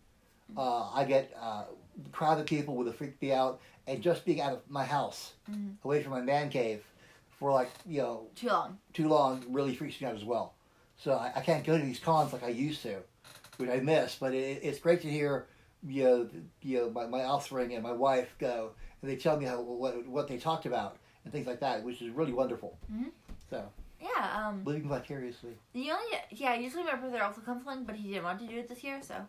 Uh, 0.57 0.91
I 0.91 1.05
get 1.05 1.33
uh, 1.41 1.65
crowded 2.13 2.47
people 2.47 2.75
would 2.77 2.95
freak 2.95 3.21
me 3.23 3.33
out, 3.33 3.61
and 3.87 4.03
just 4.03 4.25
being 4.25 4.41
out 4.41 4.53
of 4.53 4.61
my 4.69 4.85
house, 4.85 5.33
Mhm. 5.51 5.77
away 5.85 6.03
from 6.03 6.13
my 6.13 6.21
man 6.21 6.51
cave, 6.51 6.83
for 7.39 7.53
like 7.53 7.71
you 7.87 8.03
know 8.03 8.27
Too 8.35 8.49
long. 8.49 8.79
too 8.93 9.09
long 9.09 9.45
really 9.49 9.75
freaks 9.75 10.01
me 10.01 10.07
out 10.07 10.15
as 10.15 10.25
well. 10.25 10.55
So 11.03 11.15
I, 11.15 11.33
I 11.37 11.41
can't 11.41 11.65
go 11.65 11.77
to 11.77 11.85
these 11.85 11.99
cons 11.99 12.33
like 12.33 12.45
I 12.45 12.49
used 12.49 12.83
to, 12.83 12.99
which 13.57 13.69
I 13.71 13.81
miss. 13.81 14.17
But 14.21 14.35
it, 14.35 14.61
it's 14.63 14.79
great 14.79 15.01
to 15.03 15.11
hear 15.11 15.47
you 15.87 16.05
know, 16.05 16.29
you 16.63 16.79
know 16.79 16.91
my, 16.91 17.07
my 17.07 17.25
offspring 17.25 17.75
and 17.75 17.83
my 17.83 17.93
wife 17.93 18.35
go 18.39 18.71
and 19.01 19.11
they 19.11 19.17
tell 19.17 19.37
me 19.37 19.45
how 19.45 19.61
what, 19.61 20.07
what 20.07 20.29
they 20.29 20.39
talked 20.39 20.65
about 20.67 20.97
and 21.25 21.33
things 21.33 21.47
like 21.47 21.61
that, 21.61 21.83
which 21.83 22.01
is 22.03 22.11
really 22.11 22.33
wonderful. 22.33 22.79
Mhm. 22.93 23.11
So 23.51 23.69
Yeah. 24.01 24.47
Um. 24.49 24.65
living 24.65 24.89
vicariously. 24.89 25.57
The 25.73 25.91
only 25.91 26.07
yeah, 26.31 26.55
usually 26.55 26.85
my 26.85 26.95
brother 26.95 27.23
also 27.23 27.41
comes 27.41 27.65
along, 27.65 27.85
but 27.85 27.97
he 27.97 28.09
didn't 28.09 28.25
want 28.25 28.39
to 28.41 28.47
do 28.47 28.59
it 28.59 28.69
this 28.69 28.85
year, 28.85 29.01
so 29.03 29.27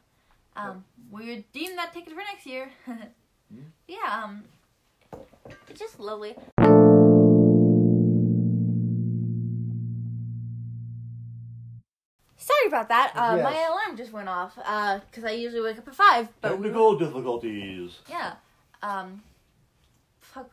um, 0.56 0.84
we 1.12 1.28
redeemed 1.28 1.78
that 1.80 1.92
ticket 1.94 2.14
for 2.14 2.20
next 2.32 2.46
year. 2.46 2.70
Mm. 3.54 3.66
Yeah. 3.88 4.24
Um. 4.24 4.44
It's 5.70 5.80
just 5.80 6.00
lovely. 6.00 6.36
About 12.74 12.90
that. 12.90 13.14
Uh, 13.16 13.38
My 13.44 13.54
alarm 13.70 13.96
just 13.96 14.12
went 14.12 14.28
off 14.30 14.56
because 14.56 15.24
I 15.24 15.32
usually 15.32 15.62
wake 15.62 15.78
up 15.78 15.88
at 15.88 15.96
five. 15.96 16.28
But 16.42 16.58
we, 16.58 16.66
Technical 16.66 16.98
difficulties. 16.98 18.00
yeah. 18.10 18.34
Um. 18.82 19.22
Fuck. 20.22 20.50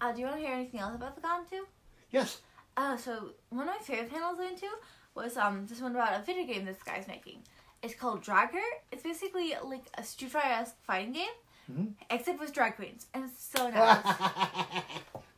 Uh, 0.00 0.12
do 0.12 0.20
you 0.20 0.26
want 0.26 0.38
to 0.40 0.44
hear 0.46 0.54
anything 0.54 0.80
else 0.80 0.94
about 0.94 1.14
the 1.14 1.20
con 1.20 1.40
too? 1.48 1.66
Yes. 2.10 2.40
Uh, 2.76 2.96
so 2.96 3.30
one 3.50 3.68
of 3.68 3.74
my 3.74 3.80
favorite 3.80 4.10
panels 4.10 4.38
I 4.40 4.44
went 4.46 4.58
to 4.58 4.68
was 5.14 5.36
um 5.36 5.66
this 5.68 5.80
one 5.80 5.92
about 5.94 6.20
a 6.20 6.24
video 6.24 6.44
game 6.46 6.64
this 6.64 6.82
guy's 6.82 7.06
making. 7.06 7.38
It's 7.82 7.94
called 7.94 8.22
Drag 8.22 8.50
Her. 8.52 8.70
It's 8.90 9.02
basically 9.02 9.54
like 9.64 9.84
a 9.98 10.02
Street 10.02 10.30
Fighter 10.32 10.48
esque 10.62 10.76
fighting 10.86 11.12
game, 11.12 11.36
Mhm. 11.70 11.92
except 12.10 12.40
with 12.40 12.52
drag 12.52 12.76
queens, 12.76 13.06
and 13.14 13.24
it's 13.24 13.44
so 13.44 13.70
nice. 13.70 14.04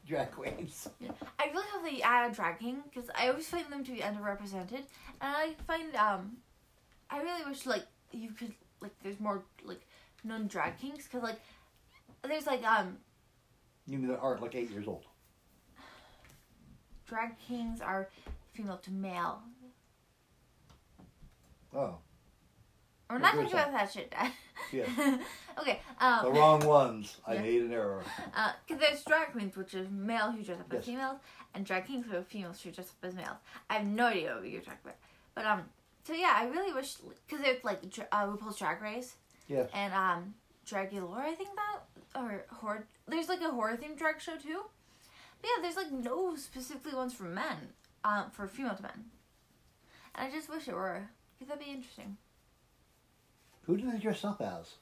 Drag 0.06 0.30
queens. 0.30 0.88
I 1.38 1.46
really 1.46 1.66
hope 1.72 1.82
they 1.84 2.00
add 2.02 2.30
a 2.30 2.34
drag 2.34 2.60
king 2.60 2.78
because 2.88 3.10
I 3.14 3.28
always 3.28 3.48
find 3.48 3.70
them 3.72 3.82
to 3.84 3.92
be 3.92 3.98
underrepresented, 3.98 4.82
and 5.20 5.34
I 5.36 5.54
find 5.66 5.94
um, 5.96 6.36
I 7.10 7.18
really 7.20 7.44
wish 7.44 7.66
like 7.66 7.86
you 8.12 8.30
could 8.30 8.52
like 8.80 8.92
there's 9.02 9.18
more 9.18 9.42
like 9.64 9.80
known 10.22 10.46
drag 10.46 10.78
kings 10.78 11.04
because 11.04 11.22
like 11.22 11.40
there's 12.22 12.46
like 12.46 12.62
um 12.64 12.98
You 13.86 13.98
mean 13.98 14.08
that 14.08 14.20
aren't 14.20 14.42
like 14.42 14.54
eight 14.54 14.70
years 14.70 14.86
old? 14.86 15.04
drag 17.08 17.38
kings 17.46 17.80
are 17.80 18.08
female 18.52 18.78
to 18.78 18.90
male. 18.90 19.40
Oh, 21.74 21.98
We're 23.08 23.18
not 23.18 23.34
talking 23.34 23.52
about 23.52 23.72
that 23.72 23.92
shit, 23.92 24.10
Dad. 24.10 24.32
Yeah. 24.72 24.84
okay. 25.60 25.80
the 26.00 26.04
Um. 26.06 26.32
wrong 26.34 26.64
ones. 26.66 27.16
I 27.26 27.34
Yeah. 27.34 27.42
made 27.42 27.62
an 27.62 27.72
error. 27.72 28.02
Because 28.66 28.80
there's 28.80 29.04
drag 29.04 29.32
queens, 29.32 29.56
which 29.56 29.74
is 29.74 29.88
male 29.90 30.32
who 30.32 30.42
dress 30.42 30.58
up 30.60 30.72
as 30.72 30.84
females, 30.84 31.18
and 31.54 31.64
drag 31.64 31.86
kings 31.86 32.06
who 32.06 32.16
are 32.16 32.22
females 32.22 32.60
who 32.60 32.70
dress 32.72 32.88
up 32.88 33.04
as 33.08 33.14
males. 33.14 33.36
I 33.70 33.74
have 33.74 33.86
no 33.86 34.06
idea 34.06 34.34
what 34.34 34.48
you're 34.48 34.60
talking 34.60 34.78
about. 34.84 34.96
But, 35.34 35.46
um, 35.46 35.62
so 36.04 36.14
yeah, 36.14 36.32
I 36.36 36.46
really 36.46 36.72
wish, 36.72 36.94
because 37.26 37.44
there's 37.44 37.62
like 37.62 37.80
uh, 38.12 38.26
RuPaul's 38.26 38.58
Drag 38.58 38.80
Race, 38.82 39.14
Yes. 39.46 39.70
and, 39.72 39.92
um, 39.94 40.34
Dragula, 40.66 41.18
I 41.18 41.34
think 41.34 41.50
that, 41.54 42.20
or 42.20 42.44
horror, 42.50 42.86
there's 43.06 43.28
like 43.28 43.40
a 43.40 43.50
horror 43.50 43.76
themed 43.76 43.98
drag 43.98 44.20
show 44.20 44.36
too. 44.36 44.62
But 45.40 45.48
yeah, 45.56 45.62
there's 45.62 45.76
like 45.76 45.92
no 45.92 46.34
specifically 46.34 46.94
ones 46.94 47.14
for 47.14 47.22
men, 47.24 47.68
um, 48.02 48.30
for 48.32 48.48
female 48.48 48.74
to 48.74 48.82
men. 48.82 49.04
And 50.16 50.26
I 50.26 50.30
just 50.36 50.48
wish 50.48 50.66
it 50.66 50.74
were, 50.74 51.08
because 51.38 51.48
that'd 51.50 51.64
be 51.64 51.70
interesting. 51.70 52.16
Who 53.66 53.76
do 53.76 53.90
they 53.90 53.98
dress 53.98 54.24
up 54.24 54.40
as? 54.40 54.74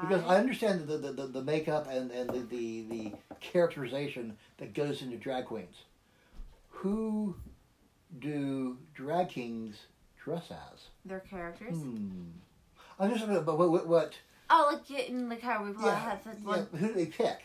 Because 0.00 0.24
I 0.24 0.38
understand 0.38 0.88
the, 0.88 0.98
the, 0.98 1.12
the, 1.12 1.26
the 1.26 1.42
makeup 1.42 1.86
and, 1.88 2.10
and 2.10 2.28
the, 2.28 2.40
the, 2.40 2.82
the 2.90 3.12
characterization 3.40 4.36
that 4.58 4.74
goes 4.74 5.02
into 5.02 5.16
drag 5.16 5.44
queens. 5.44 5.76
Who 6.70 7.36
do 8.18 8.76
drag 8.94 9.28
kings 9.28 9.76
dress 10.22 10.50
as? 10.50 10.80
Their 11.04 11.20
characters. 11.20 11.76
Hmm. 11.76 12.22
I'm 12.98 13.12
just 13.12 13.26
but 13.26 13.58
what, 13.58 13.70
what, 13.70 13.86
what 13.86 14.14
Oh, 14.50 14.70
like 14.72 14.86
getting 14.86 15.28
like 15.28 15.42
how 15.42 15.62
RuPaul 15.64 15.84
yeah, 15.84 16.10
has 16.10 16.24
that 16.24 16.36
yeah, 16.40 16.46
one. 16.46 16.66
who 16.76 16.88
do 16.88 16.92
they 16.92 17.06
pick? 17.06 17.42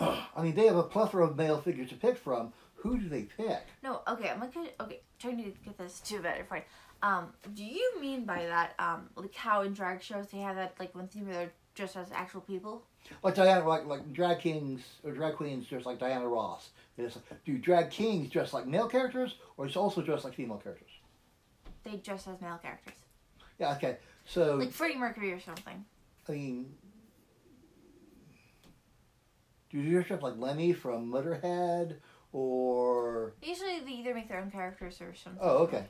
I 0.00 0.42
mean, 0.42 0.54
they 0.54 0.66
have 0.66 0.76
a 0.76 0.82
plethora 0.82 1.24
of 1.26 1.36
male 1.36 1.60
figures 1.60 1.90
to 1.90 1.96
pick 1.96 2.16
from. 2.16 2.52
Who 2.76 2.98
do 2.98 3.08
they 3.08 3.22
pick? 3.22 3.62
No, 3.82 4.02
okay, 4.08 4.28
I'm 4.30 4.40
gonna 4.40 4.68
okay, 4.80 5.00
trying 5.18 5.38
to 5.38 5.52
get 5.64 5.78
this 5.78 6.00
to 6.00 6.16
a 6.16 6.20
better 6.20 6.44
point. 6.44 6.64
Um, 7.02 7.32
do 7.54 7.64
you 7.64 8.00
mean 8.00 8.24
by 8.24 8.46
that, 8.46 8.74
um, 8.78 9.10
like 9.16 9.34
how 9.34 9.62
in 9.62 9.74
drag 9.74 10.02
shows 10.02 10.26
they 10.28 10.38
have 10.38 10.56
that 10.56 10.74
like 10.78 10.94
one 10.94 11.08
thing 11.08 11.26
where 11.26 11.34
they're 11.34 11.52
dressed 11.74 11.96
as 11.96 12.10
actual 12.12 12.40
people? 12.40 12.82
Like 13.22 13.34
Diana, 13.34 13.68
like 13.68 13.84
like 13.86 14.12
drag 14.14 14.38
kings 14.40 14.80
or 15.04 15.12
drag 15.12 15.34
queens 15.34 15.66
dressed 15.66 15.84
like 15.86 15.98
Diana 15.98 16.26
Ross. 16.26 16.70
Just- 16.98 17.18
do 17.44 17.58
drag 17.58 17.90
kings 17.90 18.30
dress 18.30 18.52
like 18.54 18.66
male 18.66 18.88
characters, 18.88 19.34
or 19.56 19.66
it's 19.66 19.76
also 19.76 20.00
dressed 20.00 20.24
like 20.24 20.34
female 20.34 20.56
characters? 20.58 20.88
They 21.82 21.96
dress 21.96 22.26
as 22.26 22.40
male 22.40 22.56
characters, 22.62 22.94
Yeah, 23.58 23.72
okay. 23.74 23.98
So 24.24 24.56
like 24.56 24.72
Freddie 24.72 24.96
Mercury 24.96 25.32
or 25.32 25.40
something. 25.40 25.84
I 26.26 26.32
mean, 26.32 26.72
do 29.68 29.78
you 29.78 29.90
dress 30.02 30.10
up 30.10 30.22
like 30.22 30.38
Lemmy 30.38 30.72
from 30.72 31.10
Motorhead, 31.12 31.96
or 32.32 33.34
Usually 33.42 33.80
they 33.80 33.90
either 33.92 34.14
make 34.14 34.28
their 34.28 34.40
own 34.40 34.50
characters 34.50 35.00
or 35.02 35.14
something. 35.14 35.40
oh, 35.42 35.58
okay, 35.64 35.84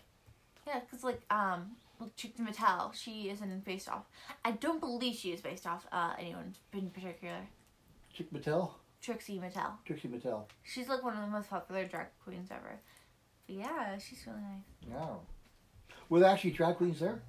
Yeah, 0.67 0.81
because 0.81 1.05
like 1.05 1.21
um, 1.31 1.73
like 2.01 2.17
Trixie 2.17 2.43
Mattel, 2.43 2.95
she 2.95 3.31
isn't 3.31 3.65
based 3.65 3.89
off. 3.89 4.05
I 4.45 4.53
don't 4.53 4.81
believe 4.81 5.15
she 5.15 5.33
is 5.33 5.41
based 5.41 5.67
off 5.67 5.87
uh 5.93 6.13
anyone 6.19 6.55
in 6.73 6.91
particular. 6.91 7.37
Chick 8.13 8.33
Mattel, 8.33 8.71
Trixie 9.01 9.39
Mattel. 9.39 9.73
Trixie 9.85 10.09
Mattel. 10.09 10.45
She's 10.63 10.89
like 10.89 11.03
one 11.03 11.15
of 11.15 11.21
the 11.21 11.27
most 11.29 11.51
popular 11.51 11.85
drag 11.85 12.07
queens 12.25 12.49
ever. 12.51 12.79
But 13.47 13.57
yeah, 13.57 13.99
she's 13.99 14.25
really 14.27 14.41
nice. 14.41 14.91
Yeah. 14.91 15.15
Were 16.09 16.21
there 16.21 16.31
actually 16.31 16.53
drag 16.53 16.77
queens 16.77 17.01
there? 17.01 17.21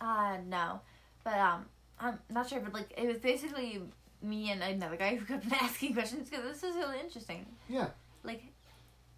Uh 0.00 0.38
no, 0.48 0.80
but 1.24 1.34
um, 1.38 1.66
I'm 2.00 2.18
not 2.30 2.48
sure. 2.48 2.60
But 2.60 2.72
like, 2.74 2.92
it 2.96 3.06
was 3.06 3.18
basically 3.18 3.82
me 4.22 4.50
and 4.50 4.62
another 4.62 4.96
guy 4.96 5.16
who 5.16 5.24
kept 5.24 5.50
asking 5.62 5.94
questions 5.94 6.28
because 6.28 6.44
this 6.44 6.62
is 6.62 6.76
really 6.76 6.98
interesting. 7.00 7.46
Yeah. 7.68 7.88
Like, 8.24 8.42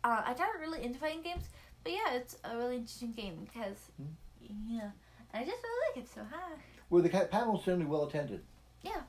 uh, 0.02 0.22
I'm 0.26 0.36
not 0.36 0.48
really 0.60 0.82
into 0.82 0.98
fighting 0.98 1.22
games, 1.22 1.44
but 1.84 1.92
yeah, 1.92 2.14
it's 2.14 2.36
a 2.44 2.56
really 2.56 2.76
interesting 2.76 3.12
game 3.12 3.46
because 3.52 3.76
Hmm. 3.96 4.56
yeah, 4.76 4.90
I 5.32 5.44
just 5.44 5.62
really 5.62 5.88
like 5.96 6.04
it. 6.04 6.10
So 6.12 6.22
hi. 6.30 6.54
Were 6.90 7.02
the 7.02 7.08
ca- 7.08 7.26
panels 7.26 7.64
generally 7.64 7.86
well 7.86 8.04
attended? 8.04 8.42
Yeah. 8.82 9.02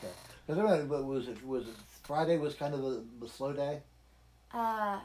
'Cause 0.00 0.10
I 0.48 0.54
don't 0.54 0.64
know, 0.70 0.86
but 0.86 1.04
was 1.04 1.28
it 1.28 1.44
was 1.44 1.66
it 1.68 1.74
Friday 2.04 2.38
was 2.38 2.54
kind 2.54 2.72
of 2.74 2.80
the, 2.82 3.04
the 3.20 3.28
slow 3.28 3.52
day? 3.52 3.82
Uh, 4.54 5.00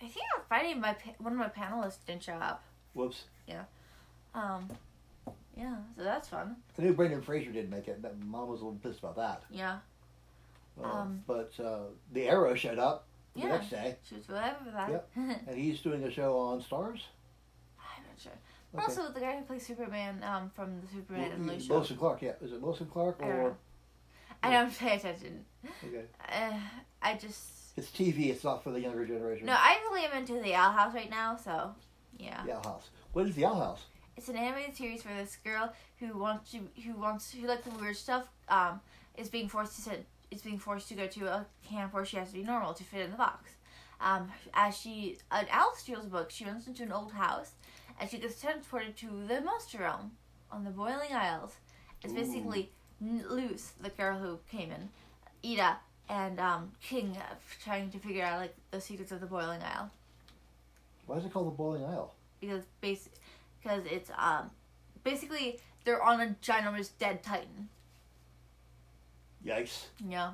I 0.00 0.06
think 0.08 0.24
on 0.36 0.42
Friday 0.48 0.74
my 0.74 0.96
one 1.18 1.32
of 1.32 1.38
my 1.38 1.48
panelists 1.48 2.04
didn't 2.06 2.22
show 2.22 2.34
up. 2.34 2.62
Whoops. 2.94 3.24
Yeah. 3.46 3.64
Um, 4.34 4.68
yeah, 5.56 5.76
so 5.96 6.02
that's 6.04 6.28
fun. 6.28 6.56
I 6.78 6.82
knew 6.82 6.92
Brendan 6.94 7.22
Fraser 7.22 7.50
didn't 7.52 7.70
make 7.70 7.88
it. 7.88 8.00
but 8.02 8.18
Mom 8.20 8.48
was 8.48 8.60
a 8.60 8.64
little 8.64 8.78
pissed 8.82 8.98
about 9.00 9.16
that. 9.16 9.42
Yeah, 9.50 9.78
Uh, 10.82 10.84
Um, 10.92 11.22
but 11.26 11.52
uh, 11.60 11.84
the 12.12 12.28
Arrow 12.28 12.54
showed 12.54 12.78
up 12.80 13.06
the 13.34 13.40
Yeah. 13.40 13.48
next 13.48 13.70
day, 13.70 13.96
she 14.08 14.14
was 14.16 14.28
with 14.28 14.74
that. 14.74 14.90
Yep. 14.90 15.10
And 15.48 15.56
he's 15.58 15.80
doing 15.80 16.04
a 16.04 16.10
show 16.10 16.36
on 16.38 16.60
Starz. 16.62 17.00
I'm 17.78 18.02
not 18.08 18.18
sure. 18.18 18.32
Okay. 18.74 18.82
Also, 18.84 19.12
the 19.12 19.20
guy 19.20 19.36
who 19.38 19.44
plays 19.44 19.66
Superman 19.66 20.22
um, 20.24 20.50
from 20.54 20.80
the 20.80 20.86
Superman 20.88 21.32
and 21.32 21.62
show. 21.62 21.74
Wilson 21.74 21.96
Clark, 21.96 22.22
yeah. 22.22 22.32
Is 22.40 22.52
it 22.52 22.60
Wilson 22.60 22.86
Clark 22.92 23.18
I 23.22 23.26
don't 23.28 23.36
or. 23.36 23.56
I 24.42 24.50
don't 24.52 24.76
pay 24.78 24.96
attention. 24.96 25.44
okay? 25.86 26.04
Uh, 26.28 26.58
I 27.00 27.14
just 27.14 27.76
It's 27.76 27.88
TV. 27.90 28.30
It's 28.30 28.44
not 28.44 28.62
for 28.62 28.70
the 28.70 28.80
younger 28.80 29.06
generation. 29.06 29.46
no. 29.46 29.54
I 29.56 29.78
really 29.84 30.04
am 30.04 30.12
into 30.18 30.40
the 30.40 30.54
Owl 30.54 30.72
House 30.72 30.94
right 30.94 31.08
now. 31.10 31.36
So, 31.36 31.74
yeah, 32.18 32.42
The 32.44 32.52
Owl 32.56 32.62
House. 32.64 32.88
What 33.12 33.26
is 33.26 33.34
the 33.36 33.44
Owl 33.46 33.60
House? 33.60 33.84
it's 34.16 34.28
an 34.28 34.36
animated 34.36 34.76
series 34.76 35.04
where 35.04 35.16
this 35.16 35.36
girl 35.44 35.72
who 35.98 36.16
wants 36.16 36.52
to 36.52 36.58
who 36.84 36.94
wants 36.94 37.32
who 37.32 37.48
likes 37.48 37.64
the 37.64 37.70
weird 37.70 37.96
stuff 37.96 38.28
um 38.48 38.80
is 39.16 39.28
being 39.28 39.48
forced 39.48 39.74
to 39.76 39.82
sit, 39.82 40.06
is 40.34 40.42
being 40.42 40.58
forced 40.58 40.88
to 40.88 40.94
go 40.94 41.06
to 41.06 41.26
a 41.26 41.46
camp 41.68 41.94
where 41.94 42.04
she 42.04 42.16
has 42.16 42.28
to 42.28 42.34
be 42.34 42.42
normal 42.42 42.74
to 42.74 42.84
fit 42.84 43.02
in 43.02 43.10
the 43.10 43.16
box. 43.16 43.50
Um, 44.00 44.30
as 44.52 44.76
she 44.76 45.18
an 45.30 45.46
owl 45.50 45.74
steals 45.76 46.06
a 46.06 46.08
book, 46.08 46.30
she 46.30 46.44
runs 46.44 46.66
into 46.66 46.82
an 46.82 46.92
old 46.92 47.12
house, 47.12 47.52
and 47.98 48.10
she 48.10 48.18
gets 48.18 48.40
transported 48.40 48.96
to 48.98 49.06
the 49.06 49.40
monster 49.40 49.78
realm 49.78 50.12
on 50.50 50.64
the 50.64 50.70
Boiling 50.70 51.12
Isles. 51.12 51.56
It's 52.02 52.12
Ooh. 52.12 52.16
basically 52.16 52.70
Luz, 53.00 53.72
the 53.80 53.90
girl 53.90 54.18
who 54.18 54.38
came 54.50 54.70
in, 54.70 54.88
Eda, 55.42 55.78
and 56.08 56.38
um, 56.40 56.72
King 56.82 57.16
uh, 57.16 57.34
trying 57.62 57.90
to 57.90 57.98
figure 57.98 58.24
out 58.24 58.40
like 58.40 58.54
the 58.70 58.80
secrets 58.80 59.12
of 59.12 59.20
the 59.20 59.26
Boiling 59.26 59.62
Isle 59.62 59.90
Why 61.06 61.16
is 61.16 61.24
it 61.24 61.32
called 61.32 61.46
the 61.46 61.56
Boiling 61.56 61.84
Isle? 61.84 62.14
because 62.40 62.64
base 62.80 63.08
because 63.62 63.84
it's 63.90 64.10
um 64.18 64.50
basically 65.02 65.58
they're 65.84 66.02
on 66.02 66.20
a 66.20 66.36
ginormous 66.42 66.90
dead 66.98 67.22
titan. 67.22 67.68
Yikes! 69.44 69.84
Yeah. 70.08 70.32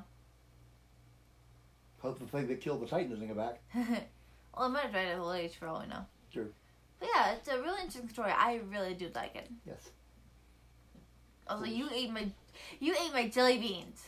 Hope 2.01 2.19
the 2.19 2.25
thing 2.25 2.47
that 2.47 2.61
killed 2.61 2.81
the 2.81 2.87
Titan 2.87 3.27
come 3.27 3.37
back. 3.37 3.61
Well, 4.53 4.67
it 4.67 4.73
might 4.73 4.83
have 4.83 4.91
died 4.91 5.07
at 5.07 5.19
old 5.19 5.33
age 5.33 5.55
for 5.55 5.67
all 5.67 5.79
we 5.79 5.87
know. 5.87 6.05
True. 6.31 6.51
But 6.99 7.07
yeah, 7.15 7.31
it's 7.31 7.47
a 7.47 7.57
really 7.61 7.79
interesting 7.79 8.09
story. 8.09 8.31
I 8.31 8.59
really 8.69 8.93
do 8.93 9.09
like 9.15 9.33
it. 9.35 9.49
Yes. 9.65 9.91
Also, 11.47 11.65
you 11.65 11.87
ate 11.93 12.11
my, 12.11 12.27
you 12.79 12.93
ate 12.93 13.13
my 13.13 13.29
jelly 13.29 13.57
beans. 13.57 14.07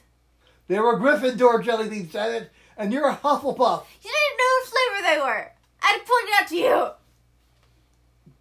They 0.67 0.79
were 0.79 0.99
Gryffindor 0.99 1.63
jelly 1.63 1.89
beans, 1.89 2.11
Janet, 2.11 2.51
and 2.77 2.91
you're 2.91 3.07
a 3.07 3.15
Hufflepuff. 3.15 3.85
You 4.01 4.11
didn't 4.11 4.37
know 4.37 4.51
what 4.59 4.67
flavor 4.67 5.07
they 5.07 5.21
were. 5.21 5.51
I 5.81 5.99
pointed 6.05 6.33
out 6.41 6.47
to 6.49 6.55
you. 6.57 6.89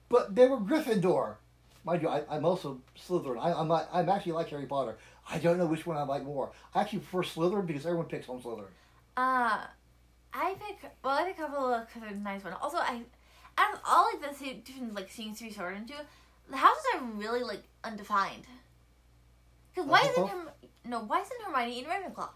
But 0.09 0.35
they 0.35 0.47
were 0.47 0.59
Gryffindor. 0.59 1.37
Mind 1.85 2.03
you, 2.03 2.09
I, 2.09 2.23
I'm 2.31 2.45
also 2.45 2.81
Slytherin. 2.97 3.41
I, 3.41 3.53
I'm. 3.53 3.71
I'm 3.71 4.09
actually 4.09 4.33
like 4.33 4.49
Harry 4.51 4.67
Potter. 4.67 4.97
I 5.33 5.39
don't 5.39 5.57
know 5.57 5.67
which 5.67 5.87
one 5.87 5.97
I 5.97 6.03
like 6.03 6.25
more. 6.25 6.53
I 6.75 6.83
actually 6.83 6.99
prefer 7.01 7.23
Slytherin 7.23 7.67
because 7.67 7.87
everyone 7.87 8.07
picks 8.07 8.29
on 8.29 8.43
Slytherin. 8.43 8.67
Uh, 9.17 9.61
I 10.35 10.55
pick. 10.61 10.91
Well, 11.03 11.17
I 11.17 11.25
pick 11.25 11.39
a 11.39 11.43
couple 11.43 11.73
of 11.73 12.17
nice 12.23 12.45
one. 12.45 12.53
Also, 12.61 12.77
I, 12.77 13.01
out 13.57 13.75
of 13.75 13.81
all 13.87 14.11
like 14.13 14.39
the 14.39 14.55
different 14.55 14.95
like 14.95 15.11
scenes 15.11 15.39
to 15.39 15.45
be 15.45 15.51
sorted 15.51 15.79
into, 15.79 15.95
the 16.51 16.57
houses 16.59 16.83
are 16.95 17.05
really 17.15 17.43
like 17.43 17.63
undefined. 17.83 18.45
Because 19.75 19.89
why 19.89 20.07
isn't? 20.11 20.29
Herm- 20.29 20.51
no? 20.85 21.01
Why 21.01 21.23
isn't 21.23 21.43
Hermione 21.43 21.79
in 21.79 21.85
Ravenclaw? 21.87 22.29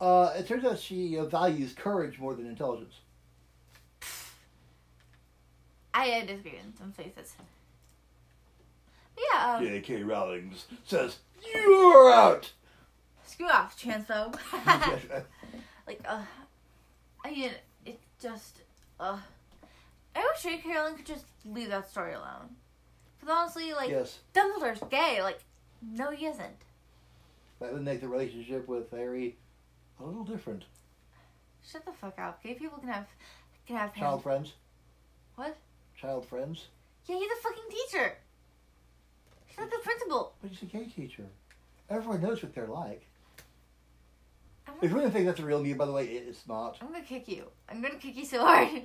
Uh, 0.00 0.32
it 0.36 0.46
turns 0.46 0.64
out 0.66 0.78
she 0.78 1.16
uh, 1.16 1.24
values 1.24 1.72
courage 1.72 2.18
more 2.18 2.34
than 2.34 2.46
intelligence. 2.46 2.94
I 5.94 6.10
uh, 6.10 6.26
disagree 6.26 6.58
in 6.62 6.76
some 6.76 6.92
places. 6.92 7.34
Yeah, 9.16 9.54
um, 9.56 9.64
J.K. 9.64 10.02
Rowling 10.02 10.52
says 10.84 11.18
you're 11.54 12.12
out. 12.12 12.52
screw 13.26 13.48
off, 13.48 13.80
transphobe. 13.80 14.36
like, 15.86 16.00
uh, 16.08 16.22
I 17.24 17.30
mean, 17.30 17.50
it 17.86 18.00
just, 18.20 18.60
uh, 18.98 19.18
I 20.16 20.20
wish 20.20 20.42
J.K. 20.42 20.68
Rowling 20.74 20.96
could 20.96 21.06
just 21.06 21.26
leave 21.44 21.68
that 21.68 21.88
story 21.90 22.14
alone. 22.14 22.56
Because 23.20 23.36
honestly, 23.38 23.72
like, 23.72 23.90
yes, 23.90 24.18
Dumbledore's 24.34 24.82
gay. 24.90 25.20
Like, 25.22 25.40
no, 25.82 26.10
he 26.10 26.26
isn't. 26.26 26.56
that 27.60 27.72
would 27.72 27.82
make 27.84 28.00
the 28.00 28.08
relationship 28.08 28.66
with 28.68 28.90
Harry 28.90 29.36
a 30.00 30.04
little 30.04 30.24
different. 30.24 30.64
Shut 31.66 31.84
the 31.86 31.92
fuck 31.92 32.18
up. 32.18 32.42
Gay 32.42 32.54
people 32.54 32.78
can 32.78 32.88
have, 32.88 33.06
can 33.66 33.76
have 33.76 33.94
Child 33.94 34.22
parents. 34.22 34.22
friends. 34.22 34.52
What? 35.36 35.56
Child 35.98 36.26
friends. 36.26 36.66
Yeah, 37.06 37.16
he's 37.16 37.30
a 37.30 37.42
fucking 37.42 37.64
teacher. 37.70 38.16
Like 39.58 39.70
the 39.70 39.78
principal. 39.82 40.34
But 40.42 40.50
he's 40.50 40.62
a 40.62 40.66
gay 40.66 40.86
teacher. 40.86 41.24
Everyone 41.90 42.20
knows 42.22 42.42
what 42.42 42.54
they're 42.54 42.66
like. 42.66 43.06
I'm 44.66 44.74
If 44.82 44.90
you 44.90 44.96
really 44.96 45.10
think 45.10 45.26
that's 45.26 45.40
a 45.40 45.44
real 45.44 45.60
me, 45.62 45.74
by 45.74 45.84
the 45.86 45.92
way, 45.92 46.06
it- 46.06 46.28
it's 46.28 46.46
not. 46.48 46.78
I'm 46.80 46.88
gonna 46.92 47.04
kick 47.04 47.28
you. 47.28 47.44
I'm 47.68 47.80
gonna 47.82 47.96
kick 47.96 48.16
you 48.16 48.24
so 48.24 48.40
hard. 48.44 48.82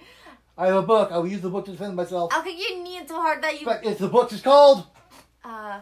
I 0.58 0.68
have 0.68 0.76
a 0.76 0.82
book. 0.82 1.12
I 1.12 1.18
will 1.18 1.28
use 1.28 1.42
the 1.42 1.50
book 1.50 1.66
to 1.66 1.72
defend 1.72 1.96
myself. 1.96 2.34
I'll 2.34 2.44
kick 2.44 2.58
your 2.60 2.78
knee 2.84 3.02
so 3.08 3.16
hard 3.16 3.42
that 3.44 3.60
you. 3.60 3.66
fact, 3.66 3.86
if 3.86 3.98
the 3.98 4.10
book 4.10 4.32
is 4.34 4.42
called 4.42 4.86
Uh, 5.44 5.80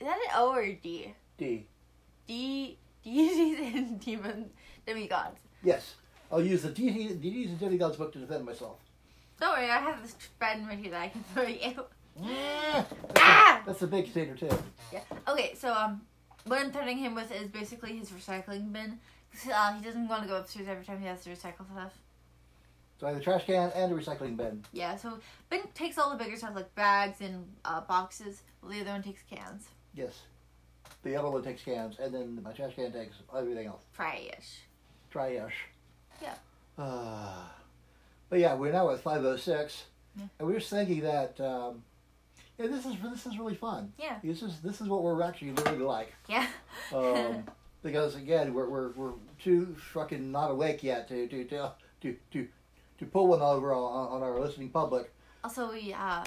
is 0.00 0.06
that 0.06 0.16
an 0.16 0.30
O 0.34 0.50
or 0.52 0.62
a 0.62 0.72
D? 0.72 1.14
D. 1.36 1.66
D. 2.26 2.78
Deities 3.04 3.74
and 3.74 4.00
demon 4.00 4.50
demigods. 4.86 5.38
Yes, 5.62 5.94
I'll 6.32 6.42
use 6.42 6.62
the 6.62 6.70
Deities 6.70 7.50
and 7.50 7.58
Demigods 7.60 7.96
book 7.96 8.12
to 8.14 8.18
defend 8.18 8.44
myself. 8.44 8.78
Don't 9.40 9.56
worry, 9.56 9.70
I 9.70 9.78
have 9.78 10.02
this 10.02 10.16
spread 10.18 10.66
right 10.66 10.78
here 10.78 10.90
that 10.90 11.00
I 11.02 11.08
can 11.08 11.22
throw 11.32 11.44
at 11.44 11.86
you. 12.22 12.30
That's, 12.72 12.92
Ah! 13.16 13.62
a, 13.62 13.66
that's 13.66 13.82
a 13.82 13.86
big 13.86 14.04
container 14.12 14.36
too. 14.36 14.50
Yeah. 14.92 15.00
Okay, 15.28 15.54
so 15.54 15.72
um, 15.72 16.02
what 16.46 16.60
I'm 16.60 16.70
threatening 16.72 16.98
him 16.98 17.14
with 17.14 17.30
is 17.32 17.48
basically 17.48 17.96
his 17.96 18.10
recycling 18.10 18.72
bin. 18.72 18.98
Uh, 19.52 19.74
he 19.74 19.84
doesn't 19.84 20.08
want 20.08 20.22
to 20.22 20.28
go 20.28 20.36
upstairs 20.36 20.66
every 20.68 20.84
time 20.84 21.00
he 21.00 21.06
has 21.06 21.22
to 21.24 21.30
recycle 21.30 21.70
stuff. 21.70 21.92
So 22.98 23.06
I 23.06 23.10
have 23.10 23.20
a 23.20 23.22
trash 23.22 23.44
can 23.46 23.70
and 23.76 23.92
a 23.92 23.94
recycling 23.94 24.36
bin. 24.36 24.64
Yeah, 24.72 24.96
so 24.96 25.18
Ben 25.50 25.60
takes 25.74 25.98
all 25.98 26.10
the 26.10 26.16
bigger 26.22 26.36
stuff 26.36 26.54
like 26.56 26.74
bags 26.74 27.20
and 27.20 27.46
uh, 27.64 27.82
boxes, 27.82 28.42
the 28.68 28.80
other 28.80 28.90
one 28.90 29.02
takes 29.02 29.22
cans. 29.22 29.68
Yes. 29.94 30.22
The 31.04 31.14
other 31.14 31.30
one 31.30 31.42
takes 31.44 31.62
cans, 31.62 31.96
and 32.00 32.12
then 32.12 32.42
my 32.42 32.52
trash 32.52 32.74
can 32.74 32.90
takes 32.92 33.16
everything 33.36 33.66
else. 33.68 33.82
Trash. 33.94 34.62
Trash. 35.10 35.54
Yeah. 36.20 36.34
Uh, 36.76 37.44
but 38.28 38.40
yeah, 38.40 38.54
we're 38.54 38.72
now 38.72 38.90
at 38.90 39.00
506, 39.00 39.84
Yeah. 40.16 40.24
and 40.38 40.48
we 40.48 40.54
were 40.54 40.58
just 40.60 40.70
thinking 40.70 41.00
that 41.02 41.40
um, 41.40 41.84
yeah, 42.58 42.66
this 42.66 42.84
is 42.84 42.94
this 43.02 43.26
is 43.26 43.38
really 43.38 43.54
fun. 43.54 43.92
Yeah. 43.98 44.16
This 44.22 44.42
is 44.42 44.60
this 44.60 44.80
is 44.80 44.88
what 44.88 45.02
we're 45.02 45.22
actually 45.22 45.52
really 45.52 45.78
like. 45.78 46.12
Yeah. 46.28 46.46
Um, 46.92 47.44
because 47.82 48.16
again, 48.16 48.52
we're, 48.52 48.68
we're, 48.68 48.90
we're 48.90 49.12
too 49.42 49.76
fucking 49.94 50.32
not 50.32 50.50
awake 50.50 50.82
yet 50.82 51.08
to 51.08 51.28
to 51.28 51.44
to 51.44 51.72
to 52.02 52.16
to, 52.32 52.48
to 52.98 53.06
pull 53.06 53.28
one 53.28 53.40
over 53.40 53.72
on, 53.72 54.08
on 54.08 54.22
our 54.22 54.40
listening 54.40 54.70
public. 54.70 55.12
also, 55.44 55.70
we 55.70 55.92
uh, 55.92 56.24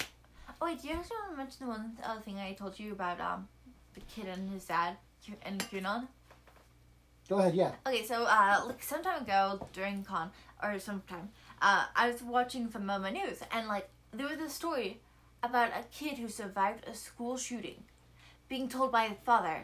oh 0.62 0.66
wait, 0.66 0.82
do 0.82 0.88
you 0.88 0.94
actually 0.94 1.18
want 1.18 1.32
to 1.32 1.38
mention 1.38 1.66
the 1.66 1.72
one 1.72 1.98
other 2.04 2.22
thing 2.22 2.38
I 2.38 2.54
told 2.54 2.80
you 2.80 2.94
about 2.94 3.20
um, 3.20 3.48
the 3.94 4.02
kid 4.02 4.28
and 4.28 4.50
his 4.50 4.66
dad 4.66 4.96
and 5.44 5.60
QAnon? 5.60 6.08
Go 7.28 7.38
ahead, 7.38 7.56
yeah. 7.56 7.72
Okay, 7.86 8.06
so 8.06 8.24
uh, 8.24 8.62
like 8.68 8.82
some 8.82 9.04
time 9.04 9.24
ago 9.24 9.68
during 9.74 10.04
con 10.04 10.32
or 10.64 10.80
sometime, 10.80 11.30
uh, 11.62 11.86
I 11.96 12.10
was 12.10 12.22
watching 12.22 12.70
some 12.72 12.86
Mama 12.86 13.12
News 13.12 13.40
and 13.52 13.68
like 13.68 13.90
there 14.12 14.28
was 14.28 14.40
a 14.40 14.50
story 14.50 15.00
about 15.44 15.70
a 15.70 15.84
kid 15.92 16.18
who 16.18 16.28
survived 16.28 16.88
a 16.88 16.94
school 16.94 17.38
shooting, 17.38 17.84
being 18.50 18.70
told 18.70 18.92
by 18.92 19.08
his 19.08 19.18
father 19.26 19.64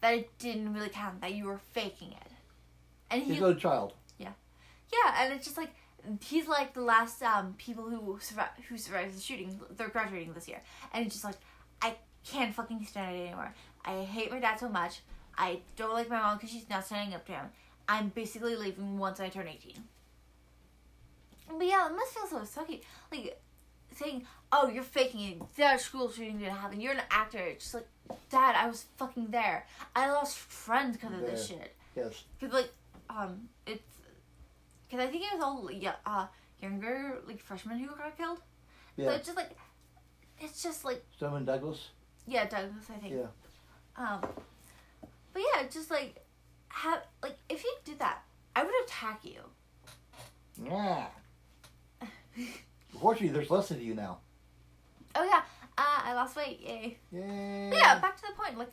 that 0.00 0.14
it 0.14 0.38
didn't 0.38 0.74
really 0.74 0.88
count, 0.88 1.20
that 1.20 1.34
you 1.34 1.44
were 1.46 1.60
faking 1.72 2.12
it, 2.12 2.32
and 3.10 3.22
he 3.22 3.34
His 3.34 3.42
own 3.42 3.58
child. 3.58 3.94
Yeah, 4.18 4.32
yeah, 4.92 5.22
and 5.22 5.32
it's 5.34 5.44
just 5.44 5.56
like 5.56 5.70
he's 6.20 6.48
like 6.48 6.74
the 6.74 6.82
last 6.82 7.22
um 7.22 7.54
people 7.58 7.84
who 7.84 8.18
survived 8.20 8.60
who 8.68 8.76
survived 8.76 9.16
the 9.16 9.20
shooting. 9.20 9.60
They're 9.76 9.88
graduating 9.88 10.32
this 10.32 10.48
year, 10.48 10.60
and 10.92 11.06
it's 11.06 11.14
just 11.14 11.24
like 11.24 11.36
I 11.80 11.96
can't 12.24 12.54
fucking 12.54 12.84
stand 12.86 13.16
it 13.16 13.20
anymore. 13.26 13.54
I 13.84 14.02
hate 14.02 14.30
my 14.30 14.40
dad 14.40 14.58
so 14.58 14.68
much. 14.68 15.00
I 15.36 15.60
don't 15.76 15.92
like 15.92 16.10
my 16.10 16.20
mom 16.20 16.36
because 16.36 16.50
she's 16.50 16.68
not 16.68 16.84
standing 16.84 17.14
up 17.14 17.26
to 17.26 17.32
him. 17.32 17.46
I'm 17.88 18.08
basically 18.08 18.56
leaving 18.56 18.98
once 18.98 19.20
I 19.20 19.28
turn 19.28 19.48
eighteen. 19.48 19.84
But 21.48 21.66
yeah, 21.66 21.88
it 21.88 21.94
must 21.94 22.14
feel 22.14 22.26
so 22.26 22.60
sucky. 22.60 22.80
Like 23.10 23.40
saying, 23.94 24.26
"Oh, 24.52 24.68
you're 24.68 24.82
faking 24.82 25.20
it. 25.20 25.56
That 25.56 25.80
school 25.80 26.10
shooting 26.10 26.38
didn't 26.38 26.54
happen. 26.56 26.80
You're 26.80 26.92
an 26.92 27.02
actor." 27.10 27.38
It's 27.38 27.64
just 27.64 27.74
like, 27.74 27.88
Dad, 28.30 28.54
I 28.56 28.68
was 28.68 28.84
fucking 28.96 29.28
there. 29.30 29.66
I 29.96 30.10
lost 30.10 30.36
friends 30.38 30.96
because 30.96 31.14
of 31.14 31.20
this 31.22 31.48
shit. 31.48 31.74
Yes. 31.96 32.24
Cause 32.40 32.52
like, 32.52 32.70
um, 33.10 33.48
it's 33.66 33.82
because 34.88 35.06
I 35.06 35.10
think 35.10 35.24
it 35.24 35.34
was 35.34 35.42
all 35.42 35.70
yeah, 35.70 35.94
uh, 36.06 36.26
younger 36.60 37.18
like 37.26 37.40
freshmen 37.40 37.78
who 37.78 37.86
got 37.88 38.16
killed. 38.16 38.38
Yeah. 38.96 39.06
So 39.06 39.12
it's 39.12 39.26
just 39.26 39.36
like, 39.36 39.50
it's 40.40 40.62
just 40.62 40.84
like 40.84 41.04
Stoneman 41.16 41.44
Douglas. 41.44 41.88
yeah, 42.26 42.46
Douglas, 42.46 42.84
I 42.94 42.98
think. 42.98 43.14
Yeah. 43.14 43.26
Um, 43.96 44.20
but 45.32 45.42
yeah, 45.54 45.62
just 45.70 45.90
like, 45.90 46.16
have 46.68 47.02
like 47.22 47.36
if 47.48 47.64
you 47.64 47.72
did 47.84 47.98
that, 47.98 48.22
I 48.54 48.64
would 48.64 48.74
attack 48.84 49.20
you. 49.24 49.40
Yeah. 50.62 51.06
Fortunately, 53.00 53.28
there's 53.28 53.50
less 53.50 53.70
of 53.70 53.80
you 53.80 53.94
now. 53.94 54.18
Oh 55.14 55.24
yeah, 55.24 55.42
uh, 55.78 56.00
I 56.04 56.14
lost 56.14 56.36
weight, 56.36 56.60
yay. 56.60 56.98
Yay. 57.12 57.68
But 57.70 57.78
yeah, 57.78 57.98
back 57.98 58.16
to 58.16 58.22
the 58.28 58.34
point. 58.34 58.58
Like, 58.58 58.72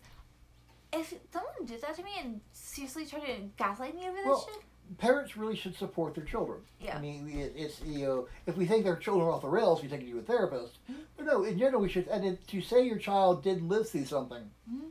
if 0.94 1.14
someone 1.32 1.66
did 1.66 1.82
that 1.82 1.96
to 1.96 2.04
me 2.04 2.12
and 2.24 2.42
seriously 2.52 3.06
tried 3.06 3.26
to 3.26 3.36
gaslight 3.58 3.96
me 3.96 4.08
over 4.08 4.18
this 4.18 4.26
Well, 4.26 4.48
shit, 4.52 4.64
Parents 4.98 5.38
really 5.38 5.56
should 5.56 5.76
support 5.76 6.16
their 6.16 6.24
children. 6.24 6.62
Yeah. 6.82 6.98
I 6.98 7.02
mean, 7.02 7.30
it, 7.30 7.54
it's 7.56 7.80
you 7.82 8.06
know, 8.08 8.28
if 8.48 8.58
we 8.58 8.66
think 8.66 8.84
their 8.84 8.96
children 8.96 9.28
are 9.28 9.32
off 9.34 9.44
the 9.44 9.48
rails, 9.48 9.84
we 9.84 9.88
take 9.88 10.02
it 10.02 10.10
to 10.10 10.18
a 10.18 10.22
therapist. 10.24 10.80
Mm-hmm. 10.92 11.02
But 11.16 11.26
no, 11.28 11.44
in 11.44 11.60
general, 11.60 11.80
we 11.82 11.90
should. 11.90 12.08
And 12.08 12.24
then 12.24 12.40
to 12.48 12.62
say 12.62 12.84
your 12.88 12.98
child 12.98 13.44
didn't 13.44 13.68
live 13.70 13.88
through 13.88 14.06
something, 14.06 14.50
Mhm. 14.72 14.90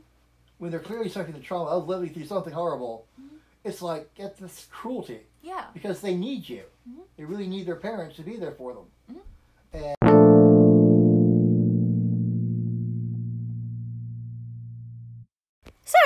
when 0.57 0.71
they're 0.71 0.79
clearly 0.79 1.09
suffering 1.09 1.33
the 1.35 1.41
trauma 1.43 1.71
of 1.71 1.89
living 1.89 2.13
through 2.13 2.25
something 2.27 2.53
horrible, 2.53 3.07
Mm-hmm. 3.19 3.35
it's 3.65 3.81
like 3.81 4.09
it's 4.15 4.39
this 4.39 4.67
cruelty 4.71 5.19
yeah. 5.41 5.65
because 5.73 5.99
they 5.99 6.15
need 6.15 6.47
you. 6.47 6.63
Mhm. 6.89 7.01
They 7.17 7.25
really 7.25 7.47
need 7.47 7.65
their 7.67 7.75
parents 7.75 8.15
to 8.15 8.21
be 8.23 8.37
there 8.37 8.53
for 8.53 8.73
them. 8.73 9.19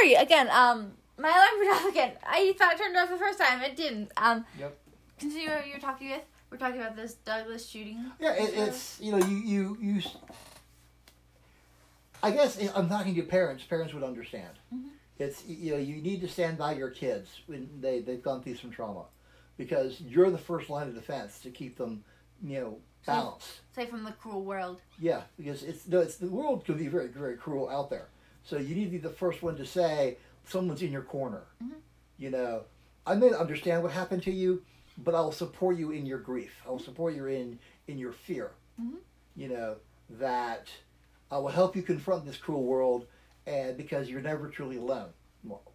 Sorry 0.03 0.15
again. 0.15 0.49
Um, 0.51 0.91
my 1.17 1.29
alarm 1.29 1.59
went 1.59 1.71
off 1.71 1.89
again. 1.89 2.11
I 2.25 2.53
thought 2.57 2.73
it 2.73 2.77
turned 2.77 2.97
off 2.97 3.09
the 3.09 3.15
first 3.17 3.39
time. 3.39 3.61
It 3.61 3.75
didn't. 3.77 4.11
Um, 4.17 4.45
Yep. 4.59 4.77
Continue 5.19 5.49
what 5.49 5.65
you 5.67 5.73
were 5.75 5.79
talking 5.79 6.09
with. 6.09 6.21
We're 6.49 6.57
talking 6.57 6.81
about 6.81 6.95
this 6.97 7.13
Douglas 7.13 7.65
shooting. 7.67 8.11
yeah, 8.19 8.33
it, 8.33 8.53
it's 8.55 8.99
you 8.99 9.11
know 9.11 9.25
you 9.25 9.37
you 9.37 9.77
you. 9.79 10.01
I 12.21 12.31
guess 12.31 12.59
i- 12.61 12.69
I'm 12.75 12.89
talking 12.89 13.15
to 13.15 13.23
parents. 13.23 13.63
Parents 13.63 13.93
would 13.93 14.03
understand. 14.03 14.59
Mhm. 14.73 14.89
It's 15.19 15.45
you 15.45 15.71
know 15.71 15.77
you 15.79 16.01
need 16.01 16.19
to 16.21 16.27
stand 16.27 16.57
by 16.57 16.73
your 16.73 16.89
kids 16.89 17.29
when 17.47 17.69
they 17.79 18.01
they've 18.01 18.21
gone 18.21 18.43
through 18.43 18.55
some 18.57 18.71
trauma, 18.71 19.05
because 19.57 20.01
you're 20.01 20.29
the 20.29 20.37
first 20.37 20.69
line 20.69 20.87
of 20.89 20.95
defense 20.95 21.39
to 21.43 21.49
keep 21.49 21.77
them, 21.77 22.03
you 22.43 22.59
know, 22.59 22.77
balanced. 23.05 23.61
Say 23.73 23.85
from 23.85 24.03
the 24.03 24.11
cruel 24.11 24.43
world. 24.43 24.81
Yeah, 24.99 25.21
because 25.37 25.63
it's 25.63 25.87
no, 25.87 26.01
it's 26.01 26.17
the 26.17 26.27
world 26.27 26.65
can 26.65 26.77
be 26.77 26.87
very 26.87 27.07
very 27.07 27.37
cruel 27.37 27.69
out 27.69 27.89
there. 27.89 28.07
So 28.43 28.57
you 28.57 28.75
need 28.75 28.85
to 28.85 28.91
be 28.91 28.97
the 28.97 29.09
first 29.09 29.41
one 29.41 29.55
to 29.57 29.65
say 29.65 30.17
someone's 30.45 30.81
in 30.81 30.91
your 30.91 31.01
corner. 31.03 31.43
Mhm. 31.63 31.75
You 32.17 32.29
know, 32.29 32.65
I 33.05 33.15
may 33.15 33.29
not 33.29 33.39
understand 33.39 33.83
what 33.83 33.91
happened 33.91 34.23
to 34.23 34.31
you, 34.31 34.63
but 34.97 35.15
I'll 35.15 35.31
support 35.31 35.77
you 35.77 35.91
in 35.91 36.05
your 36.05 36.19
grief. 36.19 36.61
I 36.65 36.69
will 36.69 36.79
support 36.79 37.15
you 37.15 37.25
in 37.27 37.59
in 37.87 37.97
your 37.97 38.11
fear. 38.13 38.51
Mhm. 38.79 38.97
You 39.35 39.49
know 39.49 39.77
that 40.09 40.69
I 41.31 41.37
will 41.37 41.49
help 41.49 41.75
you 41.75 41.81
confront 41.83 42.25
this 42.25 42.37
cruel 42.37 42.63
world, 42.63 43.07
and 43.45 43.75
because 43.77 44.09
you're 44.09 44.21
never 44.21 44.49
truly 44.49 44.77
alone. 44.77 45.13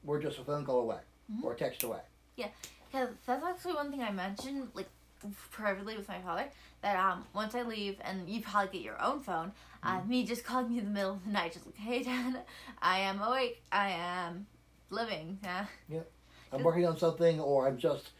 We're 0.04 0.22
just 0.22 0.38
a 0.38 0.44
phone 0.44 0.64
call 0.64 0.80
away 0.80 1.00
Mhm. 1.30 1.44
or 1.44 1.52
a 1.52 1.56
text 1.56 1.82
away. 1.82 2.00
Yeah, 2.36 2.48
because 2.86 3.14
that's 3.26 3.44
actually 3.44 3.74
one 3.74 3.90
thing 3.90 4.02
I 4.02 4.10
mentioned, 4.12 4.70
like 4.74 4.88
privately 5.50 5.96
with 5.96 6.08
my 6.08 6.20
father, 6.20 6.46
that 6.82 6.96
um 6.96 7.24
once 7.34 7.54
I 7.54 7.62
leave 7.62 7.96
and 8.02 8.28
you 8.28 8.40
probably 8.42 8.78
get 8.78 8.82
your 8.84 9.00
own 9.02 9.20
phone, 9.20 9.52
uh, 9.82 10.00
me 10.06 10.24
just 10.24 10.44
calling 10.44 10.72
you 10.72 10.78
in 10.80 10.86
the 10.86 10.90
middle 10.92 11.12
of 11.14 11.24
the 11.24 11.30
night, 11.30 11.52
just 11.52 11.66
like, 11.66 11.76
hey 11.76 12.02
dad, 12.02 12.42
I 12.80 12.98
am 13.00 13.20
awake, 13.20 13.62
I 13.72 13.90
am 13.90 14.46
living. 14.90 15.38
Yeah. 15.42 15.66
Yeah. 15.88 16.00
I'm 16.52 16.62
working 16.62 16.86
on 16.86 16.96
something, 16.96 17.40
or 17.40 17.66
I'm 17.68 17.76
just 17.78 18.10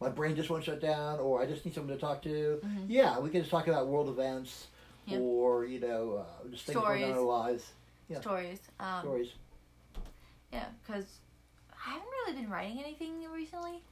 my 0.00 0.08
brain 0.08 0.34
just 0.36 0.48
won't 0.50 0.64
shut 0.64 0.80
down, 0.80 1.18
or 1.20 1.42
I 1.42 1.46
just 1.46 1.64
need 1.64 1.74
someone 1.74 1.94
to 1.94 2.00
talk 2.00 2.22
to. 2.22 2.60
Mhm. 2.64 2.84
Yeah, 2.88 3.18
we 3.18 3.28
can 3.30 3.40
just 3.40 3.50
talk 3.50 3.66
about 3.68 3.86
world 3.88 4.08
events, 4.08 4.68
Yep. 5.06 5.20
or 5.20 5.64
you 5.66 5.80
know, 5.80 6.24
uh, 6.26 6.48
just 6.50 6.64
things 6.64 6.78
going 6.78 7.02
on 7.04 7.10
in 7.10 7.16
our 7.16 7.22
lives, 7.22 7.72
Yeah. 8.08 8.20
Stories. 8.20 8.60
Um, 8.80 9.00
stories. 9.02 9.32
Yeah, 10.52 10.66
because 10.82 11.06
I 11.72 11.90
haven't 11.90 12.08
really 12.26 12.40
been 12.40 12.50
writing 12.50 12.78
anything 12.80 13.22
recently. 13.30 13.82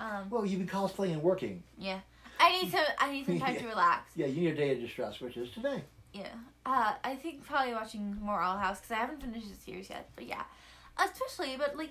Um, 0.00 0.30
Well, 0.30 0.46
you've 0.46 0.58
been 0.64 0.68
cosplaying 0.68 1.12
and 1.12 1.22
working. 1.22 1.62
yeah. 1.78 2.00
I 2.42 2.52
need 2.62 2.70
some. 2.72 2.84
I 2.98 3.12
need 3.12 3.26
some 3.26 3.38
time 3.38 3.56
to 3.62 3.66
relax. 3.68 4.12
Yeah, 4.16 4.24
you 4.26 4.40
need 4.40 4.52
a 4.52 4.56
day 4.56 4.72
of 4.72 4.80
distress, 4.80 5.20
which 5.20 5.36
is 5.36 5.50
today. 5.50 5.84
Yeah. 6.14 6.28
Uh, 6.64 6.94
I 7.04 7.14
think 7.14 7.44
probably 7.46 7.74
watching 7.74 8.16
more 8.20 8.40
Owl 8.40 8.56
House 8.56 8.78
because 8.80 8.92
I 8.92 9.00
haven't 9.00 9.20
finished 9.20 9.48
the 9.50 9.56
series 9.60 9.90
yet. 9.90 10.08
But 10.16 10.26
yeah, 10.26 10.44
especially 10.98 11.56
but 11.58 11.76
like, 11.76 11.90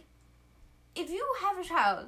if 0.95 1.07
you 1.11 1.23
have 1.41 1.59
a 1.59 1.63
child, 1.63 2.07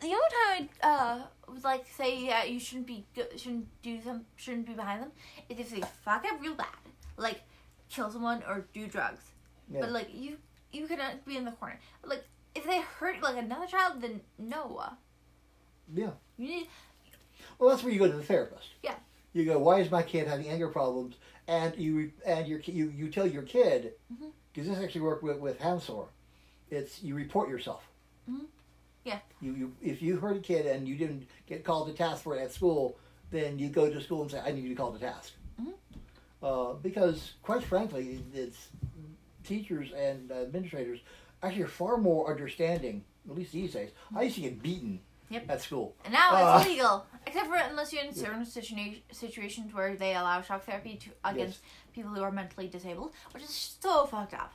the 0.00 0.08
only 0.08 0.18
time 0.44 0.68
I 0.82 0.86
uh 0.86 1.22
would 1.50 1.64
like 1.64 1.86
say 1.88 2.24
yeah 2.26 2.44
you 2.44 2.60
shouldn't 2.60 2.86
be 2.86 3.06
shouldn't 3.36 3.66
do 3.82 4.00
some 4.02 4.26
shouldn't 4.36 4.66
be 4.66 4.74
behind 4.74 5.02
them 5.02 5.12
is 5.48 5.58
if 5.58 5.70
they 5.70 5.80
fuck 6.04 6.24
up 6.30 6.40
real 6.42 6.54
bad, 6.54 6.66
like 7.16 7.40
kill 7.88 8.10
someone 8.10 8.42
or 8.46 8.66
do 8.74 8.86
drugs. 8.86 9.24
Yeah. 9.72 9.80
But 9.80 9.92
like 9.92 10.08
you 10.14 10.36
you 10.72 10.86
cannot 10.86 11.24
be 11.24 11.38
in 11.38 11.46
the 11.46 11.52
corner. 11.52 11.80
Like 12.04 12.24
if 12.54 12.64
they 12.64 12.80
hurt 12.80 13.22
like 13.22 13.36
another 13.36 13.66
child, 13.66 14.00
then 14.00 14.20
no. 14.38 14.82
Yeah. 15.94 16.10
You 16.36 16.48
need 16.48 16.66
Well, 17.58 17.70
that's 17.70 17.82
where 17.82 17.92
you 17.92 17.98
go 17.98 18.10
to 18.10 18.16
the 18.16 18.22
therapist. 18.22 18.68
Yeah. 18.82 18.94
You 19.32 19.44
go, 19.44 19.58
why 19.58 19.80
is 19.80 19.90
my 19.90 20.02
kid 20.02 20.26
having 20.26 20.48
anger 20.48 20.68
problems? 20.68 21.16
And 21.48 21.76
you 21.76 22.12
and 22.24 22.46
your 22.46 22.60
you 22.60 22.90
you 22.90 23.08
tell 23.10 23.26
your 23.26 23.42
kid 23.42 23.94
Mhm. 24.12 24.30
because 24.52 24.68
this 24.68 24.78
actually 24.78 25.00
worked 25.02 25.22
with 25.22 25.38
with 25.38 25.58
Hansor. 25.60 26.04
It's 26.70 27.02
you 27.02 27.14
report 27.14 27.48
yourself. 27.48 27.84
Mhm. 28.30 28.46
Yeah. 29.04 29.18
You 29.40 29.52
you 29.54 29.74
if 29.82 30.00
you 30.02 30.16
hurt 30.18 30.36
a 30.36 30.40
kid 30.40 30.66
and 30.66 30.86
you 30.86 30.96
didn't 30.96 31.26
get 31.46 31.64
called 31.64 31.88
to 31.88 31.94
task 31.94 32.22
for 32.22 32.36
it 32.36 32.40
at 32.40 32.52
school, 32.52 32.96
then 33.30 33.58
you 33.58 33.68
go 33.68 33.90
to 33.90 34.00
school 34.00 34.22
and 34.22 34.30
say, 34.30 34.40
I 34.40 34.52
need 34.52 34.62
you 34.64 34.68
to 34.70 34.74
call 34.76 34.92
to 34.92 34.98
task. 34.98 35.32
Mhm. 35.60 35.74
Uh, 36.42 36.74
because 36.74 37.32
quite 37.42 37.62
frankly, 37.64 38.20
it's 38.34 38.68
teachers 39.44 39.90
and 39.92 40.30
administrators 40.30 41.00
actually 41.42 41.64
far 41.64 41.96
more 41.96 42.30
understanding. 42.30 43.04
At 43.28 43.36
least 43.36 43.52
these 43.52 43.72
days. 43.74 43.90
I 44.16 44.22
used 44.22 44.36
to 44.36 44.42
get 44.42 44.62
beaten 44.62 45.00
Yep. 45.28 45.44
at 45.48 45.62
school. 45.62 45.94
And 46.04 46.12
now 46.12 46.32
Uh, 46.32 46.58
it's 46.58 46.66
illegal, 46.66 47.06
except 47.26 47.46
for 47.46 47.54
unless 47.56 47.92
you're 47.92 48.02
in 48.04 48.12
certain 48.14 48.42
situa- 48.44 49.00
situations 49.12 49.72
where 49.72 49.94
they 49.94 50.14
allow 50.16 50.40
shock 50.42 50.64
therapy 50.64 50.96
to 50.96 51.10
against 51.24 51.60
people 51.92 52.10
who 52.12 52.20
are 52.22 52.32
mentally 52.32 52.66
disabled, 52.66 53.12
which 53.32 53.44
is 53.44 53.50
so 53.80 54.06
fucked 54.06 54.34
up. 54.34 54.52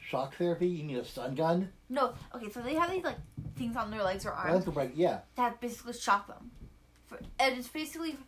Shock 0.00 0.36
therapy. 0.36 0.66
You 0.68 0.84
need 0.84 0.96
a 0.98 1.04
stun 1.04 1.34
gun. 1.34 1.72
No, 1.88 2.14
okay, 2.34 2.50
so 2.50 2.60
they 2.62 2.74
have 2.74 2.90
these 2.90 3.04
like 3.04 3.18
things 3.56 3.76
on 3.76 3.90
their 3.90 4.02
legs 4.02 4.24
or 4.26 4.32
arms 4.32 4.64
break. 4.66 4.92
Yeah, 4.94 5.20
that 5.36 5.60
basically 5.60 5.92
shock 5.94 6.26
them, 6.26 6.50
for, 7.06 7.18
and 7.38 7.58
it's 7.58 7.68
basically, 7.68 8.18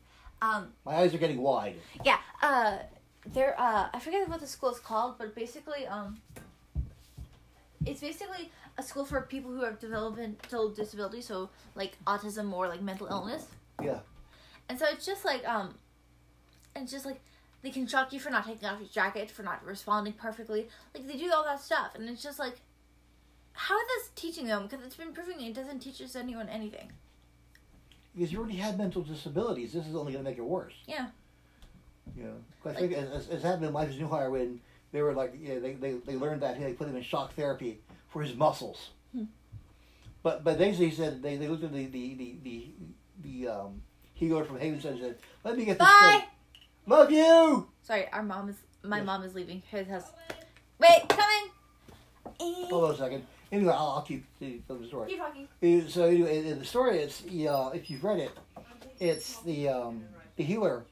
um, 0.43 0.73
my 0.85 0.95
eyes 0.97 1.15
are 1.15 1.19
getting 1.19 1.41
wide. 1.43 1.77
yeah, 2.05 2.19
uh, 2.43 2.79
they're 3.27 3.59
uh, 3.61 3.89
I 3.93 3.99
forget 3.99 4.29
what 4.29 4.41
the 4.41 4.47
school 4.47 4.71
is 4.71 4.79
called, 4.79 5.17
but 5.19 5.35
basically, 5.35 5.87
um, 5.87 6.21
it's 7.87 8.01
basically 8.01 8.51
a 8.79 8.83
school 8.83 9.05
for 9.05 9.21
people 9.23 9.51
who 9.51 9.63
have 9.63 9.79
developmental 9.79 10.71
disabilities, 10.71 11.27
so 11.27 11.51
like 11.75 11.97
autism 12.07 12.53
or 12.53 12.69
like 12.69 12.83
mental 12.83 13.07
illness. 13.07 13.47
Yeah. 13.83 13.99
And 14.69 14.79
so 14.79 14.87
it's 14.91 15.07
just 15.07 15.25
like 15.25 15.47
um, 15.47 15.75
it's 16.75 16.91
just 16.91 17.07
like 17.07 17.21
they 17.63 17.71
can 17.71 17.87
shock 17.87 18.13
you 18.13 18.21
for 18.21 18.31
not 18.31 18.47
taking 18.47 18.69
off 18.69 18.81
your 18.81 18.89
jacket, 18.89 19.31
for 19.31 19.43
not 19.43 19.65
responding 19.65 20.15
perfectly. 20.15 20.69
Like 20.95 21.07
they 21.07 21.17
do 21.17 21.31
all 21.33 21.45
that 21.45 21.61
stuff, 21.61 21.93
and 21.95 22.09
it's 22.09 22.23
just 22.23 22.39
like, 22.39 22.57
how 23.53 23.77
is 23.77 23.87
this 23.97 24.11
teaching 24.15 24.47
them? 24.47 24.65
Because 24.65 24.85
it's 24.85 24.97
been 24.97 25.13
proving 25.13 25.41
it 25.41 25.55
doesn't 25.55 25.81
teach 25.81 26.01
us 26.01 26.17
anyone 26.17 26.49
anything. 26.49 26.93
Because 28.15 28.33
you 28.33 28.39
already 28.39 28.57
had 28.57 28.79
mental 28.79 29.03
disabilities. 29.03 29.73
This 29.73 29.87
is 29.87 29.97
only 29.97 30.13
going 30.13 30.25
to 30.25 30.31
make 30.31 30.39
it 30.39 30.45
worse. 30.45 30.75
Yeah. 30.87 31.09
You 32.17 32.25
know, 32.25 32.71
I 32.71 32.75
think 32.75 32.93
as, 32.93 33.11
as, 33.11 33.29
as 33.29 33.43
happened 33.43 33.65
in 33.65 33.73
Life 33.73 33.91
is 33.91 33.99
New 33.99 34.07
Hire 34.07 34.31
when 34.31 34.61
they 34.95 35.03
were 35.03 35.13
like, 35.13 35.35
yeah, 35.41 35.59
they, 35.59 35.73
they, 35.73 35.95
they 36.07 36.15
learned 36.15 36.41
that 36.43 36.59
they 36.61 36.73
put 36.73 36.87
him 36.89 36.95
in 36.95 37.03
shock 37.03 37.35
therapy 37.35 37.81
for 38.11 38.23
his 38.23 38.35
muscles. 38.37 38.91
Hmm. 39.13 39.25
But 40.23 40.45
but 40.45 40.57
basically 40.57 40.91
he 40.91 40.95
said 40.95 41.21
they, 41.21 41.37
they 41.37 41.49
looked 41.49 41.65
at 41.65 41.73
the 41.73 41.87
the 41.87 42.15
the 42.15 42.37
the, 42.45 42.67
the 43.25 43.49
um 43.49 43.83
healer 44.15 44.45
from 44.45 44.59
Haven 44.61 44.81
and 44.89 45.01
said, 45.01 45.17
"Let 45.43 45.59
me 45.59 45.65
get 45.65 45.79
this 45.81 45.87
Bye. 45.89 46.01
straight. 46.21 46.25
Love 46.87 47.11
you." 47.11 47.69
Sorry, 47.83 48.09
our 48.13 48.23
mom 48.23 48.49
is 48.49 48.57
my 48.85 48.99
Yes. 48.99 49.07
mom 49.07 49.25
is 49.25 49.35
leaving 49.35 49.63
his 49.69 49.89
house. 49.89 50.13
Wait, 50.79 51.03
coming. 51.09 51.51
Hold 52.71 52.85
on 52.85 52.91
a 52.93 52.97
second. 52.97 53.27
Anyway, 53.53 53.73
I'll, 53.73 53.91
I'll 53.97 54.03
keep 54.03 54.25
the, 54.39 54.61
the 54.69 54.87
story. 54.87 55.11
Keep 55.11 55.19
talking. 55.19 55.49
Uh, 55.63 55.89
So 55.89 56.05
anyway, 56.05 56.47
in 56.47 56.59
the 56.61 56.65
story, 56.65 56.99
it's 56.99 57.23
uh, 57.23 57.71
if 57.75 57.91
you've 57.91 58.03
read 58.05 58.21
it, 58.21 58.31
it's 59.01 59.41
the 59.43 59.69
um, 59.69 60.05
the 60.37 60.45
healer. 60.45 60.85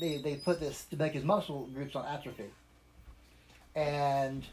They 0.00 0.18
they 0.18 0.36
put 0.36 0.60
this 0.60 0.84
to 0.90 0.96
make 0.96 1.12
his 1.12 1.24
muscle 1.24 1.66
groups 1.74 1.96
on 1.96 2.06
atrophy, 2.06 2.50
and 3.74 4.44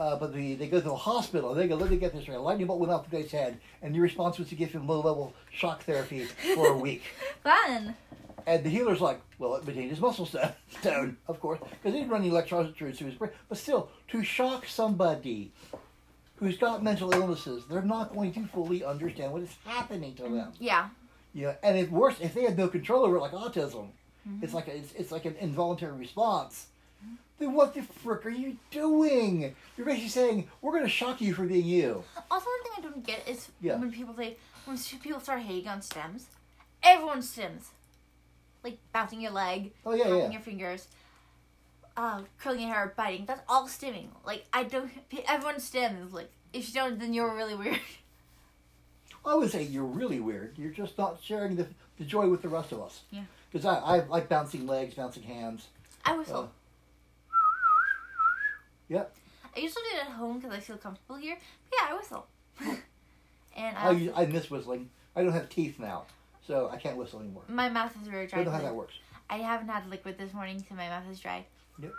uh, 0.00 0.16
but 0.16 0.32
the, 0.34 0.54
they 0.54 0.66
go 0.66 0.80
to 0.80 0.84
the 0.88 0.94
hospital. 0.96 1.54
They 1.54 1.68
go, 1.68 1.76
let 1.76 1.90
me 1.90 1.96
get 1.96 2.12
this 2.12 2.28
right. 2.28 2.40
Lightning 2.40 2.66
bolt 2.66 2.80
went 2.80 2.92
off 2.92 3.08
the 3.08 3.16
guy's 3.16 3.30
head, 3.30 3.58
and 3.82 3.94
your 3.94 4.02
response 4.02 4.38
was 4.38 4.48
to 4.48 4.54
give 4.54 4.70
him 4.72 4.86
low 4.88 5.00
level 5.00 5.34
shock 5.52 5.82
therapy 5.84 6.24
for 6.54 6.68
a 6.68 6.76
week. 6.76 7.02
Fun. 7.42 7.94
And 8.46 8.62
the 8.64 8.68
healer's 8.70 9.00
like, 9.00 9.20
well, 9.38 9.54
it 9.56 9.66
maintained 9.66 9.90
his 9.90 10.00
muscle 10.00 10.28
tone, 10.82 11.16
of 11.28 11.40
course, 11.40 11.60
because 11.82 11.98
he's 11.98 12.08
running 12.08 12.30
electrodes 12.30 12.76
through 12.76 12.88
his 12.92 12.98
brain. 13.14 13.30
But 13.48 13.58
still, 13.58 13.88
to 14.08 14.22
shock 14.22 14.66
somebody 14.66 15.50
who's 16.36 16.58
got 16.58 16.82
mental 16.82 17.12
illnesses, 17.14 17.64
they're 17.70 17.80
not 17.82 18.12
going 18.14 18.32
to 18.34 18.46
fully 18.48 18.84
understand 18.84 19.32
what 19.32 19.42
is 19.42 19.54
happening 19.64 20.14
to 20.16 20.22
them. 20.24 20.52
Yeah. 20.58 20.88
Yeah, 21.32 21.54
and 21.62 21.78
if 21.78 21.90
worse, 21.90 22.16
if 22.20 22.34
they 22.34 22.42
had 22.42 22.56
no 22.58 22.68
control 22.68 23.04
over 23.04 23.16
it, 23.16 23.20
like 23.20 23.32
autism, 23.32 23.88
Mhm. 24.28 24.42
it's 24.42 24.54
like 24.54 24.68
a, 24.68 24.76
it's, 24.76 24.92
it's 24.94 25.12
like 25.12 25.24
an 25.26 25.36
involuntary 25.40 25.92
response. 25.98 26.66
Then 27.38 27.52
what 27.52 27.74
the 27.74 27.82
frick 27.82 28.24
are 28.26 28.30
you 28.30 28.56
doing? 28.70 29.54
You're 29.76 29.86
basically 29.86 30.08
saying 30.08 30.48
we're 30.62 30.70
going 30.72 30.84
to 30.84 30.88
shock 30.88 31.20
you 31.20 31.34
for 31.34 31.44
being 31.44 31.66
you. 31.66 32.04
Also, 32.30 32.46
one 32.46 32.62
thing 32.62 32.72
I 32.78 32.80
don't 32.82 33.04
get 33.04 33.28
is 33.28 33.48
Yeah. 33.60 33.76
when 33.76 33.90
people 33.90 34.14
say 34.14 34.36
when 34.64 34.78
people 34.78 35.20
start 35.20 35.42
hating 35.42 35.68
on 35.68 35.80
stims, 35.80 36.22
everyone 36.82 37.18
stims, 37.18 37.64
like 38.62 38.78
bouncing 38.92 39.20
your 39.20 39.32
leg, 39.32 39.72
Oh 39.84 39.92
yeah, 39.94 40.04
tapping 40.04 40.18
yeah. 40.20 40.30
your 40.30 40.40
fingers, 40.40 40.86
uh, 41.96 42.22
curling 42.38 42.60
your 42.60 42.70
hair, 42.74 42.92
biting. 42.96 43.26
That's 43.26 43.42
all 43.48 43.66
stimming. 43.68 44.08
Like 44.24 44.44
I 44.52 44.62
don't. 44.64 44.90
Everyone 45.28 45.56
stims. 45.56 46.12
Like 46.12 46.30
if 46.52 46.68
you 46.68 46.74
don't, 46.74 46.98
then 47.00 47.12
you're 47.12 47.34
really 47.34 47.54
weird. 47.56 47.80
I 49.26 49.34
would 49.34 49.50
say 49.50 49.62
you're 49.62 49.84
really 49.84 50.20
weird. 50.20 50.52
You're 50.58 50.70
just 50.70 50.98
not 50.98 51.18
sharing 51.22 51.56
the, 51.56 51.66
the 51.98 52.04
joy 52.04 52.28
with 52.28 52.42
the 52.42 52.48
rest 52.48 52.72
of 52.72 52.80
us. 52.82 53.00
Yeah. 53.10 53.22
Because 53.50 53.64
I, 53.64 53.76
I 53.78 54.04
like 54.06 54.28
bouncing 54.28 54.66
legs, 54.66 54.94
bouncing 54.94 55.22
hands. 55.22 55.68
I 56.04 56.16
whistle. 56.16 56.50
Uh, 58.90 58.94
Yep. 58.94 59.14
I 59.56 59.60
usually 59.60 59.82
do 59.92 59.96
it 59.98 60.06
at 60.06 60.12
home 60.12 60.38
because 60.40 60.52
I 60.56 60.60
feel 60.60 60.76
comfortable 60.76 61.16
here. 61.16 61.36
But 61.70 61.78
yeah, 61.80 61.94
I 61.94 61.96
whistle. 61.96 62.26
and 63.56 63.76
I, 63.76 63.86
uh, 63.88 63.92
u- 63.92 64.12
I 64.14 64.26
miss 64.26 64.50
whistling. 64.50 64.90
I 65.14 65.22
don't 65.22 65.32
have 65.32 65.48
teeth 65.48 65.78
now, 65.78 66.06
so 66.46 66.68
I 66.72 66.76
can't 66.76 66.96
whistle 66.96 67.20
anymore. 67.20 67.44
my 67.48 67.68
mouth 67.68 67.92
is 68.02 68.08
very 68.08 68.26
dry. 68.26 68.40
I 68.40 68.44
don't 68.44 68.52
know 68.52 68.58
how 68.58 68.64
that 68.64 68.74
works. 68.74 68.94
I 69.30 69.36
haven't 69.38 69.68
had 69.68 69.88
liquid 69.88 70.18
this 70.18 70.32
morning, 70.34 70.62
so 70.68 70.74
my 70.74 70.88
mouth 70.88 71.04
is 71.10 71.20
dry. 71.20 71.46
Yep. 71.80 71.92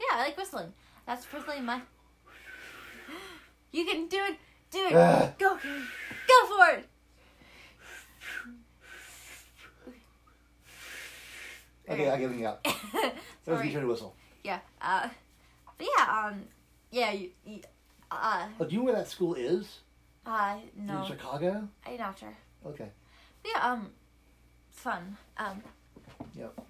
Yeah, 0.00 0.16
I 0.16 0.18
like 0.24 0.36
whistling. 0.38 0.72
That's 1.06 1.26
personally 1.26 1.60
my. 1.60 1.80
You 3.72 3.84
can 3.86 4.06
do 4.08 4.16
it. 4.18 4.36
Do 4.70 4.78
it. 4.86 4.92
Ah. 4.94 5.32
Go. 5.38 5.56
Go 5.56 6.46
for 6.56 6.76
it. 6.78 6.88
Okay, 11.88 12.10
I'm 12.10 12.20
giving 12.20 12.46
up. 12.46 12.66
That 13.44 13.54
was 13.54 13.64
me 13.64 13.72
trying 13.72 13.82
to 13.84 13.88
whistle. 13.88 14.14
Yeah. 14.44 14.60
Uh. 14.80 15.08
But 15.78 15.86
yeah. 15.98 16.26
Um. 16.28 16.42
Yeah. 16.90 17.12
You. 17.12 17.30
you 17.44 17.60
uh. 18.10 18.46
Oh, 18.60 18.64
do 18.64 18.72
you 18.72 18.78
know 18.78 18.84
where 18.86 18.94
that 18.96 19.08
school 19.08 19.34
is? 19.34 19.80
Uh. 20.26 20.56
In 20.76 20.86
No. 20.86 21.04
Chicago? 21.06 21.68
I'm 21.86 21.96
not 21.96 22.18
sure. 22.18 22.36
Okay. 22.66 22.88
But 23.42 23.52
yeah. 23.54 23.70
Um. 23.72 23.90
Fun. 24.70 25.16
Um. 25.36 25.62
Yep. 26.36 26.60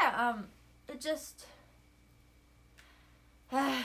Yeah. 0.00 0.28
Um. 0.30 0.46
It 0.88 1.00
just. 1.00 1.46
um, 3.52 3.82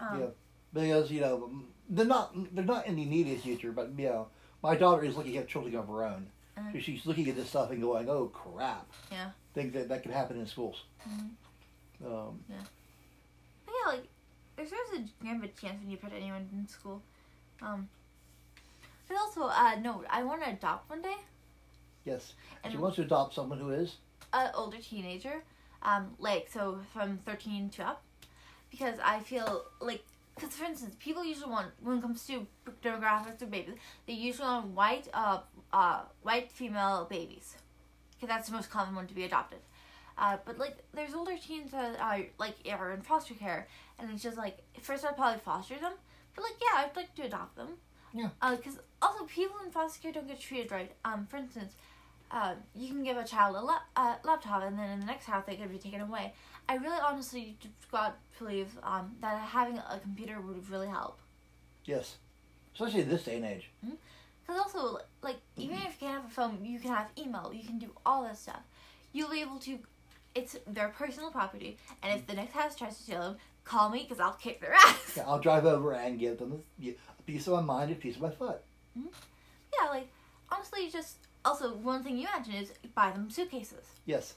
Yeah. 0.00 0.26
because 0.72 1.10
you 1.10 1.20
know 1.20 1.50
they're 1.88 2.04
not 2.04 2.34
they're 2.54 2.64
not 2.64 2.86
in 2.86 2.96
the 2.96 3.02
immediate 3.02 3.40
future, 3.40 3.72
but 3.72 3.90
you 3.96 4.06
know 4.08 4.28
my 4.62 4.76
daughter 4.76 5.04
is 5.04 5.16
looking 5.16 5.36
at 5.38 5.48
children 5.48 5.74
of 5.76 5.88
her 5.88 6.04
own. 6.04 6.26
Uh-huh. 6.56 6.68
So 6.74 6.78
she's 6.80 7.06
looking 7.06 7.28
at 7.28 7.36
this 7.36 7.48
stuff 7.48 7.70
and 7.70 7.80
going, 7.80 8.08
"Oh 8.10 8.26
crap!" 8.26 8.86
Yeah. 9.10 9.30
Think 9.54 9.72
that 9.74 9.88
that 9.88 10.02
could 10.02 10.12
happen 10.12 10.38
in 10.38 10.46
schools. 10.46 10.84
Mhm. 11.08 11.30
Um, 12.04 12.44
But 12.48 13.74
yeah, 13.74 13.92
like 13.92 14.08
there's 14.56 14.72
always 14.72 15.00
a 15.00 15.24
gambit 15.24 15.56
chance 15.58 15.80
when 15.80 15.90
you 15.90 15.96
put 15.96 16.12
anyone 16.12 16.48
in 16.52 16.66
school. 16.68 17.02
Um, 17.60 17.88
but 19.08 19.16
also, 19.18 19.42
uh, 19.44 19.76
no, 19.80 20.04
I 20.08 20.22
want 20.24 20.42
to 20.42 20.50
adopt 20.50 20.88
one 20.90 21.02
day 21.02 21.16
yes, 22.04 22.34
And- 22.64 22.72
she 22.72 22.78
wants 22.78 22.96
to 22.96 23.02
adopt 23.02 23.34
someone 23.34 23.58
who 23.58 23.70
is. 23.70 23.96
an 24.32 24.50
older 24.54 24.78
teenager, 24.78 25.44
um, 25.82 26.16
like 26.18 26.48
so 26.48 26.80
from 26.92 27.18
thirteen 27.18 27.68
to 27.70 27.84
up, 27.86 28.02
because 28.70 28.98
I 29.00 29.20
feel 29.20 29.64
like. 29.80 30.04
Because, 30.34 30.56
for 30.56 30.64
instance, 30.64 30.96
people 30.98 31.22
usually 31.22 31.50
want, 31.50 31.72
when 31.82 31.98
it 31.98 32.00
comes 32.00 32.26
to 32.26 32.46
demographics 32.82 33.42
of 33.42 33.50
babies, 33.50 33.76
they 34.06 34.14
usually 34.14 34.48
want 34.48 34.68
white, 34.68 35.06
uh, 35.12 35.40
uh, 35.74 36.04
white 36.22 36.50
female 36.50 37.04
babies. 37.04 37.58
Because 38.22 38.36
that's 38.36 38.48
the 38.48 38.54
most 38.54 38.70
common 38.70 38.94
one 38.94 39.08
to 39.08 39.14
be 39.14 39.24
adopted. 39.24 39.58
Uh, 40.16 40.36
but 40.44 40.56
like, 40.56 40.76
there's 40.94 41.12
older 41.12 41.36
teens 41.36 41.72
that 41.72 41.98
are 41.98 42.20
like 42.38 42.54
are 42.70 42.92
in 42.92 43.02
foster 43.02 43.34
care, 43.34 43.66
and 43.98 44.08
it's 44.12 44.22
just 44.22 44.36
like 44.38 44.58
first 44.80 45.04
I'd 45.04 45.16
probably 45.16 45.40
foster 45.40 45.74
them, 45.76 45.94
but 46.36 46.44
like 46.44 46.52
yeah, 46.60 46.84
I'd 46.84 46.94
like 46.94 47.12
to 47.16 47.22
adopt 47.22 47.56
them. 47.56 47.70
Yeah. 48.14 48.28
Because 48.40 48.78
also 49.00 49.24
people 49.24 49.56
in 49.64 49.72
foster 49.72 50.00
care 50.00 50.12
don't 50.12 50.28
get 50.28 50.38
treated 50.38 50.70
right. 50.70 50.92
Um, 51.04 51.26
for 51.28 51.36
instance, 51.38 51.72
uh, 52.30 52.54
you 52.76 52.90
can 52.90 53.02
give 53.02 53.16
a 53.16 53.24
child 53.24 53.56
a 53.56 53.60
la- 53.60 53.80
uh, 53.96 54.14
laptop, 54.22 54.62
and 54.62 54.78
then 54.78 54.90
in 54.90 55.00
the 55.00 55.06
next 55.06 55.24
house 55.24 55.42
they 55.44 55.56
could 55.56 55.72
be 55.72 55.78
taken 55.78 56.00
away. 56.00 56.32
I 56.68 56.76
really 56.76 57.00
honestly 57.04 57.56
just 57.58 57.90
got 57.90 58.18
believe 58.38 58.68
um 58.84 59.16
that 59.20 59.36
having 59.40 59.78
a 59.78 59.98
computer 60.00 60.40
would 60.40 60.70
really 60.70 60.86
help. 60.86 61.18
Yes, 61.84 62.18
especially 62.72 63.02
this 63.02 63.24
day 63.24 63.38
and 63.38 63.46
age. 63.46 63.68
Because 64.46 64.60
also, 64.60 64.98
like, 65.22 65.36
even 65.56 65.76
if 65.76 65.84
you 66.00 66.08
can't 66.08 66.22
have 66.22 66.24
a 66.26 66.34
phone, 66.34 66.64
you 66.64 66.78
can 66.80 66.90
have 66.90 67.08
email. 67.18 67.52
You 67.54 67.64
can 67.64 67.78
do 67.78 67.90
all 68.04 68.24
this 68.28 68.40
stuff. 68.40 68.62
You'll 69.12 69.30
be 69.30 69.40
able 69.40 69.58
to. 69.60 69.78
It's 70.34 70.56
their 70.66 70.88
personal 70.88 71.30
property, 71.30 71.76
and 72.02 72.18
if 72.18 72.26
the 72.26 72.32
next 72.34 72.52
house 72.54 72.74
tries 72.74 72.96
to 72.96 73.02
steal 73.02 73.20
them, 73.20 73.36
call 73.64 73.90
me 73.90 74.02
because 74.02 74.18
I'll 74.18 74.32
kick 74.32 74.60
their 74.62 74.72
ass. 74.86 75.14
Yeah, 75.16 75.24
I'll 75.26 75.38
drive 75.38 75.66
over 75.66 75.92
and 75.92 76.18
give 76.18 76.38
them 76.38 76.62
a, 76.82 76.94
piece 77.26 77.46
of 77.46 77.52
my 77.52 77.60
mind 77.60 77.90
and 77.90 77.98
a 77.98 78.00
piece 78.00 78.16
of 78.16 78.22
my 78.22 78.30
foot. 78.30 78.62
Yeah, 78.96 79.88
like 79.90 80.08
honestly, 80.50 80.88
just 80.90 81.16
also 81.44 81.74
one 81.74 82.02
thing 82.02 82.16
you 82.18 82.28
mentioned 82.34 82.56
is 82.56 82.72
buy 82.94 83.10
them 83.10 83.28
suitcases. 83.30 83.84
Yes, 84.06 84.34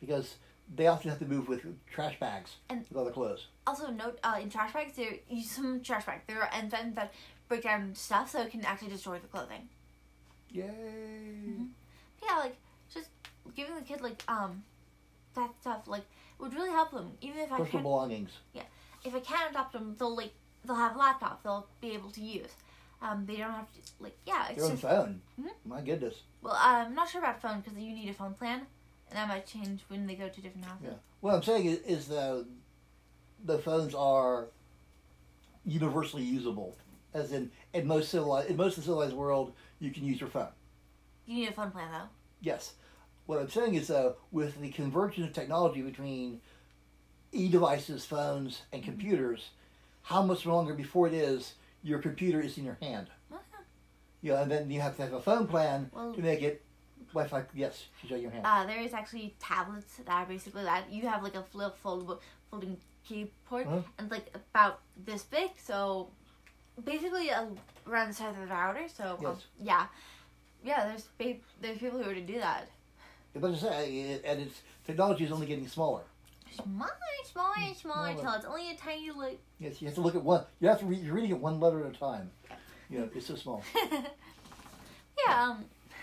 because 0.00 0.34
they 0.74 0.86
often 0.88 1.10
have 1.10 1.18
to 1.20 1.26
move 1.26 1.48
with 1.48 1.64
trash 1.90 2.18
bags 2.18 2.56
And- 2.68 2.84
with 2.88 2.98
other 2.98 3.10
clothes. 3.12 3.46
Also, 3.66 3.90
note 3.92 4.18
uh, 4.24 4.38
in 4.42 4.50
trash 4.50 4.72
bags, 4.72 4.96
there 4.96 5.14
some 5.44 5.82
trash 5.82 6.04
bags. 6.06 6.22
There 6.26 6.42
are 6.42 6.48
enzymes 6.48 6.96
that 6.96 7.12
break 7.52 7.64
down 7.64 7.94
stuff, 7.94 8.30
so 8.30 8.40
it 8.40 8.50
can 8.50 8.64
actually 8.64 8.88
destroy 8.88 9.18
the 9.18 9.26
clothing. 9.26 9.68
Yay! 10.50 10.64
Yeah, 12.22 12.38
like 12.38 12.56
just 12.92 13.08
giving 13.54 13.74
the 13.74 13.82
kid 13.82 14.00
like 14.00 14.22
um 14.26 14.62
that 15.34 15.50
stuff 15.60 15.82
like 15.86 16.04
would 16.38 16.54
really 16.54 16.70
help 16.70 16.90
them. 16.92 17.12
Even 17.20 17.40
if 17.40 17.52
I 17.52 17.58
Personal 17.58 17.70
can't, 17.70 17.82
belongings. 17.82 18.30
if 19.04 19.14
I 19.14 19.20
can't 19.20 19.50
adopt 19.50 19.74
them, 19.74 19.96
they'll 19.98 20.16
like 20.16 20.32
they'll 20.64 20.76
have 20.76 20.96
a 20.96 20.98
laptop. 20.98 21.42
They'll 21.42 21.66
be 21.82 21.90
able 21.92 22.10
to 22.10 22.22
use. 22.22 22.48
Um, 23.02 23.26
they 23.26 23.36
don't 23.36 23.50
have 23.52 23.70
to 23.74 23.80
like 24.00 24.16
yeah. 24.26 24.46
It's 24.48 24.56
Your 24.56 24.66
own 24.66 24.70
just 24.72 24.82
phone. 24.82 25.20
Mhm. 25.38 25.50
My 25.66 25.82
goodness. 25.82 26.22
well, 26.40 26.56
I'm 26.58 26.94
not 26.94 27.10
sure 27.10 27.20
about 27.20 27.42
phone 27.42 27.60
because 27.60 27.78
you 27.78 27.92
need 27.92 28.08
a 28.08 28.14
phone 28.14 28.32
plan, 28.32 28.60
and 29.10 29.16
that 29.18 29.28
might 29.28 29.46
change 29.46 29.82
when 29.88 30.06
they 30.06 30.14
go 30.14 30.28
to 30.28 30.40
different 30.40 30.64
houses. 30.64 30.86
Yeah. 30.88 30.94
What 31.20 31.34
I'm 31.34 31.42
saying 31.42 31.66
is, 31.66 31.78
is 31.80 32.08
the 32.08 32.46
the 33.44 33.58
phones 33.58 33.94
are 33.94 34.46
universally 35.66 36.22
usable, 36.24 36.76
as 37.14 37.32
in 37.32 37.50
in 37.72 37.86
most 37.86 38.10
civilized 38.10 38.50
in 38.50 38.56
most 38.56 38.78
of 38.78 38.84
the 38.84 38.88
civilized 38.88 39.14
world, 39.14 39.52
you 39.78 39.90
can 39.90 40.04
use 40.04 40.20
your 40.20 40.30
phone. 40.30 40.48
You 41.26 41.36
need 41.36 41.48
a 41.48 41.52
phone 41.52 41.70
plan 41.70 41.90
though. 41.92 42.08
Yes. 42.40 42.74
What 43.26 43.38
I'm 43.38 43.48
saying 43.48 43.74
is, 43.76 43.86
though, 43.86 44.16
with 44.32 44.60
the 44.60 44.70
convergence 44.70 45.28
of 45.28 45.32
technology 45.32 45.80
between 45.80 46.40
e-devices, 47.30 48.04
phones, 48.04 48.62
and 48.72 48.82
mm-hmm. 48.82 48.90
computers, 48.90 49.50
how 50.02 50.22
much 50.22 50.44
longer 50.44 50.74
before 50.74 51.06
it 51.06 51.14
is 51.14 51.54
your 51.82 52.00
computer 52.00 52.40
is 52.40 52.58
in 52.58 52.64
your 52.64 52.78
hand? 52.82 53.06
Uh-huh. 53.32 53.62
You 54.22 54.32
know, 54.32 54.42
and 54.42 54.50
then 54.50 54.70
you 54.70 54.80
have 54.80 54.96
to 54.96 55.02
have 55.02 55.12
a 55.12 55.20
phone 55.20 55.46
plan 55.46 55.88
Well- 55.92 56.12
to 56.12 56.20
make 56.20 56.42
it 56.42 56.62
Wi-Fi. 57.14 57.44
Yes, 57.54 57.86
in 58.08 58.20
your 58.20 58.30
hand. 58.30 58.44
Uh, 58.46 58.64
there 58.66 58.80
is 58.80 58.94
actually 58.94 59.34
tablets 59.38 59.96
that 59.96 60.08
are 60.08 60.26
basically 60.26 60.64
that 60.64 60.90
you 60.90 61.06
have 61.06 61.22
like 61.22 61.34
a 61.34 61.42
flip 61.42 61.76
foldable 61.84 62.18
folding 62.50 62.78
keyboard 63.04 63.66
Huh? 63.66 63.82
and 63.98 64.10
like 64.10 64.34
about 64.34 64.80
this 64.96 65.22
big, 65.22 65.50
so 65.56 66.08
basically 66.84 67.30
uh, 67.30 67.46
around 67.88 68.08
the 68.08 68.14
size 68.14 68.34
of 68.34 68.48
the 68.48 68.54
router. 68.54 68.86
So 68.94 69.18
um, 69.24 69.36
yeah, 69.60 69.86
yeah. 70.64 70.86
There's 70.86 71.08
ba- 71.18 71.40
there's 71.60 71.78
people 71.78 72.02
who 72.02 72.10
are 72.10 72.14
to 72.14 72.20
do 72.20 72.38
that. 72.38 72.68
But 73.34 73.52
I 73.52 73.56
say, 73.56 74.20
and 74.24 74.40
it's 74.42 74.60
technology 74.86 75.24
is 75.24 75.32
only 75.32 75.46
getting 75.46 75.66
smaller. 75.68 76.02
Smaller, 76.54 76.90
smaller, 77.24 77.54
and 77.58 77.76
smaller 77.76 77.94
Smaller. 77.94 78.10
until 78.10 78.32
it's 78.34 78.44
only 78.44 78.70
a 78.70 78.74
tiny 78.76 79.10
like. 79.10 79.40
Yes, 79.58 79.80
you 79.80 79.86
have 79.88 79.94
to 79.94 80.02
look 80.02 80.14
at 80.14 80.22
one. 80.22 80.44
You 80.60 80.68
have 80.68 80.80
to 80.80 80.86
read. 80.86 81.02
You're 81.02 81.14
reading 81.14 81.30
it 81.30 81.38
one 81.38 81.60
letter 81.60 81.84
at 81.86 81.94
a 81.94 81.98
time. 81.98 82.30
You 82.90 82.98
know, 82.98 83.08
it's 83.14 83.26
so 83.26 83.36
small. 83.36 83.64
yeah. 85.26 85.42
Um. 85.42 85.64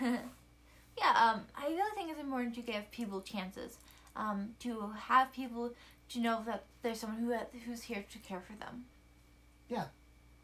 yeah. 0.98 1.30
Um. 1.32 1.42
I 1.56 1.68
really 1.68 1.94
think 1.94 2.10
it's 2.10 2.20
important 2.20 2.54
to 2.56 2.62
give 2.62 2.90
people 2.90 3.20
chances. 3.20 3.78
Um. 4.16 4.50
To 4.60 4.90
have 4.98 5.32
people 5.32 5.72
to 6.10 6.18
know 6.20 6.42
that 6.46 6.64
there's 6.82 6.98
someone 7.00 7.20
who 7.22 7.58
who's 7.60 7.82
here 7.82 8.04
to 8.10 8.18
care 8.18 8.40
for 8.40 8.58
them. 8.58 8.86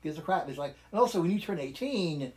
Gives 0.02 0.18
a 0.18 0.22
crap. 0.22 0.48
It's 0.48 0.58
like, 0.58 0.74
and 0.92 1.00
also 1.00 1.20
when 1.20 1.30
you 1.30 1.40
turn 1.40 1.58
18, 1.58 2.32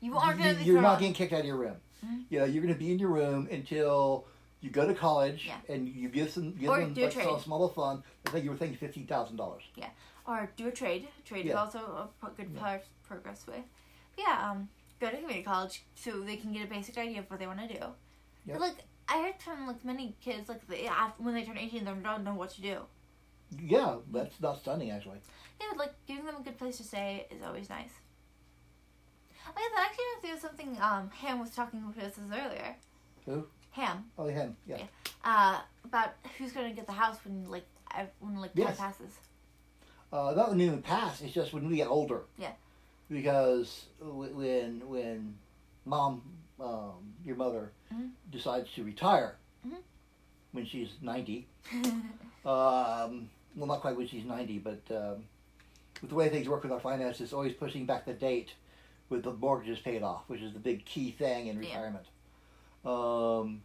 You 0.00 0.16
aren't 0.16 0.38
gonna 0.38 0.52
you, 0.62 0.78
are 0.78 0.82
not 0.82 0.98
getting 0.98 1.14
kicked 1.14 1.32
out 1.32 1.40
of 1.40 1.46
your 1.46 1.56
room. 1.56 1.76
Mhm. 2.04 2.24
You 2.30 2.38
know, 2.40 2.44
you're 2.44 2.62
going 2.62 2.74
to 2.74 2.78
be 2.78 2.92
in 2.92 2.98
your 2.98 3.10
room 3.10 3.48
until 3.50 4.26
you 4.60 4.70
go 4.70 4.86
to 4.86 4.94
college 4.94 5.46
Yeah. 5.46 5.58
and 5.74 5.88
you 5.88 6.08
give 6.08 6.30
some 6.30 6.52
give 6.54 6.70
Or 6.70 6.80
them 6.80 6.94
do 6.94 7.02
like, 7.04 7.12
some 7.12 7.40
small 7.40 7.68
fun. 7.68 8.02
I 8.26 8.30
think 8.30 8.44
you 8.44 8.50
were 8.50 8.56
thinking 8.56 8.78
fifteen 8.78 9.06
thousand 9.06 9.36
dollars. 9.36 9.62
Yeah, 9.74 9.88
or 10.26 10.50
do 10.56 10.68
a 10.68 10.72
trade. 10.72 11.08
Trade 11.24 11.46
is 11.46 11.54
also 11.54 12.10
a 12.22 12.30
good 12.30 12.50
Yeah. 12.54 12.60
pro- 12.60 12.80
progress 13.16 13.46
way. 13.46 13.64
But 14.16 14.24
yeah, 14.26 14.50
um, 14.50 14.68
go 15.00 15.08
to 15.10 15.16
community 15.16 15.42
college 15.42 15.84
so 15.94 16.20
they 16.20 16.36
can 16.36 16.52
get 16.52 16.64
a 16.64 16.68
basic 16.68 16.96
idea 16.98 17.20
of 17.20 17.30
what 17.30 17.38
they 17.40 17.46
want 17.46 17.60
to 17.60 17.68
do. 17.68 17.74
Yep. 17.74 17.94
But, 18.46 18.60
like 18.60 18.76
I 19.08 19.22
heard 19.22 19.40
from 19.42 19.66
like 19.66 19.84
many 19.84 20.16
kids, 20.20 20.48
like 20.48 20.66
they 20.68 20.86
when 21.18 21.34
they 21.34 21.44
turn 21.44 21.58
eighteen, 21.58 21.84
they 21.84 21.92
don't 21.92 22.24
know 22.24 22.34
what 22.34 22.50
to 22.50 22.60
do. 22.62 22.80
Yeah, 23.58 23.96
that's 24.12 24.40
not 24.40 24.60
stunning 24.60 24.90
actually. 24.90 25.20
Yeah, 25.60 25.66
but, 25.70 25.78
like 25.78 25.94
giving 26.06 26.24
them 26.26 26.36
a 26.40 26.42
good 26.42 26.58
place 26.58 26.76
to 26.78 26.84
stay 26.84 27.26
is 27.30 27.42
always 27.42 27.68
nice. 27.70 27.90
Oh 29.48 29.52
yeah, 29.56 29.76
that 29.76 29.88
actually 29.90 30.04
reminds 30.16 30.24
me 30.24 30.30
of 30.32 30.40
something 30.40 30.82
um 30.82 31.10
Ham 31.20 31.40
was 31.40 31.50
talking 31.50 31.86
with 31.86 31.98
us 31.98 32.14
earlier. 32.18 32.76
Who? 33.26 33.46
Ham, 33.72 34.04
Oh, 34.18 34.26
him. 34.26 34.56
Yeah. 34.66 34.78
Yeah. 34.78 34.86
uh, 35.24 35.60
about 35.84 36.10
who's 36.38 36.52
gonna 36.52 36.72
get 36.72 36.86
the 36.86 36.92
house 36.92 37.18
when 37.24 37.48
like 37.48 37.66
when 38.20 38.36
like 38.36 38.50
Yes. 38.54 38.76
time 38.76 38.92
passes. 38.92 39.12
Uh, 40.12 40.32
not 40.36 40.50
when 40.50 40.60
even 40.60 40.82
pass. 40.82 41.20
It's 41.20 41.32
just 41.34 41.52
when 41.52 41.68
we 41.68 41.76
get 41.76 41.88
older. 41.88 42.22
Yeah. 42.38 42.52
Because 43.10 43.86
when 44.00 44.80
when 44.88 45.36
mom, 45.84 46.22
um, 46.60 47.14
your 47.24 47.36
mother, 47.36 47.72
Mhm. 47.94 48.10
decides 48.30 48.72
to 48.74 48.82
retire 48.84 49.36
Mhm. 49.66 49.78
when 50.52 50.66
she's 50.66 50.90
ninety. 51.00 51.46
Um, 52.44 53.28
well, 53.56 53.66
not 53.66 53.80
quite 53.80 53.96
when 53.96 54.06
she's 54.06 54.24
ninety, 54.24 54.58
but 54.58 54.80
um, 54.90 55.24
with 56.00 56.10
the 56.10 56.14
way 56.16 56.28
things 56.28 56.48
work 56.48 56.62
with 56.62 56.72
our 56.72 56.80
finances, 56.80 57.32
always 57.32 57.54
pushing 57.54 57.86
back 57.86 58.04
the 58.04 58.12
date 58.12 58.52
with 59.08 59.22
the 59.22 59.32
mortgages 59.32 59.78
paid 59.78 60.02
off, 60.02 60.24
which 60.28 60.40
is 60.40 60.52
the 60.52 60.58
big 60.58 60.84
key 60.84 61.10
thing 61.12 61.46
in 61.48 61.56
Yeah. 61.60 61.68
retirement. 61.68 62.06
Um, 62.84 63.62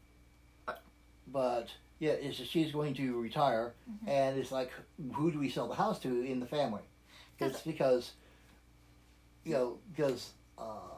but 1.28 1.68
yeah, 2.00 2.12
it's 2.12 2.38
she's 2.38 2.72
going 2.72 2.94
to 2.96 3.20
retire, 3.20 3.74
Mhm. 3.90 4.08
and 4.08 4.40
it's 4.40 4.52
like, 4.52 4.72
who 5.14 5.32
do 5.32 5.40
we 5.40 5.50
sell 5.50 5.68
the 5.68 5.76
house 5.76 6.00
to 6.00 6.22
in 6.24 6.40
the 6.40 6.46
family? 6.48 6.82
It's 7.40 7.62
because, 7.62 8.14
you 9.44 9.54
know, 9.54 9.80
because 9.96 10.32
uh, 10.58 10.91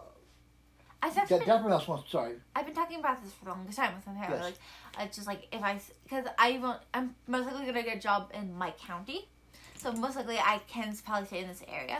I've 1.04 1.18
actually 1.18 1.40
been, 1.40 1.48
Mouse 1.70 1.88
wants. 1.88 2.10
Sorry, 2.12 2.36
I've 2.56 2.66
been 2.66 2.74
talking 2.76 3.00
about 3.00 3.22
this 3.24 3.34
for 3.34 3.46
the 3.46 3.52
longest 3.52 3.78
time 3.78 3.94
with 3.96 4.08
my 4.08 4.14
parents. 4.14 4.46
Yes. 4.48 4.98
Like, 4.98 5.06
it's 5.08 5.16
just 5.18 5.28
like 5.28 5.48
if 5.52 5.62
I, 5.62 5.80
because 6.04 6.26
I 6.38 6.58
won't, 6.60 6.80
I'm 6.94 7.16
most 7.28 7.46
likely 7.46 7.66
gonna 7.66 7.84
get 7.84 7.98
a 7.98 8.00
job 8.00 8.32
in 8.34 8.56
my 8.58 8.72
county, 8.72 9.28
so 9.76 9.92
most 9.92 10.16
likely 10.16 10.38
I 10.40 10.62
can 10.68 10.96
probably 11.06 11.28
stay 11.28 11.40
in 11.40 11.48
this 11.50 11.62
area. 11.68 12.00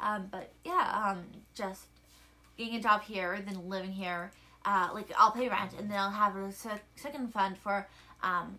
Um, 0.00 0.26
but 0.30 0.50
yeah, 0.64 1.12
um, 1.12 1.24
just 1.54 1.86
getting 2.58 2.74
a 2.74 2.80
job 2.82 3.02
here, 3.02 3.40
then 3.46 3.68
living 3.68 3.92
here. 3.92 4.32
Uh, 4.64 4.88
like 4.92 5.06
I'll 5.16 5.30
pay 5.32 5.48
rent, 5.48 5.72
and 5.78 5.88
then 5.90 5.98
I'll 5.98 6.10
have 6.10 6.34
a 6.36 6.50
sec- 6.52 6.84
second 6.96 7.32
fund 7.32 7.56
for, 7.58 7.86
um, 8.22 8.58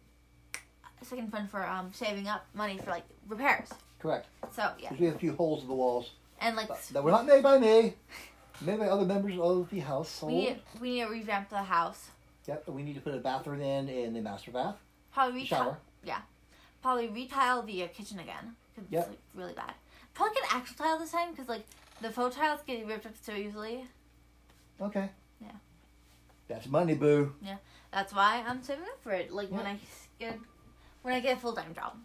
a 1.02 1.06
second 1.06 1.30
fund 1.32 1.50
for 1.50 1.66
um 1.68 1.92
saving 1.94 2.28
up 2.30 2.46
money 2.54 2.78
for 2.78 2.90
like 2.90 3.04
repairs. 3.28 3.70
correct. 4.00 4.28
So 4.54 4.72
yeah, 4.80 4.90
Because 4.90 5.00
we 5.00 5.06
have 5.08 5.16
a 5.16 5.20
few 5.20 5.34
holes 5.36 5.62
in 5.64 5.68
the 5.68 5.74
walls 5.74 6.12
and 6.40 6.56
like 6.56 6.70
that 6.92 7.04
were 7.04 7.12
not 7.12 7.26
made 7.26 7.44
by 7.44 7.58
me, 7.58 7.96
made 8.62 8.80
by 8.80 8.88
other 8.88 9.06
members 9.06 9.38
of 9.40 9.70
the 9.70 9.80
household. 9.80 10.32
we 10.34 10.40
need, 10.40 10.60
we 10.80 10.90
need 10.92 11.02
to 11.04 11.10
revamp 11.10 11.50
the 11.50 11.58
house. 11.64 12.10
Yep, 12.48 12.68
we 12.70 12.84
need 12.84 12.96
to 12.96 13.02
put 13.02 13.14
a 13.16 13.20
bathroom 13.20 13.62
in 13.62 13.88
in 13.90 14.14
the 14.14 14.22
master 14.22 14.52
bath, 14.52 14.76
Probably 15.14 15.42
retile, 15.42 15.64
shower. 15.64 15.78
Yeah, 16.04 16.20
probably 16.82 17.08
retile 17.08 17.62
the 17.64 17.84
uh, 17.84 17.88
kitchen 17.88 18.20
again. 18.20 18.56
'cause 18.76 18.86
Yep. 18.90 19.02
It's 19.02 19.10
like 19.10 19.20
really 19.34 19.54
bad. 19.54 19.74
probably 20.14 20.36
get 20.36 20.54
actual 20.54 20.76
tile 20.76 21.00
this 21.00 21.12
time 21.12 21.32
because 21.32 21.48
like 21.48 21.66
the 22.02 22.10
faux 22.12 22.36
tiles 22.36 22.60
get 22.66 22.86
ripped 22.86 23.06
up 23.06 23.14
so 23.22 23.34
easily. 23.34 23.88
Okay. 24.82 25.10
Yeah. 25.40 25.52
That's 26.48 26.68
money, 26.68 26.96
boo. 26.96 27.34
Yeah, 27.42 27.58
that's 27.92 28.14
why 28.14 28.44
I'm 28.46 28.62
saving 28.62 28.84
up 28.84 29.02
for 29.02 29.12
it. 29.14 29.32
Like 29.32 29.50
when 29.50 29.66
I 29.66 29.78
get 30.20 30.38
when 31.02 31.14
I 31.14 31.20
get 31.22 31.38
a 31.38 31.40
full 31.40 31.54
time 31.54 31.74
job. 31.74 31.98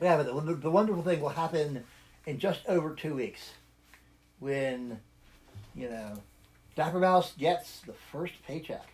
Yeah, 0.00 0.16
but 0.16 0.24
the, 0.44 0.54
the 0.54 0.70
wonderful 0.70 1.02
thing 1.04 1.20
will 1.20 1.28
happen 1.28 1.84
in 2.26 2.38
just 2.40 2.66
over 2.66 2.94
two 2.94 3.14
weeks 3.14 3.52
when, 4.42 4.98
you 5.76 5.88
know, 5.88 6.14
Dapper 6.74 6.98
Mouse 6.98 7.32
gets 7.38 7.80
the 7.82 7.92
first 8.10 8.34
paycheck, 8.46 8.88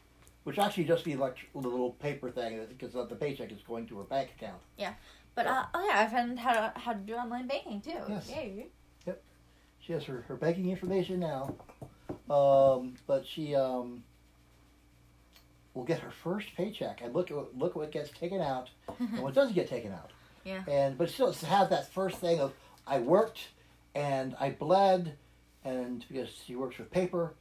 which 0.45 0.59
actually 0.59 0.85
just 0.85 1.05
be 1.05 1.17
like 1.17 1.37
a 1.55 1.59
little 1.59 1.93
paper 1.93 2.31
thing 2.31 2.61
because 2.69 2.93
the 2.93 3.17
paycheck 3.17 3.51
is 3.51 3.59
going 3.67 3.87
to 3.87 3.97
her 3.99 4.05
bank 4.05 4.29
account. 4.37 4.61
Yeah, 4.77 4.93
but 5.35 5.47
uh, 5.47 5.65
oh 5.73 5.87
yeah, 5.91 6.01
I 6.01 6.07
found 6.07 6.39
how 6.39 6.53
to 6.53 6.73
how 6.79 6.93
to 6.93 6.99
do 6.99 7.15
online 7.15 7.47
banking 7.47 7.81
too. 7.81 7.93
Yes. 8.09 8.29
Yay. 8.31 8.67
She 9.81 9.95
has 9.95 10.05
her, 10.05 10.23
her 10.29 10.37
banking 10.37 10.69
information 10.71 11.19
now, 11.19 11.55
um, 12.29 12.93
but 13.07 13.27
she 13.27 13.55
um, 13.55 14.03
will 15.73 15.85
get 15.85 16.01
her 16.01 16.11
first 16.11 16.49
paycheck 16.59 17.01
and 17.03 17.15
look 17.15 17.31
at 17.31 17.37
what- 17.39 17.57
look 17.57 17.75
what 17.75 17.91
gets 17.91 18.11
taken 18.11 18.43
out 18.43 18.69
and 18.99 19.23
what 19.23 19.33
doesn't 19.33 19.55
get 19.55 19.67
taken 19.67 19.93
out. 19.93 20.11
Yeah. 20.45 20.63
And 20.69 20.99
but 20.99 21.09
still 21.09 21.33
to 21.33 21.47
have 21.47 21.71
that 21.71 21.91
first 21.91 22.19
thing 22.19 22.39
of 22.39 22.53
I 22.87 22.99
worked 22.99 23.49
and 23.95 24.37
I 24.39 24.51
bled, 24.51 25.17
and 25.69 26.05
because 26.09 26.29
she 26.47 26.57
works 26.57 26.79
with 26.79 26.91
paper, 26.91 27.35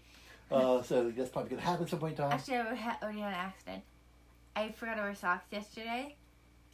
uh, 0.52 0.82
so 0.82 1.12
that's 1.16 1.30
probably 1.30 1.52
gonna 1.52 1.62
happen 1.62 1.84
at 1.84 1.90
some 1.90 2.00
point 2.00 2.18
in 2.18 2.18
time. 2.18 2.32
Actually, 2.32 2.58
I 2.58 2.74
had, 2.74 2.98
already 3.02 3.20
had 3.20 3.30
an 3.30 3.40
accident. 3.40 3.84
I 4.56 4.72
forgot 4.72 4.96
to 4.96 5.02
wear 5.02 5.16
socks 5.16 5.46
yesterday, 5.52 6.16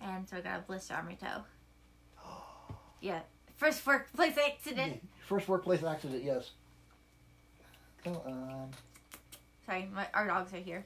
and 0.02 0.28
so 0.28 0.38
I 0.38 0.42
got 0.42 0.60
a 0.60 0.64
blister 0.64 0.96
on 0.96 1.06
my 1.06 1.14
toe. 1.16 1.44
Yeah, 3.02 3.20
first 3.58 3.86
workplace 3.86 4.38
accident. 4.38 5.06
First 5.28 5.50
workplace 5.50 5.84
accident, 5.84 6.24
yes. 6.24 6.52
Come 8.04 8.16
on, 8.26 8.70
Sorry, 9.66 9.90
my, 9.94 10.06
our 10.14 10.28
dogs 10.28 10.54
are 10.54 10.58
here. 10.58 10.86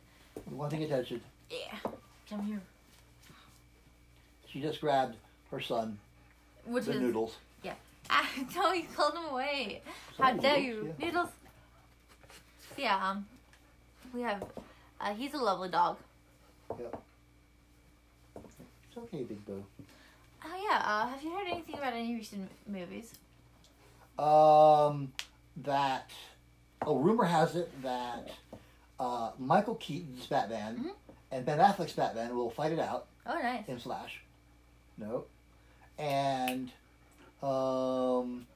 we 0.49 0.55
want 0.55 0.71
to 0.71 0.77
get 0.77 0.85
attention. 0.85 1.21
Yeah, 1.49 1.91
come 2.29 2.43
here. 2.43 2.61
She 4.47 4.61
just 4.61 4.81
grabbed 4.81 5.15
her 5.51 5.59
son 5.59 5.99
Which 6.65 6.85
the 6.85 6.93
is 6.93 7.01
noodles. 7.01 7.35
Ah, 8.09 8.27
no, 8.55 8.73
you 8.73 8.85
called 8.95 9.13
him 9.15 9.25
away. 9.31 9.81
How 10.17 10.33
dare 10.33 10.59
you, 10.59 10.93
noodles? 10.99 11.29
Yeah, 12.77 13.09
um, 13.11 13.25
we 14.13 14.21
have. 14.21 14.43
Uh, 14.99 15.13
he's 15.13 15.33
a 15.33 15.37
lovely 15.37 15.69
dog. 15.69 15.97
It's 18.35 18.97
okay, 18.97 19.23
Big 19.23 19.45
Boo. 19.45 19.63
Oh 20.45 20.67
yeah. 20.69 20.81
Uh, 20.83 21.07
have 21.07 21.21
you 21.23 21.31
heard 21.31 21.47
anything 21.47 21.75
about 21.75 21.93
any 21.93 22.15
recent 22.15 22.49
movies? 22.67 23.13
Um, 24.17 25.11
that 25.63 26.09
a 26.85 26.93
rumor 26.93 27.25
has 27.25 27.55
it 27.55 27.69
that 27.83 28.29
uh, 28.99 29.31
Michael 29.37 29.75
Keaton's 29.75 30.25
Batman 30.27 30.77
Mhm. 30.77 30.91
and 31.31 31.45
Ben 31.45 31.59
Affleck's 31.59 31.93
Batman 31.93 32.35
will 32.35 32.49
fight 32.49 32.71
it 32.71 32.79
out 32.79 33.05
Oh, 33.25 33.35
nice. 33.39 33.67
in 33.67 33.77
Flash. 33.79 34.21
No, 34.97 35.25
and 35.99 36.71
um, 37.43 38.47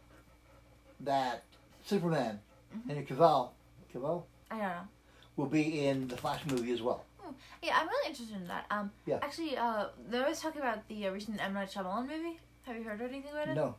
that 1.02 1.44
Superman 1.86 2.40
Mhm. 2.76 2.88
Henry 2.88 3.06
Cavill, 3.06 3.49
Cavill 3.94 4.24
I 4.49 4.58
don't 4.58 4.64
know. 4.68 4.88
will 5.36 5.48
be 5.48 5.86
in 5.88 6.08
the 6.08 6.18
Flash 6.18 6.45
movie 6.45 6.72
as 6.72 6.82
well. 6.82 7.03
Yeah, 7.64 7.78
I'm 7.80 7.88
really 7.88 8.10
interested 8.10 8.36
in 8.36 8.48
that. 8.48 8.66
Um, 8.70 8.91
Yeah. 9.06 9.20
Actually, 9.22 9.56
uh, 9.58 9.88
there 10.10 10.28
was 10.28 10.40
talking 10.41 10.62
about 10.62 10.86
the 10.90 11.08
uh, 11.08 11.12
recent 11.12 11.41
M 11.41 11.53
Night 11.53 11.70
Shyamalan 11.72 12.08
movie. 12.08 12.40
Have 12.64 12.76
you 12.76 12.84
heard 12.84 13.02
anything 13.02 13.32
about 13.32 13.48
it? 13.49 13.56
No, 13.56 13.76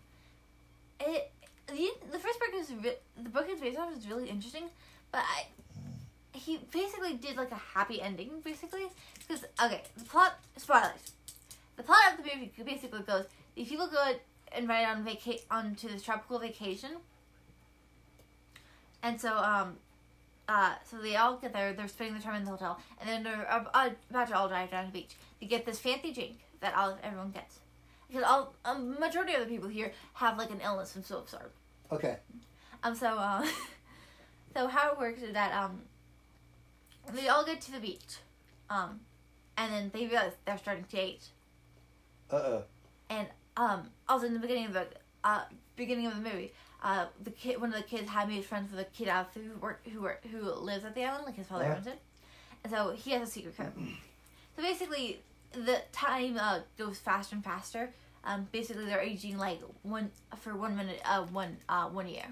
It 1.00 1.30
the, 1.66 1.90
the 2.10 2.18
first 2.18 2.38
book 2.40 2.48
is 2.54 2.72
re- 2.82 2.96
the 3.22 3.28
book 3.30 3.48
is 3.48 3.60
based 3.60 3.78
off 3.78 3.92
is 3.96 4.06
really 4.08 4.28
interesting, 4.28 4.64
but 5.10 5.20
I 5.22 5.46
he 6.34 6.58
basically 6.72 7.14
did 7.14 7.36
like 7.36 7.50
a 7.52 7.60
happy 7.74 8.00
ending 8.00 8.40
basically 8.42 8.86
because 9.20 9.44
okay 9.62 9.82
the 9.98 10.04
plot 10.04 10.32
spoilers 10.56 11.12
the 11.76 11.82
plot 11.82 11.98
of 12.10 12.16
the 12.16 12.22
movie 12.34 12.50
basically 12.64 13.02
goes 13.02 13.26
these 13.54 13.68
people 13.68 13.86
go 13.86 14.14
invited 14.56 14.88
on 14.88 15.04
vaca- 15.04 15.44
onto 15.50 15.88
this 15.88 16.02
tropical 16.02 16.38
vacation. 16.38 16.90
And 19.02 19.20
so 19.20 19.36
um 19.36 19.76
uh 20.48 20.74
so 20.84 20.98
they 20.98 21.16
all 21.16 21.36
get 21.36 21.52
there 21.52 21.72
they're 21.72 21.88
spending 21.88 22.16
the 22.16 22.22
time 22.22 22.36
in 22.36 22.44
the 22.44 22.50
hotel 22.50 22.80
and 23.00 23.08
then 23.08 23.22
they're 23.22 23.46
uh, 23.50 23.90
about 24.10 24.28
to 24.28 24.36
all 24.36 24.48
drive 24.48 24.70
down 24.70 24.86
to 24.86 24.92
the 24.92 24.98
beach. 24.98 25.16
They 25.40 25.46
get 25.46 25.64
this 25.66 25.78
fancy 25.78 26.12
drink 26.12 26.38
that 26.60 26.74
all 26.74 26.98
everyone 27.02 27.30
gets. 27.30 27.58
Because 28.08 28.24
all 28.24 28.54
a 28.64 28.74
majority 28.74 29.34
of 29.34 29.40
the 29.40 29.46
people 29.46 29.68
here 29.68 29.92
have 30.14 30.36
like 30.36 30.50
an 30.50 30.60
illness 30.62 30.94
and 30.96 31.04
so 31.04 31.18
absurd 31.18 31.50
okay, 31.92 32.16
um, 32.82 32.94
so, 32.94 33.06
uh, 33.06 33.46
so 34.54 34.66
how 34.66 34.92
it 34.92 34.98
works 34.98 35.22
is 35.22 35.32
that, 35.34 35.52
um, 35.52 35.82
they 37.12 37.28
all 37.28 37.44
get 37.44 37.60
to 37.62 37.72
the 37.72 37.80
beach, 37.80 38.18
um, 38.70 39.00
and 39.56 39.72
then 39.72 39.90
they 39.92 40.06
realize 40.06 40.32
they're 40.44 40.58
starting 40.58 40.84
to 40.84 40.98
age. 40.98 41.26
uh, 42.30 42.36
uh 42.36 42.62
And, 43.10 43.28
um, 43.56 43.90
also 44.08 44.26
in 44.26 44.34
the 44.34 44.38
beginning 44.40 44.66
of 44.66 44.72
the, 44.72 44.86
uh, 45.24 45.42
beginning 45.76 46.06
of 46.06 46.14
the 46.14 46.20
movie, 46.20 46.52
uh, 46.82 47.06
the 47.22 47.30
kid, 47.30 47.60
one 47.60 47.70
of 47.72 47.76
the 47.76 47.82
kids 47.86 48.08
had 48.08 48.28
made 48.28 48.44
friends 48.44 48.70
with 48.70 48.80
a 48.80 48.84
kid 48.84 49.08
out 49.08 49.30
who 49.34 49.56
work, 49.60 49.80
who 49.92 50.02
work, 50.02 50.24
who 50.30 50.40
lives 50.40 50.84
at 50.84 50.94
the 50.94 51.04
island, 51.04 51.24
like 51.26 51.36
his 51.36 51.46
father 51.46 51.64
Yeah. 51.64 51.76
owns 51.76 51.86
it. 51.86 52.00
And 52.64 52.72
so 52.72 52.92
he 52.92 53.10
has 53.12 53.28
a 53.28 53.30
secret 53.30 53.56
code. 53.56 53.72
so 54.56 54.62
basically, 54.62 55.20
the 55.52 55.80
time, 55.92 56.36
uh, 56.38 56.60
goes 56.78 56.98
faster 56.98 57.34
and 57.36 57.44
faster. 57.44 57.92
Um, 58.24 58.48
basically 58.52 58.84
they're 58.86 59.00
aging 59.00 59.36
like 59.38 59.60
one, 59.82 60.10
for 60.40 60.54
one 60.56 60.76
minute, 60.76 61.00
uh, 61.04 61.22
one, 61.26 61.56
uh, 61.68 61.88
one 61.88 62.08
year. 62.08 62.26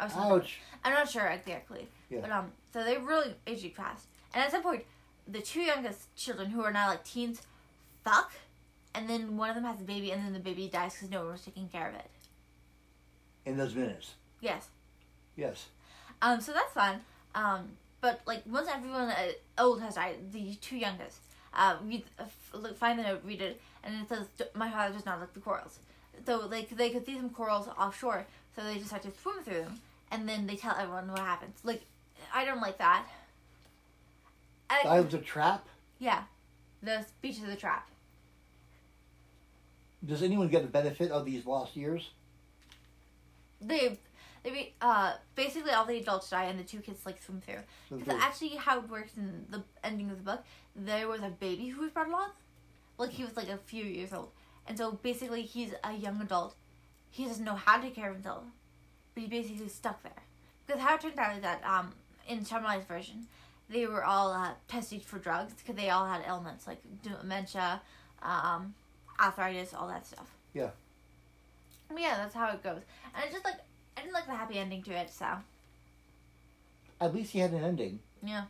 Or 0.00 0.08
something. 0.08 0.30
ouch. 0.32 0.60
I'm 0.84 0.92
not 0.92 1.08
sure 1.10 1.26
exactly. 1.26 1.88
Yeah. 2.10 2.20
But 2.20 2.30
um 2.30 2.52
so 2.72 2.84
they're 2.84 3.00
really 3.00 3.34
aging 3.46 3.70
fast. 3.70 4.06
And 4.34 4.44
at 4.44 4.50
some 4.50 4.62
point 4.62 4.84
the 5.26 5.40
two 5.40 5.62
youngest 5.62 6.14
children 6.14 6.50
who 6.50 6.62
are 6.62 6.70
now 6.70 6.88
like 6.90 7.02
teens 7.02 7.40
fuck 8.04 8.30
and 8.96 9.08
then 9.08 9.36
one 9.36 9.50
of 9.50 9.54
them 9.54 9.64
has 9.64 9.80
a 9.80 9.84
baby 9.84 10.10
and 10.10 10.24
then 10.24 10.32
the 10.32 10.40
baby 10.40 10.68
dies 10.68 10.94
because 10.94 11.10
no 11.10 11.20
one 11.22 11.32
was 11.32 11.42
taking 11.42 11.68
care 11.68 11.88
of 11.88 11.94
it. 11.94 12.10
In 13.44 13.56
those 13.56 13.74
minutes, 13.74 14.14
Yes. 14.40 14.68
yes. 15.36 15.66
Um 16.22 16.40
so 16.40 16.52
that's 16.52 16.72
fun. 16.72 17.00
Um 17.34 17.68
but 18.00 18.20
like 18.26 18.42
once 18.46 18.68
everyone 18.72 19.10
uh, 19.10 19.32
old 19.58 19.80
has 19.82 19.94
died, 19.94 20.32
the 20.32 20.54
two 20.56 20.76
youngest 20.76 21.18
uh 21.54 21.76
read 21.84 22.04
uh, 22.18 22.24
look, 22.54 22.76
find 22.76 22.98
the 22.98 23.02
note, 23.02 23.22
read 23.24 23.40
it, 23.40 23.60
and 23.84 23.94
it 24.02 24.08
says 24.08 24.26
my 24.54 24.70
father 24.70 24.94
does 24.94 25.04
not 25.06 25.20
like 25.20 25.34
the 25.34 25.40
corals. 25.40 25.78
So 26.24 26.46
like 26.46 26.70
they 26.70 26.90
could 26.90 27.04
see 27.06 27.16
some 27.16 27.30
corals 27.30 27.68
offshore, 27.78 28.26
so 28.54 28.64
they 28.64 28.78
decide 28.78 29.02
to 29.02 29.10
swim 29.22 29.42
through 29.44 29.60
them, 29.62 29.80
and 30.10 30.28
then 30.28 30.46
they 30.46 30.56
tell 30.56 30.74
everyone 30.74 31.08
what 31.08 31.18
happens. 31.20 31.58
Like 31.62 31.82
I 32.34 32.44
don't 32.44 32.60
like 32.60 32.78
that. 32.78 33.06
I, 34.68 34.82
I 34.84 35.00
was 35.00 35.14
a 35.14 35.18
trap. 35.18 35.64
Yeah, 35.98 36.22
the 36.82 37.04
beach 37.22 37.38
of 37.38 37.46
the 37.46 37.56
trap. 37.56 37.88
Does 40.06 40.22
anyone 40.22 40.48
get 40.48 40.62
the 40.62 40.68
benefit 40.68 41.10
of 41.10 41.24
these 41.24 41.46
lost 41.46 41.76
years? 41.76 42.10
They, 43.60 43.98
they 44.42 44.50
be, 44.50 44.74
uh, 44.80 45.14
basically 45.34 45.72
all 45.72 45.84
the 45.84 45.96
adults 45.96 46.30
die 46.30 46.44
and 46.44 46.58
the 46.58 46.64
two 46.64 46.78
kids 46.78 47.04
like 47.04 47.20
swim 47.22 47.40
through. 47.40 47.98
Because 47.98 48.20
actually, 48.20 48.50
how 48.50 48.78
it 48.78 48.88
works 48.88 49.16
in 49.16 49.46
the 49.50 49.62
ending 49.82 50.10
of 50.10 50.18
the 50.18 50.22
book, 50.22 50.44
there 50.74 51.08
was 51.08 51.20
a 51.22 51.30
baby 51.30 51.68
who 51.68 51.82
was 51.82 51.90
brought 51.90 52.08
along, 52.08 52.30
like 52.98 53.10
he 53.10 53.24
was 53.24 53.36
like 53.36 53.48
a 53.48 53.56
few 53.56 53.84
years 53.84 54.12
old, 54.12 54.30
and 54.68 54.76
so 54.78 54.92
basically 54.92 55.42
he's 55.42 55.72
a 55.82 55.94
young 55.94 56.20
adult. 56.20 56.54
He 57.10 57.24
doesn't 57.24 57.44
know 57.44 57.54
how 57.54 57.80
to 57.80 57.90
care 57.90 58.10
of 58.10 58.16
himself, 58.16 58.44
but 59.14 59.22
he 59.22 59.28
basically 59.28 59.68
stuck 59.68 60.02
there. 60.02 60.12
Because 60.66 60.82
how 60.82 60.94
it 60.96 61.00
turned 61.00 61.18
out 61.18 61.36
is 61.36 61.42
that 61.42 61.64
um, 61.64 61.92
in 62.28 62.44
Shyamalan's 62.44 62.84
version, 62.84 63.26
they 63.68 63.86
were 63.86 64.04
all 64.04 64.32
uh, 64.32 64.50
tested 64.68 65.02
for 65.02 65.18
drugs 65.18 65.54
because 65.54 65.76
they 65.76 65.90
all 65.90 66.06
had 66.06 66.22
ailments 66.26 66.66
like 66.66 66.82
dementia, 67.02 67.80
um, 68.22 68.74
arthritis, 69.20 69.74
all 69.74 69.88
that 69.88 70.06
stuff. 70.06 70.30
Yeah. 70.54 70.70
But 71.88 72.00
yeah, 72.00 72.16
that's 72.16 72.34
how 72.34 72.50
it 72.50 72.62
goes. 72.62 72.80
And 73.14 73.24
I 73.28 73.32
just 73.32 73.44
like 73.44 73.56
I 73.96 74.00
didn't 74.02 74.14
like 74.14 74.26
the 74.26 74.32
happy 74.32 74.58
ending 74.58 74.82
to 74.84 74.92
it, 74.92 75.10
so 75.10 75.26
At 77.00 77.14
least 77.14 77.32
he 77.32 77.38
had 77.40 77.52
an 77.52 77.64
ending. 77.64 78.00
yeah. 78.22 78.44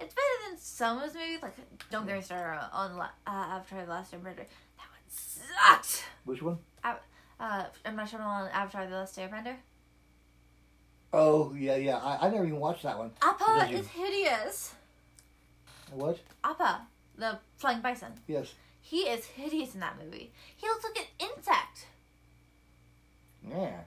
It's 0.00 0.14
better 0.14 0.50
than 0.50 0.58
some 0.58 0.96
of 0.98 1.04
his 1.04 1.14
movies. 1.14 1.38
Like, 1.42 1.54
don't 1.90 2.06
get 2.06 2.16
me 2.16 2.22
started 2.22 2.60
on 2.72 2.98
uh, 2.98 3.06
Avatar: 3.26 3.84
The 3.84 3.90
Last 3.90 4.12
Airbender. 4.12 4.36
That 4.76 4.88
one 4.90 5.06
sucked. 5.08 6.04
Which 6.24 6.42
one? 6.42 6.58
Uh, 7.38 7.64
I'm 7.84 7.94
not 7.96 8.08
sure 8.08 8.20
on 8.20 8.48
Avatar: 8.48 8.86
The 8.86 8.96
Last 8.96 9.16
Airbender. 9.16 9.54
Oh 11.12 11.54
yeah, 11.54 11.76
yeah. 11.76 11.98
I, 11.98 12.26
I 12.26 12.30
never 12.30 12.44
even 12.46 12.58
watched 12.58 12.82
that 12.82 12.98
one. 12.98 13.12
Appa 13.22 13.68
is 13.70 13.86
hideous. 13.88 14.74
What? 15.92 16.18
Appa, 16.42 16.86
the 17.16 17.38
flying 17.58 17.80
bison. 17.80 18.12
Yes. 18.26 18.54
He 18.82 19.02
is 19.02 19.24
hideous 19.26 19.74
in 19.74 19.80
that 19.80 19.96
movie. 20.02 20.32
He 20.56 20.66
looks 20.66 20.84
like 20.84 20.98
an 20.98 21.28
insect. 21.36 21.86
Yeah. 23.48 23.80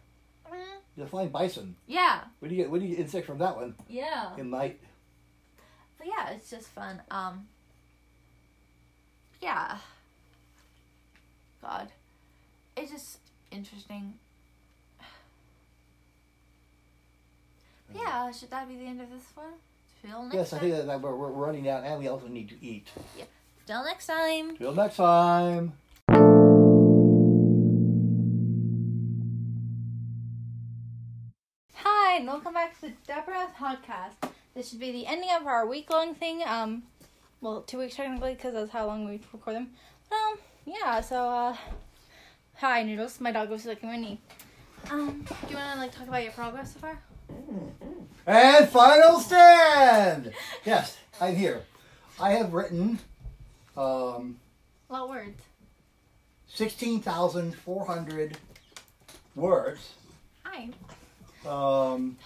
Mm, 0.51 0.57
The 0.97 1.05
flying 1.07 1.29
bison. 1.29 1.75
yeah, 1.87 2.21
Where 2.39 2.49
do 2.49 2.55
you 2.55 2.63
get? 2.63 2.71
Where 2.71 2.79
do 2.79 2.85
you 2.85 2.95
get 2.95 3.03
insect 3.05 3.27
from 3.27 3.37
that 3.39 3.55
one? 3.55 3.75
yeah. 3.87 4.35
In 4.37 4.49
might. 4.49 4.79
But 5.97 6.07
yeah, 6.07 6.31
it's 6.31 6.49
just 6.49 6.67
fun. 6.69 7.01
Um. 7.11 7.47
Yeah. 9.41 9.77
God. 11.61 11.89
it's 12.77 12.91
just 12.91 13.17
interesting. 13.51 14.13
Yeah, 17.93 18.31
should 18.31 18.49
that 18.51 18.67
be 18.67 18.75
the 18.75 18.85
end 18.85 19.01
of 19.01 19.09
this 19.09 19.23
one? 19.35 20.29
Yes, 20.33 20.53
I 20.53 20.59
think 20.59 20.75
that 20.75 21.01
we're, 21.01 21.15
we're 21.15 21.29
running 21.31 21.67
out, 21.69 21.83
and 21.83 21.99
we 21.99 22.07
also 22.07 22.27
need 22.27 22.49
to 22.49 22.55
eat. 22.63 22.87
Till 23.65 23.83
next 23.83 24.05
time. 24.05 24.55
Till 24.57 24.75
next 24.75 24.97
time. 24.97 25.73
Hi, 31.73 32.17
and 32.17 32.27
welcome 32.27 32.53
back 32.53 32.75
to 32.75 32.81
the 32.81 32.93
Dapper 33.07 33.33
podcast. 33.57 34.31
This 34.53 34.69
should 34.69 34.79
be 34.79 34.91
the 34.91 35.07
ending 35.07 35.31
of 35.31 35.47
our 35.47 35.65
week 35.65 35.89
long 35.89 36.13
thing. 36.13 36.43
Um, 36.45 36.83
well, 37.41 37.61
two 37.61 37.79
weeks 37.79 37.95
technically 37.95 38.35
because 38.35 38.53
that's 38.53 38.69
how 38.69 38.85
long 38.85 39.03
we 39.03 39.19
record 39.33 39.55
them. 39.55 39.71
Um, 40.11 40.37
yeah. 40.65 41.01
So, 41.01 41.27
uh, 41.27 41.57
hi, 42.53 42.83
Noodles. 42.83 43.19
My 43.19 43.31
dog 43.31 43.49
was 43.49 43.65
licking 43.65 43.89
my 43.89 43.97
knee. 43.97 44.21
Um, 44.91 45.25
do 45.27 45.35
you 45.49 45.55
want 45.55 45.73
to 45.73 45.79
like 45.79 45.91
talk 45.91 46.07
about 46.07 46.21
your 46.21 46.33
progress 46.33 46.75
so 46.75 46.81
far? 46.81 46.99
And 48.27 48.69
final 48.69 49.19
stand. 49.19 50.33
Yes, 50.63 50.99
I'm 51.19 51.35
here. 51.35 51.63
I 52.19 52.33
have 52.33 52.53
written 52.53 52.99
um, 53.77 54.37
A 54.89 54.93
lot 54.93 55.03
of 55.03 55.09
words. 55.09 55.41
sixteen 56.47 57.01
thousand 57.01 57.53
four 57.55 57.85
hundred 57.85 58.37
words 59.35 59.93
Hi. 60.43 60.69
um, 61.47 62.17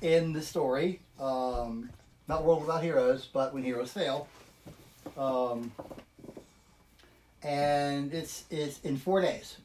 in 0.00 0.32
the 0.32 0.42
story. 0.42 1.00
Um, 1.20 1.90
not 2.28 2.44
World 2.44 2.62
Without 2.62 2.82
Heroes, 2.82 3.28
but 3.32 3.52
When 3.52 3.62
Heroes 3.64 3.92
Fail. 3.92 4.28
Um, 5.16 5.72
and 7.42 8.12
it's 8.12 8.44
it's 8.50 8.80
in 8.80 8.96
four 8.96 9.20
days, 9.22 9.56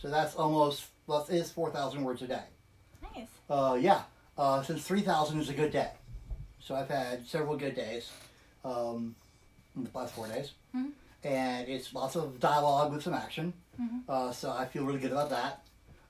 so 0.00 0.08
that's 0.08 0.34
almost 0.36 0.86
well, 1.06 1.26
it's 1.28 1.50
four 1.50 1.70
thousand 1.70 2.04
words 2.04 2.22
a 2.22 2.26
day. 2.28 2.42
Nice. 3.02 3.28
Uh, 3.50 3.76
yeah, 3.80 4.02
uh, 4.38 4.62
since 4.62 4.82
3,000 4.86 5.38
is 5.38 5.48
a 5.50 5.52
good 5.52 5.70
day. 5.70 5.90
So 6.60 6.74
I've 6.74 6.88
had 6.88 7.26
several 7.26 7.56
good 7.58 7.76
days 7.76 8.10
um, 8.64 9.14
in 9.76 9.84
the 9.84 9.90
past 9.90 10.14
four 10.14 10.26
days. 10.28 10.52
Mhm. 10.74 10.92
And 11.24 11.68
it's 11.68 11.94
lots 11.94 12.16
of 12.16 12.38
dialogue 12.40 12.92
with 12.92 13.02
some 13.02 13.14
action. 13.14 13.52
Mhm. 13.80 14.02
Uh, 14.08 14.32
so 14.32 14.52
I 14.52 14.66
feel 14.66 14.84
really 14.84 14.98
good 15.00 15.12
about 15.12 15.30
that. 15.30 15.62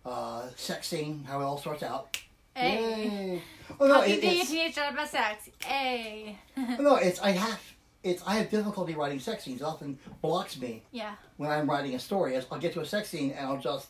Uh, 0.04 0.48
sex 0.56 0.88
scene, 0.88 1.24
how 1.24 1.40
it 1.40 1.44
all 1.44 1.56
starts 1.58 1.82
out. 1.82 2.18
Hey. 2.54 3.42
Oh, 3.80 3.86
no, 3.86 3.94
How 3.94 4.04
do 4.04 4.10
you 4.10 4.18
it, 4.18 4.50
it's, 4.52 4.76
about 4.76 5.08
sex? 5.08 5.48
Hey. 5.64 6.38
no, 6.56 6.96
it's, 6.96 7.18
I 7.20 7.30
have, 7.30 7.58
it's, 8.02 8.22
I 8.26 8.34
have 8.36 8.50
difficulty 8.50 8.94
writing 8.94 9.18
sex 9.18 9.44
scenes. 9.44 9.62
It 9.62 9.64
often 9.64 9.98
blocks 10.20 10.58
me 10.58 10.82
yeah. 10.92 11.14
when 11.38 11.50
I'm 11.50 11.68
writing 11.68 11.94
a 11.94 11.98
story. 11.98 12.36
I'll 12.52 12.58
get 12.58 12.74
to 12.74 12.80
a 12.82 12.86
sex 12.86 13.08
scene 13.08 13.30
and 13.30 13.46
I'll 13.46 13.56
just 13.56 13.88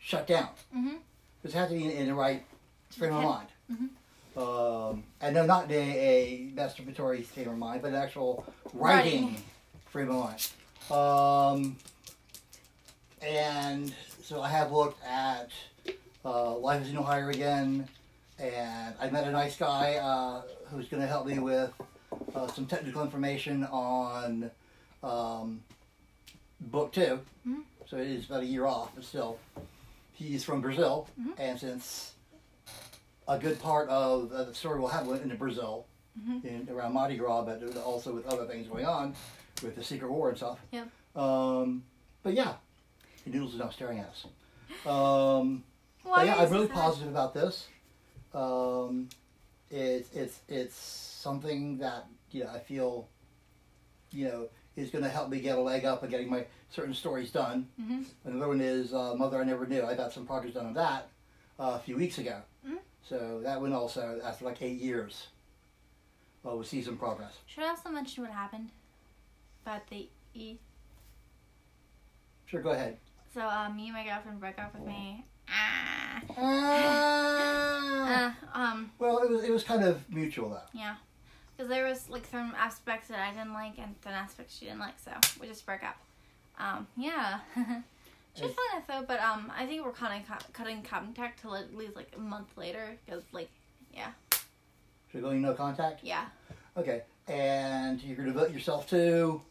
shut 0.00 0.26
down. 0.26 0.48
Mhm. 0.76 0.98
Because 1.40 1.54
it 1.54 1.58
has 1.58 1.68
to 1.68 1.74
be 1.76 1.84
in, 1.84 1.90
in 1.92 2.06
the 2.08 2.14
right 2.14 2.44
frame 2.90 3.14
of 3.14 3.22
mind. 3.22 3.48
Mhm. 3.72 3.88
Um, 4.36 5.04
and 5.20 5.34
no, 5.34 5.44
not 5.44 5.70
a, 5.70 5.74
a 5.74 6.50
masturbatory 6.54 7.26
state 7.26 7.46
of 7.46 7.56
mind, 7.58 7.82
but 7.82 7.92
actual 7.94 8.44
writing 8.72 9.24
Writing. 9.24 9.42
frame 9.90 10.10
of 10.10 10.16
mind. 10.16 10.50
Um, 10.90 11.76
and 13.20 13.92
so 14.22 14.40
I 14.40 14.48
have 14.48 14.72
looked 14.72 15.02
at 15.04 15.50
uh, 16.24 16.56
Life 16.56 16.82
is 16.86 16.92
No 16.92 17.02
Higher 17.02 17.30
again, 17.30 17.86
and 18.38 18.94
I 19.00 19.10
met 19.10 19.24
a 19.26 19.30
nice 19.30 19.56
guy 19.56 19.96
uh, 19.96 20.42
who's 20.70 20.88
going 20.88 21.02
to 21.02 21.06
help 21.08 21.26
me 21.26 21.38
with 21.38 21.70
uh, 22.34 22.46
some 22.48 22.66
technical 22.66 23.02
information 23.02 23.64
on 23.64 24.50
um, 25.02 25.60
book 26.60 26.92
2 26.92 27.20
Mhm. 27.46 27.62
So 27.88 27.98
it 27.98 28.06
is 28.06 28.26
about 28.26 28.42
a 28.42 28.46
year 28.46 28.64
off, 28.66 28.92
but 28.94 29.04
still, 29.04 29.38
he's 30.14 30.44
from 30.44 30.60
Brazil, 30.62 31.08
Mhm. 31.20 31.32
and 31.38 31.58
since 31.60 32.11
a 33.28 33.38
good 33.38 33.60
part 33.60 33.88
of 33.88 34.32
uh, 34.32 34.44
the 34.44 34.54
story 34.54 34.80
will 34.80 34.88
happen 34.88 35.30
in 35.30 35.36
Brazil, 35.36 35.86
Mhm. 36.20 36.44
in 36.44 36.68
around 36.70 36.92
Mardi 36.92 37.16
Gras, 37.16 37.42
but 37.42 37.62
also 37.78 38.12
with 38.14 38.26
other 38.26 38.46
things 38.46 38.68
going 38.68 38.84
on, 38.84 39.14
with 39.62 39.74
the 39.76 39.82
Secret 39.84 40.10
War 40.10 40.28
and 40.28 40.36
stuff. 40.36 40.58
Yep. 40.70 40.88
Um, 41.16 41.84
but 42.22 42.34
yeah, 42.34 42.54
The 43.24 43.30
Noodles 43.30 43.54
is 43.54 43.60
now 43.60 43.70
staring 43.70 43.98
at 44.00 44.08
us. 44.10 44.26
Um, 44.86 45.64
Why 46.02 46.16
but 46.16 46.26
yeah, 46.26 46.36
I'm 46.36 46.50
really 46.50 46.66
sad? 46.66 46.74
positive 46.74 47.08
about 47.08 47.32
this. 47.34 47.68
Um, 48.34 49.08
it's 49.70 50.10
it's 50.14 50.40
it's 50.48 50.74
something 50.76 51.78
that 51.78 52.06
you 52.30 52.44
know 52.44 52.50
I 52.50 52.58
feel, 52.58 53.08
you 54.10 54.24
know, 54.26 54.48
is 54.76 54.90
going 54.90 55.04
to 55.04 55.10
help 55.10 55.28
me 55.30 55.40
get 55.40 55.56
a 55.58 55.60
leg 55.60 55.84
up 55.84 56.02
on 56.02 56.08
getting 56.10 56.28
my 56.30 56.44
certain 56.70 56.94
stories 56.94 57.30
done. 57.30 57.68
Mhm. 57.80 58.04
Another 58.24 58.48
one 58.48 58.60
is 58.60 58.92
uh, 58.92 59.14
Mother 59.14 59.40
I 59.40 59.44
Never 59.44 59.66
Knew. 59.66 59.84
I 59.84 59.94
got 59.94 60.12
some 60.12 60.26
progress 60.26 60.54
done 60.54 60.66
on 60.66 60.74
that 60.74 61.08
uh, 61.58 61.76
a 61.76 61.78
few 61.78 61.96
weeks 61.96 62.18
ago. 62.18 62.42
So 63.08 63.40
that 63.42 63.60
one 63.60 63.72
also 63.72 64.20
after 64.24 64.44
like 64.44 64.62
eight 64.62 64.80
years, 64.80 65.26
well, 66.42 66.54
we'll 66.56 66.64
see 66.64 66.82
some 66.82 66.96
progress. 66.96 67.32
Should 67.46 67.64
I 67.64 67.68
also 67.68 67.90
mention 67.90 68.22
what 68.24 68.32
happened 68.32 68.70
about 69.64 69.88
the 69.88 70.08
E? 70.34 70.56
Sure, 72.46 72.60
go 72.60 72.70
ahead. 72.70 72.98
So, 73.34 73.40
uh, 73.40 73.68
me 73.70 73.84
and 73.86 73.94
my 73.94 74.04
girlfriend 74.04 74.40
broke 74.40 74.58
up 74.58 74.74
with 74.74 74.86
me. 74.86 75.24
Ah. 75.48 76.22
Ah. 76.38 77.48
Uh, 78.02 78.32
um, 78.54 78.90
well, 78.98 79.18
it 79.18 79.30
was 79.30 79.42
it 79.44 79.50
was 79.50 79.64
kind 79.64 79.82
of 79.84 80.02
mutual 80.10 80.50
though. 80.50 80.78
yeah. 80.78 80.96
Because 81.56 81.68
there 81.70 81.84
was, 81.86 82.08
like, 82.10 82.26
some 82.26 82.52
aspects 82.58 83.08
that 83.08 83.20
I 83.20 83.30
didn't 83.32 83.54
like 83.54 83.78
and 83.78 83.94
some 84.02 84.12
aspects 84.12 84.56
she 84.58 84.66
didn't 84.66 84.80
like, 84.80 84.98
so 85.02 85.12
we 85.40 85.46
just 85.46 85.64
broke 85.64 85.82
up. 85.84 85.96
Um, 86.58 86.86
yeah. 86.96 87.40
she 88.34 88.42
was 88.44 88.52
enough, 88.72 88.86
though, 88.86 89.04
but, 89.06 89.20
um, 89.20 89.52
I 89.54 89.66
think 89.66 89.84
we're 89.84 89.92
cutting, 89.92 90.24
cutting 90.52 90.82
contact 90.82 91.40
till 91.42 91.54
at 91.54 91.74
least, 91.74 91.96
like, 91.96 92.12
a 92.16 92.20
month 92.20 92.48
later. 92.56 92.96
Because, 93.04 93.22
like, 93.32 93.50
yeah. 93.94 94.12
So 95.12 95.20
going 95.20 95.42
no 95.42 95.52
contact. 95.54 96.00
yeah. 96.02 96.26
Okay, 96.76 97.02
and 97.28 98.02
you're 98.02 98.16
gonna 98.16 98.32
devote 98.32 98.50
yourself 98.50 98.88
to. 98.90 99.42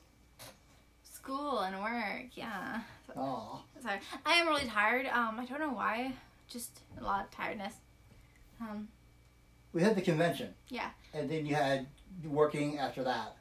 School 1.04 1.60
and 1.60 1.80
work, 1.80 2.30
yeah. 2.34 2.82
Oh, 3.16 3.62
Sorry. 3.82 4.00
I 4.26 4.34
am 4.36 4.48
really 4.48 4.66
tired. 4.66 5.06
Um, 5.06 5.40
I 5.40 5.46
don't 5.46 5.60
know 5.60 5.70
why. 5.70 6.14
Just 6.48 6.80
a 7.00 7.04
lot 7.04 7.26
of 7.26 7.32
tiredness. 7.32 7.76
Um, 8.60 8.88
we 9.74 9.84
had 9.84 9.96
the 9.96 10.02
convention. 10.02 10.54
Yeah. 10.70 10.90
And 11.14 11.30
then 11.30 11.46
you 11.46 11.54
had 11.54 11.86
working 12.26 12.80
after 12.80 13.04
that, 13.04 13.36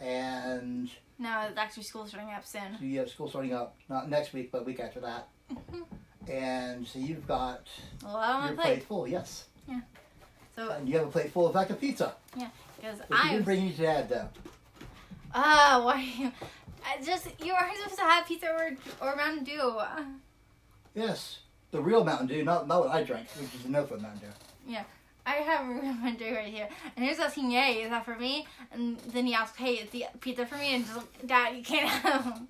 and 0.00 0.90
no, 1.20 1.48
actually 1.56 1.84
school 1.84 2.04
starting 2.06 2.30
up 2.32 2.44
soon. 2.44 2.76
you 2.80 2.98
have 2.98 3.08
school 3.08 3.28
starting 3.28 3.52
up 3.52 3.76
not 3.88 4.08
next 4.10 4.32
week 4.32 4.50
but 4.50 4.64
week 4.66 4.80
after 4.80 4.98
that, 5.00 5.28
and 6.28 6.86
so 6.86 6.98
you've 6.98 7.26
got 7.28 7.68
A 8.04 8.08
lot 8.08 8.30
on 8.34 8.46
your 8.48 8.54
plate 8.56 8.64
plate. 8.64 8.82
full. 8.84 9.06
Yes, 9.06 9.44
Yeah. 9.68 9.80
So, 10.56 10.70
and 10.72 10.88
you 10.88 10.98
have 10.98 11.06
a 11.06 11.10
plate 11.10 11.30
full 11.32 11.46
of 11.46 11.52
vodka 11.54 11.74
pizza. 11.74 12.14
Yeah, 12.36 12.48
because 12.76 12.98
I'm. 13.10 13.30
didn't 13.32 13.44
bring 13.44 13.60
any 13.60 13.72
to 13.72 13.82
Dad 13.82 14.08
though. 14.08 14.28
Ah, 15.34 15.80
why? 15.84 16.00
you- 16.18 16.32
I 16.84 17.00
just 17.04 17.28
you 17.44 17.52
are 17.52 17.70
supposed 17.76 17.96
to 17.98 18.02
have 18.02 18.26
pizza 18.26 18.48
or 18.50 18.70
or 19.06 19.14
Mountain 19.14 19.44
Dew. 19.44 19.78
Yes, 20.94 21.38
the 21.70 21.80
real 21.80 22.02
Mountain 22.04 22.26
Dew, 22.26 22.42
not 22.42 22.66
not 22.66 22.80
what 22.80 22.90
I 22.90 23.02
drank, 23.04 23.28
which 23.38 23.54
is 23.54 23.62
the 23.62 23.68
no 23.68 23.84
foot 23.86 24.00
Mountain 24.00 24.20
Dew. 24.66 24.74
I 25.26 25.34
have 25.34 25.68
a 25.68 25.72
Mountain 25.82 26.16
Dew 26.16 26.34
right 26.34 26.46
here, 26.46 26.68
and 26.96 27.04
he's 27.04 27.18
asking, 27.18 27.50
"Yay, 27.50 27.82
is 27.82 27.90
that 27.90 28.04
for 28.04 28.16
me?" 28.16 28.46
And 28.72 28.98
then 29.12 29.26
he 29.26 29.34
asked, 29.34 29.56
"Hey, 29.56 29.74
is 29.74 29.90
the 29.90 30.06
pizza 30.20 30.46
for 30.46 30.56
me?" 30.56 30.74
And 30.74 30.84
just 30.84 30.96
like, 30.96 31.26
Dad, 31.26 31.56
you 31.56 31.62
can't 31.62 31.88
have. 31.88 32.42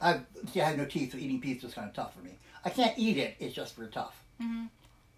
I 0.00 0.20
see, 0.52 0.60
I 0.60 0.68
have 0.68 0.78
no 0.78 0.84
teeth, 0.84 1.12
so 1.12 1.18
eating 1.18 1.40
pizza 1.40 1.66
is 1.66 1.74
kind 1.74 1.88
of 1.88 1.94
tough 1.94 2.14
for 2.14 2.22
me. 2.22 2.32
I 2.64 2.70
can't 2.70 2.98
eat 2.98 3.16
it; 3.16 3.36
it's 3.38 3.54
just 3.54 3.74
for 3.74 3.86
tough. 3.86 4.22
mm-hmm. 4.42 4.66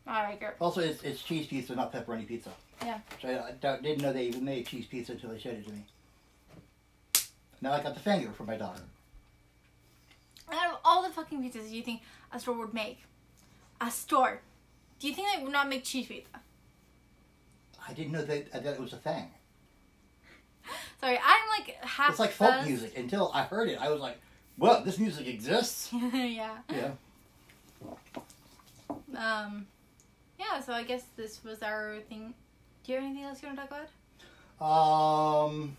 I 0.07 0.31
like 0.31 0.43
it. 0.43 0.57
Also, 0.59 0.81
it's, 0.81 1.03
it's 1.03 1.23
cheese 1.23 1.47
pizza, 1.47 1.75
not 1.75 1.93
pepperoni 1.93 2.27
pizza. 2.27 2.51
Yeah. 2.81 3.01
So 3.21 3.29
I, 3.29 3.69
I 3.69 3.77
didn't 3.81 4.01
know 4.01 4.13
they 4.13 4.27
even 4.27 4.45
made 4.45 4.67
cheese 4.67 4.87
pizza 4.87 5.13
until 5.13 5.31
they 5.31 5.39
showed 5.39 5.55
it 5.55 5.67
to 5.67 5.73
me. 5.73 5.85
Now 7.61 7.73
I 7.73 7.83
got 7.83 7.95
the 7.95 8.01
finger 8.01 8.31
for 8.33 8.45
my 8.45 8.57
daughter. 8.57 8.81
Out 10.51 10.73
of 10.73 10.79
all 10.85 11.03
the 11.03 11.11
fucking 11.11 11.43
pizzas 11.43 11.71
you 11.71 11.83
think 11.83 12.01
a 12.33 12.41
store 12.41 12.57
would 12.57 12.73
make, 12.73 13.03
a 13.81 13.91
store, 13.91 14.41
do 14.99 15.09
you 15.09 15.15
think 15.15 15.29
they 15.35 15.43
would 15.43 15.53
not 15.53 15.69
make 15.69 15.85
cheese 15.85 16.07
pizza? 16.07 16.29
I 17.89 17.93
didn't 17.93 18.13
know 18.13 18.23
that, 18.23 18.53
that 18.53 18.67
it 18.67 18.81
was 18.81 18.93
a 18.93 18.97
thing. 18.97 19.31
Sorry, 21.01 21.19
I'm 21.25 21.49
like 21.59 21.77
half. 21.83 22.11
It's 22.11 22.19
like 22.19 22.31
folk 22.31 22.67
music. 22.67 22.97
Until 22.97 23.31
I 23.33 23.43
heard 23.43 23.69
it, 23.69 23.79
I 23.81 23.91
was 23.91 24.01
like, 24.01 24.19
"What? 24.57 24.85
This 24.85 24.99
music 24.99 25.27
exists?" 25.27 25.91
yeah. 26.13 26.59
Yeah. 26.71 26.91
Um. 29.17 29.67
Yeah. 30.39 30.61
So 30.61 30.73
I 30.73 30.83
guess 30.83 31.05
this 31.17 31.43
was 31.43 31.63
our 31.63 31.99
thing. 32.09 32.35
Do 32.85 32.93
you 32.93 32.99
have 32.99 33.07
anything 33.07 33.25
else 33.25 33.43
you 33.43 33.49
want 33.49 33.61
to 33.61 33.67
talk 33.67 33.87
about? 34.59 35.49
Um. 35.51 35.77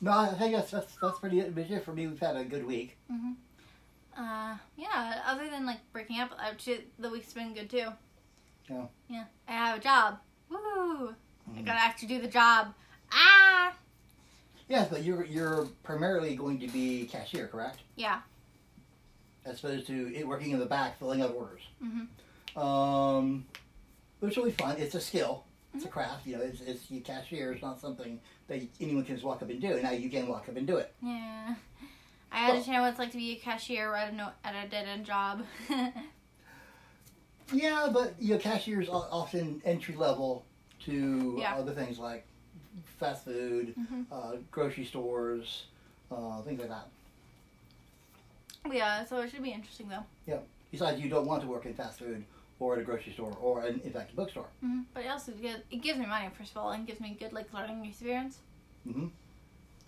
No, 0.00 0.12
I 0.12 0.28
think 0.34 0.56
that's 0.56 0.70
that's 0.70 0.96
that's 0.96 1.18
pretty 1.18 1.40
it 1.40 1.84
for 1.84 1.92
me. 1.92 2.06
We've 2.06 2.18
had 2.18 2.36
a 2.36 2.44
good 2.44 2.66
week. 2.66 2.96
Mm-hmm. 3.12 3.32
Uh. 4.20 4.56
Yeah. 4.76 5.22
Other 5.26 5.48
than 5.48 5.64
like 5.64 5.78
breaking 5.92 6.20
up, 6.20 6.30
actually, 6.38 6.84
the 6.98 7.08
week's 7.10 7.32
been 7.32 7.54
good 7.54 7.70
too. 7.70 7.88
Yeah. 8.68 8.84
Yeah. 9.08 9.24
I 9.48 9.52
have 9.52 9.78
a 9.78 9.80
job. 9.82 10.18
Woo! 10.50 11.08
I 11.08 11.58
Mhm. 11.58 11.64
gotta 11.64 11.80
actually 11.80 12.08
do 12.08 12.20
the 12.20 12.28
job. 12.28 12.74
Ah. 13.12 13.72
Yes, 14.68 14.88
but 14.90 15.02
you're 15.02 15.24
you're 15.24 15.66
primarily 15.82 16.36
going 16.36 16.60
to 16.60 16.68
be 16.68 17.06
cashier, 17.06 17.48
correct? 17.48 17.78
Yeah. 17.96 18.20
As 19.44 19.58
opposed 19.58 19.86
to 19.86 20.14
it 20.14 20.26
working 20.28 20.50
in 20.50 20.58
the 20.60 20.66
back, 20.66 20.98
filling 20.98 21.22
out 21.22 21.34
orders. 21.34 21.62
Mm-hmm. 21.82 22.58
Um, 22.58 23.46
which 24.20 24.36
will 24.36 24.44
be 24.44 24.50
fun. 24.52 24.76
It's 24.78 24.94
a 24.94 25.00
skill. 25.00 25.44
It's 25.74 25.84
a 25.84 25.88
craft. 25.88 26.26
You 26.26 26.36
know, 26.36 26.42
it's 26.42 26.60
it's 26.60 26.90
you 26.90 27.00
cashier. 27.00 27.52
It's 27.52 27.62
not 27.62 27.80
something 27.80 28.20
that 28.48 28.60
anyone 28.80 29.04
can 29.04 29.14
just 29.16 29.24
walk 29.24 29.40
up 29.42 29.48
and 29.48 29.60
do. 29.60 29.80
Now 29.82 29.92
you 29.92 30.10
can 30.10 30.26
walk 30.28 30.48
up 30.48 30.56
and 30.56 30.66
do 30.66 30.76
it. 30.76 30.92
Yeah. 31.02 31.54
I 32.32 32.48
understand 32.50 32.82
what 32.82 32.90
it's 32.90 32.98
like 32.98 33.10
to 33.12 33.16
be 33.16 33.32
a 33.32 33.36
cashier 33.36 33.94
at 33.94 34.12
a 34.12 34.16
no, 34.16 34.28
at 34.44 34.54
a 34.54 34.68
dead 34.68 34.86
end 34.88 35.04
job. 35.06 35.42
Yeah, 37.52 37.88
but 37.92 38.14
you 38.20 38.34
know, 38.34 38.38
cashiers 38.38 38.88
are 38.88 39.08
often 39.10 39.60
entry 39.64 39.96
level 39.96 40.44
to 40.84 41.36
Yeah. 41.38 41.56
other 41.56 41.72
things 41.72 41.98
like 41.98 42.24
fast 42.84 43.24
food, 43.24 43.74
Mhm. 43.76 44.06
uh, 44.12 44.36
grocery 44.52 44.84
stores, 44.84 45.64
uh, 46.12 46.42
things 46.42 46.60
like 46.60 46.68
that. 46.68 46.88
yeah, 48.70 49.04
so 49.04 49.20
it 49.20 49.30
should 49.30 49.42
be 49.42 49.50
interesting 49.50 49.88
though. 49.88 50.04
Yeah. 50.26 50.38
Besides, 50.70 51.00
you 51.00 51.08
don't 51.08 51.26
want 51.26 51.42
to 51.42 51.48
work 51.48 51.66
in 51.66 51.74
fast 51.74 51.98
food 51.98 52.24
or 52.60 52.74
at 52.74 52.80
a 52.80 52.84
grocery 52.84 53.12
store 53.12 53.32
or 53.40 53.64
in, 53.66 53.80
in 53.80 53.90
fact 53.90 54.12
a 54.12 54.14
bookstore. 54.16 54.46
hmm 54.60 54.82
But 54.94 55.04
it 55.04 55.08
also 55.08 55.32
gives, 55.32 55.60
it 55.72 55.82
gives 55.82 55.98
me 55.98 56.06
money 56.06 56.28
first 56.38 56.52
of 56.52 56.58
all, 56.58 56.70
and 56.70 56.86
gives 56.86 57.00
me 57.00 57.16
good 57.18 57.32
like 57.32 57.52
learning 57.52 57.84
experience. 57.84 58.38
hmm 58.84 59.08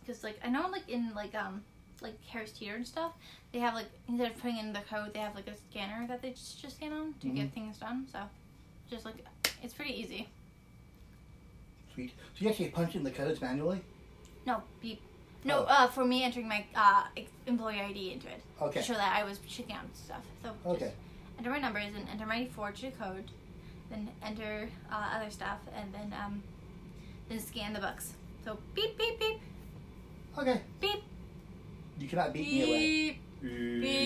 Because 0.01 0.25
like 0.25 0.41
I 0.43 0.49
know 0.49 0.69
like 0.69 0.89
in 0.89 1.15
like 1.15 1.35
um 1.37 1.63
like 2.03 2.23
Harris 2.27 2.53
Teeter 2.53 2.75
and 2.75 2.87
stuff, 2.87 3.13
they 3.53 3.59
have 3.59 3.75
like 3.75 3.87
instead 4.09 4.31
of 4.31 4.39
putting 4.39 4.59
in 4.59 4.73
the 4.73 4.81
code, 4.91 5.15
they 5.15 5.21
have 5.21 5.35
like 5.35 5.47
a 5.49 5.57
scanner 5.71 6.07
that 6.09 6.23
they 6.23 6.31
just, 6.31 6.61
just 6.61 6.77
scan 6.77 6.93
on 6.93 7.15
to 7.21 7.29
get 7.29 7.53
things 7.53 7.79
done. 7.79 8.07
So 8.13 8.19
just 8.91 9.05
like 9.05 9.17
it's 9.63 9.75
pretty 9.75 9.99
easy. 9.99 10.29
Sweet. 11.95 12.11
So 12.35 12.45
you 12.45 12.49
actually 12.51 12.69
punch 12.69 12.95
in 12.95 13.03
the 13.05 13.11
codes 13.11 13.41
manually. 13.41 13.81
No 14.47 14.63
beep. 14.81 15.01
No, 15.45 15.61
Oh. 15.61 15.65
uh, 15.65 15.89
for 15.89 16.05
me 16.05 16.23
entering 16.23 16.49
my 16.49 16.65
uh 16.75 17.05
employee 17.47 17.81
ID 17.81 18.13
into 18.13 18.29
it 18.29 18.43
Okay. 18.61 18.81
to 18.81 18.87
show 18.87 18.95
that 18.95 19.17
I 19.17 19.25
was 19.25 19.39
checking 19.49 19.75
out 19.75 19.85
stuff. 19.95 20.23
So 20.43 20.51
just 20.65 20.67
Okay. 20.83 20.93
enter 21.39 21.51
my 21.51 21.59
numbers 21.59 21.93
and 21.97 22.09
enter 22.09 22.27
my 22.27 22.47
four-digit 22.55 22.99
code, 22.99 23.31
then 23.91 24.09
enter 24.23 24.69
uh, 24.91 25.11
other 25.17 25.31
stuff, 25.31 25.59
and 25.75 25.93
then 25.93 26.15
um 26.19 26.43
then 27.29 27.41
scan 27.41 27.73
the 27.73 27.81
books. 27.81 28.15
So 28.45 28.59
beep 28.75 28.97
beep 28.97 29.19
beep 29.19 29.41
Okay. 30.39 30.63
beep 30.81 31.03
You 32.03 32.09
cannot 32.09 32.33
beat 32.33 32.49
me 32.49 32.63
away. 32.63 33.19
beep 33.41 33.81
beep. 33.81 34.03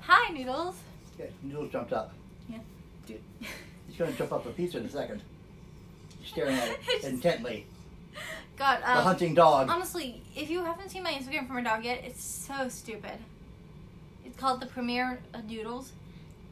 Hi, 0.00 0.32
noodles. 0.32 0.74
Okay, 1.14 1.30
Noodles 1.44 1.70
jumped 1.70 1.92
up. 1.92 2.12
Yeah, 2.48 2.58
dude. 3.06 3.20
He's 3.86 3.96
going 3.96 4.10
to 4.10 4.18
jump 4.18 4.32
up 4.32 4.42
the 4.42 4.50
pizza 4.50 4.78
in 4.78 4.86
a 4.86 4.90
second. 4.90 5.22
He's 6.18 6.32
staring 6.32 6.56
at 6.56 6.68
it 6.68 7.04
intently. 7.04 7.66
God, 8.56 8.80
The 8.80 8.98
um, 8.98 9.04
hunting 9.04 9.34
dog. 9.34 9.68
honestly, 9.70 10.20
if 10.34 10.50
you 10.50 10.64
haven't 10.64 10.90
seen 10.90 11.04
my 11.04 11.12
Instagram 11.12 11.46
from 11.46 11.58
a 11.58 11.62
dog 11.62 11.84
yet, 11.84 12.02
it's 12.04 12.24
so 12.24 12.68
stupid. 12.68 13.20
It's 14.26 14.36
called 14.36 14.60
the 14.60 14.66
Premiere 14.66 15.20
of 15.32 15.44
Noodles. 15.44 15.92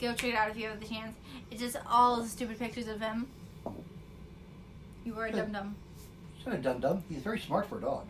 Go 0.00 0.14
check 0.14 0.30
it 0.30 0.36
out 0.36 0.48
if 0.50 0.56
you 0.56 0.68
have 0.68 0.78
the 0.78 0.86
chance. 0.86 1.16
It's 1.50 1.60
just 1.60 1.76
all 1.90 2.22
the 2.22 2.28
stupid 2.28 2.60
pictures 2.60 2.86
of 2.86 3.00
him. 3.00 3.26
You 5.04 5.14
were 5.14 5.26
a 5.26 5.32
dum 5.32 5.50
dum. 5.50 5.74
He's 6.40 6.46
not 6.46 6.56
a 6.56 6.58
dum 6.62 6.80
dum. 6.80 7.04
He's 7.06 7.18
very 7.18 7.38
smart 7.38 7.66
for 7.66 7.76
a 7.76 7.82
dog. 7.82 8.06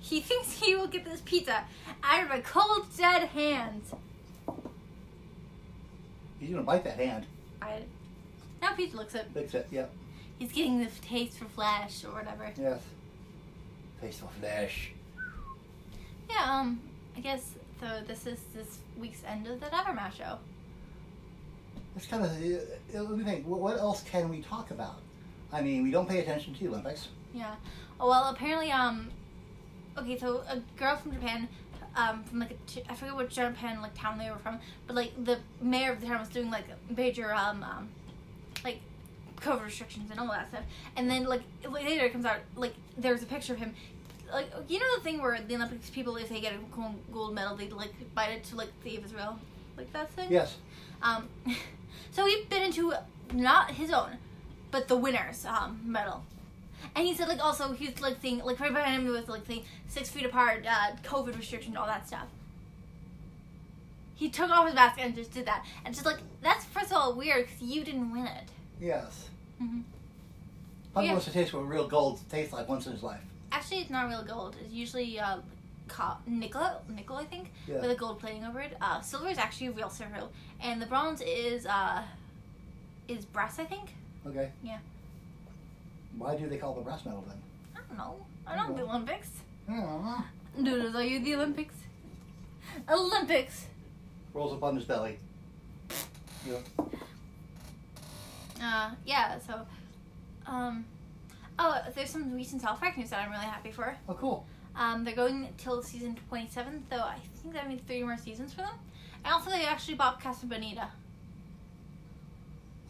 He 0.00 0.20
thinks 0.20 0.52
he 0.52 0.76
will 0.76 0.86
get 0.86 1.06
this 1.06 1.22
pizza 1.24 1.64
out 2.04 2.24
of 2.26 2.30
a 2.30 2.42
cold, 2.42 2.88
dead 2.94 3.28
hand. 3.28 3.80
He's 6.38 6.50
going 6.50 6.60
to 6.60 6.66
bite 6.66 6.84
that 6.84 6.98
hand. 6.98 7.24
I. 7.62 7.84
Now 8.60 8.74
Pizza 8.74 8.98
looks 8.98 9.14
at. 9.14 9.32
Fix 9.32 9.54
it. 9.54 9.66
Yep. 9.70 9.90
He's 10.38 10.52
getting 10.52 10.80
the 10.80 10.90
taste 11.00 11.38
for 11.38 11.46
flesh 11.46 12.04
or 12.04 12.12
whatever. 12.12 12.52
Yes. 12.60 12.82
Taste 14.02 14.20
of 14.20 14.30
flesh. 14.32 14.92
Yeah. 16.28 16.44
Um. 16.60 16.80
I 17.16 17.20
guess 17.20 17.52
so. 17.80 18.02
This 18.06 18.26
is 18.26 18.40
this 18.54 18.80
week's 18.98 19.24
end 19.26 19.46
of 19.46 19.58
the 19.60 19.66
Nevermash 19.66 20.18
show. 20.18 20.36
That's 21.94 22.06
kind 22.06 22.26
of. 22.26 22.30
Uh, 22.30 23.02
let 23.08 23.18
me 23.18 23.24
think. 23.24 23.46
What 23.46 23.78
else 23.78 24.02
can 24.02 24.28
we 24.28 24.42
talk 24.42 24.70
about? 24.70 25.00
I 25.52 25.62
mean, 25.62 25.82
we 25.82 25.90
don't 25.90 26.08
pay 26.08 26.20
attention 26.20 26.54
to 26.54 26.60
the 26.60 26.68
Olympics. 26.68 27.08
Yeah. 27.32 27.54
Oh, 28.00 28.08
well, 28.08 28.30
apparently, 28.30 28.70
um, 28.70 29.10
okay, 29.96 30.18
so 30.18 30.42
a 30.48 30.60
girl 30.78 30.96
from 30.96 31.12
Japan, 31.12 31.48
um, 31.96 32.22
from 32.24 32.40
like 32.40 32.50
a 32.50 32.92
I 32.92 32.94
forget 32.94 33.14
what 33.14 33.30
Japan 33.30 33.80
like 33.80 33.94
town 33.94 34.18
they 34.18 34.30
were 34.30 34.38
from, 34.38 34.58
but 34.86 34.96
like 34.96 35.12
the 35.24 35.38
mayor 35.60 35.92
of 35.92 36.00
the 36.00 36.06
town 36.06 36.20
was 36.20 36.28
doing 36.28 36.50
like 36.50 36.66
major 36.94 37.32
um, 37.32 37.62
um 37.62 37.88
like 38.64 38.80
COVID 39.40 39.64
restrictions 39.64 40.10
and 40.10 40.20
all 40.20 40.28
that 40.28 40.50
stuff, 40.50 40.64
and 40.96 41.10
then 41.10 41.24
like 41.24 41.42
later 41.68 42.04
it 42.04 42.12
comes 42.12 42.24
out 42.26 42.38
like 42.54 42.74
there's 42.98 43.22
a 43.22 43.26
picture 43.26 43.54
of 43.54 43.58
him. 43.58 43.74
Like 44.30 44.50
you 44.68 44.78
know 44.78 44.96
the 44.96 45.02
thing 45.02 45.22
where 45.22 45.40
the 45.40 45.54
Olympics 45.54 45.88
people 45.88 46.16
if 46.16 46.28
they 46.28 46.40
get 46.40 46.52
a 46.52 46.58
gold- 46.74 47.00
gold 47.12 47.34
medal 47.34 47.56
they 47.56 47.68
like 47.68 47.94
bite 48.14 48.30
it 48.30 48.44
to 48.44 48.56
like 48.56 48.70
save 48.82 49.04
Israel 49.04 49.38
like 49.76 49.92
that 49.92 50.10
thing. 50.10 50.30
Yes. 50.30 50.56
Um, 51.02 51.28
so 52.10 52.26
he 52.26 52.44
bit 52.50 52.62
into 52.62 52.92
not 53.32 53.70
his 53.70 53.90
own, 53.90 54.18
but 54.76 54.88
the 54.88 54.96
winner's 54.96 55.46
um, 55.46 55.80
medal. 55.86 56.22
And 56.94 57.06
he 57.06 57.14
said 57.14 57.28
like 57.28 57.42
also 57.42 57.72
he 57.72 57.86
was 57.86 57.98
like 58.02 58.20
saying 58.20 58.40
like 58.44 58.60
right 58.60 58.72
behind 58.72 59.02
him 59.06 59.10
was 59.10 59.26
like 59.26 59.46
saying 59.46 59.64
six 59.88 60.10
feet 60.10 60.26
apart, 60.26 60.66
uh, 60.68 60.94
COVID 61.02 61.34
restrictions, 61.38 61.76
all 61.76 61.86
that 61.86 62.06
stuff. 62.06 62.26
He 64.16 64.28
took 64.28 64.50
off 64.50 64.66
his 64.66 64.74
mask 64.74 64.98
and 65.00 65.14
just 65.14 65.32
did 65.32 65.46
that, 65.46 65.64
and 65.84 65.94
just 65.94 66.04
like 66.06 66.18
that's 66.42 66.64
first 66.66 66.90
of 66.90 66.98
all 66.98 67.14
weird 67.14 67.46
because 67.46 67.62
you 67.62 67.84
didn't 67.84 68.12
win 68.12 68.26
it. 68.26 68.44
Yes. 68.78 69.28
Mm-hmm. 69.62 69.80
Probably 70.92 71.06
Yeah. 71.06 71.12
wants 71.12 71.26
to 71.26 71.32
taste 71.32 71.54
what 71.54 71.66
real 71.66 71.88
gold 71.88 72.20
tastes 72.30 72.52
like 72.52 72.68
once 72.68 72.84
in 72.86 72.92
his 72.92 73.02
life. 73.02 73.20
Actually, 73.52 73.80
it's 73.80 73.90
not 73.90 74.08
real 74.08 74.22
gold. 74.24 74.56
It's 74.62 74.72
usually 74.74 75.18
uh, 75.18 75.38
co- 75.88 76.18
nickel, 76.26 76.82
nickel 76.94 77.16
I 77.16 77.24
think, 77.24 77.50
Yeah. 77.66 77.80
with 77.80 77.90
a 77.90 77.94
gold 77.94 78.18
plating 78.20 78.44
over 78.44 78.60
it. 78.60 78.76
Uh, 78.82 79.00
silver 79.00 79.28
is 79.30 79.38
actually 79.38 79.70
real 79.70 79.88
silver, 79.88 80.20
and 80.60 80.80
the 80.82 80.86
bronze 80.86 81.22
is 81.22 81.64
uh, 81.66 82.02
is 83.08 83.24
brass 83.24 83.58
I 83.58 83.64
think. 83.64 83.94
Okay. 84.26 84.50
Yeah. 84.62 84.78
Why 86.18 86.36
do 86.36 86.48
they 86.48 86.56
call 86.56 86.72
it 86.72 86.76
the 86.76 86.82
brass 86.82 87.04
medal 87.04 87.24
then? 87.26 87.36
I 87.74 87.80
don't 87.88 87.98
know. 87.98 88.26
I 88.46 88.56
don't 88.56 88.70
know 88.70 88.76
the 88.76 88.90
Olympics. 88.90 89.28
Hmm. 89.68 90.62
Noodles, 90.62 90.94
are 90.94 91.04
you 91.04 91.20
the 91.20 91.34
Olympics? 91.34 91.74
Olympics. 92.88 93.66
Rolls 94.32 94.52
up 94.52 94.62
on 94.62 94.76
his 94.76 94.84
belly. 94.84 95.18
Yeah. 96.46 96.58
Uh, 98.60 98.90
yeah. 99.04 99.38
So, 99.38 99.66
um, 100.46 100.84
oh, 101.58 101.80
there's 101.94 102.10
some 102.10 102.32
recent 102.34 102.62
South 102.62 102.80
Park 102.80 102.96
news 102.96 103.10
that 103.10 103.22
I'm 103.24 103.30
really 103.30 103.44
happy 103.44 103.70
for. 103.70 103.96
Oh, 104.08 104.14
cool. 104.14 104.46
Um, 104.74 105.04
they're 105.04 105.14
going 105.14 105.48
till 105.56 105.82
season 105.82 106.18
27, 106.28 106.86
though 106.90 106.96
I 106.96 107.16
think 107.42 107.54
that 107.54 107.68
means 107.68 107.82
three 107.86 108.02
more 108.02 108.16
seasons 108.16 108.52
for 108.52 108.62
them. 108.62 108.74
And 109.24 109.32
also, 109.34 109.50
they 109.50 109.64
actually 109.64 109.94
bought 109.94 110.20
Casa 110.20 110.46
Bonita. 110.46 110.88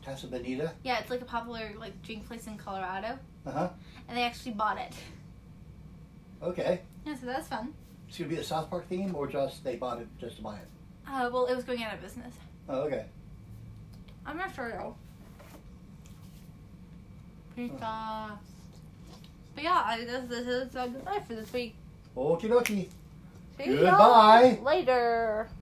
Casa 0.06 0.28
Bonita. 0.28 0.72
Yeah, 0.84 1.00
it's 1.00 1.10
like 1.10 1.20
a 1.20 1.24
popular 1.24 1.72
like 1.80 2.00
drink 2.02 2.26
place 2.28 2.46
in 2.46 2.56
Colorado, 2.56 3.18
Uh 3.44 3.50
huh. 3.50 3.68
and 4.08 4.16
they 4.16 4.22
actually 4.22 4.52
bought 4.52 4.78
it. 4.78 4.92
Okay. 6.40 6.80
Yeah, 7.04 7.16
so 7.16 7.26
that's 7.26 7.48
fun. 7.48 7.74
It's 8.08 8.16
gonna 8.16 8.30
be 8.30 8.36
a 8.36 8.44
South 8.44 8.70
Park 8.70 8.88
theme, 8.88 9.16
or 9.16 9.26
just 9.26 9.64
they 9.64 9.74
bought 9.74 10.00
it 10.00 10.06
just 10.20 10.36
to 10.36 10.42
buy 10.42 10.56
it. 10.56 10.68
Uh, 11.08 11.28
well, 11.32 11.46
it 11.46 11.56
was 11.56 11.64
going 11.64 11.82
out 11.82 11.94
of 11.94 12.00
business. 12.00 12.34
Oh, 12.68 12.82
okay. 12.82 13.06
I'm 14.24 14.36
not 14.36 14.54
sure 14.54 14.70
though. 14.70 14.96
Pizza. 17.56 18.38
But 19.54 19.64
yeah, 19.64 19.82
I, 19.84 20.04
this, 20.04 20.28
this 20.28 20.46
is 20.46 20.76
uh, 20.76 20.86
goodbye 20.86 21.20
for 21.26 21.34
this 21.34 21.52
week. 21.52 21.74
Okie 22.16 22.42
dokie. 22.42 22.88
See 23.58 23.64
Goodbye. 23.76 24.58
Later. 24.62 25.48